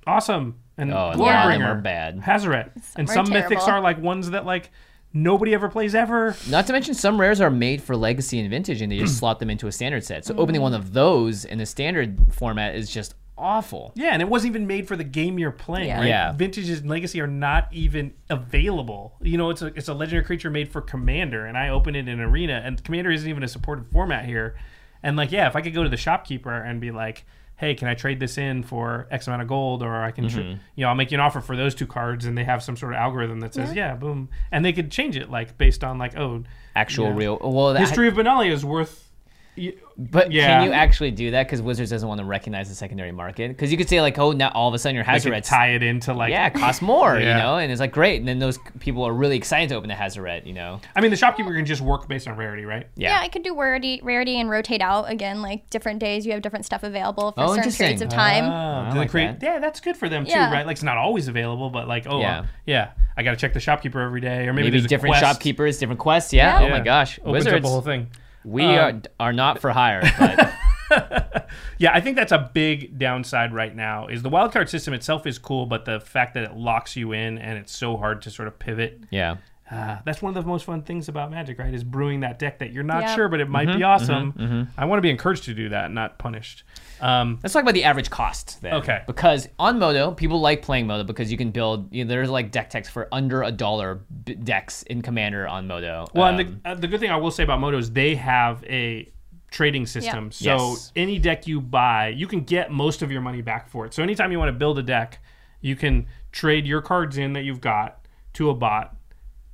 awesome 0.05 0.59
and 0.77 0.91
Oh, 0.93 1.09
and 1.09 1.19
Glorybringer, 1.19 1.41
some 1.43 1.51
of 1.51 1.59
them 1.59 1.63
are 1.63 1.81
bad. 1.81 2.19
Hazaret, 2.21 2.69
and 2.95 3.09
are 3.09 3.13
some 3.13 3.27
mythics 3.27 3.67
are 3.67 3.81
like 3.81 3.99
ones 3.99 4.29
that 4.31 4.45
like 4.45 4.69
nobody 5.13 5.53
ever 5.53 5.69
plays 5.69 5.95
ever. 5.95 6.35
Not 6.49 6.67
to 6.67 6.73
mention, 6.73 6.93
some 6.93 7.19
rares 7.19 7.39
are 7.39 7.49
made 7.49 7.81
for 7.81 7.95
legacy 7.95 8.39
and 8.39 8.49
vintage, 8.49 8.81
and 8.81 8.91
they 8.91 8.97
just 8.97 9.17
slot 9.19 9.39
them 9.39 9.49
into 9.49 9.67
a 9.67 9.71
standard 9.71 10.03
set. 10.03 10.25
So 10.25 10.35
opening 10.35 10.61
one 10.61 10.73
of 10.73 10.93
those 10.93 11.45
in 11.45 11.59
the 11.59 11.65
standard 11.65 12.33
format 12.33 12.75
is 12.75 12.89
just 12.89 13.15
awful. 13.37 13.91
Yeah, 13.95 14.09
and 14.09 14.21
it 14.21 14.27
wasn't 14.27 14.51
even 14.51 14.67
made 14.67 14.87
for 14.87 14.95
the 14.95 15.03
game 15.03 15.39
you're 15.39 15.51
playing. 15.51 15.87
Yeah. 15.87 15.99
Right? 15.99 16.07
Yeah. 16.07 16.31
Vintage 16.33 16.69
and 16.69 16.89
Legacy 16.89 17.21
are 17.21 17.27
not 17.27 17.67
even 17.71 18.13
available. 18.29 19.15
You 19.21 19.37
know, 19.37 19.49
it's 19.49 19.61
a 19.61 19.67
it's 19.67 19.87
a 19.87 19.93
legendary 19.93 20.23
creature 20.25 20.49
made 20.49 20.71
for 20.71 20.81
Commander, 20.81 21.45
and 21.45 21.57
I 21.57 21.69
open 21.69 21.95
it 21.95 22.07
in 22.07 22.19
Arena, 22.19 22.61
and 22.63 22.83
Commander 22.83 23.11
isn't 23.11 23.29
even 23.29 23.43
a 23.43 23.47
supported 23.47 23.87
format 23.91 24.25
here. 24.25 24.55
And 25.01 25.17
like, 25.17 25.31
yeah, 25.31 25.47
if 25.47 25.55
I 25.55 25.61
could 25.61 25.73
go 25.73 25.83
to 25.83 25.89
the 25.89 25.97
shopkeeper 25.97 26.53
and 26.53 26.79
be 26.79 26.91
like, 26.91 27.25
"Hey, 27.55 27.75
can 27.75 27.87
I 27.87 27.93
trade 27.93 28.19
this 28.19 28.37
in 28.37 28.63
for 28.63 29.07
X 29.11 29.27
amount 29.27 29.41
of 29.41 29.47
gold?" 29.47 29.83
or 29.83 30.03
I 30.03 30.11
can, 30.11 30.27
tr- 30.27 30.39
mm-hmm. 30.39 30.59
you 30.75 30.83
know, 30.83 30.89
I'll 30.89 30.95
make 30.95 31.11
you 31.11 31.15
an 31.17 31.21
offer 31.21 31.41
for 31.41 31.55
those 31.55 31.75
two 31.75 31.87
cards, 31.87 32.25
and 32.25 32.37
they 32.37 32.43
have 32.43 32.63
some 32.63 32.75
sort 32.77 32.93
of 32.93 32.99
algorithm 32.99 33.39
that 33.41 33.53
says, 33.53 33.73
"Yeah, 33.75 33.95
boom," 33.95 34.29
and 34.51 34.63
they 34.63 34.73
could 34.73 34.91
change 34.91 35.17
it 35.17 35.29
like 35.29 35.57
based 35.57 35.83
on 35.83 35.97
like, 35.97 36.17
oh, 36.17 36.43
Actual 36.75 37.07
Yeah. 37.07 37.15
real. 37.15 37.39
Well, 37.41 37.73
that, 37.73 37.79
history 37.79 38.07
of 38.07 38.15
Benalia 38.15 38.51
is 38.51 38.65
worth. 38.65 39.11
Y- 39.57 39.73
But 39.95 40.31
Yeah. 40.31 40.47
can 40.59 40.63
you 40.67 40.71
actually 40.73 41.11
do 41.11 41.29
that? 41.31 41.45
Because 41.45 41.61
Wizards 41.61 41.91
doesn't 41.91 42.07
want 42.09 42.17
to 42.19 42.25
recognize 42.25 42.67
the 42.67 42.73
secondary 42.73 43.11
market. 43.11 43.49
Because 43.49 43.71
you 43.71 43.77
could 43.77 43.87
say 43.87 44.01
like, 44.01 44.17
oh, 44.17 44.31
now 44.31 44.49
all 44.55 44.67
of 44.67 44.73
a 44.73 44.79
sudden 44.79 44.95
your 44.95 45.05
I 45.07 45.19
could 45.19 45.43
tie 45.43 45.67
it 45.69 45.83
into 45.83 46.13
like 46.13 46.31
yeah, 46.31 46.47
it 46.47 46.55
costs 46.55 46.81
more, 46.81 47.17
you 47.19 47.25
know, 47.25 47.57
and 47.57 47.71
it's 47.71 47.79
like 47.79 47.91
great, 47.91 48.19
and 48.19 48.27
then 48.27 48.39
those 48.39 48.57
people 48.79 49.03
are 49.03 49.13
really 49.13 49.37
excited 49.37 49.69
to 49.69 49.75
open 49.75 49.91
a 49.91 49.95
Hazaret, 49.95 50.47
you 50.47 50.53
know. 50.53 50.81
I 50.95 51.01
mean, 51.01 51.11
the 51.11 51.17
shopkeeper 51.17 51.53
can 51.53 51.65
just 51.67 51.81
work 51.81 52.07
based 52.07 52.27
on 52.27 52.35
rarity, 52.35 52.65
right? 52.65 52.87
Yeah. 52.95 53.09
Yeah, 53.11 53.19
I 53.21 53.27
could 53.27 53.43
do 53.43 53.55
rarity, 53.55 53.99
rarity 54.03 54.39
and 54.39 54.49
rotate 54.49 54.81
out 54.81 55.11
again. 55.11 55.43
Like 55.43 55.69
different 55.69 55.99
days, 55.99 56.25
you 56.25 56.31
have 56.31 56.41
different 56.41 56.65
stuff 56.65 56.81
available 56.81 57.31
for 57.33 57.41
Oh, 57.41 57.55
certain 57.55 57.71
periods 57.71 58.01
of 58.01 58.09
time. 58.09 58.45
Ah, 58.47 58.85
oh, 58.87 58.89
I 58.89 58.93
do 58.93 58.97
like 58.99 59.09
create? 59.11 59.39
that. 59.39 59.43
Yeah, 59.45 59.59
that's 59.59 59.79
good 59.79 59.95
for 59.95 60.09
them 60.09 60.25
too, 60.25 60.31
Yeah. 60.31 60.51
right? 60.51 60.65
Like 60.65 60.77
it's 60.77 60.83
not 60.83 60.97
always 60.97 61.27
available, 61.27 61.69
but 61.69 61.87
like, 61.87 62.07
oh, 62.09 62.19
Yeah. 62.19 62.45
yeah, 62.65 62.87
yeah 62.87 62.87
I 63.15 63.21
got 63.21 63.31
to 63.31 63.37
check 63.37 63.53
the 63.53 63.59
shopkeeper 63.59 64.01
every 64.01 64.21
day, 64.21 64.47
or 64.47 64.53
maybe, 64.53 64.63
Maybe 64.63 64.69
there's 64.71 64.85
a 64.85 64.87
different 64.87 65.13
quest. 65.17 65.23
shopkeepers, 65.23 65.77
different 65.77 65.99
quests. 65.99 66.33
Yeah. 66.33 66.59
Yeah. 66.61 66.65
Oh 66.65 66.69
my 66.71 66.77
Yeah. 66.77 66.83
gosh, 66.83 67.19
Opens 67.19 67.33
Wizards. 67.33 67.55
up 67.57 67.61
the 67.61 67.67
whole 67.69 67.81
thing. 67.81 68.07
We 68.45 68.63
Um, 68.63 69.01
are 69.19 69.27
are 69.27 69.33
not 69.33 69.59
for 69.59 69.71
hire, 69.71 70.01
but 70.19 70.53
Yeah, 71.77 71.91
I 71.93 72.01
think 72.01 72.15
that's 72.17 72.31
a 72.31 72.49
big 72.53 72.97
downside 72.97 73.53
right 73.53 73.75
now. 73.75 74.07
Is 74.07 74.21
the 74.21 74.29
wildcard 74.29 74.69
system 74.69 74.93
itself 74.93 75.25
is 75.25 75.37
cool, 75.39 75.65
but 75.65 75.85
the 75.85 75.99
fact 75.99 76.33
that 76.35 76.43
it 76.43 76.53
locks 76.55 76.95
you 76.95 77.11
in 77.13 77.37
and 77.37 77.57
it's 77.57 77.75
so 77.75 77.97
hard 77.97 78.21
to 78.23 78.29
sort 78.29 78.47
of 78.47 78.59
pivot. 78.59 79.01
yeah. 79.09 79.37
Uh, 79.71 79.97
that's 80.05 80.21
one 80.21 80.35
of 80.37 80.43
the 80.43 80.47
most 80.47 80.65
fun 80.65 80.83
things 80.83 81.07
about 81.07 81.31
Magic, 81.31 81.57
right? 81.57 81.73
Is 81.73 81.83
brewing 81.83 82.19
that 82.19 82.37
deck 82.37 82.59
that 82.59 82.73
you're 82.73 82.83
not 82.83 83.03
Yeah. 83.03 83.15
sure, 83.15 83.27
but 83.29 83.39
it 83.39 83.49
might 83.49 83.69
Mm-hmm, 83.69 83.77
be 83.77 83.83
awesome. 83.83 84.69
I 84.77 84.85
want 84.85 84.97
to 84.99 85.01
be 85.01 85.09
encouraged 85.09 85.45
to 85.45 85.53
do 85.55 85.69
that, 85.69 85.89
not 85.89 86.19
punished. 86.19 86.63
Um, 87.03 87.39
Let's 87.43 87.51
talk 87.53 87.61
about 87.63 87.73
the 87.73 87.83
average 87.83 88.09
cost 88.09 88.61
then. 88.61 88.75
Okay. 88.75 89.01
Because 89.05 89.49
on 89.59 89.77
Modo, 89.77 90.11
people 90.11 90.39
like 90.39 90.61
playing 90.61 90.87
Modo 90.87 91.03
because 91.03 91.29
you 91.31 91.37
can 91.37 91.51
build. 91.51 91.93
You 91.93 92.05
know, 92.05 92.09
there's 92.09 92.29
like 92.29 92.49
deck 92.51 92.69
techs 92.69 92.87
for 92.89 93.09
under 93.11 93.43
a 93.43 93.51
dollar 93.51 94.01
b- 94.23 94.35
decks 94.35 94.83
in 94.83 95.01
Commander 95.01 95.47
on 95.47 95.67
Modo. 95.67 96.07
Well, 96.13 96.27
Um, 96.33 96.39
and 96.39 96.61
the, 96.63 96.69
uh, 96.69 96.75
the 96.75 96.87
good 96.87 96.99
thing 97.01 97.11
I 97.11 97.17
will 97.17 97.31
say 97.31 97.43
about 97.43 97.59
Modo 97.59 97.77
is 97.77 97.91
they 97.91 98.15
have 98.15 98.63
a 98.63 99.11
trading 99.51 99.85
system. 99.85 100.31
So 100.31 100.45
Yes. 100.71 100.91
any 100.95 101.19
deck 101.19 101.45
you 101.45 101.59
buy, 101.59 102.07
you 102.07 102.25
can 102.25 102.41
get 102.41 102.71
most 102.71 103.01
of 103.01 103.11
your 103.11 103.21
money 103.21 103.41
back 103.41 103.67
for 103.69 103.85
it. 103.85 103.93
So 103.93 104.01
anytime 104.01 104.31
you 104.31 104.39
want 104.39 104.49
to 104.49 104.57
build 104.57 104.79
a 104.79 104.83
deck, 104.83 105.19
you 105.61 105.75
can 105.75 106.07
trade 106.31 106.65
your 106.65 106.81
cards 106.81 107.17
in 107.17 107.33
that 107.33 107.43
you've 107.43 107.61
got 107.61 107.99
to 108.33 108.49
a 108.49 108.55
bot, 108.55 108.92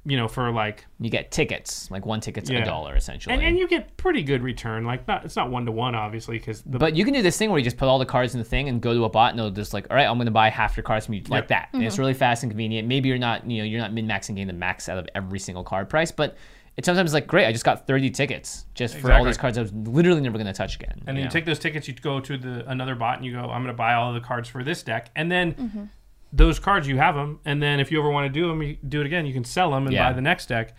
you 0.10 0.18
know, 0.18 0.28
for 0.28 0.51
like 0.51 0.86
you 0.99 1.10
get 1.10 1.32
tickets, 1.32 1.89
like 1.91 2.05
one 2.05 2.20
ticket's 2.20 2.49
Yeah. 2.49 2.60
a 2.60 2.66
dollar 2.66 2.95
essentially. 2.95 3.34
and, 3.34 3.43
and 3.43 3.57
you 3.57 3.68
get 3.68 3.95
pretty 3.97 4.24
good 4.24 4.41
return. 4.41 4.86
Like 4.86 5.07
not 5.07 5.26
it's 5.26 5.36
not 5.36 5.49
one 5.51 5.66
to 5.66 5.72
one 5.72 5.95
obviously 5.95 6.39
because 6.39 6.62
But 6.62 6.95
you 6.95 7.05
can 7.05 7.14
do 7.14 7.22
this 7.22 7.38
thing 7.38 7.49
where 7.49 7.60
you 7.60 7.64
just 7.64 7.78
put 7.78 7.88
all 7.88 7.99
the 7.99 8.05
cards 8.05 8.34
in 8.34 8.39
the 8.39 8.45
thing 8.45 8.70
and 8.70 8.82
go 8.82 8.93
to 8.93 9.03
a 9.05 9.10
bot 9.10 9.32
and 9.32 9.39
it'll 9.39 9.51
just 9.51 9.74
like, 9.74 9.88
all 9.89 9.95
right, 9.95 10.07
I'm 10.07 10.18
going 10.18 10.26
to 10.26 10.32
buy 10.32 10.49
half 10.49 10.76
your 10.76 10.84
cards 10.84 11.05
from 11.05 11.16
you 11.16 11.24
like 11.30 11.47
that. 11.49 11.70
And 11.74 11.84
it's 11.84 11.95
mm-hmm. 11.95 12.01
really 12.01 12.14
fast 12.14 12.43
and 12.43 12.51
convenient. 12.51 12.88
Maybe 12.88 13.10
you're 13.10 13.18
not, 13.18 13.49
you 13.49 13.60
know, 13.60 13.64
you're 13.64 13.82
not 13.82 13.93
min 13.93 14.07
maxing 14.07 14.30
getting 14.30 14.47
the 14.47 14.53
max 14.53 14.89
out 14.89 14.97
of 14.97 15.07
every 15.16 15.39
single 15.39 15.64
card 15.64 15.89
price, 15.89 16.12
but 16.12 16.38
it's 16.80 16.86
sometimes 16.86 17.14
like, 17.14 17.28
great, 17.28 17.45
I 17.45 17.51
just 17.51 17.66
got 17.66 17.88
30 17.88 18.10
tickets 18.12 18.66
just 18.74 18.95
for 18.95 19.12
all 19.12 19.26
these 19.26 19.38
cards 19.38 19.57
I 19.57 19.62
was 19.62 19.74
literally 19.74 20.22
never 20.22 20.38
going 20.38 20.47
to 20.47 20.53
touch 20.53 20.76
again. 20.76 20.93
and 20.99 21.07
then 21.07 21.16
you 21.16 21.22
you 21.22 21.26
know? 21.26 21.32
take 21.32 21.45
those 21.45 21.60
tickets, 21.60 21.89
you 21.89 21.93
go 21.93 22.22
to 22.22 22.38
the 22.38 22.66
another 22.70 22.95
bot 22.95 23.18
and 23.18 23.26
you 23.26 23.34
go, 23.34 23.41
I'm 23.41 23.62
going 23.62 23.68
to 23.68 23.74
buy 23.74 23.95
all 23.95 24.16
of 24.16 24.22
the 24.22 24.26
cards 24.26 24.47
for 24.47 24.64
this 24.64 24.82
deck, 24.82 25.12
and 25.14 25.30
then 25.30 25.53
mm-hmm. 25.55 25.84
Those 26.32 26.60
cards 26.60 26.88
you 26.88 26.98
have 26.98 27.16
them, 27.16 27.40
and 27.46 27.62
then 27.62 27.80
if 27.80 27.92
you 27.92 28.00
ever 28.00 28.10
want 28.10 28.32
to 28.32 28.40
do 28.40 28.48
them, 28.48 28.62
you 28.62 28.78
do 28.88 29.02
it 29.02 29.06
again. 29.06 29.26
You 29.26 29.34
can 29.34 29.44
sell 29.44 29.72
them 29.72 29.86
and 29.86 29.94
Yeah. 29.94 30.10
buy 30.10 30.14
the 30.14 30.22
next 30.22 30.46
deck. 30.48 30.76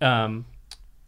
Um, 0.00 0.46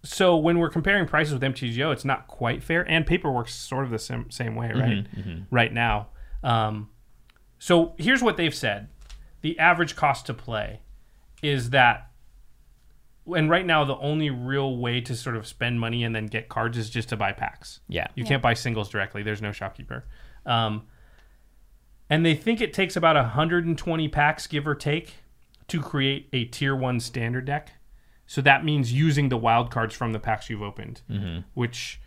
so 0.03 0.37
when 0.37 0.59
we're 0.59 0.71
comparing 0.71 1.07
prices 1.07 1.33
with 1.35 1.43
MTGO, 1.43 1.93
it's 1.93 2.05
not 2.05 2.27
quite 2.27 2.63
fair, 2.63 2.89
and 2.91 3.07
paperwork's 3.07 3.55
sort 3.55 3.85
of 3.85 3.91
the 3.91 3.99
same, 3.99 4.31
same 4.31 4.55
way, 4.55 4.73
right? 4.73 5.07
Right 5.51 5.73
now. 5.73 6.09
Um, 6.43 6.89
so 7.59 7.95
here's 7.99 8.23
what 8.23 8.37
they've 8.37 8.55
said. 8.55 8.89
the 9.43 9.59
average 9.59 9.97
cost 9.97 10.27
to 10.27 10.35
play 10.35 10.81
is 11.43 11.71
that 11.71 12.11
and 13.35 13.49
right 13.49 13.65
now 13.65 13.85
the 13.85 13.97
only 13.99 14.29
real 14.29 14.77
way 14.77 15.01
to 15.01 15.15
sort 15.15 15.35
of 15.37 15.47
spend 15.47 15.79
money 15.81 16.03
and 16.05 16.15
then 16.15 16.27
get 16.27 16.49
cards 16.51 16.77
is 16.77 16.91
just 16.91 17.09
to 17.11 17.17
buy 17.17 17.33
packs. 17.33 17.81
Yeah. 17.89 18.07
You 18.15 18.25
can't 18.25 18.43
buy 18.43 18.53
singles 18.55 18.89
directly. 18.91 19.23
There's 19.23 19.41
no 19.43 19.53
shopkeeper. 19.53 20.05
Um, 20.45 20.87
and 22.11 22.27
they 22.27 22.35
think 22.35 22.61
it 22.61 22.75
takes 22.75 22.97
about 22.97 23.17
120 23.17 24.09
packs, 24.09 24.47
give 24.47 24.67
or 24.67 24.75
take, 24.75 25.15
to 25.69 25.81
create 25.81 26.29
a 26.33 26.45
tier 26.45 26.75
one 26.75 26.99
standard 26.99 27.45
deck. 27.45 27.73
So 28.27 28.41
that 28.43 28.65
means 28.65 28.93
using 28.93 29.29
the 29.29 29.37
wild 29.37 29.71
cards 29.71 29.95
from 29.95 30.13
the 30.13 30.19
packs 30.19 30.51
you've 30.51 30.63
opened, 30.63 31.03
mm-hmm. 31.11 31.41
which, 31.55 32.01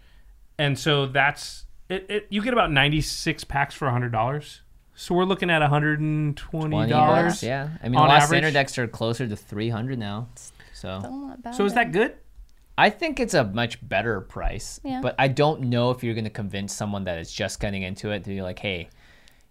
and 0.58 0.78
so 0.78 1.06
that's 1.06 1.66
it, 1.90 2.06
it. 2.10 2.28
You 2.30 2.42
get 2.42 2.54
about 2.54 2.72
96 2.72 3.44
packs 3.46 3.74
for 3.74 3.88
$100. 3.88 4.60
So 4.96 5.16
we're 5.16 5.26
looking 5.26 5.50
at 5.50 5.62
$120. 5.62 6.90
bucks, 6.90 7.42
yeah. 7.42 7.70
I 7.82 7.90
mean, 7.90 7.98
on 7.98 8.06
a 8.06 8.10
lot 8.10 8.18
of 8.18 8.24
average. 8.24 8.28
standard 8.28 8.54
decks 8.54 8.78
are 8.78 8.88
closer 8.88 9.28
to 9.28 9.36
three 9.36 9.70
hundred 9.70 9.98
now. 9.98 10.28
So 10.74 11.36
So 11.54 11.66
is 11.66 11.74
that 11.74 11.92
good? 11.92 12.16
I 12.78 12.90
think 12.90 13.20
it's 13.20 13.34
a 13.34 13.44
much 13.44 13.88
better 13.88 14.22
price. 14.22 14.80
Yeah. 14.84 15.02
But 15.02 15.16
I 15.18 15.28
don't 15.28 15.62
know 15.62 15.92
if 15.92 16.04
you're 16.04 16.14
going 16.14 16.24
to 16.24 16.30
convince 16.30 16.74
someone 16.74 17.06
that 17.06 17.18
is 17.20 17.32
just 17.32 17.60
getting 17.60 17.84
into 17.84 18.12
it 18.12 18.24
to 18.24 18.30
be 18.30 18.42
like, 18.42 18.60
hey, 18.60 18.90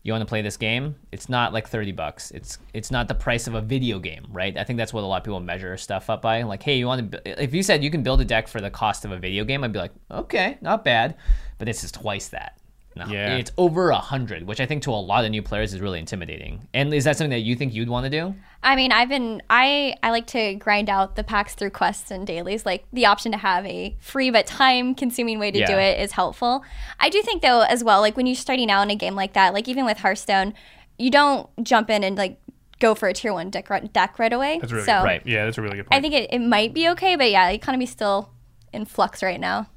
you 0.02 0.12
want 0.12 0.22
to 0.22 0.26
play 0.26 0.42
this 0.42 0.56
game? 0.56 0.96
It's 1.12 1.28
not 1.28 1.52
like 1.52 1.68
thirty 1.68 1.92
bucks. 1.92 2.30
It's 2.32 2.58
it's 2.74 2.90
not 2.90 3.08
the 3.08 3.14
price 3.14 3.46
of 3.46 3.54
a 3.54 3.60
video 3.60 3.98
game, 3.98 4.26
right? 4.30 4.56
I 4.56 4.64
think 4.64 4.76
that's 4.76 4.92
what 4.92 5.04
a 5.04 5.06
lot 5.06 5.18
of 5.18 5.24
people 5.24 5.40
measure 5.40 5.76
stuff 5.76 6.10
up 6.10 6.22
by. 6.22 6.42
Like, 6.42 6.62
hey, 6.62 6.76
you 6.76 6.86
want 6.86 7.12
to? 7.12 7.42
If 7.42 7.54
you 7.54 7.62
said 7.62 7.84
you 7.84 7.90
can 7.90 8.02
build 8.02 8.20
a 8.20 8.24
deck 8.24 8.48
for 8.48 8.60
the 8.60 8.70
cost 8.70 9.04
of 9.04 9.12
a 9.12 9.18
video 9.18 9.44
game, 9.44 9.62
I'd 9.62 9.72
be 9.72 9.78
like, 9.78 9.92
okay, 10.10 10.58
not 10.60 10.84
bad. 10.84 11.16
But 11.58 11.66
this 11.66 11.84
is 11.84 11.92
twice 11.92 12.28
that. 12.28 12.58
No, 12.94 13.06
Yeah. 13.06 13.36
it's 13.36 13.50
over 13.56 13.90
a 13.90 13.98
hundred, 13.98 14.44
which 14.46 14.60
I 14.60 14.66
think 14.66 14.82
to 14.84 14.90
a 14.90 14.96
lot 14.96 15.24
of 15.24 15.30
new 15.30 15.42
players 15.42 15.72
is 15.72 15.80
really 15.80 15.98
intimidating. 15.98 16.68
And 16.74 16.92
is 16.92 17.04
that 17.04 17.16
something 17.16 17.30
that 17.30 17.40
you 17.40 17.56
think 17.56 17.72
you'd 17.74 17.88
want 17.88 18.04
to 18.04 18.10
do? 18.10 18.34
I 18.62 18.76
mean, 18.76 18.92
I've 18.92 19.08
been 19.08 19.42
I 19.50 19.96
I 20.02 20.10
like 20.10 20.26
to 20.28 20.54
grind 20.54 20.88
out 20.88 21.16
the 21.16 21.24
packs 21.24 21.54
through 21.54 21.70
quests 21.70 22.10
and 22.10 22.26
dailies. 22.26 22.64
Like 22.66 22.84
the 22.92 23.06
option 23.06 23.32
to 23.32 23.38
have 23.38 23.66
a 23.66 23.96
free 24.00 24.30
but 24.30 24.46
time 24.46 24.94
consuming 24.94 25.38
way 25.38 25.50
to 25.50 25.66
do 25.66 25.72
it 25.72 26.00
is 26.00 26.12
helpful. 26.12 26.62
I 27.00 27.08
do 27.08 27.22
think 27.22 27.42
though 27.42 27.62
as 27.62 27.82
well, 27.82 28.00
like 28.00 28.16
when 28.16 28.26
you're 28.26 28.36
starting 28.36 28.70
out 28.70 28.82
in 28.82 28.90
a 28.90 28.96
game 28.96 29.14
like 29.14 29.32
that, 29.32 29.52
like 29.54 29.68
even 29.68 29.84
with 29.84 29.98
Hearthstone, 29.98 30.54
you 30.98 31.10
don't 31.10 31.48
jump 31.62 31.90
in 31.90 32.04
and 32.04 32.16
like 32.16 32.38
go 32.78 32.94
for 32.94 33.08
a 33.08 33.12
tier 33.14 33.32
one 33.32 33.48
deck 33.48 33.70
right, 33.70 33.92
deck 33.92 34.18
right 34.18 34.32
away. 34.32 34.58
That's 34.60 34.72
really 34.72 34.84
so 34.84 34.98
good. 35.00 35.04
Right. 35.04 35.22
Yeah, 35.26 35.44
that's 35.44 35.56
a 35.58 35.62
really 35.62 35.76
good 35.76 35.86
point. 35.86 35.98
I 35.98 36.00
think 36.00 36.14
it, 36.14 36.32
it 36.32 36.40
might 36.40 36.74
be 36.74 36.88
okay, 36.90 37.16
but 37.16 37.30
yeah, 37.30 37.48
the 37.48 37.54
economy's 37.54 37.90
still 37.90 38.30
in 38.72 38.84
flux 38.84 39.22
right 39.22 39.40
now. 39.40 39.68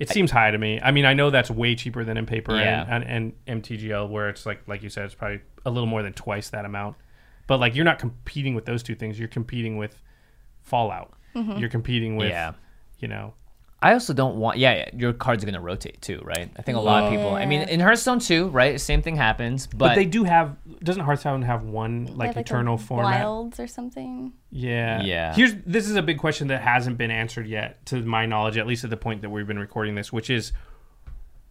It 0.00 0.08
seems 0.08 0.30
high 0.30 0.50
to 0.50 0.58
me. 0.58 0.80
I 0.82 0.90
mean, 0.90 1.04
I 1.04 1.12
know 1.14 1.30
that's 1.30 1.50
way 1.50 1.74
cheaper 1.76 2.04
than 2.04 2.16
in 2.16 2.26
paper 2.26 2.56
Yeah. 2.56 2.84
and, 2.88 3.04
and, 3.04 3.32
and 3.46 3.62
MTGO, 3.62 4.08
where 4.08 4.28
it's 4.28 4.46
like 4.46 4.62
like 4.66 4.82
you 4.82 4.88
said, 4.88 5.04
it's 5.04 5.14
probably 5.14 5.40
a 5.64 5.70
little 5.70 5.86
more 5.86 6.02
than 6.02 6.12
twice 6.14 6.48
that 6.50 6.64
amount. 6.64 6.96
But 7.46 7.60
like 7.60 7.74
you're 7.76 7.84
not 7.84 7.98
competing 7.98 8.54
with 8.54 8.64
those 8.64 8.82
two 8.82 8.94
things. 8.94 9.18
You're 9.18 9.28
competing 9.28 9.76
with 9.76 10.00
Fallout. 10.62 11.12
Mm-hmm. 11.34 11.58
You're 11.58 11.68
competing 11.70 12.16
with, 12.16 12.30
Yeah. 12.30 12.52
you 12.98 13.08
know, 13.08 13.34
I 13.82 13.94
also 13.94 14.12
don't 14.12 14.36
want. 14.36 14.58
Yeah, 14.58 14.74
yeah 14.74 14.90
your 14.94 15.12
cards 15.12 15.42
are 15.42 15.46
gonna 15.46 15.60
rotate 15.60 16.02
too, 16.02 16.20
right? 16.22 16.50
I 16.56 16.62
think 16.62 16.76
a 16.76 16.80
lot 16.80 17.04
of 17.04 17.10
people. 17.10 17.34
I 17.34 17.46
mean, 17.46 17.62
in 17.62 17.80
Hearthstone 17.80 18.18
too, 18.18 18.48
right? 18.48 18.78
Same 18.80 19.00
thing 19.00 19.16
happens, 19.16 19.66
but, 19.66 19.78
but, 19.78 19.94
they 19.94 20.04
do 20.04 20.24
have. 20.24 20.56
Doesn't 20.82 21.02
Hearthstone 21.02 21.42
have 21.42 21.64
one 21.64 22.04
They 22.04 22.12
like, 22.12 22.26
have, 22.28 22.34
the 22.34 22.40
eternal 22.42 22.76
format? 22.76 23.22
wilds 23.24 23.58
or 23.58 23.66
something. 23.66 24.32
Yeah. 24.50 25.02
Yeah. 25.02 25.34
Here's 25.34 25.54
this 25.64 25.88
is 25.88 25.96
a 25.96 26.02
big 26.02 26.18
question 26.18 26.48
that 26.48 26.60
hasn't 26.60 26.98
been 26.98 27.10
answered 27.10 27.46
yet, 27.46 27.84
to 27.86 28.02
my 28.02 28.26
knowledge, 28.26 28.58
at 28.58 28.66
least 28.66 28.84
at 28.84 28.90
the 28.90 28.96
point 28.96 29.22
that 29.22 29.30
we've 29.30 29.46
been 29.46 29.58
recording 29.58 29.94
this, 29.94 30.12
which 30.12 30.28
is 30.28 30.52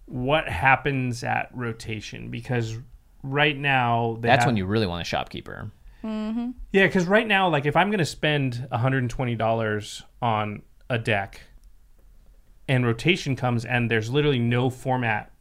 what 0.05 0.47
happens 0.47 1.23
at 1.23 1.49
rotation? 1.53 2.29
Because 2.29 2.77
right 3.23 3.57
now 3.57 4.17
they 4.21 4.27
that's 4.27 4.41
have- 4.43 4.49
when 4.49 4.57
you 4.57 4.65
really 4.65 4.87
want 4.87 5.01
a 5.01 5.05
shopkeeper. 5.05 5.71
Mm-hmm. 6.03 6.51
Yeah, 6.71 6.85
because 6.85 7.07
right 7.07 7.27
now, 7.27 7.49
like 7.49 7.65
if 7.65 7.75
I'm 7.75 7.91
gonna 7.91 8.05
spend 8.05 8.67
$120 8.71 10.03
on 10.21 10.61
a 10.89 10.97
deck, 10.97 11.41
and 12.69 12.85
rotation 12.85 13.35
comes, 13.35 13.65
and 13.65 13.91
there's 13.91 14.09
literally 14.09 14.39
no 14.39 14.69
format 14.69 15.31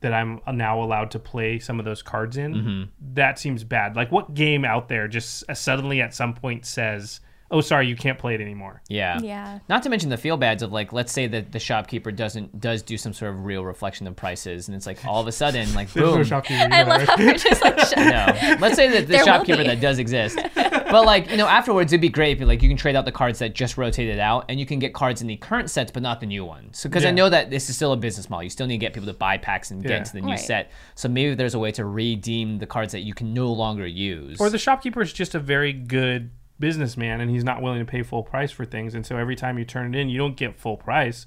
that 0.00 0.12
I'm 0.12 0.40
now 0.52 0.82
allowed 0.82 1.10
to 1.12 1.18
play 1.18 1.58
some 1.58 1.78
of 1.78 1.84
those 1.84 2.02
cards 2.02 2.36
in, 2.36 2.54
Mm-hmm. 2.54 2.82
that 3.14 3.38
seems 3.38 3.62
bad. 3.64 3.94
Like, 3.96 4.10
what 4.12 4.34
game 4.34 4.64
out 4.64 4.88
there 4.88 5.06
just 5.08 5.44
uh, 5.48 5.54
suddenly 5.54 6.00
at 6.00 6.14
some 6.14 6.34
point 6.34 6.64
says, 6.66 7.20
"Oh, 7.50 7.60
sorry, 7.60 7.88
you 7.88 7.96
can't 7.96 8.16
play 8.16 8.34
it 8.36 8.40
anymore"? 8.40 8.80
Yeah. 8.88 9.18
Yeah. 9.20 9.58
Not 9.68 9.82
to 9.82 9.88
mention 9.90 10.08
the 10.10 10.16
feel 10.16 10.36
bads 10.36 10.62
of 10.62 10.70
like, 10.70 10.92
let's 10.92 11.10
say 11.12 11.26
that 11.26 11.50
the 11.50 11.58
shopkeeper 11.58 12.12
doesn't 12.12 12.60
does 12.60 12.82
do 12.84 12.96
some 12.96 13.12
sort 13.12 13.32
of 13.34 13.44
real 13.44 13.64
reflection 13.64 14.06
of 14.06 14.14
prices, 14.14 14.68
and 14.68 14.76
it's 14.76 14.86
like 14.86 15.04
all 15.04 15.20
of 15.20 15.26
a 15.26 15.32
sudden, 15.32 15.74
like 15.74 15.88
There's 15.92 16.06
no 16.06 16.14
boom. 16.14 16.24
shopkeeper, 16.24 16.68
I 16.72 16.82
love 16.84 17.02
how 17.02 17.16
we're 17.18 17.34
just 17.34 17.60
like 17.62 17.78
shut 17.90 17.98
No. 17.98 18.56
Let's 18.60 18.76
say 18.76 18.88
that 18.90 19.00
the 19.08 19.14
There 19.14 19.24
shopkeeper 19.24 19.64
that 19.64 19.80
does 19.80 19.98
exist. 19.98 20.38
But 20.90 21.04
like, 21.04 21.30
you 21.30 21.36
know, 21.36 21.46
afterwards 21.46 21.92
it'd 21.92 22.00
be 22.00 22.08
great 22.08 22.40
if 22.40 22.46
like 22.46 22.62
you 22.62 22.68
can 22.68 22.76
trade 22.78 22.96
out 22.96 23.04
the 23.04 23.12
cards 23.12 23.38
that 23.40 23.54
just 23.54 23.76
rotated 23.76 24.18
out 24.18 24.46
and 24.48 24.58
you 24.58 24.66
can 24.66 24.78
get 24.78 24.94
cards 24.94 25.20
in 25.20 25.26
the 25.26 25.36
current 25.36 25.70
sets 25.70 25.90
but 25.92 26.02
not 26.02 26.20
the 26.20 26.26
new 26.26 26.44
ones. 26.44 26.78
So 26.78 26.88
because 26.88 27.04
I 27.04 27.10
know 27.10 27.28
that 27.28 27.50
this 27.50 27.68
is 27.68 27.76
still 27.76 27.92
a 27.92 27.96
business 27.96 28.30
model. 28.30 28.44
You 28.44 28.50
still 28.50 28.66
need 28.66 28.74
to 28.78 28.78
get 28.86 28.94
people 28.94 29.06
to 29.06 29.12
buy 29.12 29.36
packs 29.38 29.70
and 29.70 29.82
Yeah. 29.82 29.88
get 29.88 29.98
into 29.98 30.12
the 30.14 30.20
new 30.22 30.28
Right. 30.32 30.40
set. 30.40 30.70
So 30.94 31.08
maybe 31.08 31.34
there's 31.34 31.54
a 31.54 31.58
way 31.58 31.72
to 31.72 31.84
redeem 31.84 32.58
the 32.58 32.66
cards 32.66 32.92
that 32.92 33.00
you 33.00 33.14
can 33.14 33.34
no 33.34 33.52
longer 33.52 33.86
use. 33.86 34.40
Or 34.40 34.48
the 34.50 34.58
shopkeeper 34.58 35.02
is 35.02 35.12
just 35.12 35.34
a 35.34 35.38
very 35.38 35.72
good 35.72 36.30
businessman 36.60 37.20
and 37.20 37.30
he's 37.30 37.44
not 37.44 37.62
willing 37.62 37.78
to 37.78 37.84
pay 37.84 38.02
full 38.02 38.22
price 38.22 38.50
for 38.50 38.64
things. 38.64 38.94
And 38.94 39.06
so 39.06 39.16
every 39.16 39.36
time 39.36 39.58
you 39.58 39.64
turn 39.64 39.94
it 39.94 39.98
in, 40.00 40.08
you 40.08 40.18
don't 40.18 40.36
get 40.36 40.58
full 40.58 40.76
price, 40.76 41.24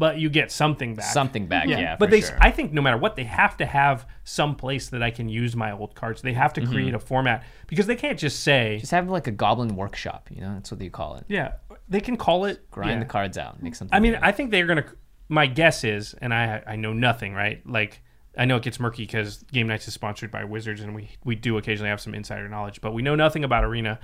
but 0.00 0.18
you 0.18 0.30
get 0.30 0.50
something 0.50 0.94
back. 0.94 1.12
something 1.12 1.46
back, 1.46 1.68
yeah. 1.68 1.94
but 1.98 2.06
for 2.06 2.10
they, 2.12 2.20
sure. 2.22 2.38
I 2.40 2.50
think 2.50 2.72
no 2.72 2.80
matter 2.80 2.96
what, 2.96 3.16
they 3.16 3.24
have 3.24 3.58
to 3.58 3.66
have 3.66 4.06
some 4.24 4.56
place 4.56 4.88
that 4.88 5.02
I 5.02 5.10
can 5.10 5.28
use 5.28 5.54
my 5.54 5.72
old 5.72 5.94
cards. 5.94 6.22
They 6.22 6.32
have 6.32 6.54
to 6.54 6.62
mm-hmm. 6.62 6.72
create 6.72 6.94
a 6.94 6.98
format 6.98 7.44
because 7.66 7.86
they 7.86 7.96
can't 7.96 8.18
just 8.18 8.40
say, 8.40 8.78
just 8.80 8.92
have 8.92 9.10
like 9.10 9.26
a 9.26 9.30
goblin 9.30 9.76
workshop, 9.76 10.30
you 10.30 10.40
know, 10.40 10.54
that's 10.54 10.72
what 10.72 10.80
you 10.80 10.90
call 10.90 11.16
it. 11.16 11.26
yeah, 11.28 11.52
they 11.86 12.00
can 12.00 12.16
call 12.16 12.46
it 12.46 12.70
Grind 12.70 12.92
yeah. 12.92 12.98
the 13.00 13.04
cards 13.04 13.36
out, 13.36 13.62
make 13.62 13.74
something. 13.74 13.94
I 13.94 14.00
mean. 14.00 14.18
I 14.22 14.32
think 14.32 14.50
they're 14.50 14.66
gonna. 14.66 14.86
My 15.28 15.46
guess 15.46 15.84
is, 15.84 16.14
and 16.14 16.32
I 16.32 16.62
I 16.66 16.76
know 16.76 16.94
nothing, 16.94 17.34
right? 17.34 17.60
Like 17.66 18.02
I 18.38 18.46
know 18.46 18.56
it 18.56 18.62
gets 18.62 18.80
murky 18.80 19.02
because 19.02 19.42
Game 19.52 19.66
Knights 19.66 19.86
is 19.86 19.92
sponsored 19.92 20.30
by 20.30 20.44
Wizards, 20.44 20.80
and 20.80 20.94
we 20.94 21.10
we 21.24 21.34
do 21.34 21.58
occasionally 21.58 21.90
have 21.90 22.00
some 22.00 22.14
insider 22.14 22.48
knowledge, 22.48 22.80
but 22.80 22.94
we 22.94 23.02
know 23.02 23.16
nothing 23.16 23.44
about 23.44 23.64
Arena. 23.64 24.00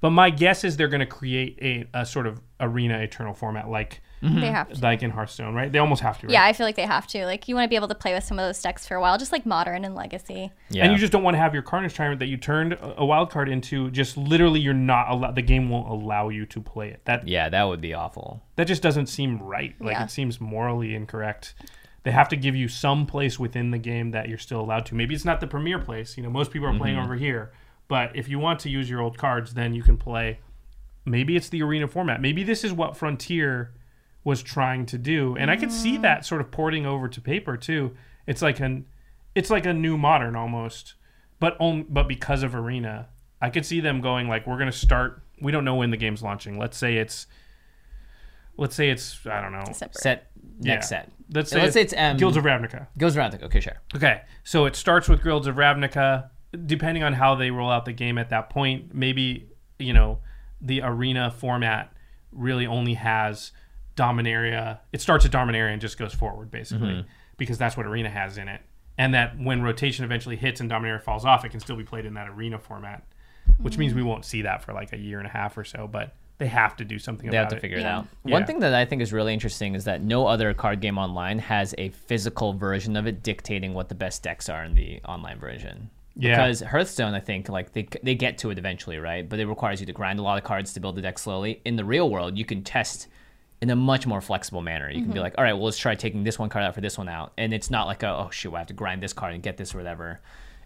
But 0.00 0.10
my 0.10 0.30
guess 0.30 0.62
is 0.64 0.76
they're 0.76 0.88
going 0.88 1.00
to 1.00 1.06
create 1.06 1.58
a, 1.60 1.86
a 2.00 2.06
sort 2.06 2.26
of 2.26 2.40
Arena 2.60 2.98
Eternal 2.98 3.34
format, 3.34 3.68
like 3.68 4.00
Mm-hmm. 4.20 4.40
They 4.40 4.50
have 4.50 4.72
to. 4.72 4.80
like 4.82 5.04
in 5.04 5.10
Hearthstone, 5.10 5.54
right? 5.54 5.70
They 5.70 5.78
almost 5.78 6.02
have 6.02 6.18
to, 6.18 6.26
right? 6.26 6.32
Yeah, 6.32 6.44
I 6.44 6.52
feel 6.52 6.66
like 6.66 6.74
they 6.74 6.82
have 6.86 7.06
to. 7.06 7.24
Like, 7.24 7.46
you 7.46 7.54
want 7.54 7.66
to 7.66 7.68
be 7.68 7.76
able 7.76 7.86
to 7.86 7.94
play 7.94 8.14
with 8.14 8.24
some 8.24 8.36
of 8.36 8.44
those 8.48 8.60
decks 8.60 8.84
for 8.84 8.96
a 8.96 9.00
while, 9.00 9.16
just 9.16 9.30
like 9.30 9.46
Modern 9.46 9.84
and 9.84 9.94
Legacy. 9.94 10.50
yeah. 10.70 10.82
And 10.82 10.92
you 10.92 10.98
just 10.98 11.12
don't 11.12 11.22
want 11.22 11.34
to 11.36 11.38
have 11.38 11.54
your 11.54 11.62
Carnage 11.62 11.94
Tyrant 11.94 12.18
that 12.18 12.26
you 12.26 12.36
turned 12.36 12.72
a 12.72 13.00
a 13.02 13.06
wild 13.06 13.30
card 13.30 13.48
into. 13.48 13.92
Just 13.92 14.16
literally, 14.16 14.58
you're 14.58 14.74
not 14.74 15.08
allowed. 15.08 15.36
The 15.36 15.42
game 15.42 15.70
won't 15.70 15.88
allow 15.88 16.30
you 16.30 16.46
to 16.46 16.60
play 16.60 16.88
it. 16.88 17.00
That 17.04 17.28
yeah, 17.28 17.48
that 17.48 17.62
would 17.62 17.80
be 17.80 17.94
awful. 17.94 18.42
that 18.56 18.66
just 18.66 18.82
doesn't 18.82 19.06
seem 19.06 19.38
right. 19.40 19.76
Like 19.80 19.92
Yeah. 19.92 20.02
it 20.02 20.10
seems 20.10 20.40
morally 20.40 20.96
incorrect. 20.96 21.54
They 22.02 22.10
have 22.10 22.28
to 22.30 22.36
give 22.36 22.56
you 22.56 22.66
some 22.66 23.06
place 23.06 23.38
within 23.38 23.70
the 23.70 23.78
game 23.78 24.10
that 24.10 24.28
you're 24.28 24.36
still 24.38 24.60
allowed 24.60 24.84
to. 24.86 24.96
Maybe 24.96 25.14
it's 25.14 25.24
not 25.24 25.38
the 25.38 25.46
premier 25.46 25.78
place. 25.78 26.16
You 26.16 26.24
know, 26.24 26.30
most 26.30 26.50
people 26.50 26.66
are 26.66 26.76
playing 26.76 26.98
over 26.98 27.14
here. 27.14 27.52
But 27.88 28.14
if 28.14 28.28
you 28.28 28.38
want 28.38 28.60
to 28.60 28.70
use 28.70 28.88
your 28.88 29.00
old 29.00 29.16
cards, 29.18 29.54
then 29.54 29.74
you 29.74 29.82
can 29.82 29.96
play. 29.96 30.40
Maybe 31.06 31.36
it's 31.36 31.48
the 31.48 31.62
arena 31.62 31.88
format. 31.88 32.20
Maybe 32.20 32.44
this 32.44 32.62
is 32.64 32.72
what 32.72 32.96
Frontier 32.96 33.72
was 34.24 34.42
trying 34.42 34.84
to 34.86 34.98
do, 34.98 35.36
and 35.38 35.50
I 35.50 35.56
could 35.56 35.72
see 35.72 35.96
that 35.98 36.26
sort 36.26 36.42
of 36.42 36.50
porting 36.50 36.84
over 36.84 37.08
to 37.08 37.20
paper 37.20 37.56
too. 37.56 37.96
It's 38.26 38.42
like 38.42 38.60
an, 38.60 38.84
it's 39.34 39.48
like 39.48 39.64
a 39.64 39.72
new 39.72 39.96
modern 39.96 40.36
almost, 40.36 40.94
but 41.40 41.56
on, 41.58 41.86
but 41.88 42.08
because 42.08 42.42
of 42.42 42.54
arena, 42.54 43.08
I 43.40 43.48
could 43.48 43.64
see 43.64 43.80
them 43.80 44.02
going 44.02 44.28
like, 44.28 44.46
we're 44.46 44.58
gonna 44.58 44.70
start. 44.72 45.22
We 45.40 45.50
don't 45.50 45.64
know 45.64 45.76
when 45.76 45.90
the 45.90 45.96
game's 45.96 46.22
launching. 46.22 46.58
Let's 46.58 46.76
say 46.76 46.96
it's 46.98 47.26
let's 48.58 48.74
say 48.74 48.90
it's 48.90 49.18
I 49.26 49.40
don't 49.40 49.52
know. 49.52 49.64
Separate. 49.72 49.96
Set 50.02 50.30
next 50.60 50.90
Yeah. 50.90 50.98
set. 51.04 51.12
Let's 51.32 51.50
say 51.50 51.62
Let's 51.62 51.74
say 51.74 51.82
it's, 51.82 51.94
um, 51.96 52.16
Guilds 52.18 52.36
of 52.36 52.44
Ravnica. 52.44 52.88
Goes 52.98 53.16
around 53.16 53.32
like 53.32 53.44
okay, 53.44 53.60
sure. 53.60 53.80
Okay, 53.96 54.22
so 54.44 54.66
it 54.66 54.76
starts 54.76 55.08
with 55.08 55.22
Guilds 55.22 55.46
of 55.46 55.56
Ravnica. 55.56 56.30
Depending 56.66 57.02
on 57.02 57.12
how 57.12 57.34
they 57.34 57.50
roll 57.50 57.70
out 57.70 57.84
the 57.84 57.92
game 57.92 58.16
at 58.18 58.30
that 58.30 58.50
point, 58.50 58.94
maybe 58.94 59.48
you 59.78 59.92
know 59.92 60.18
the 60.60 60.80
arena 60.82 61.30
format 61.30 61.92
really 62.32 62.66
only 62.66 62.94
has 62.94 63.52
Dominaria. 63.96 64.78
It 64.92 65.00
starts 65.00 65.24
at 65.24 65.32
Dominaria 65.32 65.72
and 65.72 65.80
just 65.80 65.98
goes 65.98 66.14
forward 66.14 66.50
basically 66.50 66.88
mm-hmm. 66.88 67.08
because 67.36 67.58
that's 67.58 67.76
what 67.76 67.86
arena 67.86 68.08
has 68.08 68.38
in 68.38 68.48
it. 68.48 68.62
And 68.96 69.14
that 69.14 69.38
when 69.38 69.62
rotation 69.62 70.04
eventually 70.04 70.36
hits 70.36 70.60
and 70.60 70.70
Dominaria 70.70 71.02
falls 71.02 71.24
off, 71.24 71.44
it 71.44 71.50
can 71.50 71.60
still 71.60 71.76
be 71.76 71.84
played 71.84 72.04
in 72.04 72.14
that 72.14 72.28
arena 72.28 72.58
format, 72.58 73.04
which 73.58 73.78
means 73.78 73.94
we 73.94 74.00
mm-hmm. 74.00 74.08
won't 74.08 74.24
see 74.24 74.42
that 74.42 74.62
for 74.62 74.72
like 74.72 74.92
a 74.92 74.98
year 74.98 75.18
and 75.18 75.26
a 75.26 75.30
half 75.30 75.56
or 75.56 75.64
so. 75.64 75.86
But 75.86 76.14
they 76.38 76.46
have 76.46 76.76
to 76.76 76.84
do 76.84 76.98
something 76.98 77.30
They 77.30 77.36
about 77.36 77.44
have 77.44 77.50
to 77.50 77.56
it. 77.56 77.60
figure 77.60 77.78
it 77.78 77.82
Yeah. 77.82 77.98
out. 77.98 78.06
Yeah. 78.24 78.32
One 78.32 78.46
thing 78.46 78.60
that 78.60 78.74
I 78.74 78.84
think 78.84 79.02
is 79.02 79.12
really 79.12 79.34
interesting 79.34 79.74
is 79.74 79.84
that 79.84 80.02
no 80.02 80.26
other 80.26 80.54
card 80.54 80.80
game 80.80 80.96
online 80.98 81.40
has 81.40 81.74
a 81.78 81.90
physical 81.90 82.52
version 82.52 82.96
of 82.96 83.06
it 83.06 83.22
dictating 83.22 83.74
what 83.74 83.88
the 83.88 83.94
best 83.94 84.22
decks 84.22 84.48
are 84.48 84.64
in 84.64 84.74
the 84.74 85.00
online 85.04 85.38
version. 85.38 85.90
Yeah. 86.18 86.36
Because 86.36 86.60
Hearthstone, 86.60 87.14
I 87.14 87.20
think, 87.20 87.48
like 87.48 87.72
they 87.72 87.88
they 88.02 88.16
get 88.16 88.38
to 88.38 88.50
it 88.50 88.58
eventually, 88.58 88.98
right? 88.98 89.26
But 89.26 89.38
it 89.38 89.46
requires 89.46 89.78
you 89.80 89.86
to 89.86 89.92
grind 89.92 90.18
a 90.18 90.22
lot 90.22 90.36
of 90.36 90.44
cards 90.44 90.72
to 90.72 90.80
build 90.80 90.96
the 90.96 91.02
deck 91.02 91.18
slowly. 91.18 91.62
In 91.64 91.76
the 91.76 91.84
real 91.84 92.10
world, 92.10 92.36
you 92.36 92.44
can 92.44 92.64
test 92.64 93.06
in 93.60 93.70
a 93.70 93.76
much 93.76 94.06
more 94.06 94.20
flexible 94.20 94.60
manner. 94.60 94.88
You 94.88 95.00
can 95.00 95.06
be 95.06 95.14
mm-hmm. 95.14 95.22
like, 95.22 95.34
all 95.38 95.44
right, 95.44 95.52
well, 95.52 95.64
let's 95.64 95.78
try 95.78 95.94
taking 95.94 96.24
this 96.24 96.38
one 96.38 96.48
card 96.48 96.64
out 96.64 96.74
for 96.74 96.80
this 96.80 96.98
one 96.98 97.08
out, 97.08 97.32
and 97.38 97.54
it's 97.54 97.70
not 97.70 97.86
like, 97.86 98.02
a, 98.02 98.08
oh 98.08 98.30
shoot, 98.30 98.54
I 98.54 98.58
have 98.58 98.66
to 98.68 98.74
grind 98.74 99.02
this 99.02 99.12
card 99.12 99.32
and 99.32 99.42
get 99.42 99.56
this 99.56 99.74
or 99.74 99.78
whatever. 99.78 100.20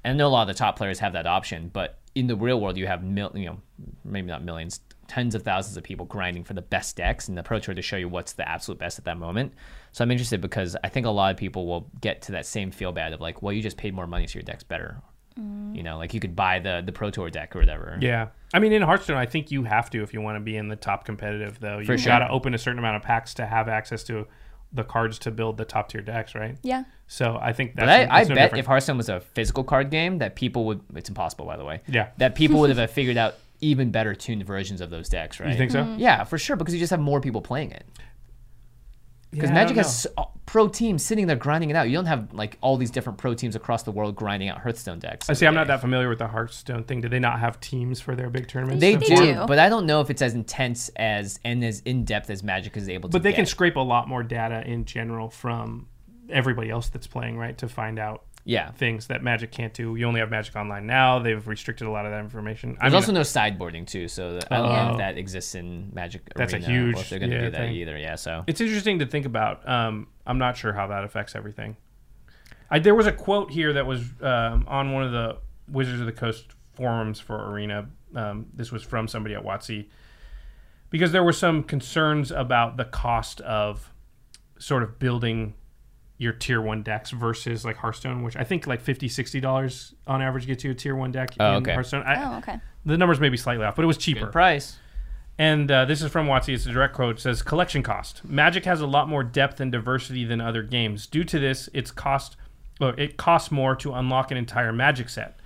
And 0.05 0.15
I 0.15 0.17
know 0.17 0.27
a 0.27 0.31
lot 0.31 0.43
of 0.43 0.49
the 0.49 0.59
top 0.59 0.77
players 0.77 0.99
have 0.99 1.13
that 1.13 1.27
option, 1.27 1.71
but 1.73 1.99
in 2.15 2.27
the 2.27 2.37
real 2.37 2.61
world, 2.61 2.77
you 2.77 2.87
have 2.87 3.05
mil- 3.05 3.33
you 3.35 3.47
know 3.47 3.61
maybe 4.05 4.29
not 4.29 4.43
millions, 4.43 4.81
tens 5.07 5.35
of 5.35 5.43
thousands 5.43 5.77
of 5.77 5.85
people 5.85 6.07
grinding 6.07 6.45
for 6.45 6.55
the 6.55 6.63
best 6.63 6.97
decks 6.97 7.29
in 7.29 7.35
the 7.35 7.43
Pro 7.43 7.59
Tour 7.59 7.75
to 7.75 7.83
show 7.83 7.97
you 7.97 8.09
what's 8.09 8.33
the 8.33 8.49
absolute 8.49 8.79
best 8.79 8.99
at 8.99 9.05
that 9.05 9.19
moment. 9.19 9.53
So 9.93 10.03
I'm 10.03 10.11
interested 10.11 10.41
because 10.41 10.77
I 10.83 10.89
think 10.89 11.05
a 11.05 11.11
lot 11.11 11.31
of 11.31 11.37
people 11.37 11.67
will 11.67 11.91
get 12.01 12.23
to 12.23 12.33
that 12.33 12.47
same 12.47 12.71
feel 12.71 12.93
bad 12.93 13.13
of 13.13 13.21
like, 13.21 13.43
well, 13.43 13.53
you 13.53 13.61
just 13.61 13.77
paid 13.77 13.95
more 13.95 14.07
money, 14.07 14.27
so 14.27 14.35
your 14.35 14.43
deck's 14.43 14.65
better. 14.65 15.03
Mm. 15.39 15.77
You 15.77 15.83
know, 15.83 15.97
like 15.99 16.15
you 16.15 16.21
could 16.21 16.37
buy 16.37 16.59
the 16.59 16.83
the 16.85 16.93
Pro 16.93 17.11
Tour 17.11 17.31
deck 17.31 17.55
or 17.57 17.61
whatever. 17.61 17.99
Yeah. 18.01 18.29
I 18.55 18.59
mean, 18.59 18.73
in 18.73 18.83
Hearthstone, 18.83 19.17
I 19.17 19.27
think 19.27 19.51
you 19.51 19.65
have 19.65 19.91
to 19.91 20.03
if 20.03 20.13
you 20.13 20.21
want 20.21 20.37
to 20.37 20.41
be 20.41 20.57
in 20.57 20.69
the 20.69 20.77
top 20.77 21.05
competitive, 21.05 21.59
though. 21.61 21.79
You've 21.79 21.87
sure. 21.87 22.11
got 22.11 22.21
to 22.21 22.29
open 22.29 22.55
a 22.55 22.59
certain 22.59 22.79
amount 22.79 22.97
of 22.97 23.03
packs 23.03 23.35
to 23.35 23.47
have 23.47 23.69
access 23.69 24.03
to 24.05 24.27
the 24.73 24.85
cards 24.85 25.19
to 25.21 25.31
build 25.31 25.57
the 25.57 25.65
top 25.65 25.89
tier 25.89 26.01
decks, 26.01 26.35
right? 26.35 26.57
Yeah. 26.63 26.85
So 27.07 27.39
I 27.41 27.53
think 27.53 27.75
that's. 27.75 27.87
But 27.87 27.89
I, 27.89 28.21
I 28.21 28.23
no 28.23 28.29
bet 28.29 28.37
different. 28.37 28.59
if 28.61 28.67
Hearthstone 28.67 28.97
was 28.97 29.09
a 29.09 29.21
physical 29.21 29.65
card 29.65 29.91
game, 29.91 30.19
that 30.19 30.35
people 30.35 30.65
would. 30.67 30.81
It's 30.95 31.09
impossible, 31.09 31.47
by 31.47 31.57
the 31.57 31.65
way. 31.65 31.81
Yeah. 31.87 32.09
That 32.19 32.35
people 32.35 32.61
would 32.61 32.77
have 32.77 32.91
figured 32.91 33.17
out 33.17 33.35
even 33.61 33.91
better 33.91 34.15
tuned 34.15 34.45
versions 34.45 34.81
of 34.81 34.91
those 34.91 35.09
decks, 35.09 35.41
right? 35.41 35.51
You 35.51 35.57
think 35.57 35.71
so? 35.71 35.85
Mm-hmm. 35.85 36.01
Yeah, 36.01 36.25
for 36.25 36.37
sure, 36.37 36.57
because 36.57 36.75
you 36.75 36.81
just 36.81 36.91
have 36.91 37.01
more 37.01 37.21
people 37.21 37.41
playing 37.41 37.71
it. 37.71 37.87
Because 39.33 39.49
Yeah, 39.51 39.55
Magic 39.55 39.77
has 39.79 40.03
so- 40.03 40.11
uh, 40.19 40.25
pro 40.47 40.69
teams 40.69 41.03
sitting 41.03 41.27
there 41.27 41.37
grinding 41.37 41.71
it 41.71 41.77
out. 41.77 41.89
You 41.89 41.97
don't 41.97 42.07
have 42.07 42.33
like 42.35 42.59
all 42.61 42.77
these 42.77 42.91
different 42.91 43.19
pro 43.19 43.33
teams 43.35 43.57
across 43.57 43.83
the 43.83 43.91
world 43.91 44.15
grinding 44.15 44.49
out 44.51 44.59
Hearthstone 44.59 44.99
decks. 44.99 45.29
I 45.31 45.33
see. 45.33 45.47
I'm 45.47 45.55
every 45.55 45.61
not 45.61 45.67
that 45.69 45.81
familiar 45.81 46.09
with 46.11 46.19
the 46.19 46.27
Hearthstone 46.29 46.85
thing. 46.85 47.01
Do 47.01 47.09
they 47.09 47.19
not 47.19 47.41
have 47.41 47.59
teams 47.59 48.01
for 48.01 48.15
their 48.15 48.29
big 48.29 48.47
tournaments? 48.49 48.81
They, 48.81 48.97
They 48.97 49.07
do, 49.07 49.17
do. 49.17 49.45
but 49.47 49.59
I 49.59 49.69
don't 49.71 49.87
know 49.87 50.01
if 50.03 50.11
it's 50.11 50.21
as 50.23 50.35
intense 50.35 50.91
as 50.97 51.41
and 51.45 51.65
as 51.65 51.81
in 51.81 52.05
depth 52.05 52.29
as 52.29 52.43
Magic 52.43 52.77
is 52.77 52.89
able 52.89 53.09
to. 53.09 53.13
But 53.15 53.23
they 53.23 53.33
can 53.33 53.47
scrape 53.47 53.77
a 53.77 53.81
lot 53.81 54.09
more 54.09 54.23
data 54.23 54.63
in 54.69 54.85
general 54.85 55.31
from 55.31 55.89
everybody 56.29 56.69
else 56.71 56.89
that's 56.91 57.07
playing, 57.07 57.39
right? 57.39 57.57
To 57.59 57.69
find 57.69 57.99
out 57.99 58.25
yeah. 58.45 58.71
things 58.73 59.07
that 59.09 59.23
Magic 59.23 59.51
can't 59.53 59.73
do. 59.73 59.95
You 59.97 60.07
only 60.07 60.21
have 60.21 60.31
Magic 60.31 60.55
Online 60.57 60.87
now. 60.87 61.19
They've 61.19 61.47
restricted 61.47 61.87
a 61.87 61.91
lot 61.91 62.07
of 62.07 62.13
that 62.13 62.21
information. 62.21 62.77
I 62.81 62.89
There's 62.89 63.07
mean, 63.09 63.17
also 63.17 63.39
no 63.41 63.47
sideboarding 63.57 63.87
too, 63.87 64.09
so 64.09 64.35
that, 64.35 64.49
I 64.51 64.57
don't 64.57 64.69
know 64.69 64.89
Oh. 64.89 64.91
if 64.93 64.99
that 64.99 65.19
exists 65.19 65.55
in 65.55 65.91
Magic. 65.93 66.23
That's 66.35 66.53
a 66.53 66.57
Arena, 66.57 66.67
or 66.67 66.71
huge, 66.73 66.99
if 66.99 67.11
they're 67.11 67.19
going 67.19 67.31
to 67.31 67.37
yeah, 67.37 67.45
do 67.45 67.51
that 67.51 67.57
thing. 67.59 67.73
either. 67.75 67.97
Yeah, 67.99 68.15
so 68.17 68.45
it's 68.47 68.61
interesting 68.61 68.99
to 69.01 69.07
think 69.07 69.27
about. 69.27 69.69
Um, 69.69 70.09
I'm 70.27 70.39
not 70.39 70.57
sure 70.57 70.73
how 70.73 70.87
that 70.89 71.05
affects 71.05 71.35
everything. 71.37 71.77
I, 72.71 72.79
there 72.79 72.95
was 72.95 73.07
a 73.07 73.13
quote 73.13 73.51
here 73.51 73.73
that 73.75 73.87
was 73.87 74.03
um, 74.23 74.65
on 74.67 74.93
one 74.93 75.03
of 75.05 75.13
the 75.13 75.39
Wizards 75.69 76.01
of 76.01 76.07
the 76.07 76.13
Coast 76.13 76.47
forums 76.75 77.21
for 77.21 77.51
Arena. 77.53 77.89
Um, 78.15 78.47
this 78.55 78.73
was 78.73 78.83
from 78.83 79.09
somebody 79.09 79.35
at 79.35 79.43
WotC 79.43 79.87
because 80.91 81.13
there 81.13 81.23
were 81.23 81.33
some 81.33 81.63
concerns 81.63 82.31
about 82.31 82.77
the 82.77 82.85
cost 82.85 83.41
of 83.43 83.91
sort 84.59 84.83
of 84.83 84.99
building 84.99 85.55
your 86.23 86.33
tier 86.33 86.61
one 86.63 86.83
decks 86.83 87.11
versus 87.11 87.65
like 87.65 87.77
Hearthstone, 87.77 88.23
which 88.23 88.37
I 88.37 88.45
think 88.45 88.67
like 88.67 88.81
50 88.81 89.09
60 89.09 89.41
dollars 89.41 89.95
on 90.07 90.23
average 90.23 90.47
gets 90.47 90.65
you 90.65 90.71
a 90.71 90.75
tier 90.75 90.95
one 90.97 91.13
deck 91.13 91.31
Oh, 91.41 91.57
in 91.57 91.63
okay. 91.63 91.75
Hearthstone. 91.75 92.03
I, 92.05 92.23
Oh, 92.35 92.39
okay. 92.39 92.61
The 92.87 92.97
numbers 92.97 93.21
may 93.21 93.29
be 93.29 93.37
slightly 93.37 93.65
off, 93.65 93.77
but 93.77 93.83
it 93.83 93.87
was 93.87 93.97
cheaper. 93.99 94.21
good 94.27 94.33
price. 94.33 94.79
And 95.39 95.71
uh, 95.71 95.85
this 95.87 96.03
is 96.03 96.11
from 96.11 96.27
WotC. 96.27 96.55
It's 96.55 96.67
a 96.67 96.73
direct 96.73 96.95
quote. 96.95 97.17
It 97.17 97.21
says, 97.21 97.43
"Collection 97.43 97.83
cost. 97.83 98.25
Magic 98.25 98.65
has 98.67 98.81
a 98.81 98.87
lot 98.87 99.09
more 99.09 99.25
depth 99.25 99.61
and 99.61 99.73
diversity 99.73 100.25
than 100.25 100.41
other 100.41 100.63
games. 100.63 101.07
Due 101.07 101.25
to 101.25 101.39
this, 101.39 101.69
its 101.73 101.91
cost, 101.91 102.37
well, 102.81 102.95
it 102.99 103.17
costs 103.17 103.51
more 103.51 103.75
to 103.77 103.93
unlock 103.95 104.31
an 104.31 104.37
entire 104.37 104.73
Magic 104.73 105.09
set. 105.09 105.39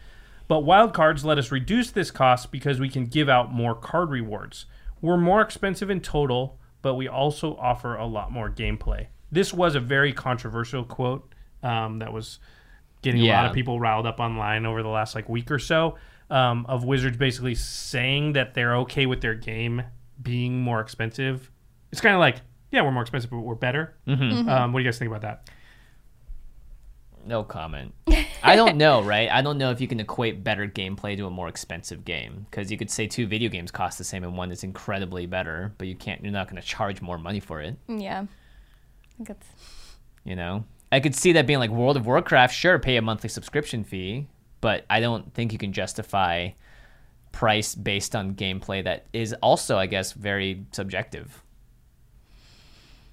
But 0.49 0.63
wildcards 0.65 1.25
let 1.25 1.39
us 1.39 1.51
reduce 1.53 1.91
this 1.91 2.11
cost 2.11 2.51
because 2.53 2.79
we 2.81 2.89
can 2.89 3.07
give 3.07 3.29
out 3.29 3.53
more 3.53 3.75
card 3.75 4.11
rewards. 4.11 4.67
We're 5.01 5.17
more 5.17 5.41
expensive 5.41 5.89
in 5.91 6.01
total, 6.01 6.59
but 6.83 6.95
we 6.95 7.07
also 7.09 7.57
offer 7.57 7.95
a 7.97 8.07
lot 8.07 8.33
more 8.33 8.51
gameplay." 8.51 9.07
This 9.31 9.53
was 9.53 9.75
a 9.75 9.81
very 9.81 10.13
controversial 10.13 10.85
quote 10.85 11.33
um, 11.63 11.99
that 11.99 12.13
was 12.13 12.39
getting 13.03 13.23
a 13.23 13.33
lot 13.33 13.47
of 13.47 13.53
people 13.53 13.79
riled 13.79 14.07
up 14.07 14.21
online 14.21 14.67
over 14.67 14.83
the 14.83 14.89
last 14.89 15.15
like 15.15 15.29
week 15.29 15.51
or 15.51 15.59
so 15.59 15.97
um, 16.31 16.67
of 16.69 16.85
Wizards 16.85 17.17
basically 17.17 17.55
saying 17.55 18.33
that 18.33 18.55
they're 18.55 18.77
okay 18.79 19.07
with 19.07 19.21
their 19.21 19.35
game 19.35 19.83
being 20.21 20.61
more 20.61 20.81
expensive. 20.81 21.51
It's 21.93 22.01
kind 22.01 22.15
of 22.15 22.21
like, 22.21 22.41
yeah, 22.71 22.83
we're 22.83 22.91
more 22.91 23.03
expensive, 23.03 23.31
but 23.31 23.41
we're 23.41 23.55
better. 23.55 23.97
Mm-hmm. 24.07 24.49
Um, 24.49 24.73
what 24.73 24.81
do 24.81 24.85
you 24.85 24.91
guys 24.91 24.99
think 24.99 25.11
about 25.11 25.23
that? 25.23 25.51
No 27.25 27.43
comment. 27.43 27.93
I 28.43 28.55
don't 28.55 28.77
know, 28.77 29.03
right? 29.03 29.29
I 29.31 29.43
don't 29.43 29.59
know 29.59 29.71
if 29.71 29.81
you 29.81 29.89
can 29.89 29.99
equate 29.99 30.45
better 30.45 30.69
gameplay 30.69 31.17
to 31.17 31.27
a 31.27 31.31
more 31.31 31.49
expensive 31.49 32.05
game 32.05 32.47
because 32.49 32.71
you 32.71 32.79
could 32.79 32.91
say 32.91 33.09
two 33.09 33.27
video 33.27 33.49
games 33.49 33.73
cost 33.73 33.99
the 33.99 34.05
same 34.05 34.23
and 34.23 34.37
one 34.37 34.53
is 34.53 34.63
incredibly 34.63 35.27
better, 35.27 35.75
but 35.79 35.89
you 35.89 35.97
can't. 35.97 36.23
You're 36.23 36.33
not 36.33 36.49
going 36.49 36.61
to 36.61 36.67
charge 36.67 37.03
more 37.03 37.19
money 37.19 37.41
for 37.41 37.61
it. 37.61 37.77
Yeah. 37.89 38.27
I 39.17 39.25
think 39.25 39.31
it's 39.31 39.49
You 40.25 40.37
know, 40.37 40.65
I 40.93 41.01
could 41.01 41.15
see 41.15 41.33
that 41.33 41.47
being 41.47 41.59
like 41.59 41.71
World 41.71 41.97
of 41.97 42.07
Warcraft. 42.07 42.55
Sure, 42.55 42.79
pay 42.79 42.97
a 42.97 43.03
monthly 43.03 43.29
subscription 43.29 43.83
fee, 43.85 44.29
but 44.61 44.85
I 44.91 45.01
don't 45.01 45.33
think 45.35 45.53
you 45.53 45.59
can 45.59 45.73
justify 45.73 46.51
price 47.33 47.75
based 47.75 48.15
on 48.15 48.35
gameplay 48.35 48.85
that 48.85 49.07
is 49.13 49.33
also, 49.43 49.79
I 49.79 49.87
guess, 49.87 50.13
very 50.13 50.65
subjective. 50.73 51.43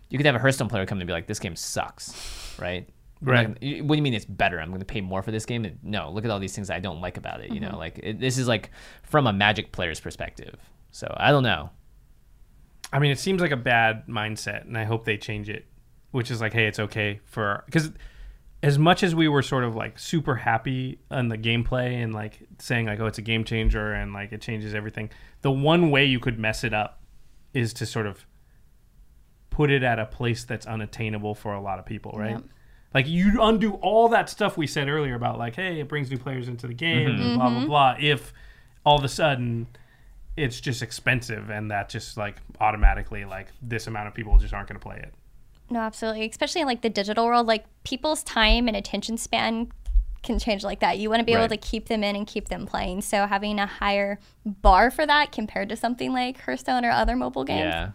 You 0.10 0.18
could 0.18 0.26
have 0.26 0.36
a 0.36 0.39
Hearthstone 0.39 0.70
player 0.70 0.86
come 0.86 0.99
and 0.99 1.08
be 1.08 1.14
like, 1.14 1.28
"This 1.28 1.39
game 1.39 1.56
sucks," 1.56 2.56
right? 2.60 2.88
I'm 3.22 3.28
Right. 3.28 3.60
gonna- 3.60 3.84
what 3.84 3.95
do 3.95 3.97
you 3.97 4.01
mean 4.04 4.14
it's 4.14 4.26
better? 4.26 4.60
I'm 4.60 4.68
going 4.70 4.82
to 4.82 4.86
pay 4.86 4.99
more 5.01 5.24
for 5.24 5.32
this 5.32 5.45
game? 5.45 5.80
No, 5.82 6.12
look 6.12 6.26
at 6.26 6.32
all 6.32 6.39
these 6.39 6.54
things 6.54 6.70
I 6.70 6.80
don't 6.80 6.99
like 6.99 7.16
about 7.18 7.39
it. 7.39 7.51
You 7.54 7.62
know, 7.62 7.70
mm-hmm. 7.70 7.78
like 7.78 7.99
it, 8.04 8.20
this 8.20 8.38
is 8.38 8.47
like 8.47 8.70
from 9.04 9.28
a 9.28 9.34
Magic 9.34 9.72
player's 9.72 9.99
perspective. 10.01 10.56
So 10.91 11.12
I 11.18 11.32
don't 11.32 11.43
know. 11.43 11.70
I 12.91 12.99
mean, 12.99 13.12
it 13.12 13.20
seems 13.20 13.41
like 13.41 13.51
a 13.51 13.58
bad 13.58 14.08
mindset, 14.08 14.66
and 14.66 14.78
I 14.78 14.84
hope 14.84 15.06
they 15.06 15.18
change 15.18 15.49
it. 15.49 15.66
Which 16.14 16.32
is 16.32 16.39
like, 16.39 16.53
hey, 16.53 16.68
it's 16.68 16.80
okay 16.80 17.20
for 17.26 17.64
because 17.66 17.91
as 18.64 18.80
much 18.80 19.03
as 19.03 19.14
we 19.14 19.28
were 19.28 19.41
sort 19.41 19.66
of 19.66 19.76
like 19.76 19.99
super 19.99 20.36
happy 20.36 20.97
on 21.11 21.28
the 21.28 21.38
gameplay 21.38 22.01
and 22.01 22.14
like 22.14 22.39
saying 22.59 22.86
like, 22.86 22.99
oh, 23.01 23.07
it's 23.07 23.18
a 23.18 23.22
game 23.22 23.43
changer 23.43 23.93
and 23.93 24.14
like 24.14 24.32
it 24.32 24.41
changes 24.41 24.74
everything. 24.74 25.09
The 25.41 25.51
one 25.51 25.91
way 25.91 26.05
you 26.05 26.22
could 26.22 26.39
mess 26.39 26.64
it 26.64 26.74
up 26.74 27.01
is 27.53 27.74
to 27.74 27.86
sort 27.86 28.05
of 28.05 28.26
put 29.49 29.70
it 29.70 29.84
at 29.84 29.99
a 29.99 30.05
place 30.05 30.45
that's 30.45 30.66
unattainable 30.66 31.36
for 31.36 31.53
a 31.53 31.61
lot 31.61 31.78
of 31.78 31.86
people, 31.86 32.14
right? 32.16 32.32
Yep. 32.32 32.43
Like 32.93 33.07
you 33.07 33.41
undo 33.41 33.74
all 33.74 34.07
that 34.09 34.30
stuff 34.30 34.55
we 34.55 34.66
said 34.66 34.88
earlier 34.88 35.16
about 35.16 35.38
like, 35.38 35.55
hey, 35.55 35.82
it 35.82 35.89
brings 35.89 36.09
new 36.09 36.18
players 36.18 36.47
into 36.47 36.66
the 36.66 36.74
game, 36.74 37.09
mm-hmm. 37.09 37.22
and 37.22 37.36
blah 37.38 37.49
blah 37.49 37.57
mm-hmm. 37.57 37.68
blah. 37.68 37.95
If 37.99 38.34
all 38.86 38.97
of 38.97 39.03
a 39.03 39.09
sudden 39.09 39.68
it's 40.36 40.59
just 40.59 40.82
expensive 40.82 41.49
and 41.49 41.70
that 41.70 41.89
just 41.89 42.18
like 42.18 42.38
automatically 42.59 43.26
like 43.26 43.47
this 43.61 43.88
amount 43.88 44.07
of 44.07 44.14
people 44.14 44.38
just 44.38 44.53
aren't 44.53 44.68
going 44.68 44.80
to 44.80 44.84
play 44.84 44.97
it. 44.97 45.14
No, 45.74 45.80
absolutely. 45.80 46.30
Especially 46.30 46.61
in 46.61 46.67
like 46.67 46.84
the 46.84 46.89
digital 46.89 47.26
world, 47.26 47.47
like 47.47 47.65
people's 47.84 48.21
time 48.21 48.67
and 48.67 48.78
attention 48.78 49.17
span 49.17 49.71
can 50.21 50.38
change 50.38 50.63
like 50.63 50.82
that. 50.82 50.99
You 50.99 51.09
want 51.09 51.21
to 51.21 51.26
be 51.26 51.34
able 51.34 51.47
to 51.47 51.57
keep 51.57 51.88
them 51.88 52.03
in 52.03 52.15
and 52.15 52.28
keep 52.28 52.47
them 52.47 52.67
playing. 52.67 53.01
So 53.01 53.26
having 53.26 53.57
a 53.57 53.65
higher 53.65 54.19
bar 54.45 54.91
for 54.91 55.03
that 55.07 55.32
compared 55.32 55.69
to 55.69 55.76
something 55.76 56.13
like 56.13 56.39
Hearthstone 56.39 56.86
or 56.86 56.91
other 56.91 57.15
mobile 57.15 57.43
games. 57.43 57.61
Yeah. 57.61 57.89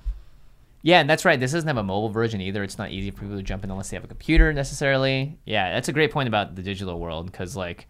Yeah, 0.82 0.98
and 0.98 1.08
that's 1.08 1.24
right. 1.24 1.38
This 1.38 1.52
doesn't 1.52 1.68
have 1.68 1.76
a 1.76 1.84
mobile 1.84 2.08
version 2.08 2.40
either. 2.40 2.64
It's 2.64 2.78
not 2.78 2.90
easy 2.90 3.12
for 3.12 3.20
people 3.20 3.36
to 3.36 3.44
jump 3.44 3.62
in 3.62 3.70
unless 3.70 3.90
they 3.90 3.96
have 3.96 4.04
a 4.04 4.08
computer 4.08 4.52
necessarily. 4.52 5.38
Yeah, 5.44 5.72
that's 5.72 5.88
a 5.88 5.92
great 5.92 6.10
point 6.10 6.26
about 6.26 6.56
the 6.56 6.62
digital 6.62 6.98
world 6.98 7.26
because, 7.30 7.56
like, 7.56 7.86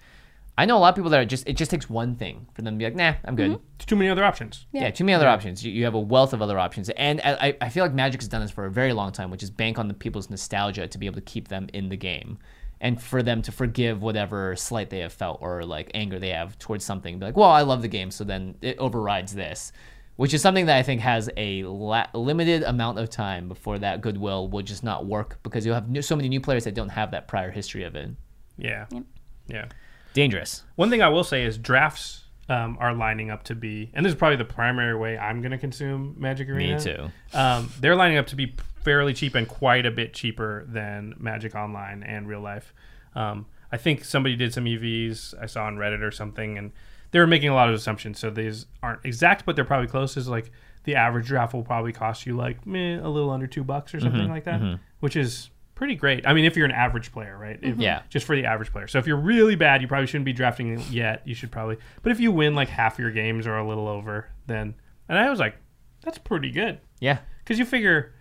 I 0.59 0.65
know 0.65 0.77
a 0.77 0.81
lot 0.81 0.89
of 0.89 0.97
people 0.97 1.11
that 1.11 1.21
are 1.21 1.25
just, 1.25 1.49
it 1.49 1.57
just 1.57 1.71
takes 1.71 1.89
one 1.89 2.17
thing 2.17 2.49
for 2.53 2.63
them 2.63 2.75
to 2.75 2.79
be 2.79 2.85
like, 2.85 2.97
nah, 2.97 3.15
I'm 3.25 3.37
good. 3.37 3.53
There's 3.53 3.87
too 3.87 3.95
many 3.95 4.11
other 4.11 4.25
options. 4.25 4.67
Yeah, 4.73 4.91
too 4.91 5.05
many 5.05 5.15
other 5.15 5.29
options. 5.29 5.65
You, 5.65 5.71
you 5.71 5.85
have 5.85 5.95
a 5.95 6.01
wealth 6.01 6.33
of 6.33 6.43
other 6.43 6.59
options. 6.59 6.91
And 6.91 7.21
I, 7.25 7.57
I 7.61 7.69
feel 7.69 7.85
like 7.85 7.95
Magic 7.95 8.21
has 8.21 8.27
done 8.27 8.41
this 8.43 8.51
for 8.51 8.67
a 8.67 8.71
very 8.71 8.93
long 8.93 9.13
time, 9.13 9.31
which 9.31 9.45
is 9.45 9.51
bank 9.51 9.79
on 9.79 9.87
the 9.87 9.95
people's 9.95 10.29
nostalgia 10.29 10.89
to 10.89 10.99
be 10.99 11.07
able 11.07 11.15
to 11.15 11.21
keep 11.21 11.47
them 11.47 11.69
in 11.73 11.91
the 11.91 11.97
game. 11.97 12.39
And 12.81 13.01
for 13.01 13.23
them 13.23 13.41
to 13.43 13.53
forgive 13.53 14.03
whatever 14.03 14.57
slight 14.57 14.91
they 14.91 14.99
have 14.99 15.13
felt 15.13 15.39
or 15.41 15.65
like 15.65 15.93
anger 15.95 16.19
they 16.19 16.31
have 16.31 16.59
towards 16.59 16.85
something. 16.85 17.21
Be 17.21 17.27
like, 17.27 17.37
well, 17.37 17.51
I 17.51 17.63
love 17.63 17.81
the 17.81 17.89
game, 17.89 18.11
so 18.11 18.25
then 18.25 18.57
it 18.61 18.79
overrides 18.79 19.35
this. 19.37 19.71
Which 20.17 20.35
is 20.35 20.43
something 20.43 20.67
that 20.67 20.77
I 20.77 20.83
think 20.83 21.01
has 21.03 21.31
a 21.37 21.63
la- 21.63 22.09
limited 22.15 22.65
amount 22.65 22.99
of 22.99 23.11
time 23.11 23.47
before 23.47 23.79
that 23.79 24.01
goodwill 24.01 24.49
will 24.49 24.63
just 24.63 24.83
not 24.83 25.07
work 25.07 25.39
because 25.45 25.65
you'll 25.65 25.77
have 25.77 25.89
new, 25.89 26.03
so 26.03 26.17
many 26.17 26.29
new 26.29 26.41
players 26.41 26.65
that 26.65 26.75
don't 26.75 26.89
have 26.89 27.13
that 27.13 27.29
prior 27.29 27.53
history 27.53 27.85
of 27.85 27.95
it. 27.95 28.11
Yeah. 28.57 28.87
Yeah. 29.47 29.67
Dangerous. 30.19 30.65
One 30.75 30.91
thing 30.91 31.01
I 31.01 31.09
will 31.11 31.23
say 31.23 31.45
is 31.45 31.57
drafts 31.57 32.25
um, 32.49 32.77
are 32.81 32.93
lining 32.93 33.31
up 33.31 33.45
to 33.45 33.55
be, 33.55 33.89
and 33.95 34.05
this 34.05 34.13
is 34.13 34.19
probably 34.19 34.35
the 34.35 34.45
primary 34.45 34.97
way 34.97 35.17
I'm 35.17 35.41
going 35.43 35.53
to 35.53 35.59
consume 35.59 36.17
Magic 36.19 36.49
Arena. 36.49 36.75
Me 36.75 36.83
too. 36.83 37.09
Um, 37.33 37.73
they're 37.79 37.95
lining 37.95 38.19
up 38.19 38.27
to 38.29 38.35
be 38.35 38.57
fairly 38.83 39.15
cheap 39.15 39.37
and 39.37 39.47
quite 39.47 39.87
a 39.87 39.93
bit 39.93 40.15
cheaper 40.15 40.65
than 40.67 41.15
Magic 41.21 41.55
Online 41.55 42.03
and 42.03 42.27
real 42.27 42.41
life. 42.41 42.75
Um, 43.15 43.47
I 43.71 43.77
think 43.77 44.05
somebody 44.05 44.35
did 44.35 44.53
some 44.53 44.65
EVs 44.65 45.41
I 45.41 45.47
saw 45.47 45.67
on 45.67 45.77
Reddit 45.77 46.03
or 46.03 46.11
something, 46.11 46.59
and 46.59 46.73
they 47.13 47.21
were 47.21 47.29
making 47.29 47.51
a 47.51 47.55
lot 47.55 47.69
of 47.69 47.77
assumptions. 47.77 48.19
So 48.19 48.29
these 48.29 48.67
aren't 48.83 49.05
exact, 49.05 49.47
but 49.47 49.55
they're 49.55 49.65
probably 49.65 49.87
close. 49.87 50.17
Is 50.17 50.27
like 50.27 50.51
the 50.83 50.97
average 50.97 51.29
draft 51.29 51.55
will 51.55 51.63
probably 51.63 51.93
cost 51.93 52.27
you 52.27 52.37
like 52.37 52.67
meh, 52.67 52.99
a 52.99 53.07
little 53.09 53.31
under 53.31 53.47
two 53.47 53.63
bucks 53.63 53.95
or 53.95 54.01
something 54.01 54.29
like 54.29 54.43
that, 54.47 54.61
which 54.99 55.15
is 55.15 55.51
pretty 55.79 55.95
great. 55.95 56.27
I 56.27 56.35
mean, 56.35 56.45
if 56.45 56.57
you're 56.57 56.67
an 56.67 56.73
average 56.73 57.13
player, 57.13 57.39
right? 57.39 57.59
If- 57.63 57.73
mm-hmm. 57.73 57.81
Yeah. 57.81 58.03
Just 58.11 58.27
for 58.27 58.37
the 58.37 58.45
average 58.45 58.71
player. 58.73 58.87
So 58.89 58.99
if 58.99 59.07
you're 59.07 59.17
really 59.17 59.55
bad, 59.55 59.81
you 59.81 59.89
probably 59.89 60.07
shouldn't 60.07 60.25
be 60.27 60.33
drafting 60.35 60.83
yet. 60.91 61.23
You 61.27 61.35
should 61.35 61.51
probably. 61.51 61.79
But 62.03 62.13
if 62.13 62.21
you 62.21 62.31
win 62.33 62.55
like 62.55 62.69
half 62.69 62.99
your 62.99 63.11
games 63.11 63.47
or 63.47 63.57
a 63.57 63.67
little 63.67 63.89
over, 63.89 64.29
then 64.47 64.75
and 65.09 65.17
I 65.19 65.31
was 65.31 65.39
like, 65.41 65.57
that's 66.03 66.19
pretty 66.19 66.51
good 66.51 66.81
Yeah. 67.01 67.19
because 67.43 67.59
you 67.59 67.65
figure, 67.65 68.13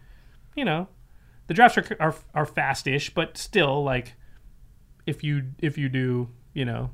you 0.55 0.63
know, 0.63 0.87
the 1.47 1.53
drafts 1.53 1.77
are, 1.77 1.97
are 1.99 2.15
are 2.33 2.45
fast-ish, 2.45 3.13
but 3.13 3.37
still 3.37 3.83
like 3.83 4.13
if 5.05 5.23
you 5.23 5.43
if 5.59 5.77
you 5.77 5.89
do 5.89 6.29
you 6.53 6.65
know 6.65 6.91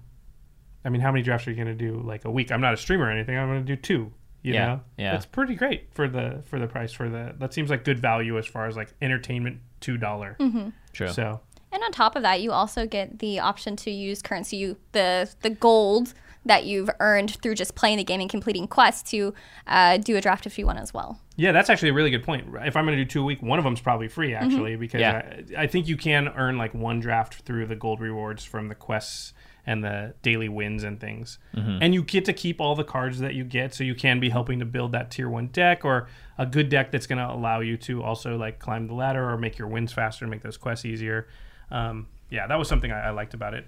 I 0.85 0.90
mean, 0.90 1.02
how 1.02 1.11
many 1.11 1.23
drafts 1.23 1.48
are 1.48 1.52
you 1.52 1.56
going 1.56 1.76
to 1.77 1.91
do 1.91 2.02
like 2.02 2.26
a 2.26 2.31
week? 2.31 2.52
I'm 2.52 2.60
not 2.61 2.73
a 2.73 2.77
streamer 2.77 3.06
or 3.06 3.10
anything. 3.11 3.38
I'm 3.38 3.48
going 3.48 3.65
to 3.65 3.76
do 3.76 3.81
two. 3.81 4.11
You 4.41 4.53
Yeah, 4.53 4.65
know, 4.68 4.81
yeah. 4.98 5.11
that's 5.14 5.26
pretty 5.26 5.56
great 5.56 5.94
for 5.94 6.10
the 6.10 6.41
for 6.45 6.60
the 6.60 6.68
price 6.68 6.91
for 6.91 7.07
the. 7.10 7.34
That 7.40 7.53
seems 7.53 7.69
like 7.69 7.85
good 7.85 7.99
value 7.99 8.38
as 8.38 8.45
far 8.45 8.68
as 8.68 8.76
like 8.76 8.94
entertainment 9.02 9.60
two 9.84 9.97
dollar. 9.97 10.35
Mm-hmm. 10.39 10.69
True. 10.93 11.10
So 11.10 11.41
And 11.72 11.84
on 11.84 11.91
top 11.91 12.15
of 12.15 12.23
that, 12.23 12.41
you 12.41 12.51
also 12.51 12.88
get 12.88 13.19
the 13.19 13.39
option 13.39 13.76
to 13.77 13.91
use 13.91 14.22
currency, 14.22 14.57
you, 14.57 14.77
the 14.93 15.30
the 15.41 15.51
gold 15.51 16.14
that 16.45 16.65
you've 16.65 16.89
earned 16.99 17.38
through 17.41 17.55
just 17.55 17.73
playing 17.73 17.97
the 17.97 18.03
game 18.03 18.19
and 18.19 18.30
completing 18.30 18.68
quests 18.68 19.10
to 19.11 19.34
uh, 19.68 19.97
do 19.97 20.18
a 20.18 20.22
draft 20.22 20.45
if 20.45 20.60
you 20.60 20.65
want 20.65 20.80
as 20.80 20.93
well. 20.93 21.19
Yeah, 21.38 21.53
that's 21.53 21.69
actually 21.69 21.89
a 21.89 21.93
really 21.93 22.11
good 22.11 22.23
point. 22.23 22.47
If 22.65 22.76
I'm 22.76 22.85
going 22.85 22.97
to 22.97 23.03
do 23.03 23.07
two 23.07 23.22
a 23.22 23.23
week, 23.23 23.41
one 23.41 23.60
of 23.60 23.64
them's 23.64 23.80
probably 23.81 24.07
free 24.10 24.31
mm-hmm. 24.31 24.43
actually 24.43 24.76
because 24.76 24.99
Yeah. 24.99 25.41
I, 25.57 25.64
I 25.64 25.68
think 25.68 25.88
you 25.88 25.95
can 25.95 26.27
earn 26.27 26.57
like 26.57 26.73
one 26.73 26.99
draft 26.99 27.45
through 27.45 27.68
the 27.68 27.76
gold 27.76 28.01
rewards 28.01 28.43
from 28.43 28.68
the 28.68 28.76
quests 28.76 29.34
and 29.65 29.84
the 29.84 30.14
daily 30.22 30.49
wins 30.49 30.84
and 30.84 30.99
things. 30.99 31.39
Mm-hmm. 31.55 31.77
And 31.81 31.93
you 31.93 32.03
get 32.03 32.26
to 32.26 32.34
keep 32.34 32.60
all 32.60 32.76
the 32.76 32.84
cards 32.84 33.19
that 33.19 33.34
you 33.34 33.45
get, 33.45 33.73
so 33.73 33.84
you 33.84 33.95
can 33.95 34.19
be 34.19 34.30
helping 34.30 34.60
to 34.60 34.65
build 34.65 34.91
that 34.91 35.11
tier 35.11 35.30
one 35.30 35.47
deck 35.47 35.85
or 35.85 36.07
a 36.38 36.45
good 36.45 36.69
deck 36.69 36.91
that's 36.91 37.07
going 37.07 37.19
to 37.19 37.31
allow 37.34 37.60
you 37.60 37.77
to 37.77 38.01
also 38.03 38.38
like 38.38 38.60
climb 38.60 38.88
the 38.88 38.93
ladder 38.93 39.30
or 39.30 39.38
make 39.38 39.57
your 39.57 39.68
wins 39.68 39.91
faster, 39.93 40.26
and 40.26 40.31
make 40.31 40.41
those 40.43 40.57
quests 40.57 40.85
easier. 40.85 41.27
Um, 41.72 42.07
yeah, 42.30 42.47
that 42.47 42.57
was 42.57 42.68
something 42.68 42.91
I, 42.91 43.07
I 43.07 43.10
liked 43.11 43.34
about 43.34 43.53
it. 43.53 43.68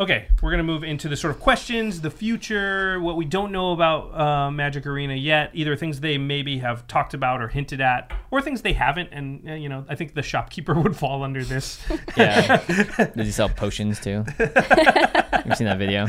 Okay, 0.00 0.28
we're 0.40 0.52
gonna 0.52 0.62
move 0.62 0.84
into 0.84 1.08
the 1.08 1.16
sort 1.16 1.34
of 1.34 1.40
questions, 1.40 2.00
the 2.02 2.10
future, 2.10 3.00
what 3.00 3.16
we 3.16 3.24
don't 3.24 3.50
know 3.50 3.72
about 3.72 4.14
uh, 4.16 4.48
Magic 4.48 4.86
Arena 4.86 5.14
yet, 5.14 5.50
either 5.54 5.74
things 5.74 5.98
they 5.98 6.16
maybe 6.16 6.58
have 6.58 6.86
talked 6.86 7.14
about 7.14 7.42
or 7.42 7.48
hinted 7.48 7.80
at, 7.80 8.12
or 8.30 8.40
things 8.40 8.62
they 8.62 8.74
haven't. 8.74 9.08
And 9.10 9.50
uh, 9.50 9.54
you 9.54 9.68
know, 9.68 9.84
I 9.88 9.96
think 9.96 10.14
the 10.14 10.22
shopkeeper 10.22 10.72
would 10.80 10.96
fall 10.96 11.24
under 11.24 11.42
this. 11.42 11.80
Yeah. 12.16 12.58
Does 13.16 13.26
he 13.26 13.32
sell 13.32 13.48
potions 13.48 13.98
too? 13.98 14.24
You've 14.38 15.56
seen 15.56 15.66
that 15.66 15.78
video? 15.78 16.06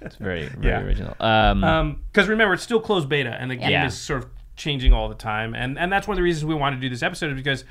It's 0.00 0.16
very, 0.16 0.48
very 0.48 0.66
Yeah. 0.66 0.80
original. 0.82 1.14
Um, 1.20 2.00
Because 2.12 2.28
remember, 2.28 2.54
it's 2.54 2.62
still 2.64 2.80
closed 2.80 3.08
beta, 3.08 3.30
and 3.40 3.48
the 3.48 3.56
game 3.56 3.70
Yeah. 3.70 3.86
is 3.86 3.96
sort 3.96 4.24
of 4.24 4.30
changing 4.62 4.92
all 4.92 5.08
the 5.08 5.14
time. 5.14 5.54
And 5.54 5.78
and 5.78 5.92
that's 5.92 6.06
one 6.06 6.14
of 6.14 6.16
the 6.16 6.22
reasons 6.22 6.44
we 6.44 6.54
want 6.54 6.76
to 6.76 6.80
do 6.80 6.88
this 6.88 7.02
episode 7.02 7.30
is 7.30 7.36
because. 7.36 7.64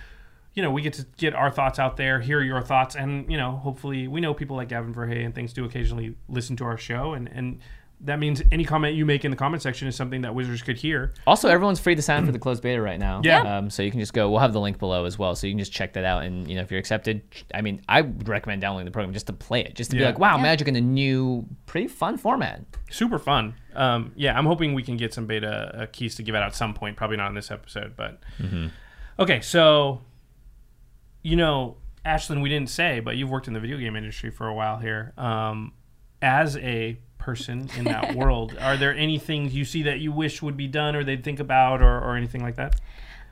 You 0.54 0.62
know, 0.62 0.70
we 0.70 0.82
get 0.82 0.92
to 0.96 1.06
get 1.16 1.34
our 1.34 1.50
thoughts 1.50 1.80
out 1.80 1.96
there, 1.96 2.20
hear 2.20 2.42
your 2.42 2.62
thoughts, 2.62 2.94
and 2.94 3.32
you 3.32 3.38
know, 3.38 3.52
hopefully, 3.52 4.10
we 4.10 4.20
know 4.20 4.34
people 4.34 4.58
like 4.58 4.68
Gavin 4.68 4.94
Verhey 4.94 5.24
and 5.24 5.34
things 5.34 5.54
do 5.54 5.64
occasionally 5.64 6.18
listen 6.28 6.58
to 6.58 6.66
our 6.66 6.78
show, 6.78 7.14
and 7.14 7.30
and 7.30 7.60
that 8.04 8.20
means 8.20 8.42
any 8.52 8.66
comment 8.66 8.96
you 8.96 9.06
make 9.06 9.24
in 9.26 9.32
the 9.32 9.38
comment 9.38 9.62
section 9.62 9.88
is 9.88 9.96
something 9.96 10.22
that 10.22 10.34
Wizards 10.34 10.62
could 10.62 10.78
hear. 10.78 11.14
also, 11.28 11.50
everyone's 11.50 11.80
free 11.80 11.96
to 11.96 12.02
sign 12.02 12.20
up 12.20 12.26
for 12.26 12.32
the 12.32 12.40
closed 12.40 12.64
beta 12.64 12.82
right 12.82 13.00
now. 13.00 13.22
Yeah. 13.24 13.58
Um, 13.58 13.70
so 13.70 13.84
you 13.84 13.92
can 13.92 14.00
just 14.00 14.14
go. 14.14 14.30
We'll 14.30 14.40
have 14.40 14.54
the 14.54 14.60
link 14.60 14.80
below 14.80 15.06
as 15.06 15.20
well, 15.20 15.36
so 15.36 15.46
you 15.48 15.54
can 15.54 15.60
just 15.60 15.72
check 15.72 15.94
that 15.94 16.04
out. 16.04 16.24
And 16.24 16.50
you 16.50 16.56
know, 16.56 16.62
if 16.62 16.72
you're 16.72 16.80
accepted, 16.80 17.22
I 17.54 17.62
mean, 17.62 17.82
I 17.88 18.02
would 18.02 18.28
recommend 18.28 18.62
downloading 18.62 18.86
the 18.86 18.92
program 18.92 19.14
just 19.14 19.28
to 19.28 19.34
play 19.34 19.62
it, 19.62 19.76
just 19.76 19.92
to 19.92 19.98
be 19.98 20.04
like, 20.04 20.18
wow, 20.20 20.38
Magic 20.38 20.68
in 20.68 20.76
a 20.76 20.82
new, 20.82 21.46
pretty 21.66 21.88
fun 21.88 22.18
format. 22.18 22.62
super 22.90 23.20
fun. 23.20 23.54
Um, 23.76 24.12
yeah, 24.16 24.38
I'm 24.38 24.46
hoping 24.46 24.74
we 24.74 24.84
can 24.84 24.98
get 24.98 25.14
some 25.14 25.28
beta 25.28 25.82
uh, 25.84 25.86
keys 25.92 26.16
to 26.16 26.24
give 26.24 26.36
out 26.36 26.44
at 26.44 26.56
some 26.56 26.74
point. 26.74 26.98
Probably 26.98 27.18
not 27.18 27.28
in 27.30 27.36
this 27.36 27.52
episode, 27.52 27.96
but 27.96 28.20
okay. 29.20 29.42
So, 29.42 30.02
you 31.22 31.36
know, 31.36 31.78
Ashlen, 32.06 32.42
we 32.42 32.50
didn't 32.50 32.70
say, 32.70 33.00
but 33.00 33.16
you've 33.16 33.30
worked 33.30 33.48
in 33.48 33.54
the 33.54 33.60
video 33.60 33.78
game 33.78 33.96
industry 33.96 34.32
for 34.32 34.48
a 34.48 34.54
while 34.54 34.78
here. 34.78 35.14
Um, 35.18 35.74
as 36.22 36.58
a 36.58 37.00
person 37.22 37.70
in 37.78 37.86
that 37.86 38.16
world, 38.20 38.58
are 38.60 38.76
there 38.76 38.94
any 38.94 39.18
things 39.18 39.54
you 39.56 39.64
see 39.64 39.84
that 39.84 40.00
you 40.00 40.12
wish 40.12 40.42
would 40.42 40.58
be 40.58 40.68
done, 40.68 40.96
or 40.96 41.04
they'd 41.04 41.24
think 41.24 41.40
about, 41.40 41.82
or, 41.82 42.00
or 42.00 42.18
anything 42.18 42.42
like 42.42 42.58
that? 42.58 42.76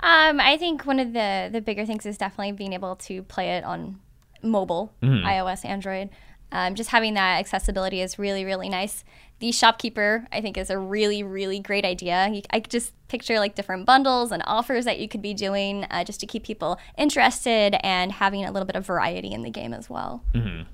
Um, 0.02 0.40
I 0.40 0.56
think 0.58 0.86
one 0.86 1.00
of 1.00 1.12
the 1.12 1.50
the 1.52 1.60
bigger 1.60 1.86
things 1.86 2.06
is 2.06 2.18
definitely 2.18 2.54
being 2.54 2.72
able 2.74 2.96
to 2.96 3.24
play 3.24 3.58
it 3.58 3.66
on 3.66 4.00
mobile, 4.42 4.94
iOS, 5.04 5.66
Android. 5.66 6.10
Um, 6.52 6.76
just 6.76 6.90
having 6.90 7.14
that 7.16 7.40
accessibility 7.40 8.02
is 8.02 8.18
really 8.20 8.44
really 8.46 8.70
nice. 8.70 9.04
The 9.40 9.52
shopkeeper 9.54 10.28
I 10.34 10.42
think 10.42 10.58
is 10.58 10.70
a 10.70 10.78
really 10.78 11.24
really 11.24 11.60
great 11.60 11.86
idea. 11.86 12.30
You, 12.32 12.42
I 12.52 12.60
just 12.60 12.94
picture 13.08 13.40
like 13.40 13.56
different 13.56 13.86
bundles 13.86 14.32
and 14.32 14.44
offers 14.46 14.86
that 14.86 15.00
you 15.00 15.08
could 15.08 15.22
be 15.22 15.34
doing 15.34 15.86
uh, 15.86 16.04
just 16.04 16.20
to 16.20 16.28
keep 16.28 16.44
people 16.44 16.78
interested 16.98 17.76
and 17.84 18.12
having 18.12 18.46
a 18.46 18.52
little 18.52 18.68
bit 18.68 18.76
of 18.76 18.86
variety 18.86 19.32
in 19.32 19.42
the 19.42 19.50
game 19.50 19.74
as 19.74 19.90
well. 19.90 20.24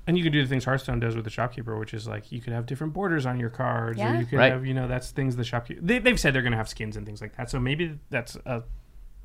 And 0.06 0.18
you 0.18 0.22
could 0.22 0.32
do 0.34 0.42
the 0.42 0.48
things 0.48 0.64
Hearthstone 0.66 1.00
does 1.00 1.14
with 1.16 1.24
the 1.24 1.30
shopkeeper, 1.30 1.78
which 1.78 1.94
is 1.94 2.06
like 2.06 2.30
you 2.30 2.40
could 2.42 2.52
have 2.52 2.66
different 2.66 2.92
borders 2.92 3.24
on 3.24 3.40
your 3.40 3.48
cards, 3.50 3.98
or 3.98 4.02
Yeah. 4.02 4.18
you 4.20 4.26
could 4.26 4.38
Right. 4.38 4.52
have, 4.52 4.66
you 4.66 4.74
know, 4.74 4.86
that's 4.86 5.10
things 5.12 5.36
the 5.36 5.44
shopkeeper. 5.44 5.80
They, 5.82 5.98
they've 5.98 6.20
said 6.20 6.34
they're 6.34 6.42
going 6.42 6.52
to 6.52 6.58
have 6.58 6.68
skins 6.68 6.96
and 6.96 7.06
things 7.06 7.20
like 7.22 7.36
that. 7.36 7.48
So 7.50 7.58
maybe 7.58 7.98
that's 8.10 8.36
a 8.44 8.64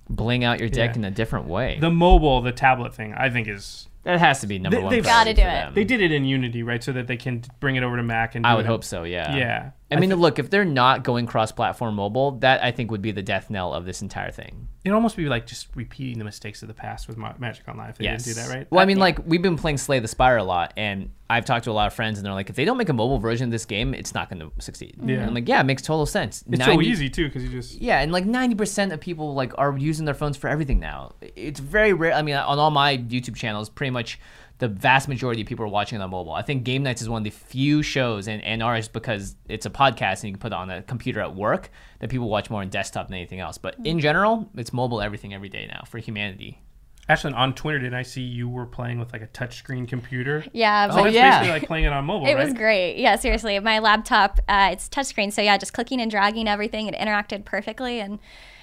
Bling 0.09 0.43
out 0.43 0.59
your 0.59 0.67
deck 0.69 0.91
Yeah. 0.91 0.99
in 0.99 1.05
a 1.05 1.11
different 1.11 1.47
way. 1.47 1.77
the 1.79 1.91
mobile, 1.91 2.41
the 2.41 2.51
tablet 2.51 2.93
thing. 2.93 3.13
I 3.13 3.29
think 3.29 3.47
is 3.47 3.87
that 4.03 4.19
has 4.19 4.41
to 4.41 4.47
be 4.47 4.57
number 4.59 4.77
They- 4.77 4.83
one. 4.83 4.91
they've 4.93 5.03
gotta 5.03 5.33
do 5.33 5.41
it. 5.41 5.45
them. 5.45 5.73
they 5.73 5.83
did 5.83 6.01
it 6.01 6.11
in 6.11 6.25
Unity, 6.25 6.63
right? 6.63 6.83
So 6.83 6.91
that 6.93 7.07
they 7.07 7.17
can 7.17 7.43
bring 7.59 7.75
it 7.75 7.83
over 7.83 7.97
to 7.97 8.03
Mac 8.03 8.35
and. 8.35 8.45
I 8.45 8.55
would 8.55 8.65
it- 8.65 8.67
hope 8.67 8.83
so. 8.83 9.03
Yeah. 9.03 9.35
Yeah, 9.35 9.69
I 9.91 9.99
mean, 9.99 10.13
look, 10.15 10.39
if 10.39 10.49
they're 10.49 10.65
not 10.65 11.03
going 11.03 11.25
cross-platform 11.25 11.95
mobile, 11.95 12.31
that 12.39 12.63
I 12.63 12.71
think 12.71 12.91
would 12.91 13.01
be 13.01 13.11
the 13.11 13.21
death 13.23 13.49
knell 13.49 13.73
of 13.73 13.85
this 13.85 14.01
entire 14.01 14.31
thing. 14.31 14.67
it'd 14.83 14.95
almost 14.95 15.15
be 15.15 15.25
like 15.27 15.45
just 15.45 15.67
repeating 15.75 16.17
the 16.17 16.23
mistakes 16.25 16.63
of 16.63 16.67
the 16.67 16.73
past 16.73 17.07
with 17.07 17.15
Ma- 17.15 17.33
Magic 17.37 17.67
Online 17.67 17.91
if 17.91 17.97
they 17.99 18.05
Yes. 18.05 18.23
didn't 18.23 18.37
do 18.37 18.41
that, 18.49 18.55
right? 18.55 18.67
Well, 18.71 18.81
I 18.81 18.85
mean, 18.85 18.97
like 18.97 19.19
we've 19.27 19.41
been 19.41 19.55
playing 19.57 19.77
Slay 19.77 19.99
the 19.99 20.07
Spire 20.07 20.37
a 20.37 20.43
lot, 20.43 20.73
and 20.75 21.11
I've 21.29 21.45
talked 21.45 21.65
to 21.65 21.71
a 21.71 21.73
lot 21.73 21.85
of 21.87 21.93
friends, 21.93 22.17
and 22.17 22.25
they're 22.25 22.33
like, 22.33 22.49
if 22.49 22.55
they 22.55 22.65
don't 22.65 22.77
make 22.77 22.89
a 22.89 22.93
mobile 22.93 23.19
version 23.19 23.45
of 23.49 23.51
this 23.51 23.65
game, 23.65 23.93
it's 23.93 24.13
not 24.15 24.29
going 24.29 24.39
to 24.39 24.51
succeed. 24.59 24.95
Yeah. 25.05 25.17
And 25.17 25.25
I'm 25.27 25.33
like, 25.35 25.47
yeah, 25.47 25.59
it 25.61 25.65
makes 25.65 25.81
total 25.83 26.05
sense. 26.07 26.43
it's 26.51 26.65
so 26.65 26.81
easy 26.81 27.09
too 27.09 27.27
because 27.27 27.43
you 27.43 27.49
just 27.49 27.79
Yeah, 27.79 27.99
and 27.99 28.11
like 28.11 28.25
90% 28.25 28.91
of 28.91 28.99
people 28.99 29.33
like 29.35 29.53
are 29.59 29.77
using 29.77 30.05
their 30.05 30.15
phones 30.15 30.35
for 30.35 30.47
everything 30.47 30.79
now. 30.79 31.13
It's 31.35 31.59
very 31.59 31.93
rare. 31.93 32.13
I 32.13 32.21
mean, 32.23 32.35
on 32.35 32.57
all 32.57 32.71
my 32.71 32.97
YouTube 32.97 33.35
channels, 33.35 33.69
pretty 33.69 33.91
much 33.91 34.19
the 34.61 34.67
vast 34.67 35.07
majority 35.07 35.41
of 35.41 35.47
people 35.47 35.65
are 35.65 35.67
watching 35.69 35.99
it 35.99 36.03
on 36.03 36.11
mobile. 36.11 36.33
I 36.33 36.43
think 36.43 36.63
Game 36.63 36.83
Knights 36.83 37.01
is 37.01 37.09
one 37.09 37.21
of 37.21 37.23
the 37.23 37.31
few 37.31 37.81
shows, 37.81 38.27
and, 38.27 38.43
and 38.43 38.61
ours 38.61 38.87
because 38.87 39.35
it's 39.49 39.65
a 39.65 39.71
podcast 39.71 40.21
and 40.21 40.25
you 40.25 40.33
can 40.33 40.39
put 40.39 40.51
it 40.51 40.55
on 40.55 40.69
a 40.69 40.83
computer 40.83 41.19
at 41.19 41.35
work, 41.35 41.71
that 41.99 42.11
people 42.11 42.29
watch 42.29 42.51
more 42.51 42.61
on 42.61 42.69
desktop 42.69 43.07
than 43.07 43.15
anything 43.17 43.39
else. 43.39 43.57
But 43.57 43.75
in 43.83 43.99
general, 43.99 44.51
it's 44.55 44.71
mobile 44.71 45.01
everything 45.01 45.33
every 45.33 45.49
day 45.49 45.65
now 45.67 45.81
for 45.87 45.97
humanity. 45.97 46.61
Actually, 47.09 47.33
on 47.33 47.55
Twitter, 47.55 47.79
did 47.79 47.95
I 47.95 48.03
see 48.03 48.21
you 48.21 48.47
were 48.47 48.67
playing 48.67 48.99
with 48.99 49.11
like 49.11 49.23
a 49.23 49.27
touchscreen 49.27 49.87
computer? 49.87 50.45
Yeah, 50.53 50.87
So 50.91 50.97
but 50.97 51.03
that's 51.05 51.15
yeah. 51.15 51.39
basically 51.39 51.59
like 51.59 51.67
playing 51.67 51.85
it 51.85 51.91
on 51.93 52.05
mobile, 52.05 52.27
It 52.29 52.35
right? 52.35 52.45
was 52.45 52.53
great. 52.53 52.97
Yeah, 52.97 53.15
seriously. 53.15 53.59
My 53.59 53.79
laptop, 53.79 54.39
uh, 54.47 54.69
it's 54.71 54.87
touchscreen, 54.87 55.33
so 55.33 55.41
yeah, 55.41 55.57
just 55.57 55.73
clicking 55.73 55.99
and 55.99 56.11
dragging 56.11 56.47
everything, 56.47 56.85
it 56.87 56.93
interacted 56.93 57.45
perfectly, 57.45 57.99
and 57.99 58.19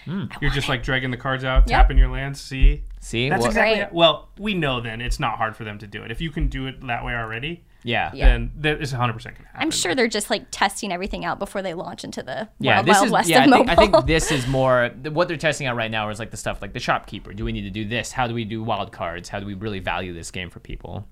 Hmm. 0.08 0.24
You're 0.40 0.50
just 0.50 0.68
like 0.68 0.82
dragging 0.82 1.10
the 1.10 1.16
cards 1.16 1.44
out, 1.44 1.68
Yep. 1.68 1.78
tapping 1.80 1.98
your 1.98 2.08
lands. 2.08 2.40
See, 2.40 2.82
See? 3.00 3.28
that's 3.28 3.40
Well- 3.40 3.48
exactly. 3.50 3.76
Great. 3.80 3.92
Well, 3.92 4.28
we 4.38 4.54
know 4.54 4.80
then 4.80 5.00
it's 5.00 5.20
not 5.20 5.36
hard 5.36 5.54
for 5.56 5.64
them 5.64 5.78
to 5.78 5.86
do 5.86 6.02
it. 6.02 6.10
If 6.10 6.20
you 6.20 6.30
can 6.30 6.48
do 6.48 6.66
it 6.66 6.86
that 6.86 7.04
way 7.04 7.14
already, 7.14 7.64
yeah. 7.84 8.10
Yeah. 8.14 8.28
then 8.30 8.52
that 8.58 8.80
is 8.80 8.92
100 8.92 9.12
percent 9.12 9.36
gonna 9.36 9.48
happen. 9.48 9.62
I'm 9.62 9.70
sure 9.70 9.94
they're 9.94 10.08
just 10.08 10.30
like 10.30 10.46
testing 10.50 10.92
everything 10.92 11.24
out 11.24 11.38
before 11.38 11.62
they 11.62 11.74
launch 11.74 12.04
into 12.04 12.22
the 12.22 12.48
Yeah, 12.58 12.76
wild, 12.76 12.86
this 12.86 12.94
wild 12.94 13.06
is 13.06 13.12
west 13.12 13.28
yeah. 13.28 13.44
of 13.44 13.52
I 13.52 13.56
think. 13.56 13.70
I 13.70 13.74
think 13.76 14.06
this 14.06 14.32
is 14.32 14.46
more 14.46 14.90
what 15.10 15.28
they're 15.28 15.36
testing 15.36 15.66
out 15.66 15.76
right 15.76 15.90
now 15.90 16.08
is 16.08 16.18
like 16.18 16.30
the 16.30 16.36
stuff 16.36 16.62
like 16.62 16.72
the 16.72 16.80
shopkeeper. 16.80 17.32
Do 17.34 17.44
we 17.44 17.52
need 17.52 17.62
to 17.62 17.70
do 17.70 17.84
this? 17.86 18.10
How 18.12 18.26
do 18.26 18.34
we 18.34 18.44
do 18.44 18.62
wild 18.62 18.92
cards? 18.92 19.28
How 19.28 19.40
do 19.40 19.46
we 19.46 19.54
really 19.54 19.78
value 19.80 20.12
this 20.14 20.30
game 20.30 20.48
for 20.50 20.60
people? 20.60 21.06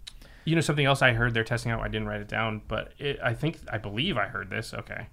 You 0.44 0.54
know 0.54 0.60
something 0.60 0.86
else 0.86 1.02
I 1.02 1.12
heard 1.12 1.34
they're 1.34 1.44
testing 1.44 1.72
out. 1.72 1.80
I 1.82 1.88
didn't 1.88 2.06
write 2.08 2.20
it 2.20 2.28
down, 2.28 2.62
but 2.68 2.92
it, 2.98 3.18
I 3.22 3.34
think 3.34 3.58
I 3.70 3.78
believe 3.78 4.16
I 4.16 4.26
heard 4.26 4.48
this. 4.48 4.72
Okay, 4.74 5.06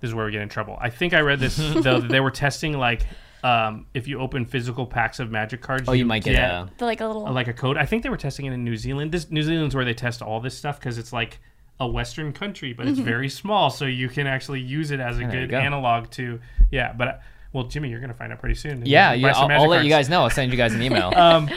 this 0.00 0.08
is 0.08 0.14
where 0.14 0.26
we 0.26 0.32
get 0.32 0.42
in 0.42 0.48
trouble. 0.50 0.76
I 0.80 0.90
think 0.90 1.14
I 1.14 1.20
read 1.20 1.40
this 1.40 1.56
though 1.74 2.00
that 2.00 2.08
they 2.10 2.20
were 2.20 2.30
testing 2.30 2.78
like 2.78 3.06
um, 3.44 3.86
if 3.94 4.08
you 4.08 4.18
open 4.20 4.46
physical 4.46 4.86
packs 4.86 5.20
of 5.20 5.30
Magic 5.30 5.60
cards, 5.60 5.88
Oh, 5.88 5.92
you 5.92 6.04
might 6.06 6.24
get 6.24 6.34
a 6.34 6.68
The, 6.78 6.84
like 6.84 7.00
a 7.00 7.06
little. 7.06 7.30
like 7.32 7.46
a 7.48 7.52
code. 7.52 7.76
I 7.76 7.84
think 7.86 8.02
they 8.02 8.08
were 8.08 8.16
testing 8.16 8.46
it 8.46 8.52
in 8.52 8.64
New 8.64 8.76
Zealand. 8.76 9.12
This 9.12 9.30
New 9.30 9.42
Zealand's 9.42 9.74
where 9.74 9.84
they 9.84 9.94
test 9.94 10.22
all 10.22 10.40
this 10.40 10.56
stuff 10.56 10.80
because 10.80 10.96
it's 10.98 11.12
like 11.12 11.38
a 11.78 11.86
Western 11.86 12.32
country, 12.32 12.72
but 12.72 12.86
it's 12.88 12.98
very 13.00 13.28
small, 13.28 13.68
so 13.68 13.84
you 13.84 14.08
can 14.08 14.26
actually 14.26 14.60
use 14.60 14.90
it 14.92 15.00
as 15.00 15.18
a 15.18 15.22
you 15.22 15.28
good 15.28 15.50
go. 15.50 15.58
analog 15.58 16.10
to 16.12 16.40
yeah. 16.70 16.92
But 16.92 17.08
uh, 17.08 17.12
well, 17.52 17.64
Jimmy, 17.64 17.90
you're 17.90 18.00
gonna 18.00 18.14
find 18.14 18.32
out 18.32 18.38
pretty 18.40 18.54
soon. 18.54 18.86
Yeah, 18.86 19.10
Buy 19.10 19.14
yeah. 19.16 19.32
some 19.32 19.42
I'll, 19.42 19.48
Magic 19.48 19.62
I'll 19.62 19.68
let 19.68 19.84
you 19.84 19.90
cards. 19.92 20.06
guys 20.06 20.10
know. 20.10 20.22
I'll 20.22 20.30
send 20.30 20.50
you 20.50 20.56
guys 20.56 20.72
an 20.74 20.82
email. 20.82 21.12
Um, 21.16 21.50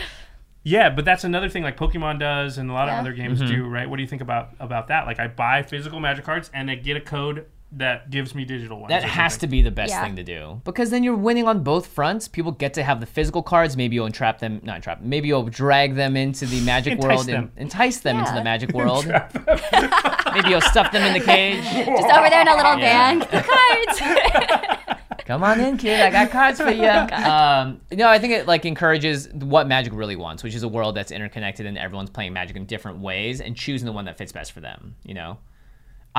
yeah, 0.64 0.90
but 0.90 1.06
that's 1.06 1.24
another 1.24 1.48
thing 1.48 1.64
like 1.64 1.78
Pokemon 1.78 2.20
does 2.20 2.58
and 2.58 2.70
a 2.70 2.74
lot 2.74 2.88
Yeah. 2.90 2.96
of 2.96 3.00
other 3.00 3.14
games 3.14 3.40
Mm-hmm. 3.42 3.54
do, 3.56 3.68
right? 3.70 3.90
What 3.90 3.96
do 3.96 4.02
you 4.02 4.08
think 4.08 4.22
about 4.22 4.50
about 4.60 4.88
that? 4.90 5.06
Like 5.06 5.18
I 5.20 5.28
buy 5.28 5.62
physical 5.64 6.02
magic 6.02 6.26
cards 6.26 6.52
and 6.54 6.70
I 6.70 6.76
get 6.76 6.98
a 6.98 7.02
code 7.02 7.46
that 7.74 8.10
gives 8.10 8.34
me 8.34 8.46
digital 8.46 8.80
ones. 8.80 8.90
That 8.90 9.04
has 9.04 9.38
to 9.40 9.48
be 9.48 9.62
the 9.62 9.72
best 9.72 9.92
Yeah. 9.92 10.04
thing 10.04 10.16
to 10.16 10.24
do 10.24 10.62
because 10.64 10.90
then 10.90 11.04
you're 11.04 11.18
winning 11.18 11.48
on 11.48 11.64
both 11.64 11.88
fronts. 11.88 12.28
People 12.28 12.54
get 12.54 12.74
to 12.76 12.84
have 12.84 13.00
the 13.02 13.06
physical 13.06 13.44
cards. 13.44 13.76
Maybe 13.76 13.96
you'll 13.96 14.06
entrap 14.06 14.40
them, 14.40 14.62
not 14.64 14.78
entrap. 14.78 15.02
Maybe 15.02 15.28
you'll 15.28 15.44
drag 15.44 15.96
them 15.96 16.16
into 16.16 16.46
the 16.46 16.62
magic 16.62 16.94
Entice 16.94 17.06
world 17.08 17.26
them. 17.26 17.52
and 17.58 17.64
entice 17.66 18.00
them 18.00 18.20
into 18.20 18.32
Yeah. 18.32 18.38
the 18.38 18.44
magic 18.44 18.72
world. 18.74 19.06
maybe 20.34 20.50
you'll 20.50 20.62
stuff 20.62 20.92
them 20.92 21.04
in 21.04 21.14
the 21.14 21.26
cage. 21.26 21.64
just 21.64 22.10
over 22.10 22.30
there 22.30 22.42
in 22.42 22.48
a 22.48 22.56
little 22.56 22.78
Yeah. 22.80 23.16
van. 23.16 23.20
The 23.20 23.46
cards. 23.46 25.18
Come 25.26 25.44
on 25.44 25.60
in, 25.60 25.76
kid. 25.78 26.00
I 26.00 26.10
got 26.10 26.32
cards 26.32 26.62
for 26.62 26.70
you. 26.72 26.88
Um, 26.88 27.82
no, 27.92 28.08
I 28.08 28.18
think 28.18 28.32
it 28.32 28.48
like 28.48 28.64
encourages 28.66 29.28
what 29.34 29.68
Magic 29.68 29.92
really 29.94 30.16
wants, 30.16 30.42
which 30.42 30.56
is 30.56 30.64
a 30.64 30.70
world 30.70 30.96
that's 30.96 31.12
interconnected 31.12 31.66
and 31.66 31.78
everyone's 31.78 32.10
playing 32.10 32.32
Magic 32.32 32.56
in 32.56 32.66
different 32.66 33.00
ways 33.00 33.42
and 33.42 33.54
choosing 33.54 33.86
the 33.86 33.92
one 33.92 34.06
that 34.06 34.18
fits 34.18 34.32
best 34.32 34.54
for 34.54 34.62
them. 34.62 34.96
You 35.04 35.16
know, 35.16 35.38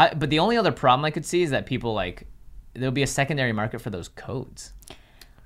I. 0.01 0.15
But 0.15 0.31
the 0.31 0.39
only 0.39 0.57
other 0.57 0.73
problem 0.73 1.05
I 1.05 1.11
could 1.11 1.25
see 1.27 1.43
is 1.43 1.51
that 1.51 1.67
people 1.67 1.95
like 1.95 2.27
there'll 2.75 2.93
be 2.93 3.03
a 3.03 3.07
secondary 3.07 3.53
market 3.53 3.81
for 3.81 3.91
those 3.91 4.09
codes. 4.09 4.73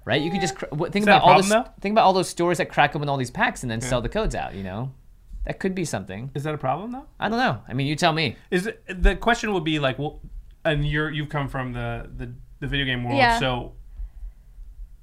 Right, 0.04 0.20
you 0.20 0.32
could 0.32 0.40
just 0.40 0.56
cr- 0.56 0.66
what- 0.70 0.92
think 0.92 1.04
Is 1.04 1.06
about 1.06 1.22
all 1.22 1.28
problem, 1.28 1.48
those 1.48 1.64
though? 1.64 1.70
think 1.80 1.92
about 1.92 2.04
all 2.04 2.12
those 2.12 2.28
stores 2.28 2.58
that 2.58 2.68
crack 2.68 2.96
open 2.96 3.08
all 3.08 3.16
these 3.16 3.30
packs 3.30 3.62
and 3.62 3.70
then 3.70 3.80
sell 3.80 4.00
the 4.00 4.08
codes 4.08 4.34
out. 4.34 4.52
You 4.54 4.64
know, 4.64 4.92
That 5.46 5.60
could 5.60 5.74
be 5.76 5.84
something. 5.84 6.30
Is 6.34 6.42
that 6.42 6.54
a 6.54 6.58
problem 6.58 6.90
though? 6.92 7.06
I 7.20 7.28
don't 7.28 7.38
know. 7.38 7.60
I 7.68 7.72
mean, 7.74 7.86
you 7.86 7.94
tell 7.94 8.12
me. 8.12 8.34
Is 8.50 8.66
it, 8.66 8.82
the 9.02 9.14
question 9.14 9.52
would 9.52 9.62
be 9.64 9.78
like, 9.78 9.98
well, 10.00 10.20
and 10.64 10.84
you're 10.84 11.08
you've 11.10 11.28
come 11.28 11.48
from 11.48 11.72
the 11.72 12.10
the, 12.16 12.32
the 12.60 12.66
video 12.66 12.84
game 12.84 13.04
world, 13.04 13.16
Yeah. 13.18 13.38
so 13.38 13.74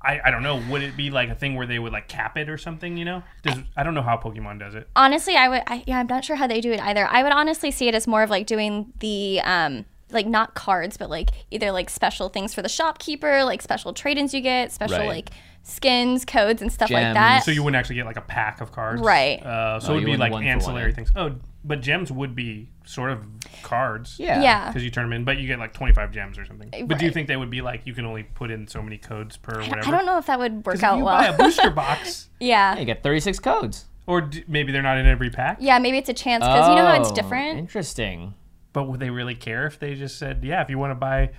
I 0.01 0.19
I 0.26 0.31
don't 0.31 0.43
know. 0.43 0.61
Would 0.69 0.81
it 0.81 0.95
be 0.95 1.09
like 1.11 1.30
a 1.30 1.35
thing 1.35 1.55
where 1.55 1.67
they 1.67 1.80
would 1.80 1.91
like 1.91 2.07
cap 2.07 2.38
it 2.38 2.49
or 2.49 2.57
something? 2.57 2.97
You 2.97 3.05
know, 3.05 3.23
Does, 3.43 3.57
I 3.76 3.84
don't 3.84 3.93
know 3.93 4.01
how 4.01 4.17
Pokemon 4.17 4.59
does 4.59 4.76
it. 4.76 4.88
honestly 4.95 5.35
i 5.35 5.47
would 5.49 5.63
I, 5.67 5.84
yeah 5.88 5.99
i'm 5.99 6.07
not 6.07 6.23
sure 6.26 6.35
how 6.35 6.47
they 6.47 6.61
do 6.61 6.71
it 6.71 6.80
either 6.81 7.05
i 7.07 7.21
would 7.23 7.31
honestly 7.31 7.71
see 7.71 7.88
it 7.88 7.95
as 7.95 8.07
more 8.07 8.23
of 8.23 8.30
like 8.30 8.45
doing 8.47 8.91
the 8.99 9.41
um 9.43 9.85
like 10.11 10.26
not 10.26 10.55
cards 10.55 10.97
but 10.97 11.09
like 11.09 11.30
either 11.51 11.71
like 11.71 11.89
special 11.89 12.30
things 12.30 12.53
for 12.53 12.61
the 12.61 12.69
shopkeeper 12.69 13.43
like 13.43 13.61
special 13.61 13.93
trade-ins 13.93 14.34
you 14.34 14.41
get 14.41 14.71
special 14.71 14.97
Right. 14.99 15.07
like 15.07 15.30
skins 15.63 16.26
codes 16.26 16.61
and 16.61 16.71
stuff 16.71 16.89
like 16.89 17.13
that 17.13 17.43
So 17.43 17.51
you 17.51 17.61
wouldn't 17.63 17.77
actually 17.80 17.95
get 17.97 18.05
like 18.05 18.17
a 18.17 18.21
pack 18.21 18.61
of 18.61 18.71
cards, 18.71 19.01
Right. 19.01 19.43
Uh, 19.45 19.80
so 19.80 19.89
Oh, 19.89 19.91
it 19.93 19.95
would 19.97 20.05
be 20.05 20.17
like 20.17 20.34
ancillary 20.34 20.93
things. 20.93 21.11
Oh, 21.15 21.35
but 21.69 21.79
gems 21.81 22.11
would 22.11 22.35
be 22.35 22.67
sort 22.83 23.11
of 23.11 23.19
cards. 23.63 24.15
Yeah. 24.19 24.41
yeah 24.41 24.67
Because 24.67 24.83
you 24.83 24.89
turn 24.89 25.05
them 25.05 25.13
in, 25.13 25.23
but 25.23 25.37
you 25.37 25.47
get 25.47 25.59
like 25.59 25.71
25 25.71 26.11
gems 26.11 26.37
or 26.37 26.43
something. 26.45 26.69
But 26.71 26.97
do 26.97 27.05
you 27.05 27.09
Right. 27.09 27.13
think 27.13 27.27
they 27.29 27.37
would 27.37 27.49
be 27.51 27.61
like, 27.61 27.85
you 27.85 27.93
can 27.93 28.05
only 28.05 28.23
put 28.23 28.49
in 28.51 28.67
so 28.67 28.81
many 28.81 28.97
codes 28.97 29.37
per 29.37 29.59
whatever? 29.61 29.87
i 29.87 29.91
don't 29.91 30.05
know 30.05 30.17
if 30.17 30.25
that 30.25 30.39
would 30.39 30.65
work 30.65 30.73
'Cause 30.75 30.79
if 30.79 30.83
out 30.83 30.97
you 30.97 31.05
well 31.05 31.17
buy 31.17 31.27
a 31.27 31.37
booster 31.37 31.69
box, 31.69 32.27
yeah 32.41 32.77
You 32.77 32.83
get 32.85 33.03
36 33.03 33.39
codes. 33.39 33.85
or 34.07 34.21
d- 34.21 34.43
maybe 34.47 34.71
they're 34.73 34.81
not 34.81 34.97
in 34.97 35.05
every 35.05 35.29
pack, 35.29 35.57
yeah 35.61 35.77
maybe 35.79 35.97
it's 35.99 36.09
a 36.09 36.13
chance 36.13 36.43
because 36.43 36.67
you 36.67 36.75
know 36.75 36.85
how 36.87 36.99
it's 36.99 37.11
Oh, 37.11 37.15
different 37.15 37.59
Interesting. 37.59 38.33
but 38.73 38.87
would 38.89 38.99
they 38.99 39.11
really 39.11 39.35
care 39.35 39.65
if 39.67 39.77
they 39.79 39.93
just 39.95 40.17
said, 40.17 40.43
yeah, 40.43 40.61
if 40.63 40.69
you 40.71 40.79
want 40.79 40.91
to 40.91 40.95
buy 40.95 41.29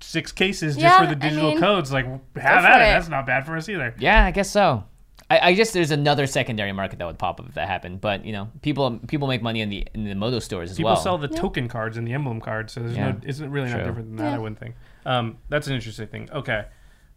six 0.00 0.30
cases 0.32 0.74
just 0.74 0.82
Yeah, 0.84 0.98
for 1.00 1.06
the 1.14 1.24
I 1.24 1.28
digital 1.30 1.50
mean, 1.52 1.58
codes, 1.60 1.90
like 1.90 2.04
have 2.04 2.20
for 2.34 2.68
at 2.68 2.80
it. 2.82 2.84
it. 2.84 2.92
That's 2.92 3.08
not 3.08 3.24
bad 3.26 3.46
for 3.46 3.56
us 3.56 3.66
either. 3.70 3.94
Yeah, 3.98 4.24
I 4.26 4.30
guess 4.30 4.50
so. 4.50 4.84
I, 5.28 5.48
I 5.48 5.52
guess 5.54 5.72
there's 5.72 5.90
another 5.90 6.26
secondary 6.28 6.72
market 6.72 6.98
that 7.00 7.04
would 7.06 7.18
pop 7.18 7.40
up 7.40 7.48
if 7.48 7.54
that 7.54 7.66
happened. 7.68 8.00
But 8.00 8.24
you 8.24 8.32
know, 8.32 8.48
people 8.62 8.98
people 9.08 9.26
make 9.28 9.42
money 9.42 9.60
in 9.60 9.68
the 9.70 9.86
in 9.94 10.04
the 10.04 10.14
Modo 10.14 10.38
stores 10.38 10.70
as 10.70 10.76
People 10.76 10.90
well. 10.90 10.94
People 10.96 11.02
sell 11.02 11.18
the 11.18 11.28
token 11.28 11.68
cards 11.68 11.96
and 11.96 12.06
the 12.06 12.12
emblem 12.12 12.40
cards, 12.40 12.72
so 12.72 12.80
there's 12.80 12.96
Yeah. 12.96 13.12
no, 13.12 13.20
isn't 13.24 13.50
really 13.50 13.70
not 13.70 13.78
different 13.84 14.08
than 14.08 14.16
that. 14.16 14.34
I 14.34 14.38
wouldn't 14.38 14.58
think. 14.60 14.76
Um, 15.04 15.38
that's 15.48 15.66
an 15.66 15.74
interesting 15.74 16.06
thing. 16.08 16.28
Okay, 16.32 16.64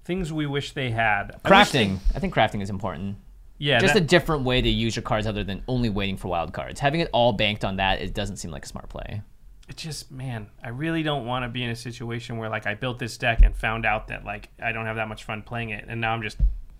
things 0.06 0.34
we 0.34 0.46
wish 0.48 0.72
they 0.72 0.90
had. 0.92 1.32
I 1.46 1.50
they- 1.50 1.50
crafting. 1.50 1.98
I 2.16 2.20
think 2.20 2.34
crafting 2.34 2.62
is 2.62 2.70
important. 2.70 3.18
yeah, 3.60 3.78
Just 3.80 3.94
that- 3.94 4.04
a 4.04 4.06
different 4.06 4.44
way 4.44 4.62
to 4.62 4.70
use 4.70 4.96
your 4.96 5.04
cards 5.04 5.28
other 5.28 5.44
than 5.44 5.62
only 5.68 5.90
waiting 5.90 6.18
for 6.18 6.30
wild 6.30 6.52
cards. 6.54 6.80
Having 6.80 7.02
it 7.02 7.10
all 7.14 7.34
banked 7.34 7.64
on 7.66 7.76
that, 7.76 8.02
it 8.02 8.14
doesn't 8.14 8.38
seem 8.38 8.52
like 8.52 8.64
a 8.66 8.68
smart 8.68 8.90
play. 8.90 9.22
it 9.68 9.78
just 9.78 10.10
man, 10.12 10.48
I 10.64 10.70
really 10.70 11.04
don't 11.04 11.28
want 11.28 11.44
to 11.44 11.50
be 11.50 11.64
in 11.64 11.70
a 11.70 11.76
situation 11.76 12.38
where 12.38 12.50
like 12.50 12.66
I 12.66 12.74
built 12.74 12.98
this 12.98 13.20
deck 13.20 13.42
and 13.44 13.56
found 13.56 13.86
out 13.86 14.08
that 14.08 14.26
like 14.26 14.50
I 14.60 14.72
don't 14.72 14.88
have 14.88 14.96
that 14.96 15.08
much 15.08 15.26
fun 15.26 15.44
playing 15.44 15.70
it, 15.70 15.86
and 15.88 16.02
now 16.02 16.14
I'm 16.14 16.24
just 16.24 16.38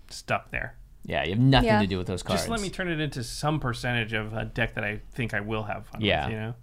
stuck 0.08 0.50
there. 0.50 0.74
Yeah, 1.04 1.24
you 1.24 1.30
have 1.30 1.38
nothing 1.40 1.66
Yeah. 1.68 1.80
to 1.80 1.86
do 1.86 1.98
with 1.98 2.06
those 2.06 2.22
cards. 2.22 2.42
Just 2.42 2.50
let 2.50 2.60
me 2.60 2.70
turn 2.70 2.88
it 2.88 3.00
into 3.00 3.24
some 3.24 3.58
percentage 3.60 4.12
of 4.12 4.32
a 4.34 4.44
deck 4.44 4.74
that 4.74 4.84
I 4.84 5.00
think 5.12 5.32
I 5.34 5.40
will 5.40 5.62
have 5.64 5.86
fun 5.86 6.00
Yeah. 6.00 6.26
with. 6.26 6.32
You 6.34 6.40
know. 6.40 6.54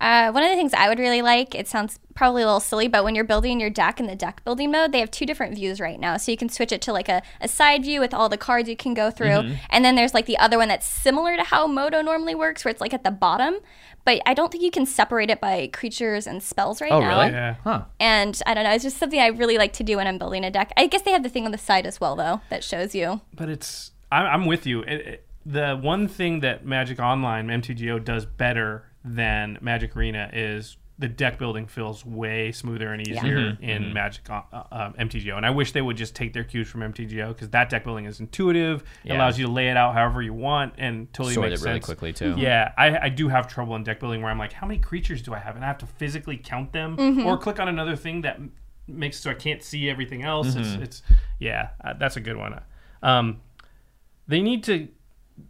Uh, 0.00 0.30
one 0.30 0.42
of 0.42 0.50
the 0.50 0.56
things 0.56 0.74
I 0.74 0.88
would 0.88 0.98
really 0.98 1.22
like, 1.22 1.54
it 1.54 1.66
sounds 1.68 1.98
probably 2.14 2.42
a 2.42 2.46
little 2.46 2.60
silly, 2.60 2.86
but 2.88 3.02
when 3.04 3.14
you're 3.14 3.24
building 3.24 3.58
your 3.60 3.70
deck 3.70 3.98
in 3.98 4.06
the 4.06 4.14
deck 4.14 4.44
building 4.44 4.70
mode, 4.70 4.92
they 4.92 5.00
have 5.00 5.10
two 5.10 5.24
different 5.26 5.54
views 5.54 5.80
right 5.80 5.98
now. 5.98 6.16
So 6.18 6.30
you 6.30 6.36
can 6.36 6.48
switch 6.48 6.70
it 6.72 6.82
to 6.82 6.92
like 6.92 7.08
a, 7.08 7.22
a 7.40 7.48
side 7.48 7.82
view 7.82 8.00
with 8.00 8.12
all 8.12 8.28
the 8.28 8.36
cards 8.36 8.68
you 8.68 8.76
can 8.76 8.92
go 8.94 9.10
through. 9.10 9.28
Mm-hmm. 9.28 9.54
And 9.70 9.84
then 9.84 9.96
there's 9.96 10.12
like 10.14 10.26
the 10.26 10.36
other 10.38 10.58
one 10.58 10.68
that's 10.68 10.86
similar 10.86 11.36
to 11.36 11.42
how 11.44 11.66
Modo 11.66 12.02
normally 12.02 12.34
works, 12.34 12.64
where 12.64 12.70
it's 12.72 12.80
like 12.80 12.92
at 12.94 13.04
the 13.04 13.10
bottom. 13.10 13.56
But 14.04 14.20
I 14.24 14.34
don't 14.34 14.52
think 14.52 14.62
you 14.62 14.70
can 14.70 14.86
separate 14.86 15.30
it 15.30 15.40
by 15.40 15.68
creatures 15.72 16.26
and 16.26 16.42
spells 16.42 16.80
right 16.80 16.92
Oh, 16.92 17.00
now. 17.00 17.08
really? 17.22 17.32
Yeah. 17.32 17.56
Huh. 17.64 17.84
And 17.98 18.40
I 18.46 18.54
don't 18.54 18.64
know, 18.64 18.70
it's 18.72 18.84
just 18.84 18.98
something 18.98 19.18
I 19.18 19.28
really 19.28 19.58
like 19.58 19.72
to 19.74 19.82
do 19.82 19.96
when 19.96 20.06
I'm 20.06 20.18
building 20.18 20.44
a 20.44 20.50
deck. 20.50 20.72
I 20.76 20.86
guess 20.86 21.02
they 21.02 21.10
have 21.10 21.22
the 21.22 21.28
thing 21.28 21.44
on 21.44 21.50
the 21.52 21.58
side 21.58 21.86
as 21.86 22.00
well, 22.00 22.14
though, 22.16 22.40
that 22.50 22.62
shows 22.62 22.94
you. 22.94 23.20
but 23.34 23.48
it's 23.48 23.90
I'm, 24.12 24.26
I'm 24.26 24.46
with 24.46 24.64
you. 24.66 24.82
It, 24.82 24.92
it, 25.06 25.26
the 25.44 25.74
one 25.76 26.06
thing 26.06 26.40
that 26.40 26.64
Magic 26.64 27.00
Online 27.00 27.48
MTGO 27.48 28.04
does 28.04 28.26
better 28.26 28.84
than 29.06 29.58
Magic 29.60 29.96
Arena 29.96 30.28
is 30.32 30.76
the 30.98 31.08
deck 31.08 31.38
building 31.38 31.66
feels 31.66 32.06
way 32.06 32.50
smoother 32.52 32.92
and 32.92 33.06
easier 33.06 33.56
in 33.60 33.92
Magic 33.92 34.28
uh, 34.30 34.42
uh, 34.52 34.92
MTGO. 34.92 35.36
And 35.36 35.44
I 35.44 35.50
wish 35.50 35.72
they 35.72 35.82
would 35.82 35.96
just 35.96 36.14
take 36.14 36.32
their 36.32 36.42
cues 36.44 36.68
from 36.68 36.80
MTGO 36.80 37.28
because 37.28 37.50
that 37.50 37.68
deck 37.68 37.84
building 37.84 38.06
is 38.06 38.18
intuitive. 38.18 38.82
It 39.04 39.12
allows 39.12 39.38
you 39.38 39.46
to 39.46 39.52
lay 39.52 39.68
it 39.68 39.76
out 39.76 39.92
however 39.94 40.22
you 40.22 40.32
want 40.32 40.74
and 40.78 41.12
totally 41.12 41.34
Sort 41.34 41.50
makes 41.50 41.60
it 41.60 41.64
really 41.64 41.76
sense. 41.76 41.84
quickly 41.84 42.12
too. 42.14 42.34
Yeah, 42.38 42.72
I, 42.78 42.98
I 42.98 43.08
do 43.10 43.28
have 43.28 43.46
trouble 43.46 43.76
in 43.76 43.84
deck 43.84 44.00
building 44.00 44.22
where 44.22 44.30
I'm 44.30 44.38
like, 44.38 44.54
how 44.54 44.66
many 44.66 44.78
creatures 44.78 45.20
do 45.20 45.34
I 45.34 45.38
have? 45.38 45.54
And 45.54 45.64
I 45.64 45.68
have 45.68 45.78
to 45.78 45.86
physically 45.86 46.38
count 46.38 46.72
them 46.72 47.26
or 47.26 47.36
click 47.36 47.60
on 47.60 47.68
another 47.68 47.94
thing 47.94 48.22
that 48.22 48.40
makes 48.88 49.20
so 49.20 49.30
I 49.30 49.34
can't 49.34 49.62
see 49.62 49.90
everything 49.90 50.22
else. 50.22 50.54
It's, 50.54 50.74
it's 50.82 51.02
yeah, 51.38 51.68
uh, 51.84 51.92
that's 51.92 52.16
a 52.16 52.20
good 52.20 52.36
one. 52.38 52.58
Um, 53.02 53.40
they 54.28 54.40
need 54.40 54.64
to, 54.64 54.88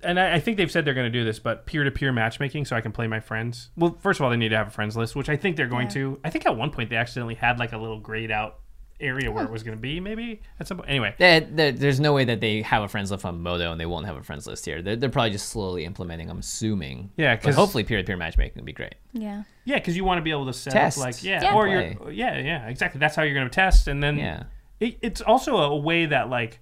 and 0.02 0.18
I, 0.20 0.34
I 0.34 0.40
think 0.40 0.56
they've 0.56 0.70
said 0.70 0.84
they're 0.84 0.94
going 0.94 1.10
to 1.12 1.18
do 1.18 1.24
this, 1.24 1.38
but 1.38 1.66
peer 1.66 1.84
to 1.84 1.90
peer 1.90 2.12
matchmaking 2.12 2.64
so 2.64 2.76
I 2.76 2.80
can 2.80 2.92
play 2.92 3.06
my 3.06 3.20
friends. 3.20 3.70
Well, 3.76 3.96
first 4.00 4.20
of 4.20 4.24
all, 4.24 4.30
they 4.30 4.36
need 4.36 4.50
to 4.50 4.56
have 4.56 4.68
a 4.68 4.70
friends 4.70 4.96
list, 4.96 5.14
which 5.16 5.28
I 5.28 5.36
think 5.36 5.56
they're 5.56 5.66
going 5.68 5.88
to. 5.88 6.18
I 6.24 6.30
think 6.30 6.46
at 6.46 6.56
one 6.56 6.70
point 6.70 6.90
they 6.90 6.96
accidentally 6.96 7.34
had 7.34 7.58
like 7.58 7.72
a 7.72 7.78
little 7.78 8.00
grayed 8.00 8.30
out 8.30 8.58
area 8.98 9.30
where 9.30 9.44
it 9.44 9.50
was 9.50 9.62
going 9.62 9.76
to 9.76 9.80
be, 9.80 10.00
maybe 10.00 10.40
at 10.58 10.66
some 10.66 10.78
point. 10.78 10.88
Anyway, 10.88 11.14
There- 11.18 11.40
there- 11.40 11.72
there's 11.72 12.00
no 12.00 12.14
way 12.14 12.24
that 12.24 12.40
they 12.40 12.62
have 12.62 12.82
a 12.82 12.88
friends 12.88 13.10
list 13.10 13.26
on 13.26 13.42
Modo 13.42 13.70
and 13.70 13.78
they 13.78 13.84
won't 13.84 14.06
have 14.06 14.16
a 14.16 14.22
friends 14.22 14.46
list 14.46 14.64
here. 14.64 14.80
They're, 14.80 14.96
they're 14.96 15.10
probably 15.10 15.32
just 15.32 15.50
slowly 15.50 15.84
implementing. 15.84 16.30
I'm 16.30 16.38
assuming. 16.38 17.10
Yeah, 17.18 17.36
because 17.36 17.54
hopefully 17.56 17.84
peer-to-peer 17.84 18.16
matchmaking 18.16 18.54
would 18.56 18.64
be 18.64 18.72
great. 18.72 18.94
Yeah. 19.12 19.42
Yeah, 19.66 19.74
because 19.76 19.96
you 19.98 20.04
want 20.04 20.16
to 20.18 20.22
be 20.22 20.30
able 20.30 20.46
to 20.46 20.54
set 20.54 20.72
Test. 20.72 20.96
up 20.98 21.04
like 21.04 21.22
yeah, 21.22 21.42
Yeah. 21.42 21.54
or 21.54 21.66
Play. 21.66 21.98
you're 22.00 22.10
yeah 22.12 22.38
yeah 22.38 22.68
exactly. 22.68 22.98
That's 22.98 23.14
how 23.14 23.22
you're 23.22 23.34
going 23.34 23.48
to 23.48 23.54
test, 23.54 23.86
and 23.86 24.02
then 24.02 24.16
Yeah. 24.16 24.44
it, 24.80 24.96
it's 25.02 25.20
also 25.20 25.58
a 25.58 25.76
way 25.76 26.06
that 26.06 26.30
like 26.30 26.60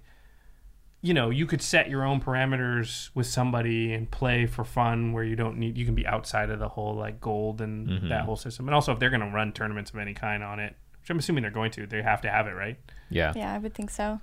you 1.05 1.13
know 1.13 1.29
you 1.29 1.45
could 1.45 1.61
set 1.61 1.89
your 1.89 2.03
own 2.03 2.19
parameters 2.19 3.09
with 3.13 3.27
somebody 3.27 3.93
and 3.93 4.09
play 4.09 4.45
for 4.45 4.63
fun 4.63 5.13
where 5.13 5.23
you 5.23 5.35
don't 5.35 5.57
need 5.57 5.77
you 5.77 5.85
can 5.85 5.95
be 5.95 6.05
outside 6.07 6.49
of 6.49 6.59
the 6.59 6.67
whole 6.69 6.95
like 6.95 7.21
gold 7.21 7.61
and 7.61 7.87
Mm-hmm. 7.87 8.09
that 8.09 8.25
whole 8.25 8.35
system. 8.35 8.67
And 8.67 8.73
also 8.75 8.91
if 8.91 8.99
they're 8.99 9.09
going 9.11 9.21
to 9.21 9.27
run 9.29 9.51
tournaments 9.51 9.91
of 9.91 9.97
any 9.99 10.13
kind 10.13 10.43
on 10.43 10.59
it, 10.59 10.75
which 11.01 11.09
I'm 11.09 11.19
assuming 11.19 11.43
they're 11.43 11.51
going 11.51 11.71
to, 11.71 11.85
they 11.85 12.01
have 12.01 12.21
to 12.21 12.29
have 12.29 12.47
it 12.47 12.53
right. 12.53 12.77
Yeah. 13.09 13.33
Yeah, 13.35 13.53
I 13.53 13.57
would 13.59 13.73
think 13.75 13.91
so. 13.91 14.19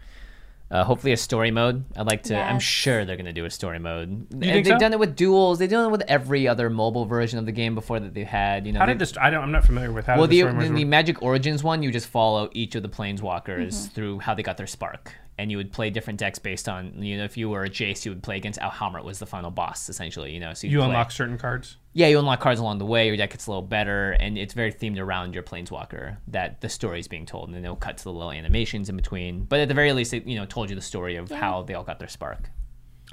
Uh, 0.70 0.82
hopefully 0.84 1.12
a 1.12 1.16
story 1.18 1.50
mode. 1.50 1.84
I'd 1.96 2.06
like 2.06 2.22
to. 2.24 2.34
I'm 2.36 2.58
sure 2.58 3.04
they're 3.04 3.18
gonna 3.18 3.34
do 3.34 3.44
a 3.44 3.50
story 3.50 3.78
mode. 3.78 4.26
think 4.30 4.64
they've 4.64 4.66
so? 4.66 4.78
done 4.78 4.94
it 4.94 4.98
with 4.98 5.14
duels. 5.16 5.58
They've 5.58 5.68
done 5.68 5.84
it 5.88 5.90
with 5.92 6.02
every 6.08 6.48
other 6.48 6.70
mobile 6.70 7.04
version 7.04 7.38
of 7.38 7.44
the 7.44 7.52
game 7.52 7.74
before 7.74 8.00
that 8.00 8.14
they've 8.14 8.26
had. 8.26 8.66
You 8.66 8.72
know. 8.72 8.78
How 8.80 8.86
did 8.86 8.98
this? 8.98 9.12
I 9.20 9.28
don't. 9.28 9.42
I'm 9.44 9.52
not 9.52 9.64
familiar 9.66 9.92
with 9.92 10.06
how. 10.06 10.16
well, 10.16 10.26
the, 10.26 10.40
the, 10.40 10.48
story 10.50 10.68
the, 10.68 10.74
the. 10.74 10.84
Magic 10.86 11.20
Origins 11.22 11.62
one, 11.62 11.82
you 11.82 11.92
just 11.92 12.06
follow 12.06 12.48
each 12.54 12.74
of 12.74 12.82
the 12.82 12.88
planeswalkers 12.88 13.92
through 13.92 14.20
how 14.20 14.32
they 14.34 14.42
got 14.42 14.56
their 14.56 14.66
spark, 14.66 15.12
and 15.42 15.50
you 15.50 15.56
would 15.56 15.72
play 15.72 15.90
different 15.90 16.20
decks 16.20 16.38
based 16.38 16.68
on 16.68 17.02
you 17.02 17.18
know 17.18 17.24
if 17.24 17.36
you 17.36 17.50
were 17.50 17.64
a 17.64 17.68
Jace, 17.68 18.04
you 18.04 18.12
would 18.12 18.22
play 18.22 18.36
against 18.36 18.60
Alhammarret 18.60 19.04
was 19.04 19.18
the 19.18 19.26
final 19.26 19.50
boss 19.50 19.88
essentially. 19.88 20.32
You 20.32 20.40
know, 20.40 20.54
so 20.54 20.68
you'd 20.68 20.78
play- 20.78 20.86
unlock 20.86 21.10
certain 21.10 21.36
cards. 21.36 21.76
Yeah, 21.94 22.06
you 22.06 22.18
unlock 22.18 22.40
cards 22.40 22.58
along 22.60 22.78
the 22.78 22.86
way. 22.86 23.08
Your 23.08 23.16
deck 23.18 23.30
gets 23.30 23.46
a 23.46 23.50
little 23.50 23.60
better, 23.60 24.12
and 24.12 24.38
it's 24.38 24.54
very 24.54 24.72
themed 24.72 24.98
around 24.98 25.34
your 25.34 25.42
planeswalker 25.42 26.16
that 26.28 26.62
the 26.62 26.70
story 26.70 27.00
is 27.00 27.08
being 27.08 27.26
told, 27.26 27.48
and 27.48 27.54
then 27.54 27.62
they'll 27.62 27.76
cut 27.76 27.98
to 27.98 28.04
the 28.04 28.12
little 28.12 28.32
animations 28.32 28.88
in 28.88 28.96
between. 28.96 29.44
But 29.44 29.60
at 29.60 29.68
the 29.68 29.74
very 29.74 29.92
least, 29.92 30.14
it 30.14 30.24
you 30.24 30.36
know 30.36 30.46
told 30.46 30.70
you 30.70 30.76
the 30.76 30.80
story 30.80 31.16
of 31.16 31.30
how 31.30 31.62
they 31.62 31.74
all 31.74 31.84
got 31.84 31.98
their 31.98 32.08
spark. 32.08 32.48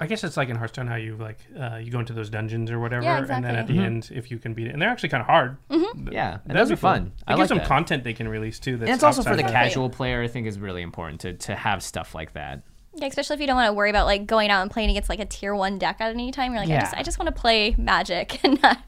I 0.02 0.06
guess 0.06 0.24
it's 0.24 0.36
like 0.36 0.48
in 0.48 0.56
Hearthstone 0.56 0.86
how 0.86 0.94
you 0.96 1.14
like 1.16 1.38
uh, 1.58 1.76
you 1.76 1.90
go 1.90 2.00
into 2.00 2.12
those 2.14 2.30
dungeons 2.30 2.70
or 2.70 2.80
whatever, 2.80 3.02
Yeah, 3.04 3.18
and 3.18 3.28
then 3.28 3.44
at 3.44 3.50
exactly. 3.50 3.76
the 3.78 3.84
end, 3.84 4.10
if 4.14 4.30
you 4.30 4.38
can 4.38 4.54
beat 4.54 4.66
it, 4.66 4.70
and 4.72 4.80
they're 4.80 4.88
actually 4.88 5.10
kind 5.10 5.20
of 5.20 5.26
hard. 5.26 5.58
Yeah, 5.70 5.76
and 5.76 6.40
That'd 6.46 6.56
those 6.56 6.68
be 6.68 6.72
are 6.74 6.76
fun. 6.76 7.12
It 7.18 7.24
I 7.26 7.32
gives 7.32 7.40
like 7.40 7.48
them 7.50 7.58
that. 7.58 7.66
content 7.68 8.04
they 8.04 8.14
can 8.14 8.26
release 8.28 8.58
too. 8.58 8.76
That's 8.78 8.88
and 8.88 8.94
it's 8.94 9.04
also 9.04 9.22
for 9.22 9.36
the 9.36 9.44
of- 9.44 9.50
casual 9.50 9.90
player. 9.90 10.22
I 10.22 10.28
think 10.28 10.46
is 10.46 10.58
really 10.58 10.82
important 10.82 11.20
to 11.20 11.34
to 11.34 11.54
have 11.54 11.82
stuff 11.82 12.14
like 12.14 12.32
that. 12.32 12.62
Yeah, 12.96 13.06
especially 13.06 13.34
if 13.34 13.40
you 13.40 13.46
don't 13.46 13.56
want 13.56 13.68
to 13.68 13.72
worry 13.72 13.90
about 13.90 14.06
like 14.06 14.26
going 14.26 14.50
out 14.50 14.62
and 14.62 14.70
playing 14.70 14.90
against 14.90 15.08
like 15.08 15.20
a 15.20 15.24
tier 15.24 15.54
one 15.54 15.78
deck 15.78 15.98
at 16.00 16.10
any 16.10 16.32
time. 16.32 16.52
You're 16.52 16.62
like, 16.64 16.70
I 16.70 16.80
just 16.80 16.94
I 16.96 17.02
just 17.02 17.18
want 17.18 17.34
to 17.34 17.40
play 17.40 17.74
Magic 17.78 18.40
and 18.44 18.60
not. 18.62 18.78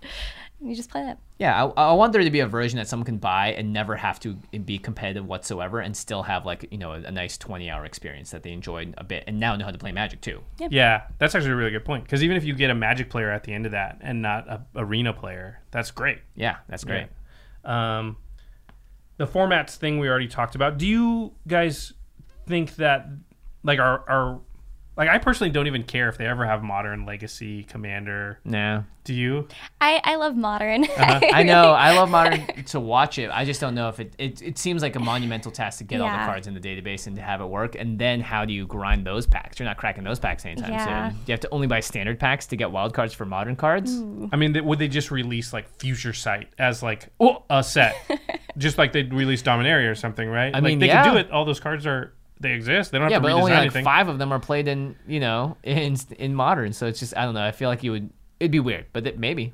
You 0.65 0.77
just 0.77 0.91
play 0.91 1.03
that. 1.03 1.19
Yeah, 1.39 1.65
I, 1.65 1.89
I 1.89 1.93
want 1.95 2.13
there 2.13 2.23
to 2.23 2.31
be 2.31 2.39
a 2.41 2.47
version 2.47 2.77
that 2.77 2.87
someone 2.87 3.05
can 3.05 3.19
buy 3.19 3.49
and 3.49 3.73
never 3.73 3.97
have 3.97 4.21
to 4.21 4.35
be 4.65 4.79
competitive 4.79 5.27
whatsoever, 5.27 5.81
and 5.81 5.97
still 5.97 6.23
have 6.23 6.47
like 6.47 6.69
you 6.71 6.79
know 6.79 6.93
a, 6.93 7.01
a 7.01 7.11
nice 7.11 7.37
twenty 7.37 7.69
hour 7.69 7.85
experience 7.85 8.31
that 8.31 8.45
they 8.45 8.53
enjoyed 8.53 8.95
a 8.97 9.05
bit, 9.05 9.25
and 9.27 9.41
now 9.41 9.57
know 9.57 9.65
how 9.65 9.73
to 9.73 9.79
play 9.79 9.91
Magic 9.91 10.21
too. 10.21 10.41
Yeah, 10.71 11.03
that's 11.19 11.35
actually 11.35 11.51
a 11.51 11.57
really 11.57 11.73
good 11.73 11.85
point. 11.85 12.05
Because 12.05 12.23
even 12.23 12.37
if 12.37 12.45
you 12.45 12.55
get 12.55 12.71
a 12.71 12.75
Magic 12.75 13.11
player 13.11 13.31
at 13.31 13.43
the 13.43 13.53
end 13.53 13.67
of 13.67 13.73
that 13.73 13.99
and 14.03 14.23
not 14.23 14.49
a 14.49 14.65
arena 14.77 15.13
player, 15.13 15.61
that's 15.73 15.91
great. 15.91 16.19
Yeah, 16.37 16.59
that's 16.69 16.85
great. 16.85 17.09
Um, 17.65 18.19
the 19.17 19.27
formats 19.27 19.77
thing 19.77 19.99
we 19.99 20.09
already 20.09 20.29
talked 20.29 20.55
about. 20.55 20.79
Do 20.79 20.87
you 20.87 21.33
guys 21.49 21.93
think 22.47 22.77
that 22.77 23.09
like 23.65 23.79
our 23.79 24.09
our 24.09 24.41
like 24.97 25.09
I 25.09 25.19
personally 25.19 25.51
don't 25.51 25.67
even 25.67 25.85
care 25.85 26.09
if 26.09 26.19
they 26.19 26.27
ever 26.27 26.45
have 26.45 26.63
modern 26.63 27.07
legacy 27.07 27.65
commander. 27.65 28.39
Nah, 28.45 28.83
Do 29.05 29.15
you? 29.15 29.49
I 29.81 30.01
I 30.05 30.17
love 30.17 30.37
modern. 30.37 30.85
Uh-huh. 30.85 31.21
I 31.33 31.43
know. 31.45 31.73
I 31.73 31.95
love 31.97 32.11
modern 32.11 32.65
to 32.65 32.79
watch 32.81 33.19
it. 33.19 33.31
I 33.33 33.45
just 33.47 33.61
don't 33.61 33.75
know 33.75 33.89
if 33.89 34.01
it, 34.01 34.15
it. 34.19 34.43
It 34.43 34.59
seems 34.59 34.83
like 34.83 34.95
a 34.95 35.01
monumental 35.01 35.51
task 35.51 35.79
to 35.79 35.85
get 35.85 36.01
all 36.01 36.09
the 36.09 36.25
cards 36.25 36.47
in 36.47 36.53
the 36.55 36.61
database 36.61 37.07
and 37.07 37.17
to 37.17 37.23
have 37.23 37.41
it 37.41 37.47
work. 37.47 37.75
And 37.75 37.99
then 37.99 38.21
how 38.21 38.45
do 38.45 38.53
you 38.53 38.67
grind 38.67 39.07
those 39.07 39.27
packs? 39.27 39.59
You're 39.59 39.69
not 39.69 39.79
cracking 39.79 40.05
those 40.05 40.19
packs 40.19 40.45
anytime 40.45 40.73
Yeah. 40.73 41.11
soon. 41.11 41.19
You 41.27 41.33
have 41.33 41.41
to 41.41 41.51
only 41.51 41.67
buy 41.67 41.81
standard 41.81 42.21
packs 42.21 42.47
to 42.49 42.57
get 42.57 42.71
wild 42.71 42.93
cards 42.93 43.15
for 43.15 43.25
modern 43.25 43.57
cards. 43.57 43.93
I 44.33 44.37
mean, 44.37 44.53
th- 44.53 44.65
would 44.65 44.79
they 44.79 44.89
just 44.89 45.11
release 45.11 45.53
like 45.55 45.69
Future 45.79 46.13
Sight 46.13 46.49
as 46.59 46.83
like 46.83 47.09
oh, 47.19 47.45
a 47.49 47.63
set, 47.65 47.97
just 48.59 48.77
like 48.77 48.93
they'd 48.93 49.13
release 49.15 49.43
Dominaria 49.43 49.91
or 49.91 49.95
something, 49.95 50.29
right? 50.29 50.55
I 50.55 50.59
like 50.59 50.65
mean, 50.65 50.79
they 50.81 50.89
yeah. 50.89 51.03
can 51.03 51.15
do 51.15 51.19
it. 51.19 51.31
All 51.31 51.45
those 51.47 51.61
cards 51.61 51.87
are 51.87 52.13
they 52.43 52.53
exist. 52.53 52.93
They 52.93 52.99
don't 52.99 53.05
have 53.05 53.11
Yeah, 53.13 53.19
to 53.19 53.23
but 53.23 53.29
redesign 53.31 53.39
only 53.41 53.51
like 53.53 53.61
anything. 53.61 53.85
five 53.85 54.09
of 54.09 54.19
them 54.19 54.33
are 54.33 54.39
played 54.41 54.69
in 54.69 54.97
you 55.07 55.21
know 55.21 55.57
in 55.63 55.97
in 56.19 56.35
modern. 56.35 56.73
So 56.73 56.87
it's 56.87 56.99
just 57.01 57.17
I 57.17 57.25
don't 57.25 57.35
know. 57.35 57.45
I 57.45 57.53
feel 57.53 57.69
like 57.69 57.83
you 57.83 57.93
would. 57.93 58.11
It'd 58.41 58.51
be 58.53 58.61
weird, 58.61 58.87
but 58.93 59.07
it, 59.07 59.19
maybe. 59.19 59.53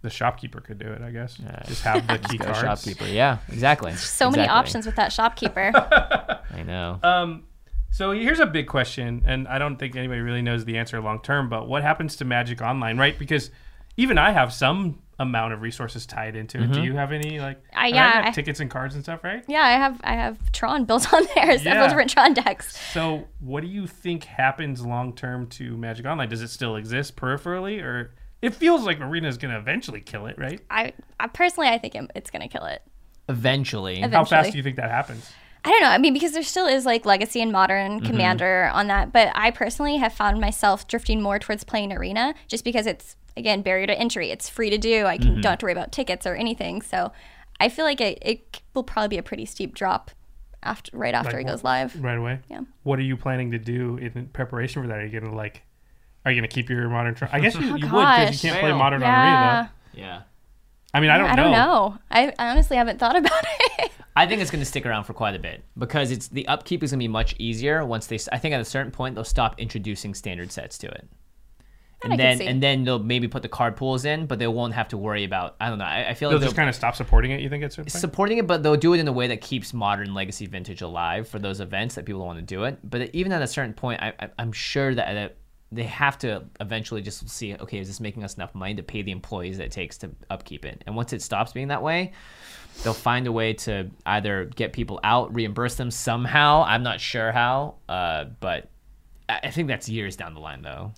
The 0.00 0.10
shopkeeper 0.10 0.60
could 0.60 0.78
do 0.78 0.86
it, 0.90 1.00
I 1.00 1.10
guess. 1.12 1.38
Yeah. 1.38 1.62
Just 1.66 1.82
have 1.82 2.04
the 2.08 2.18
key 2.28 2.36
cards. 2.38 2.58
shopkeeper. 2.60 3.04
Yeah, 3.06 3.38
exactly. 3.48 3.94
So 3.94 4.32
many 4.32 4.48
options 4.48 4.84
with 4.84 4.96
that 4.96 5.12
shopkeeper. 5.12 5.70
I 6.50 6.62
know. 6.64 6.98
Um, 7.04 7.44
so 7.90 8.10
here's 8.10 8.40
a 8.40 8.46
big 8.46 8.66
question, 8.66 9.22
and 9.26 9.46
I 9.46 9.58
don't 9.58 9.76
think 9.76 9.94
anybody 9.94 10.20
really 10.20 10.42
knows 10.42 10.64
the 10.64 10.78
answer 10.78 11.00
long 11.00 11.20
term. 11.22 11.48
But 11.48 11.68
what 11.68 11.82
happens 11.82 12.16
to 12.16 12.24
Magic 12.24 12.60
Online, 12.60 12.98
right? 12.98 13.16
Because 13.16 13.50
even 13.96 14.18
I 14.18 14.32
have 14.32 14.52
some 14.52 14.98
amount 15.22 15.52
of 15.54 15.62
resources 15.62 16.04
tied 16.06 16.36
into 16.36 16.58
it. 16.58 16.64
Mm-hmm. 16.64 16.72
Do 16.72 16.82
you 16.82 16.94
have 16.96 17.12
any 17.12 17.40
like? 17.40 17.58
Uh, 17.74 17.78
I 17.78 17.84
mean, 17.86 17.94
yeah, 17.94 18.12
got 18.12 18.24
I- 18.26 18.30
tickets 18.32 18.60
and 18.60 18.70
cards 18.70 18.94
and 18.94 19.02
stuff, 19.02 19.24
right? 19.24 19.42
yeah, 19.48 19.62
I 19.62 19.72
have 19.72 20.00
I 20.04 20.14
have 20.14 20.52
Tron 20.52 20.84
built 20.84 21.12
on 21.12 21.24
there, 21.34 21.56
several 21.58 21.74
Yeah. 21.82 21.88
different 21.88 22.10
Tron 22.10 22.34
decks. 22.34 22.76
So 22.92 23.26
what 23.40 23.62
do 23.62 23.68
you 23.68 23.86
think 23.86 24.24
happens 24.24 24.84
long 24.84 25.14
term 25.14 25.46
to 25.48 25.76
Magic 25.76 26.04
Online? 26.04 26.28
Does 26.28 26.42
it 26.42 26.48
still 26.48 26.76
exist 26.76 27.16
peripherally, 27.16 27.82
or 27.82 28.12
it 28.42 28.54
feels 28.54 28.84
like 28.84 29.00
Arena 29.00 29.28
is 29.28 29.38
going 29.38 29.52
to 29.54 29.58
eventually 29.58 30.00
kill 30.00 30.26
it, 30.26 30.36
right? 30.38 30.60
I, 30.70 30.92
I 31.20 31.28
personally 31.28 31.68
I 31.68 31.78
think 31.78 31.94
it- 31.94 32.10
it's 32.14 32.30
gonna 32.30 32.48
kill 32.48 32.64
it. 32.66 32.82
Eventually. 33.28 34.02
Ev- 34.02 34.12
How 34.12 34.24
fast 34.24 34.50
do 34.50 34.56
you 34.58 34.64
think 34.64 34.76
that 34.76 34.90
happens? 34.90 35.30
I 35.64 35.70
don't 35.70 35.80
know. 35.82 35.88
I 35.88 35.98
mean, 35.98 36.12
because 36.12 36.32
there 36.32 36.42
still 36.42 36.66
is 36.66 36.84
like 36.84 37.06
Legacy 37.06 37.40
and 37.40 37.52
Modern 37.52 37.98
Mm-hmm. 38.00 38.06
Commander 38.06 38.70
on 38.72 38.88
that, 38.88 39.12
but 39.12 39.30
I 39.34 39.50
personally 39.52 39.96
have 39.98 40.12
found 40.12 40.40
myself 40.40 40.88
drifting 40.88 41.22
more 41.22 41.38
towards 41.38 41.62
playing 41.64 41.92
Arena 41.92 42.34
just 42.48 42.64
because 42.64 42.86
it's 42.86 43.16
again 43.36 43.62
barrier 43.62 43.86
to 43.86 43.98
entry. 43.98 44.30
It's 44.30 44.48
free 44.48 44.70
to 44.70 44.78
do. 44.78 45.06
I 45.06 45.18
can 45.18 45.32
Mm-hmm. 45.32 45.40
don't 45.42 45.50
have 45.52 45.58
to 45.60 45.66
worry 45.66 45.72
about 45.72 45.92
tickets 45.92 46.26
or 46.26 46.34
anything. 46.34 46.82
So 46.82 47.12
I 47.60 47.68
feel 47.68 47.84
like 47.84 48.00
it, 48.00 48.18
it 48.22 48.60
will 48.74 48.82
probably 48.82 49.08
be 49.08 49.18
a 49.18 49.22
pretty 49.22 49.44
steep 49.46 49.74
drop 49.74 50.10
after 50.64 50.96
right 50.96 51.14
after 51.14 51.36
Like 51.36 51.46
it 51.46 51.48
goes 51.48 51.62
live. 51.64 51.94
Right 52.02 52.18
away. 52.18 52.40
Yeah. 52.48 52.62
What 52.82 52.98
are 52.98 53.02
you 53.02 53.16
planning 53.16 53.52
to 53.52 53.58
do 53.58 53.96
in 53.98 54.26
preparation 54.32 54.82
for 54.82 54.88
that? 54.88 54.98
Are 54.98 55.04
you 55.06 55.20
going 55.20 55.30
to 55.30 55.36
like? 55.36 55.62
Are 56.24 56.30
you 56.32 56.40
going 56.40 56.48
to 56.48 56.54
keep 56.54 56.70
your 56.70 56.88
modern? 56.88 57.14
Tr- 57.14 57.24
I 57.32 57.38
guess 57.40 57.54
you, 57.54 57.60
you 57.66 57.70
would 57.72 57.80
because 57.82 58.42
you 58.44 58.50
can't 58.50 58.60
play 58.60 58.70
Well, 58.70 58.78
modern 58.78 59.02
on 59.02 59.08
Yeah. 59.08 59.20
Arena. 59.58 59.72
yeah. 59.94 60.18
Though. 60.18 60.24
I 60.94 61.00
mean, 61.00 61.10
I 61.10 61.18
don't 61.18 61.30
I 61.30 61.34
know. 61.34 61.42
don't 61.44 61.52
know. 61.52 61.98
I, 62.10 62.34
I 62.38 62.50
honestly 62.50 62.76
haven't 62.76 62.98
thought 62.98 63.16
about 63.22 63.44
it. 63.78 63.92
I 64.14 64.26
think 64.26 64.42
it's 64.42 64.50
going 64.50 64.60
to 64.60 64.66
stick 64.66 64.84
around 64.84 65.04
for 65.04 65.14
quite 65.14 65.34
a 65.34 65.38
bit 65.38 65.64
because 65.78 66.10
it's 66.10 66.28
the 66.28 66.46
upkeep 66.46 66.82
is 66.82 66.90
going 66.90 66.98
to 66.98 67.02
be 67.04 67.08
much 67.08 67.34
easier 67.38 67.84
once 67.84 68.06
they. 68.06 68.18
I 68.30 68.38
think 68.38 68.54
at 68.54 68.60
a 68.60 68.64
certain 68.64 68.92
point 68.92 69.14
they'll 69.14 69.24
stop 69.24 69.58
introducing 69.58 70.14
standard 70.14 70.52
sets 70.52 70.76
to 70.78 70.88
it, 70.88 71.08
I 72.02 72.08
and 72.08 72.10
can 72.12 72.18
then 72.18 72.38
see. 72.38 72.46
and 72.46 72.62
then 72.62 72.84
they'll 72.84 72.98
maybe 72.98 73.26
put 73.28 73.42
the 73.42 73.48
card 73.48 73.76
pools 73.76 74.04
in, 74.04 74.26
but 74.26 74.38
they 74.38 74.46
won't 74.46 74.74
have 74.74 74.88
to 74.88 74.98
worry 74.98 75.24
about. 75.24 75.56
I 75.60 75.70
don't 75.70 75.78
know. 75.78 75.84
I, 75.86 76.10
I 76.10 76.14
feel 76.14 76.28
They'll 76.28 76.38
like 76.38 76.46
just 76.46 76.56
they'll 76.56 76.62
kind 76.62 76.68
of 76.68 76.74
stop 76.74 76.94
supporting 76.94 77.30
it. 77.30 77.40
You 77.40 77.48
think 77.48 77.64
it's 77.64 77.98
supporting 77.98 78.38
it, 78.38 78.46
but 78.46 78.62
they'll 78.62 78.76
do 78.76 78.92
it 78.92 79.00
in 79.00 79.08
a 79.08 79.12
way 79.12 79.28
that 79.28 79.40
keeps 79.40 79.72
modern 79.72 80.12
legacy 80.12 80.46
vintage 80.46 80.82
alive 80.82 81.26
for 81.26 81.38
those 81.38 81.60
events 81.60 81.94
that 81.94 82.04
people 82.04 82.24
want 82.24 82.38
to 82.38 82.44
do 82.44 82.64
it. 82.64 82.78
But 82.84 83.14
even 83.14 83.32
at 83.32 83.40
a 83.40 83.46
certain 83.46 83.72
point, 83.72 84.02
I, 84.02 84.12
I, 84.20 84.28
I'm 84.38 84.52
sure 84.52 84.94
that 84.94 85.16
uh, 85.16 85.28
they 85.70 85.84
have 85.84 86.18
to 86.18 86.44
eventually 86.60 87.00
just 87.00 87.26
see, 87.30 87.54
okay, 87.54 87.78
is 87.78 87.88
this 87.88 87.98
making 87.98 88.24
us 88.24 88.34
enough 88.34 88.54
money 88.54 88.74
to 88.74 88.82
pay 88.82 89.00
the 89.00 89.10
employees 89.10 89.56
that 89.56 89.64
it 89.64 89.72
takes 89.72 89.96
to 89.98 90.10
upkeep 90.28 90.66
it? 90.66 90.82
And 90.86 90.94
once 90.94 91.14
it 91.14 91.22
stops 91.22 91.52
being 91.52 91.68
that 91.68 91.82
way, 91.82 92.12
they'll 92.82 92.94
find 92.94 93.26
a 93.26 93.32
way 93.32 93.52
to 93.54 93.90
either 94.06 94.46
get 94.46 94.72
people 94.72 95.00
out, 95.04 95.34
reimburse 95.34 95.74
them 95.76 95.90
somehow. 95.90 96.64
I'm 96.66 96.82
not 96.82 97.00
sure 97.00 97.32
how, 97.32 97.74
uh, 97.88 98.24
but 98.40 98.68
I 99.28 99.40
I 99.44 99.50
think 99.50 99.68
that's 99.68 99.88
years 99.88 100.16
down 100.16 100.34
the 100.34 100.40
line, 100.40 100.62
though. 100.62 100.92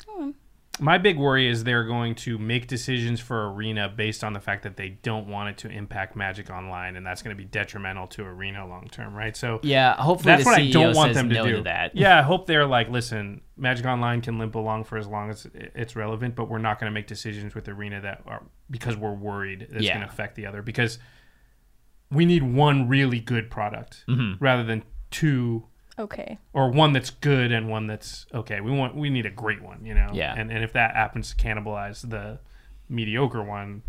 My 0.81 0.99
big 0.99 1.19
worry 1.19 1.47
is 1.49 1.63
they're 1.63 1.85
going 1.85 2.17
to 2.17 2.37
make 2.37 2.67
decisions 2.67 3.21
for 3.21 3.53
Arena 3.53 3.89
based 3.89 4.25
on 4.25 4.33
the 4.33 4.41
fact 4.41 4.65
that 4.65 4.77
they 4.77 4.89
don't 4.89 5.29
want 5.29 5.51
it 5.51 5.59
to 5.59 5.69
impact 5.69 6.17
Magic 6.17 6.51
Online, 6.51 6.97
and 6.97 7.07
that's 7.07 7.23
going 7.23 7.31
to 7.37 7.41
be 7.41 7.47
detrimental 7.49 8.09
to 8.09 8.25
Arena 8.25 8.67
long 8.67 8.89
term, 8.91 9.15
right? 9.15 9.37
So 9.37 9.61
Yeah, 9.63 9.95
hopefully 9.95 10.33
that's 10.33 10.43
the 10.43 10.51
what 10.51 10.59
CEO 10.59 10.69
I 10.69 10.73
don't 10.73 10.97
want 10.97 11.15
them 11.15 11.29
to 11.29 11.35
no 11.37 11.47
do. 11.47 11.57
to 11.59 11.63
that. 11.63 11.95
Yeah, 11.95 12.19
I 12.19 12.23
hope 12.23 12.47
they're 12.49 12.67
like, 12.67 12.89
listen, 12.89 13.41
Magic 13.57 13.87
Online 13.87 14.21
can 14.21 14.37
limp 14.37 14.57
along 14.57 14.83
for 14.83 14.99
as 14.99 15.07
long 15.07 15.31
as 15.31 15.47
it's 15.55 15.95
relevant, 15.95 16.35
but 16.35 16.49
we're 16.51 16.59
not 16.59 16.81
going 16.81 16.91
to 16.91 16.95
make 16.95 17.07
decisions 17.07 17.55
with 17.55 17.69
Arena 17.69 18.01
that 18.01 18.23
are 18.27 18.43
because 18.69 18.97
we're 18.97 19.15
worried 19.15 19.69
it's 19.71 19.85
Yeah. 19.85 19.95
going 19.95 20.07
to 20.09 20.13
affect 20.13 20.35
the 20.35 20.47
other. 20.47 20.61
Because 20.61 20.99
we 22.15 22.24
need 22.24 22.43
one 22.43 22.89
really 22.89 23.20
good 23.20 23.51
product 23.51 24.05
Mm-hmm. 24.09 24.43
rather 24.43 24.65
than 24.65 24.82
two 25.11 25.65
okay. 25.99 26.39
or 26.53 26.70
one 26.70 26.93
that's 26.93 27.11
good 27.11 27.53
and 27.53 27.69
one 27.69 27.86
that's 27.86 28.27
okay. 28.35 28.61
We 28.61 28.70
want 28.73 28.95
we 28.97 29.11
need 29.11 29.27
a 29.27 29.31
great 29.31 29.62
one, 29.62 29.85
you 29.85 29.95
know. 29.95 30.11
Yeah. 30.12 30.35
And 30.36 30.51
and 30.51 30.62
if 30.65 30.73
that 30.74 30.95
happens 30.95 31.35
to 31.35 31.36
cannibalize 31.36 32.09
the 32.09 32.39
mediocre 32.89 33.43
one, 33.43 33.82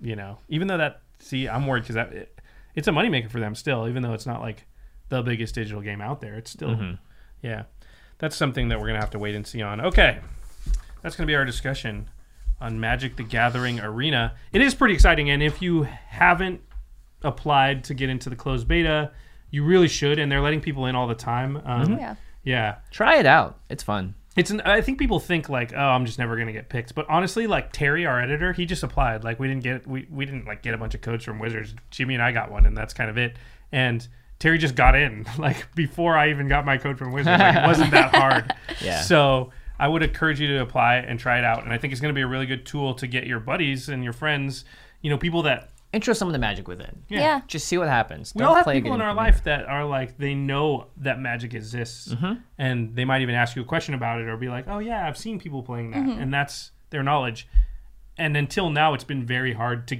you 0.00 0.16
know, 0.16 0.38
even 0.48 0.68
though 0.68 0.78
that 0.78 1.00
see, 1.20 1.48
I'm 1.48 1.66
worried 1.66 1.82
because 1.82 1.94
that 1.96 2.12
it, 2.12 2.40
it's 2.74 2.86
a 2.88 2.92
moneymaker 2.92 3.30
for 3.30 3.40
them 3.40 3.54
still, 3.54 3.88
even 3.88 4.02
though 4.02 4.12
it's 4.14 4.26
not 4.26 4.40
like 4.40 4.66
the 5.08 5.22
biggest 5.22 5.54
digital 5.54 5.80
game 5.80 6.00
out 6.00 6.20
there. 6.20 6.34
It's 6.36 6.50
still, 6.50 6.68
Mm-hmm. 6.70 6.94
yeah, 7.42 7.64
that's 8.18 8.36
something 8.36 8.68
that 8.68 8.78
we're 8.80 8.86
gonna 8.88 9.00
have 9.00 9.10
to 9.10 9.18
wait 9.18 9.34
and 9.34 9.46
see 9.46 9.62
on. 9.62 9.80
Okay, 9.80 10.18
that's 11.02 11.16
gonna 11.16 11.26
be 11.26 11.34
our 11.34 11.44
discussion 11.44 12.08
on 12.60 12.78
Magic: 12.78 13.16
The 13.16 13.22
Gathering 13.24 13.80
Arena. 13.80 14.34
It 14.52 14.60
is 14.60 14.74
pretty 14.74 14.94
exciting, 14.94 15.30
and 15.30 15.42
if 15.42 15.62
you 15.62 15.82
haven't 15.84 16.60
applied 17.22 17.84
to 17.84 17.94
get 17.94 18.08
into 18.10 18.30
the 18.30 18.36
closed 18.36 18.68
beta, 18.68 19.10
you 19.50 19.64
really 19.64 19.88
should. 19.88 20.18
And 20.18 20.30
they're 20.30 20.40
letting 20.40 20.60
people 20.60 20.86
in 20.86 20.94
all 20.94 21.06
the 21.06 21.14
time. 21.14 21.60
Um, 21.64 21.98
Yeah. 21.98 22.14
yeah, 22.44 22.76
Try 22.90 23.16
it 23.16 23.26
out. 23.26 23.58
It's 23.68 23.82
fun. 23.82 24.14
it's. 24.36 24.50
An, 24.50 24.60
I 24.62 24.80
think 24.80 24.98
people 24.98 25.18
think 25.20 25.48
like, 25.48 25.72
oh, 25.74 25.78
I'm 25.78 26.06
just 26.06 26.18
never 26.18 26.36
gonna 26.36 26.52
get 26.52 26.68
picked. 26.68 26.94
But 26.94 27.06
honestly, 27.08 27.46
like 27.46 27.72
Terry, 27.72 28.06
our 28.06 28.20
editor, 28.20 28.52
he 28.52 28.66
just 28.66 28.82
applied. 28.82 29.24
Like 29.24 29.38
we 29.40 29.48
didn't 29.48 29.62
get 29.64 29.86
we 29.86 30.06
we 30.10 30.24
didn't 30.24 30.46
like 30.46 30.62
get 30.62 30.74
a 30.74 30.78
bunch 30.78 30.94
of 30.94 31.00
codes 31.00 31.24
from 31.24 31.38
Wizards. 31.38 31.74
Jimmy 31.90 32.14
and 32.14 32.22
I 32.22 32.32
got 32.32 32.50
one, 32.50 32.66
and 32.66 32.76
that's 32.76 32.94
kind 32.94 33.10
of 33.10 33.18
it. 33.18 33.36
And 33.72 34.06
Terry 34.38 34.58
just 34.58 34.76
got 34.76 34.94
in 34.94 35.26
like 35.38 35.74
before 35.74 36.16
I 36.16 36.30
even 36.30 36.46
got 36.46 36.64
my 36.64 36.78
code 36.78 36.98
from 36.98 37.12
Wizards. 37.12 37.38
Like, 37.40 37.56
it 37.56 37.66
wasn't 37.66 37.90
that 37.92 38.14
hard. 38.14 38.54
Yeah. 38.80 39.00
So 39.02 39.50
I 39.80 39.88
would 39.88 40.04
encourage 40.04 40.40
you 40.40 40.46
to 40.48 40.60
apply 40.62 40.96
and 40.98 41.18
try 41.18 41.38
it 41.38 41.44
out. 41.44 41.64
And 41.64 41.72
I 41.72 41.78
think 41.78 41.92
it's 41.92 42.00
going 42.00 42.14
to 42.14 42.16
be 42.18 42.22
a 42.22 42.26
really 42.28 42.46
good 42.46 42.64
tool 42.64 42.94
to 42.94 43.08
get 43.08 43.26
your 43.26 43.40
buddies 43.40 43.88
and 43.88 44.04
your 44.04 44.12
friends, 44.12 44.64
you 45.02 45.10
know, 45.10 45.18
people 45.18 45.42
that 45.42 45.70
Intro 45.92 46.12
some 46.12 46.28
of 46.28 46.32
the 46.32 46.38
magic 46.38 46.68
with 46.68 46.80
it. 46.80 46.94
Yeah. 47.08 47.40
Just 47.46 47.66
see 47.66 47.78
what 47.78 47.88
happens. 47.88 48.34
we 48.34 48.40
Don't 48.40 48.48
all 48.48 48.54
have 48.56 48.64
play 48.64 48.74
people 48.74 48.92
in 48.94 49.00
our 49.00 49.10
from 49.10 49.16
life 49.16 49.44
that 49.44 49.64
are 49.66 49.86
like 49.86 50.18
they 50.18 50.34
know 50.34 50.88
that 50.98 51.18
magic 51.18 51.54
exists 51.54 52.08
Mm-hmm. 52.08 52.40
and 52.58 52.94
they 52.94 53.04
might 53.06 53.22
even 53.22 53.34
ask 53.34 53.56
you 53.56 53.62
a 53.62 53.64
question 53.64 53.94
about 53.94 54.20
it 54.20 54.28
or 54.28 54.36
be 54.36 54.48
like 54.48 54.66
oh 54.68 54.80
yeah 54.80 55.06
i've 55.08 55.16
seen 55.16 55.38
people 55.40 55.62
playing 55.62 55.92
that 55.92 56.00
and 56.06 56.32
that's 56.32 56.72
their 56.90 57.02
knowledge 57.02 57.48
and 58.18 58.36
until 58.36 58.68
now 58.68 58.92
it's 58.92 59.04
been 59.04 59.24
very 59.24 59.54
hard 59.54 59.88
to 59.88 59.98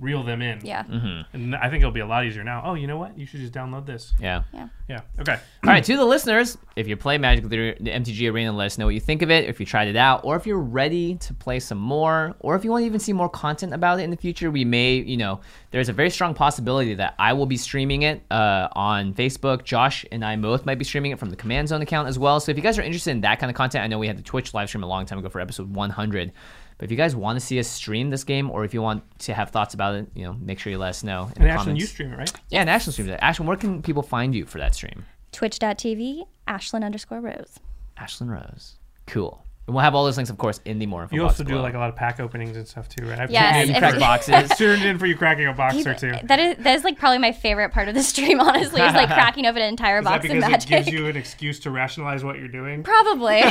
reel 0.00 0.22
them 0.24 0.42
in 0.42 0.58
Yeah. 0.64 0.82
Mm-hmm. 0.82 1.36
and 1.36 1.54
i 1.54 1.70
think 1.70 1.80
it'll 1.82 1.92
be 1.92 2.00
a 2.00 2.06
lot 2.06 2.26
easier 2.26 2.42
now 2.42 2.62
oh 2.64 2.74
you 2.74 2.86
know 2.88 2.96
what 2.98 3.16
you 3.16 3.26
should 3.26 3.38
just 3.40 3.52
download 3.52 3.86
this 3.86 4.12
Yeah. 4.20 4.42
yeah 4.52 4.68
Yeah. 4.88 5.00
okay 5.20 5.38
All 5.64 5.70
right, 5.70 5.84
to 5.84 5.96
the 5.96 6.04
listeners, 6.04 6.58
if 6.76 6.86
you 6.88 6.96
play 6.96 7.16
Magic 7.16 7.44
the 7.48 7.74
the 7.80 7.90
MTG 7.90 8.30
Arena, 8.30 8.52
let 8.52 8.66
us 8.66 8.76
know 8.76 8.84
what 8.86 8.92
you 8.94 9.00
think 9.00 9.22
of 9.22 9.30
it. 9.30 9.48
If 9.48 9.58
you 9.60 9.64
tried 9.64 9.88
it 9.88 9.96
out, 9.96 10.20
or 10.24 10.36
if 10.36 10.46
you're 10.46 10.58
ready 10.60 11.14
to 11.14 11.32
play 11.32 11.58
some 11.60 11.78
more, 11.78 12.34
or 12.40 12.54
if 12.56 12.64
you 12.64 12.70
want 12.70 12.82
to 12.82 12.86
even 12.86 12.98
see 13.00 13.14
more 13.14 13.30
content 13.30 13.72
about 13.72 13.98
it 14.00 14.02
in 14.02 14.10
the 14.10 14.16
future, 14.16 14.50
we 14.50 14.62
may, 14.64 14.96
you 14.96 15.16
know, 15.16 15.40
there's 15.70 15.88
a 15.88 15.92
very 15.94 16.10
strong 16.10 16.34
possibility 16.34 16.92
that 16.94 17.14
I 17.18 17.32
will 17.32 17.46
be 17.46 17.56
streaming 17.56 18.02
it 18.02 18.20
uh, 18.30 18.68
on 18.72 19.14
Facebook. 19.14 19.64
Josh 19.64 20.04
and 20.12 20.22
I 20.22 20.36
both 20.36 20.66
might 20.66 20.78
be 20.78 20.84
streaming 20.84 21.12
it 21.12 21.18
from 21.18 21.30
the 21.30 21.36
Command 21.36 21.68
Zone 21.68 21.80
account 21.80 22.08
as 22.08 22.18
well. 22.18 22.40
So 22.40 22.50
if 22.52 22.58
you 22.58 22.62
guys 22.62 22.78
are 22.78 22.82
interested 22.82 23.12
in 23.12 23.22
that 23.22 23.38
kind 23.38 23.48
of 23.50 23.56
content, 23.56 23.84
I 23.84 23.86
know 23.86 23.98
we 23.98 24.06
had 24.08 24.18
the 24.18 24.22
Twitch 24.22 24.52
live 24.52 24.68
stream 24.68 24.82
a 24.84 24.86
long 24.88 25.06
time 25.06 25.18
ago 25.18 25.30
for 25.30 25.40
episode 25.40 25.72
100. 25.74 26.32
But 26.78 26.84
if 26.86 26.90
you 26.90 26.96
guys 26.96 27.14
want 27.14 27.38
to 27.38 27.44
see 27.44 27.58
us 27.60 27.68
stream 27.68 28.10
this 28.10 28.24
game, 28.24 28.50
or 28.50 28.64
if 28.64 28.74
you 28.74 28.82
want 28.82 29.02
to 29.20 29.34
have 29.34 29.50
thoughts 29.50 29.74
about 29.74 29.94
it, 29.94 30.06
you 30.14 30.24
know, 30.24 30.34
make 30.34 30.58
sure 30.58 30.70
you 30.72 30.78
let 30.78 30.90
us 30.90 31.04
know. 31.04 31.30
In 31.36 31.42
and 31.42 31.44
the 31.44 31.48
Ashlen, 31.48 31.56
comments. 31.58 31.80
you 31.80 31.86
stream 31.86 32.12
it 32.12 32.16
right 32.16 32.32
Yeah, 32.50 32.60
and 32.62 32.68
Ashlen 32.70 32.92
streams 32.92 33.10
it. 33.10 33.20
Ashlen, 33.20 33.44
where 33.46 33.56
can 33.56 33.80
people 33.82 34.02
find 34.02 34.34
you 34.34 34.44
for 34.44 34.58
that 34.58 34.74
stream? 34.74 35.04
Twitch.tv, 35.32 36.26
Ashlen 36.48 36.84
underscore 36.84 37.20
Rose. 37.20 37.60
Ashlen 37.98 38.28
Rose. 38.28 38.76
Cool. 39.06 39.43
And 39.66 39.74
we'll 39.74 39.82
have 39.82 39.94
all 39.94 40.04
those 40.04 40.18
links, 40.18 40.28
of 40.28 40.36
course, 40.36 40.60
in 40.66 40.78
the 40.78 40.84
more 40.84 41.04
info 41.04 41.14
you 41.16 41.22
box 41.22 41.34
also 41.34 41.44
do 41.44 41.50
below. 41.54 41.62
like 41.62 41.72
a 41.74 41.78
lot 41.78 41.88
of 41.88 41.96
pack 41.96 42.20
openings 42.20 42.54
and 42.56 42.68
stuff 42.68 42.86
too 42.88 43.06
right 43.08 43.18
I've 43.18 43.30
Yes, 43.30 43.54
tuned 43.56 43.68
you 43.70 43.74
in 43.74 43.80
crack 43.80 43.94
for- 43.94 44.00
boxes. 44.00 44.50
tuned 44.58 44.82
in 44.84 44.98
for 44.98 45.06
you 45.06 45.16
cracking 45.16 45.46
a 45.46 45.54
box 45.54 45.76
or 45.86 45.94
two 45.94 46.12
That 46.24 46.38
is 46.38 46.56
that 46.64 46.76
is 46.76 46.84
like 46.84 46.98
probably 46.98 47.18
my 47.18 47.32
favorite 47.32 47.72
part 47.72 47.88
of 47.88 47.94
the 47.94 48.02
stream. 48.02 48.40
Honestly, 48.42 48.82
is 48.82 48.92
like 48.94 49.08
cracking 49.12 49.46
open 49.46 49.62
an 49.62 49.68
entire 49.68 50.02
that 50.02 50.04
box 50.04 50.16
of 50.26 50.30
because 50.32 50.44
it 50.44 50.50
magic. 50.50 50.68
gives 50.68 50.88
you 50.88 51.06
an 51.06 51.16
excuse 51.16 51.60
to 51.60 51.70
rationalize 51.70 52.22
what 52.24 52.38
you're 52.38 52.48
doing 52.48 52.82
Probably. 52.82 53.42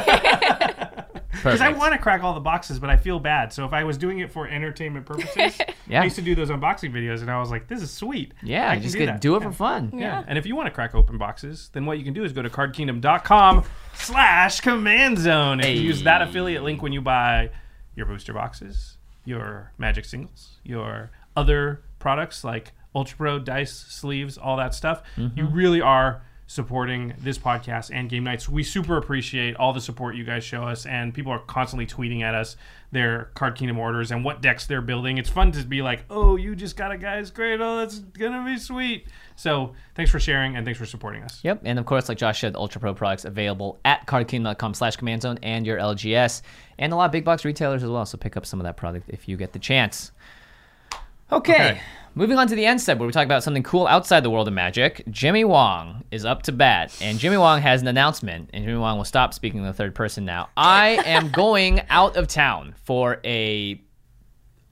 Because 1.32 1.62
I 1.62 1.70
want 1.72 1.94
to 1.94 1.98
crack 1.98 2.24
all 2.24 2.36
the 2.36 2.40
boxes, 2.40 2.80
but 2.80 2.90
I 2.92 2.96
feel 2.96 3.20
bad. 3.20 3.52
So 3.52 3.66
if 3.66 3.74
I 3.74 3.84
was 3.84 3.98
doing 3.98 4.20
it 4.20 4.32
for 4.32 4.48
entertainment 4.48 5.06
purposes, 5.08 5.58
Yeah. 5.88 6.02
I 6.02 6.04
used 6.04 6.16
to 6.18 6.22
do 6.22 6.36
those 6.36 6.50
unboxing 6.52 6.92
videos, 6.94 7.22
and 7.22 7.30
I 7.32 7.40
was 7.40 7.50
like, 7.50 7.68
"This 7.68 7.82
is 7.82 7.90
sweet." 7.92 8.34
Yeah, 8.44 8.70
I 8.70 8.76
can 8.76 8.84
just 8.84 8.96
do 8.96 9.06
that. 9.08 9.20
do 9.20 9.36
it 9.36 9.42
Yeah. 9.42 9.48
for 9.50 9.52
fun. 9.52 9.92
Yeah. 9.98 10.24
And 10.28 10.38
if 10.38 10.46
you 10.46 10.56
want 10.56 10.68
to 10.68 10.72
crack 10.72 10.94
open 10.94 11.18
boxes, 11.18 11.70
then 11.74 11.86
what 11.88 11.98
you 11.98 12.04
can 12.06 12.14
do 12.14 12.24
is 12.24 12.34
go 12.34 12.44
to 12.44 12.50
cardkingdom.com 12.50 13.64
slash 13.94 14.62
command 14.62 15.18
zone 15.18 15.62
and 15.62 15.80
use 15.80 16.04
that 16.04 16.22
affiliate 16.22 16.64
link 16.64 16.82
when 16.82 16.92
you 16.92 17.02
buy 17.02 17.50
your 17.96 18.06
booster 18.06 18.34
boxes, 18.34 18.98
your 19.26 19.72
magic 19.78 20.06
singles, 20.06 20.58
your 20.64 21.12
other 21.36 21.82
products 22.00 22.44
like 22.44 22.74
Ultra 22.96 23.18
Pro, 23.18 23.40
dice, 23.40 23.74
sleeves, 23.74 24.38
all 24.38 24.58
that 24.58 24.74
stuff. 24.74 25.04
You 25.18 25.30
mm-hmm. 25.30 25.54
really 25.54 25.82
are 25.82 26.22
supporting 26.46 27.14
this 27.20 27.38
podcast 27.38 27.90
and 27.92 28.10
Game 28.10 28.24
Knights. 28.24 28.48
We 28.48 28.64
super 28.64 28.98
appreciate 28.98 29.56
all 29.56 29.74
the 29.74 29.82
support 29.82 30.16
you 30.16 30.24
guys 30.24 30.44
show 30.44 30.64
us, 30.64 30.86
and 30.86 31.14
people 31.14 31.32
are 31.32 31.40
constantly 31.40 31.88
tweeting 31.88 32.22
at 32.22 32.36
us 32.36 32.56
their 32.92 33.32
Card 33.34 33.56
Kingdom 33.56 33.80
orders 33.80 34.12
and 34.12 34.24
what 34.24 34.42
decks 34.42 34.68
they're 34.68 34.82
building. 34.82 35.18
It's 35.18 35.30
fun 35.30 35.52
to 35.54 35.64
be 35.64 35.82
like, 35.82 36.06
oh, 36.10 36.36
you 36.36 36.56
just 36.56 36.76
got 36.76 36.92
a 36.92 36.98
Gaea's 36.98 37.32
Cradle. 37.32 37.68
Oh, 37.68 37.78
that's 37.80 38.00
gonna 38.00 38.46
be 38.46 38.60
sweet. 38.60 39.08
So 39.36 39.74
thanks 39.96 40.12
for 40.12 40.20
sharing 40.20 40.56
and 40.56 40.66
thanks 40.66 40.80
for 40.80 40.86
supporting 40.86 41.24
us. 41.24 41.40
Yep, 41.44 41.62
and 41.66 41.80
of 41.80 41.86
course, 41.86 42.08
like 42.10 42.18
Josh 42.18 42.42
said, 42.42 42.56
Ultra 42.56 42.80
Pro 42.82 42.94
products 42.94 43.26
available 43.26 43.80
at 43.84 44.06
cardkingdom.com 44.06 44.74
slash 44.74 44.96
command 44.96 45.22
zone 45.24 45.40
and 45.44 45.66
your 45.66 45.78
LGS, 45.78 46.42
and 46.78 46.94
a 46.94 46.96
lot 46.96 47.06
of 47.06 47.12
big 47.12 47.26
box 47.26 47.44
retailers 47.46 47.84
as 47.84 47.90
well. 47.90 48.06
So 48.06 48.18
pick 48.18 48.38
up 48.38 48.46
some 48.46 48.60
of 48.60 48.64
that 48.66 48.78
product 48.78 49.10
if 49.10 49.28
you 49.28 49.36
get 49.38 49.54
the 49.54 49.60
chance. 49.60 50.12
Okay, 51.32 51.54
Okay. 51.54 51.82
moving 52.14 52.38
on 52.38 52.48
to 52.48 52.54
the 52.56 52.66
end 52.66 52.80
step 52.80 53.00
where 53.00 53.08
we 53.08 53.12
talk 53.14 53.26
about 53.26 53.42
something 53.44 53.64
cool 53.64 53.88
outside 53.88 54.20
the 54.22 54.30
world 54.30 54.48
of 54.48 54.54
magic. 54.54 55.02
Jimmy 55.10 55.44
Wong 55.44 56.04
is 56.12 56.26
up 56.26 56.44
to 56.44 56.52
bat, 56.52 56.96
and 57.02 57.18
Jimmy 57.18 57.38
Wong 57.38 57.60
has 57.62 57.82
an 57.82 57.88
announcement, 57.88 58.52
and 58.54 58.64
Jimmy 58.64 58.78
Wong 58.78 58.98
will 58.98 59.06
stop 59.06 59.34
speaking 59.34 59.62
in 59.62 59.66
the 59.66 59.74
third 59.74 59.96
person 59.96 60.26
now. 60.26 60.50
I 60.56 61.02
am 61.06 61.30
going 61.32 61.82
out 61.90 62.18
of 62.18 62.28
town 62.28 62.76
for 62.84 63.20
a 63.26 63.82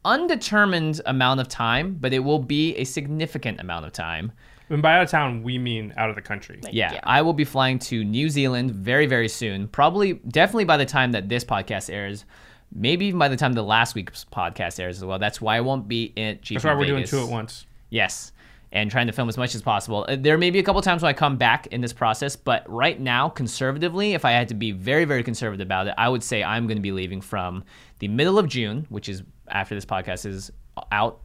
undetermined 0.05 1.01
amount 1.05 1.39
of 1.39 1.47
time, 1.47 1.97
but 1.99 2.13
it 2.13 2.19
will 2.19 2.39
be 2.39 2.75
a 2.75 2.83
significant 2.83 3.59
amount 3.59 3.85
of 3.85 3.91
time. 3.93 4.31
And 4.71 4.81
by 4.81 4.95
out 4.95 5.03
of 5.03 5.09
town, 5.09 5.43
we 5.43 5.57
mean 5.57 5.93
out 5.97 6.09
of 6.09 6.15
the 6.15 6.21
country. 6.21 6.61
Yeah, 6.71 6.99
I 7.03 7.21
will 7.21 7.33
be 7.33 7.43
flying 7.43 7.77
to 7.79 8.03
New 8.03 8.29
Zealand 8.29 8.71
very, 8.71 9.05
very 9.05 9.27
soon. 9.27 9.67
Probably, 9.67 10.13
definitely 10.13 10.65
by 10.65 10.77
the 10.77 10.85
time 10.85 11.11
that 11.11 11.27
this 11.29 11.43
podcast 11.43 11.93
airs. 11.93 12.25
Maybe 12.73 13.07
even 13.07 13.19
by 13.19 13.27
the 13.27 13.35
time 13.35 13.51
the 13.51 13.63
last 13.63 13.95
week's 13.95 14.23
podcast 14.25 14.79
airs 14.79 14.97
as 14.97 15.03
well. 15.03 15.19
That's 15.19 15.41
why 15.41 15.57
I 15.57 15.61
won't 15.61 15.89
be 15.89 16.13
at 16.15 16.41
GP 16.41 16.53
That's 16.53 16.63
why 16.65 16.73
we're 16.73 16.85
doing 16.85 16.99
Vegas. 16.99 17.09
two 17.11 17.19
at 17.19 17.27
once. 17.27 17.65
Yes, 17.89 18.31
and 18.71 18.89
trying 18.89 19.07
to 19.07 19.13
film 19.13 19.27
as 19.27 19.37
much 19.37 19.53
as 19.53 19.61
possible. 19.61 20.05
Uh, 20.07 20.15
There 20.17 20.37
may 20.37 20.51
be 20.51 20.59
a 20.59 20.63
couple 20.63 20.81
times 20.81 21.01
when 21.03 21.09
I 21.09 21.13
come 21.13 21.35
back 21.35 21.67
in 21.67 21.81
this 21.81 21.91
process, 21.91 22.37
but 22.37 22.63
right 22.71 22.97
now, 22.97 23.27
conservatively, 23.27 24.13
if 24.13 24.23
I 24.23 24.31
had 24.31 24.47
to 24.47 24.53
be 24.53 24.71
very, 24.71 25.03
very 25.03 25.23
conservative 25.23 25.67
about 25.67 25.87
it, 25.87 25.95
I 25.97 26.07
would 26.07 26.23
say 26.23 26.41
I'm 26.43 26.65
going 26.67 26.77
to 26.77 26.81
be 26.81 26.93
leaving 26.93 27.19
from 27.19 27.65
the 27.99 28.07
middle 28.07 28.39
of 28.39 28.47
June, 28.47 28.85
which 28.87 29.09
is 29.09 29.23
after 29.49 29.75
this 29.75 29.83
podcast 29.85 30.25
is 30.25 30.49
out, 30.93 31.19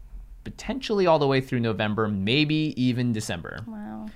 potentially 0.47 1.09
all 1.09 1.19
the 1.19 1.27
way 1.27 1.41
through 1.41 1.59
November, 1.59 2.07
maybe 2.07 2.73
even 2.81 3.13
December. 3.13 3.65
Wow. 3.67 4.07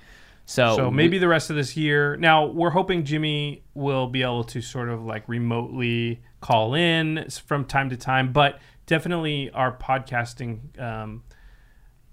So, 0.45 0.77
So 0.77 0.89
we- 0.89 0.95
maybe 0.95 1.17
the 1.17 1.27
rest 1.27 1.49
of 1.49 1.57
this 1.57 1.75
year. 1.75 2.15
Now 2.15 2.45
we're 2.45 2.69
hoping 2.69 3.03
Jimmy 3.03 3.63
will 3.73 4.07
be 4.07 4.21
able 4.23 4.45
to 4.45 4.61
sort 4.61 4.87
of 4.87 5.03
like 5.03 5.27
remotely 5.27 6.21
call 6.39 6.73
in 6.73 7.27
from 7.45 7.65
time 7.65 7.89
to 7.89 7.97
time, 7.97 8.31
but 8.31 8.59
definitely 8.85 9.49
our 9.51 9.75
podcasting, 9.77 10.79
um, 10.81 11.23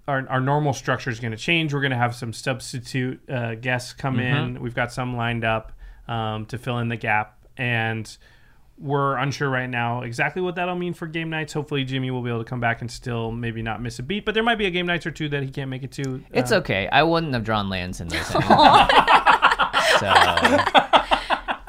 our, 0.05 0.27
our 0.27 0.41
normal 0.41 0.73
structure 0.73 1.09
is 1.09 1.21
going 1.21 1.31
to 1.31 1.37
change. 1.37 1.73
We're 1.73 1.79
going 1.81 1.91
to 1.91 1.97
have 1.97 2.13
some 2.13 2.33
substitute 2.33 3.21
uh, 3.29 3.55
guests 3.55 3.93
come 3.93 4.19
in. 4.19 4.59
We've 4.61 4.75
got 4.75 4.91
some 4.91 5.15
lined 5.15 5.45
up 5.45 5.71
um, 6.09 6.45
to 6.47 6.57
fill 6.57 6.79
in 6.79 6.89
the 6.89 6.97
gap, 6.97 7.37
and 7.55 8.05
we're 8.79 9.17
unsure 9.17 9.49
right 9.49 9.69
now 9.69 10.01
exactly 10.03 10.41
what 10.41 10.55
that'll 10.55 10.75
mean 10.75 10.93
for 10.93 11.05
Game 11.07 11.29
Knights. 11.29 11.51
Hopefully, 11.53 11.83
Jimmy 11.83 12.11
will 12.11 12.21
be 12.21 12.29
able 12.29 12.39
to 12.39 12.45
come 12.49 12.59
back 12.61 12.81
and 12.81 12.89
still 12.89 13.31
maybe 13.31 13.61
not 13.61 13.81
miss 13.81 13.99
a 13.99 14.03
beat, 14.03 14.25
but 14.25 14.33
there 14.33 14.43
might 14.43 14.57
be 14.57 14.65
a 14.65 14.71
Game 14.71 14.85
Knights 14.85 15.05
or 15.05 15.11
two 15.11 15.27
that 15.29 15.43
he 15.43 15.49
can't 15.49 15.69
make 15.69 15.83
it 15.83 15.91
to. 15.93 16.23
It's 16.31 16.51
Uh, 16.51 16.57
okay. 16.57 16.87
I 16.91 17.03
wouldn't 17.03 17.33
have 17.33 17.43
drawn 17.43 17.69
lands 17.69 17.99
in 18.01 18.07
this. 18.07 18.33
anyway. 18.33 18.47
so, 19.99 20.13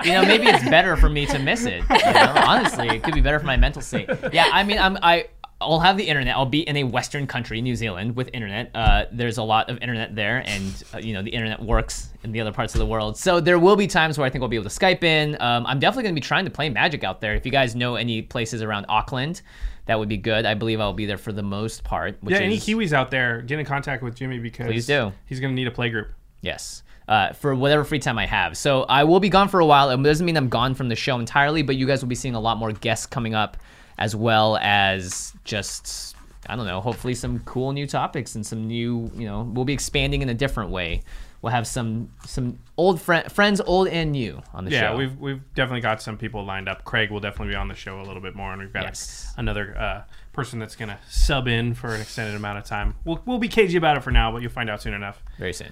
you 0.05 0.12
know, 0.12 0.23
maybe 0.24 0.47
it's 0.47 0.69
better 0.70 0.97
for 0.97 1.09
me 1.09 1.27
to 1.27 1.39
miss 1.39 1.65
it. 1.66 1.82
You 1.91 2.12
know? 2.12 2.32
Honestly, 2.47 2.89
it 2.89 3.03
could 3.03 3.15
be 3.15 3.20
better 3.20 3.39
for 3.41 3.47
my 3.47 3.57
mental 3.57 3.82
state. 3.82 4.09
Yeah, 4.32 4.49
I 4.53 4.62
mean, 4.65 4.78
I'm 4.78 4.97
I. 5.03 5.27
I'll 5.61 5.81
have 5.81 5.97
the 5.97 6.05
internet. 6.05 6.37
I'll 6.37 6.47
be 6.47 6.61
in 6.61 6.77
a 6.78 6.85
Western 6.85 7.27
country, 7.27 7.61
New 7.61 7.77
Zealand, 7.77 8.16
with 8.16 8.31
internet. 8.32 8.70
Uh, 8.74 9.05
there's 9.12 9.39
a 9.39 9.43
lot 9.43 9.69
of 9.69 9.78
internet 9.82 10.15
there, 10.15 10.43
and 10.47 10.85
uh, 10.95 10.99
you 10.99 11.12
know 11.12 11.23
the 11.23 11.31
internet 11.31 11.61
works 11.62 12.11
in 12.23 12.32
the 12.32 12.41
other 12.41 12.53
parts 12.53 12.74
of 12.74 12.78
the 12.78 12.87
world. 12.87 13.16
So 13.16 13.41
there 13.41 13.59
will 13.59 13.77
be 13.77 13.87
times 13.87 14.19
where 14.19 14.27
I 14.27 14.31
think 14.31 14.43
I'll 14.43 14.49
be 14.49 14.57
able 14.57 14.70
to 14.70 14.81
Skype 14.81 15.05
in. 15.05 15.37
Um, 15.41 15.66
I'm 15.66 15.78
definitely 15.78 16.05
going 16.05 16.15
to 16.15 16.20
be 16.20 16.27
trying 16.27 16.45
to 16.45 16.51
play 16.51 16.69
Magic 16.70 17.05
out 17.05 17.20
there. 17.20 17.35
If 17.35 17.45
you 17.45 17.53
guys 17.53 17.74
know 17.74 17.97
any 17.97 18.23
places 18.23 18.62
around 18.62 18.87
Auckland, 18.89 19.43
that 19.87 19.99
would 19.99 20.09
be 20.09 20.16
good. 20.16 20.47
I 20.47 20.55
believe 20.55 20.81
I'll 20.81 20.93
be 20.93 21.07
there 21.07 21.19
for 21.19 21.32
the 21.32 21.43
most 21.43 21.85
part. 21.85 22.16
Which 22.20 22.35
Yeah, 22.35 22.43
any 22.43 22.57
is, 22.57 22.65
Kiwis 22.65 22.93
out 22.93 23.11
there, 23.11 23.43
get 23.43 23.59
in 23.59 23.66
contact 23.66 24.03
with 24.03 24.15
Jimmy 24.15 24.39
because 24.39 24.66
Please 24.66 24.87
do. 24.87 25.12
He's 25.27 25.41
going 25.41 25.53
to 25.53 25.57
need 25.57 25.66
a 25.66 25.73
play 25.73 25.91
group. 25.91 26.09
Yes. 26.43 26.82
Uh, 27.09 27.32
for 27.32 27.57
whatever 27.57 27.82
free 27.82 27.99
time 27.99 28.16
I 28.16 28.27
have. 28.27 28.57
So 28.57 28.85
I 28.85 29.03
will 29.03 29.19
be 29.19 29.28
gone 29.28 29.49
for 29.49 29.59
a 29.59 29.66
while. 29.66 29.91
It 29.91 30.01
doesn't 30.01 30.24
mean 30.24 30.37
I'm 30.37 30.49
gone 30.49 30.74
from 30.74 30.89
the 30.89 30.95
show 30.95 31.19
entirely, 31.19 31.62
but 31.62 31.74
you 31.74 31.87
guys 31.87 32.03
will 32.03 32.09
be 32.09 32.15
seeing 32.15 32.37
a 32.37 32.41
lot 32.41 32.57
more 32.57 32.70
guests 32.70 33.05
coming 33.05 33.35
up, 33.35 33.57
as 34.01 34.16
well 34.16 34.56
as 34.60 35.32
just, 35.44 36.16
I 36.48 36.56
don't 36.56 36.66
know, 36.66 36.81
hopefully 36.81 37.14
some 37.14 37.39
cool 37.40 37.70
new 37.72 37.86
topics 37.86 38.35
and 38.35 38.44
some 38.44 38.66
new, 38.66 39.10
you 39.14 39.27
know, 39.27 39.43
we'll 39.43 39.64
be 39.64 39.72
expanding 39.74 40.22
in 40.22 40.28
a 40.28 40.35
different 40.35 40.70
way. 40.70 41.02
We'll 41.43 41.52
have 41.52 41.66
some 41.66 42.10
some 42.27 42.59
old 42.77 43.01
friend, 43.01 43.32
friends, 43.32 43.62
old 43.62 43.89
and 43.89 44.12
new, 44.12 44.43
on 44.52 44.66
the 44.66 44.70
Yeah, 44.72 44.81
show. 44.81 44.90
Yeah, 44.93 44.97
we've 44.98 45.18
we've 45.18 45.55
definitely 45.55 45.81
got 45.81 46.02
some 46.02 46.18
people 46.18 46.44
lined 46.44 46.68
up. 46.68 46.85
Craig 46.85 47.10
will 47.10 47.20
definitely 47.20 47.52
be 47.52 47.56
on 47.56 47.68
the 47.68 47.74
show 47.74 47.98
a 47.98 48.05
little 48.05 48.20
bit 48.20 48.35
more, 48.35 48.52
and 48.52 48.60
we've 48.60 48.72
got 48.74 48.85
a- 48.85 49.40
another 49.40 49.74
uh, 49.78 50.02
person 50.35 50.59
that's 50.59 50.77
going 50.77 50.90
to 50.90 50.98
sub 51.09 51.48
in 51.48 51.72
for 51.72 51.94
an 51.94 52.02
extended 52.02 52.35
amount 52.36 52.59
of 52.59 52.64
time. 52.64 52.94
We'll 53.06 53.22
we'll 53.24 53.39
be 53.39 53.48
cagey 53.48 53.78
about 53.78 53.97
it 53.97 54.02
for 54.02 54.10
now, 54.10 54.31
but 54.31 54.43
you'll 54.43 54.51
find 54.51 54.68
out 54.68 54.82
soon 54.82 54.93
enough. 54.93 55.22
very 55.39 55.55
soon. 55.55 55.70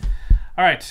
All 0.57 0.65
right, 0.65 0.83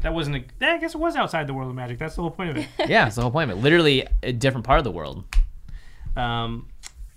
that 0.00 0.12
wasn't. 0.12 0.36
A, 0.60 0.66
I 0.66 0.78
guess 0.78 0.96
it 0.96 0.98
was 0.98 1.14
outside 1.14 1.46
the 1.46 1.54
world 1.54 1.70
of 1.70 1.76
magic. 1.76 2.00
That's 2.00 2.16
the 2.16 2.22
whole 2.22 2.32
point 2.32 2.50
of 2.50 2.56
it. 2.56 2.66
Yeah, 2.88 3.06
it's 3.06 3.14
the 3.14 3.22
whole 3.22 3.30
point 3.30 3.52
of 3.52 3.58
it. 3.58 3.60
Literally 3.60 4.04
a 4.24 4.32
different 4.32 4.66
part 4.66 4.78
of 4.78 4.84
the 4.84 4.90
world. 4.90 5.22
Um, 6.16 6.66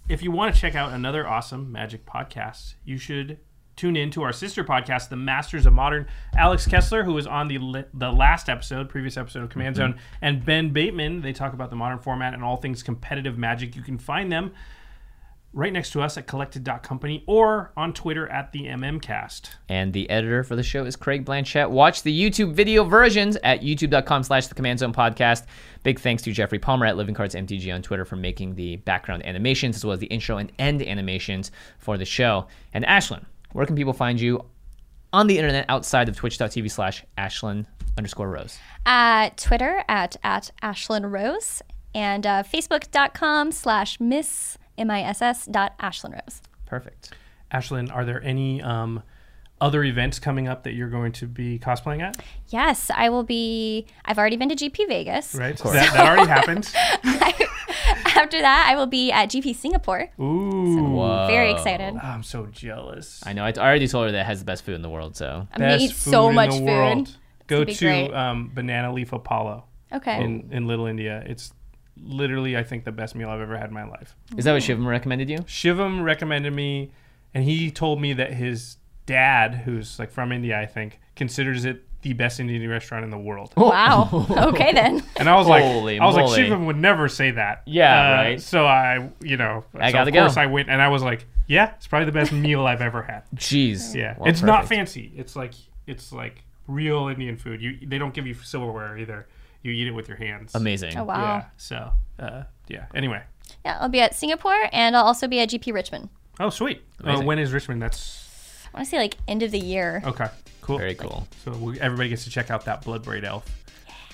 if 0.10 0.24
you 0.24 0.32
want 0.32 0.54
to 0.54 0.60
check 0.60 0.76
out 0.76 0.94
another 0.94 1.28
awesome 1.28 1.72
magic 1.72 2.06
podcast, 2.06 2.76
you 2.86 2.98
should 2.98 3.40
tune 3.76 3.96
in 3.96 4.10
to 4.12 4.24
our 4.24 4.34
sister 4.34 4.64
podcast, 4.64 5.10
The 5.10 5.16
Masters 5.16 5.66
of 5.66 5.74
Modern. 5.74 6.08
Alex 6.36 6.66
Kessler, 6.66 7.04
who 7.04 7.14
was 7.14 7.28
on 7.28 7.48
the 7.48 7.60
li- 7.60 7.86
the 7.94 8.12
last 8.12 8.50
episode, 8.50 8.90
previous 8.90 9.18
episode 9.18 9.44
of 9.44 9.50
Command 9.50 9.76
mm-hmm. 9.76 9.94
Zone, 9.94 10.00
and 10.22 10.44
Ben 10.44 10.72
Bateman. 10.72 11.22
They 11.22 11.34
talk 11.34 11.54
about 11.54 11.70
the 11.70 11.76
modern 11.76 12.00
format 12.00 12.34
and 12.34 12.44
all 12.44 12.58
things 12.58 12.84
competitive 12.84 13.38
magic. 13.38 13.76
You 13.76 13.84
can 13.84 13.98
find 13.98 14.32
them 14.32 14.54
right 15.58 15.74
next 15.74 15.90
to 15.90 16.02
us 16.02 16.18
at 16.18 16.28
collected.company 16.28 17.24
or 17.26 17.72
on 17.76 17.92
Twitter 17.92 18.30
at 18.30 18.52
the 18.52 18.66
MMcast. 18.66 19.50
And 19.68 19.92
the 19.92 20.08
editor 20.10 20.44
for 20.44 20.56
the 20.56 20.64
show 20.64 20.86
is 20.86 20.96
Craig 20.96 21.26
Blanchett. 21.26 21.70
Watch 21.70 22.04
the 22.04 22.18
YouTube 22.18 22.54
video 22.54 22.84
versions 22.84 23.38
at 23.44 23.62
youtube.com 23.62 24.24
slash 24.24 24.48
the 24.48 24.56
Command 24.56 24.80
Zone 24.80 24.94
Podcast. 24.94 25.46
Big 25.82 26.00
thanks 26.00 26.22
to 26.24 26.32
Jeffrey 26.32 26.60
Palmer 26.60 26.86
at 26.86 26.96
Living 26.96 27.16
Cards 27.16 27.34
MTG 27.34 27.74
on 27.74 27.82
Twitter 27.82 28.06
for 28.06 28.16
making 28.16 28.54
the 28.54 28.76
background 28.78 29.26
animations 29.26 29.76
as 29.76 29.84
well 29.84 29.94
as 29.94 30.00
the 30.00 30.08
intro 30.08 30.38
and 30.38 30.52
end 30.60 30.84
animations 30.84 31.52
for 31.80 31.98
the 31.98 32.06
show. 32.06 32.46
And 32.74 32.86
Ashlen, 32.86 33.26
where 33.54 33.66
can 33.66 33.76
people 33.76 33.94
find 33.94 34.22
you 34.22 34.46
on 35.12 35.26
the 35.26 35.38
internet 35.40 35.66
outside 35.70 36.08
of 36.08 36.16
twitch.tv 36.16 36.70
slash 36.70 37.04
Ashlen 37.18 37.66
underscore 37.98 38.30
Rose? 38.30 38.60
At 38.86 39.38
Twitter 39.38 39.84
at 39.90 40.18
at 40.24 40.52
Ashlen 40.62 41.12
Rose 41.12 41.64
and 41.96 42.28
uh, 42.28 42.44
Facebook.com 42.44 43.52
slash 43.52 44.00
Miss 44.00 44.60
M 44.78 44.90
I 44.92 45.02
S 45.04 45.22
S 45.22 45.46
dot 45.46 45.78
Ashlen 45.80 46.14
Rose. 46.14 46.42
Perfect. 46.66 47.14
Ashlen, 47.54 47.94
are 47.94 48.04
there 48.06 48.22
any 48.24 48.62
um, 48.62 49.02
other 49.62 49.84
events 49.84 50.20
coming 50.20 50.48
up 50.48 50.64
that 50.64 50.74
you're 50.74 50.90
going 50.90 51.12
to 51.14 51.26
be 51.28 51.60
cosplaying 51.60 52.02
at? 52.02 52.18
Yes, 52.50 52.92
I 52.94 53.10
will 53.10 53.24
be. 53.24 53.86
I've 54.06 54.18
already 54.18 54.36
been 54.38 54.50
to 54.50 54.56
GP 54.56 54.88
Vegas. 54.88 55.34
Right, 55.34 55.58
that, 55.64 55.94
that 55.94 56.00
already 56.08 56.28
happened. 56.30 56.70
After 58.16 58.42
that, 58.42 58.68
I 58.70 58.76
will 58.76 58.88
be 58.88 59.12
at 59.12 59.30
GP 59.30 59.56
Singapore. 59.56 60.10
Ooh, 60.20 60.90
Whoa. 60.90 61.28
Very 61.28 61.52
excited. 61.52 61.94
Oh, 61.96 62.00
I'm 62.06 62.24
so 62.24 62.48
jealous. 62.48 63.22
I 63.26 63.34
know. 63.34 63.44
I 63.46 63.52
already 63.54 63.88
told 63.88 64.08
her 64.08 64.12
that 64.12 64.22
it 64.22 64.26
has 64.26 64.40
the 64.40 64.46
best 64.46 64.64
food 64.66 64.76
in 64.76 64.82
the 64.82 64.90
world, 64.90 65.16
so. 65.16 65.48
I'm 65.54 65.60
gonna 65.62 65.78
eat 65.78 65.92
so 65.92 66.30
in 66.30 66.36
much 66.36 66.52
the 66.52 66.58
food. 66.58 67.16
Go 67.48 67.58
gonna 67.58 67.66
be 67.68 67.76
to 67.76 67.86
great. 67.86 68.14
um, 68.14 68.52
Banana 68.54 68.92
Leaf 68.92 69.14
Apollo 69.14 69.64
Okay. 69.94 70.22
in, 70.24 70.50
in 70.52 70.68
Little 70.68 70.88
India. 70.88 71.24
It's 71.28 71.54
literally, 72.04 72.58
I 72.58 72.64
think, 72.64 72.84
the 72.86 72.92
best 72.92 73.16
meal 73.16 73.30
I've 73.30 73.42
ever 73.42 73.58
had 73.58 73.68
in 73.70 73.74
my 73.74 73.86
life. 73.88 74.16
Is 74.38 74.46
that 74.46 74.54
what 74.54 74.62
Shivam 74.64 74.86
recommended 74.88 75.30
you? 75.30 75.38
Shivam 75.40 76.04
recommended 76.04 76.54
me, 76.54 76.92
and 77.34 77.44
he 77.44 77.72
told 77.72 78.02
me 78.02 78.14
that 78.14 78.34
his 78.34 78.78
dad, 79.06 79.56
who's 79.56 80.00
like 80.00 80.12
from 80.12 80.32
India, 80.32 80.60
I 80.60 80.66
think, 80.66 81.00
considers 81.16 81.66
it 81.66 81.84
the 82.04 82.14
best 82.14 82.40
Indian 82.40 82.70
restaurant 82.70 83.04
in 83.04 83.10
the 83.10 83.18
world. 83.18 83.54
wow. 83.58 84.08
okay 84.30 84.72
then. 84.72 85.04
And 85.18 85.28
I 85.28 85.36
was 85.36 85.48
like, 85.48 85.64
Holy 85.64 86.00
I 86.00 86.06
was 86.06 86.16
like. 86.16 86.26
Shivam 86.28 86.66
would 86.68 86.78
never 86.78 87.10
say 87.10 87.32
that. 87.32 87.64
Yeah, 87.66 88.00
Uh, 88.00 88.14
right. 88.16 88.42
So 88.42 88.66
I, 88.68 89.10
you 89.22 89.36
know, 89.38 89.64
I 89.76 89.90
so 89.90 89.94
gotta 89.94 90.10
of 90.10 90.14
course. 90.16 90.38
I 90.38 90.46
went, 90.46 90.70
and 90.70 90.82
I 90.82 90.90
was 90.90 91.02
like, 91.02 91.26
yeah, 91.48 91.74
it's 91.76 91.88
probably 91.88 92.06
the 92.06 92.12
best 92.12 92.32
meal 92.32 92.66
I've 92.68 92.82
ever 92.82 93.02
had. 93.02 93.24
Jeez. 93.36 93.96
Yeah, 93.96 94.16
Well, 94.20 94.30
it's 94.30 94.42
not 94.42 94.62
perfect. 94.64 94.70
fancy. 94.78 95.12
It's 95.16 95.36
like 95.36 95.54
it's 95.88 96.12
like 96.12 96.44
real 96.68 97.08
Indian 97.08 97.38
food. 97.38 97.62
You 97.62 97.78
they 97.88 97.98
don't 97.98 98.14
give 98.14 98.28
you 98.28 98.34
silverware 98.36 98.98
either. 98.98 99.28
You 99.68 99.74
eat 99.74 99.88
it 99.88 99.92
with 99.92 100.08
your 100.08 100.18
hands. 100.18 100.56
Amazing. 100.56 100.98
Oh 100.98 101.04
wow. 101.04 101.22
Yeah. 101.22 101.46
So 101.58 101.92
uh, 102.20 102.44
yeah. 102.68 102.86
Anyway. 102.96 103.22
Yeah, 103.66 103.78
I'll 103.80 103.90
be 103.90 104.02
at 104.02 104.16
Singapore 104.16 104.70
and 104.72 104.96
I'll 104.96 105.06
also 105.06 105.28
be 105.28 105.40
at 105.40 105.50
GP 105.50 105.74
Richmond. 105.74 106.10
Oh 106.40 106.50
sweet. 106.50 106.84
Uh, 107.04 107.10
Amazing. 107.10 107.26
when 107.26 107.40
is 107.40 107.52
Richmond? 107.52 107.82
That's 107.82 108.66
I 108.74 108.78
want 108.78 108.86
to 108.86 108.90
say 108.92 108.98
like 108.98 109.18
end 109.28 109.44
of 109.44 109.52
the 109.52 109.60
year. 109.60 110.02
okay. 110.06 110.28
Cool. 110.62 110.78
Very 110.78 110.96
cool. 110.96 111.28
So 111.46 111.52
we, 111.52 111.80
everybody 111.80 112.10
gets 112.10 112.26
to 112.26 112.30
check 112.30 112.52
out 112.52 112.66
that 112.66 112.84
Bloodbraid 112.84 113.24
elf. 113.24 113.46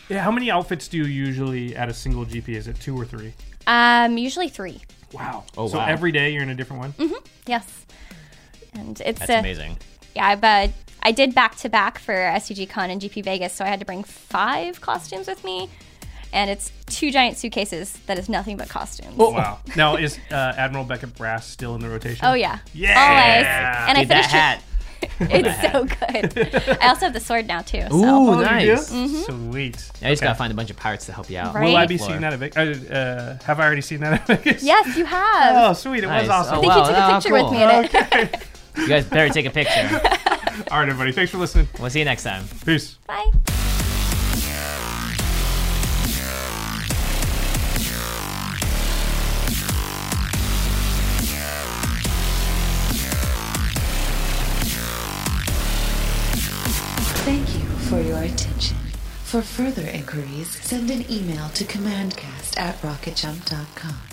Yeah. 0.10 0.22
How 0.22 0.32
many 0.32 0.52
outfits 0.52 0.88
do 0.88 0.98
you 0.98 1.06
usually 1.06 1.76
at 1.76 1.90
a 1.90 1.94
single 1.94 2.26
GP? 2.26 2.50
Is 2.50 2.68
it 2.68 2.80
two 2.80 2.96
or 2.96 3.06
three? 3.06 3.34
Um, 3.66 4.18
usually 4.18 4.50
three. 4.50 4.82
Wow. 5.14 5.46
Oh, 5.58 5.64
wow. 5.64 5.70
so 5.70 5.78
wow. 5.78 5.86
every 5.88 6.12
day 6.12 6.32
you're 6.32 6.44
in 6.44 6.50
a 6.50 6.56
different 6.56 6.82
one. 6.82 6.94
Mm-hmm. 6.94 7.26
Yes. 7.48 7.86
And 8.74 9.00
it's 9.02 9.20
That's 9.20 9.32
uh, 9.32 9.34
amazing. 9.36 9.78
Yeah, 10.16 10.28
I've 10.28 10.44
uh, 10.44 10.68
I 11.02 11.12
did 11.12 11.36
back 11.36 11.56
to 11.58 11.70
back 11.70 12.00
for 12.00 12.14
SCG 12.14 12.70
Con 12.70 12.90
and 12.90 13.02
GP 13.02 13.24
Vegas, 13.24 13.54
so 13.54 13.66
I 13.66 13.68
had 13.68 13.80
to 13.80 13.86
bring 13.86 14.04
five 14.04 14.80
costumes 14.82 15.28
with 15.28 15.44
me. 15.44 15.70
And 16.32 16.50
it's 16.50 16.72
two 16.88 17.12
giant 17.12 17.38
suitcases 17.38 17.94
that 18.08 18.18
is 18.18 18.28
nothing 18.28 18.58
but 18.58 18.68
costumes. 18.68 19.16
Oh, 19.20 19.30
wow. 19.30 19.60
Now 19.76 19.98
is 19.98 20.18
uh, 20.32 20.54
Admiral 20.58 20.84
Beckett 20.84 21.14
Brass 21.16 21.46
still 21.48 21.76
in 21.76 21.82
the 21.82 21.90
rotation? 21.90 22.26
Oh 22.26 22.34
yeah, 22.34 22.58
Yeah. 22.74 23.00
always. 23.00 23.90
And 23.90 23.98
I 23.98 24.02
Dude, 24.02 24.10
that 24.10 24.16
finished 24.16 24.34
it- 24.34 24.38
hat. 24.38 24.64
It's 25.20 25.62
so 25.72 25.84
good. 25.84 26.78
I 26.82 26.88
also 26.88 27.02
have 27.06 27.14
the 27.14 27.20
sword 27.20 27.46
now 27.46 27.62
too. 27.62 27.82
So. 27.90 27.96
Ooh, 27.96 28.30
Oh, 28.30 28.40
you 28.40 28.46
nice. 28.46 28.90
do? 28.90 29.08
Sweet. 29.08 29.92
Now 30.02 30.08
you 30.08 30.14
just 30.14 30.22
Okay. 30.24 30.28
gotta 30.30 30.36
find 30.36 30.52
a 30.52 30.56
bunch 30.56 30.70
of 30.72 30.78
pirates 30.78 31.06
to 31.08 31.12
help 31.12 31.30
you 31.30 31.38
out. 31.38 31.54
Right. 31.54 31.66
Will 31.66 31.76
I 31.76 31.86
be 31.86 31.98
Floor. 31.98 32.10
seeing 32.12 32.22
that 32.22 32.32
at 32.34 32.40
Vegas? 32.40 32.90
Uh, 32.90 32.94
uh, 33.40 33.44
have 33.44 33.60
I 33.60 33.66
already 33.66 33.82
seen 33.82 34.00
that 34.00 34.14
at 34.14 34.26
Vegas? 34.44 34.64
Yes, 34.64 34.96
you 34.98 35.04
have. 35.06 35.56
Oh, 35.70 35.74
sweet. 35.74 36.04
It 36.06 36.08
Nice. 36.08 36.22
was 36.22 36.30
awesome. 36.30 36.54
I 36.54 36.58
Oh, 36.58 36.62
think 36.62 36.72
wow, 36.72 36.80
you 36.80 36.86
took 36.88 36.96
a 36.98 37.06
oh, 37.06 37.14
picture 37.16 37.30
cool. 37.30 37.44
with 37.44 37.52
me 37.54 37.64
in 37.64 38.30
it. 38.34 38.44
You 38.78 38.88
guys 38.88 39.06
better 39.06 39.32
take 39.34 39.46
a 39.46 39.50
picture. 39.50 39.90
All 40.72 40.80
right, 40.80 40.90
everybody. 40.90 41.12
Thanks 41.12 41.32
for 41.32 41.38
listening. 41.38 41.68
We'll 41.80 41.90
see 41.90 42.00
you 42.00 42.06
next 42.06 42.24
time. 42.24 42.46
Peace. 42.66 42.96
Bye. 43.08 43.32
Thank 57.26 57.56
you 57.56 57.66
for 57.88 58.02
your 58.02 58.22
attention. 58.22 58.78
For 59.24 59.42
further 59.42 59.88
inquiries, 59.88 60.60
send 60.62 60.92
an 60.92 61.10
email 61.10 61.50
to 61.50 61.64
commandcast 61.64 62.60
at 62.60 62.80
rocketjump.com 62.82 64.13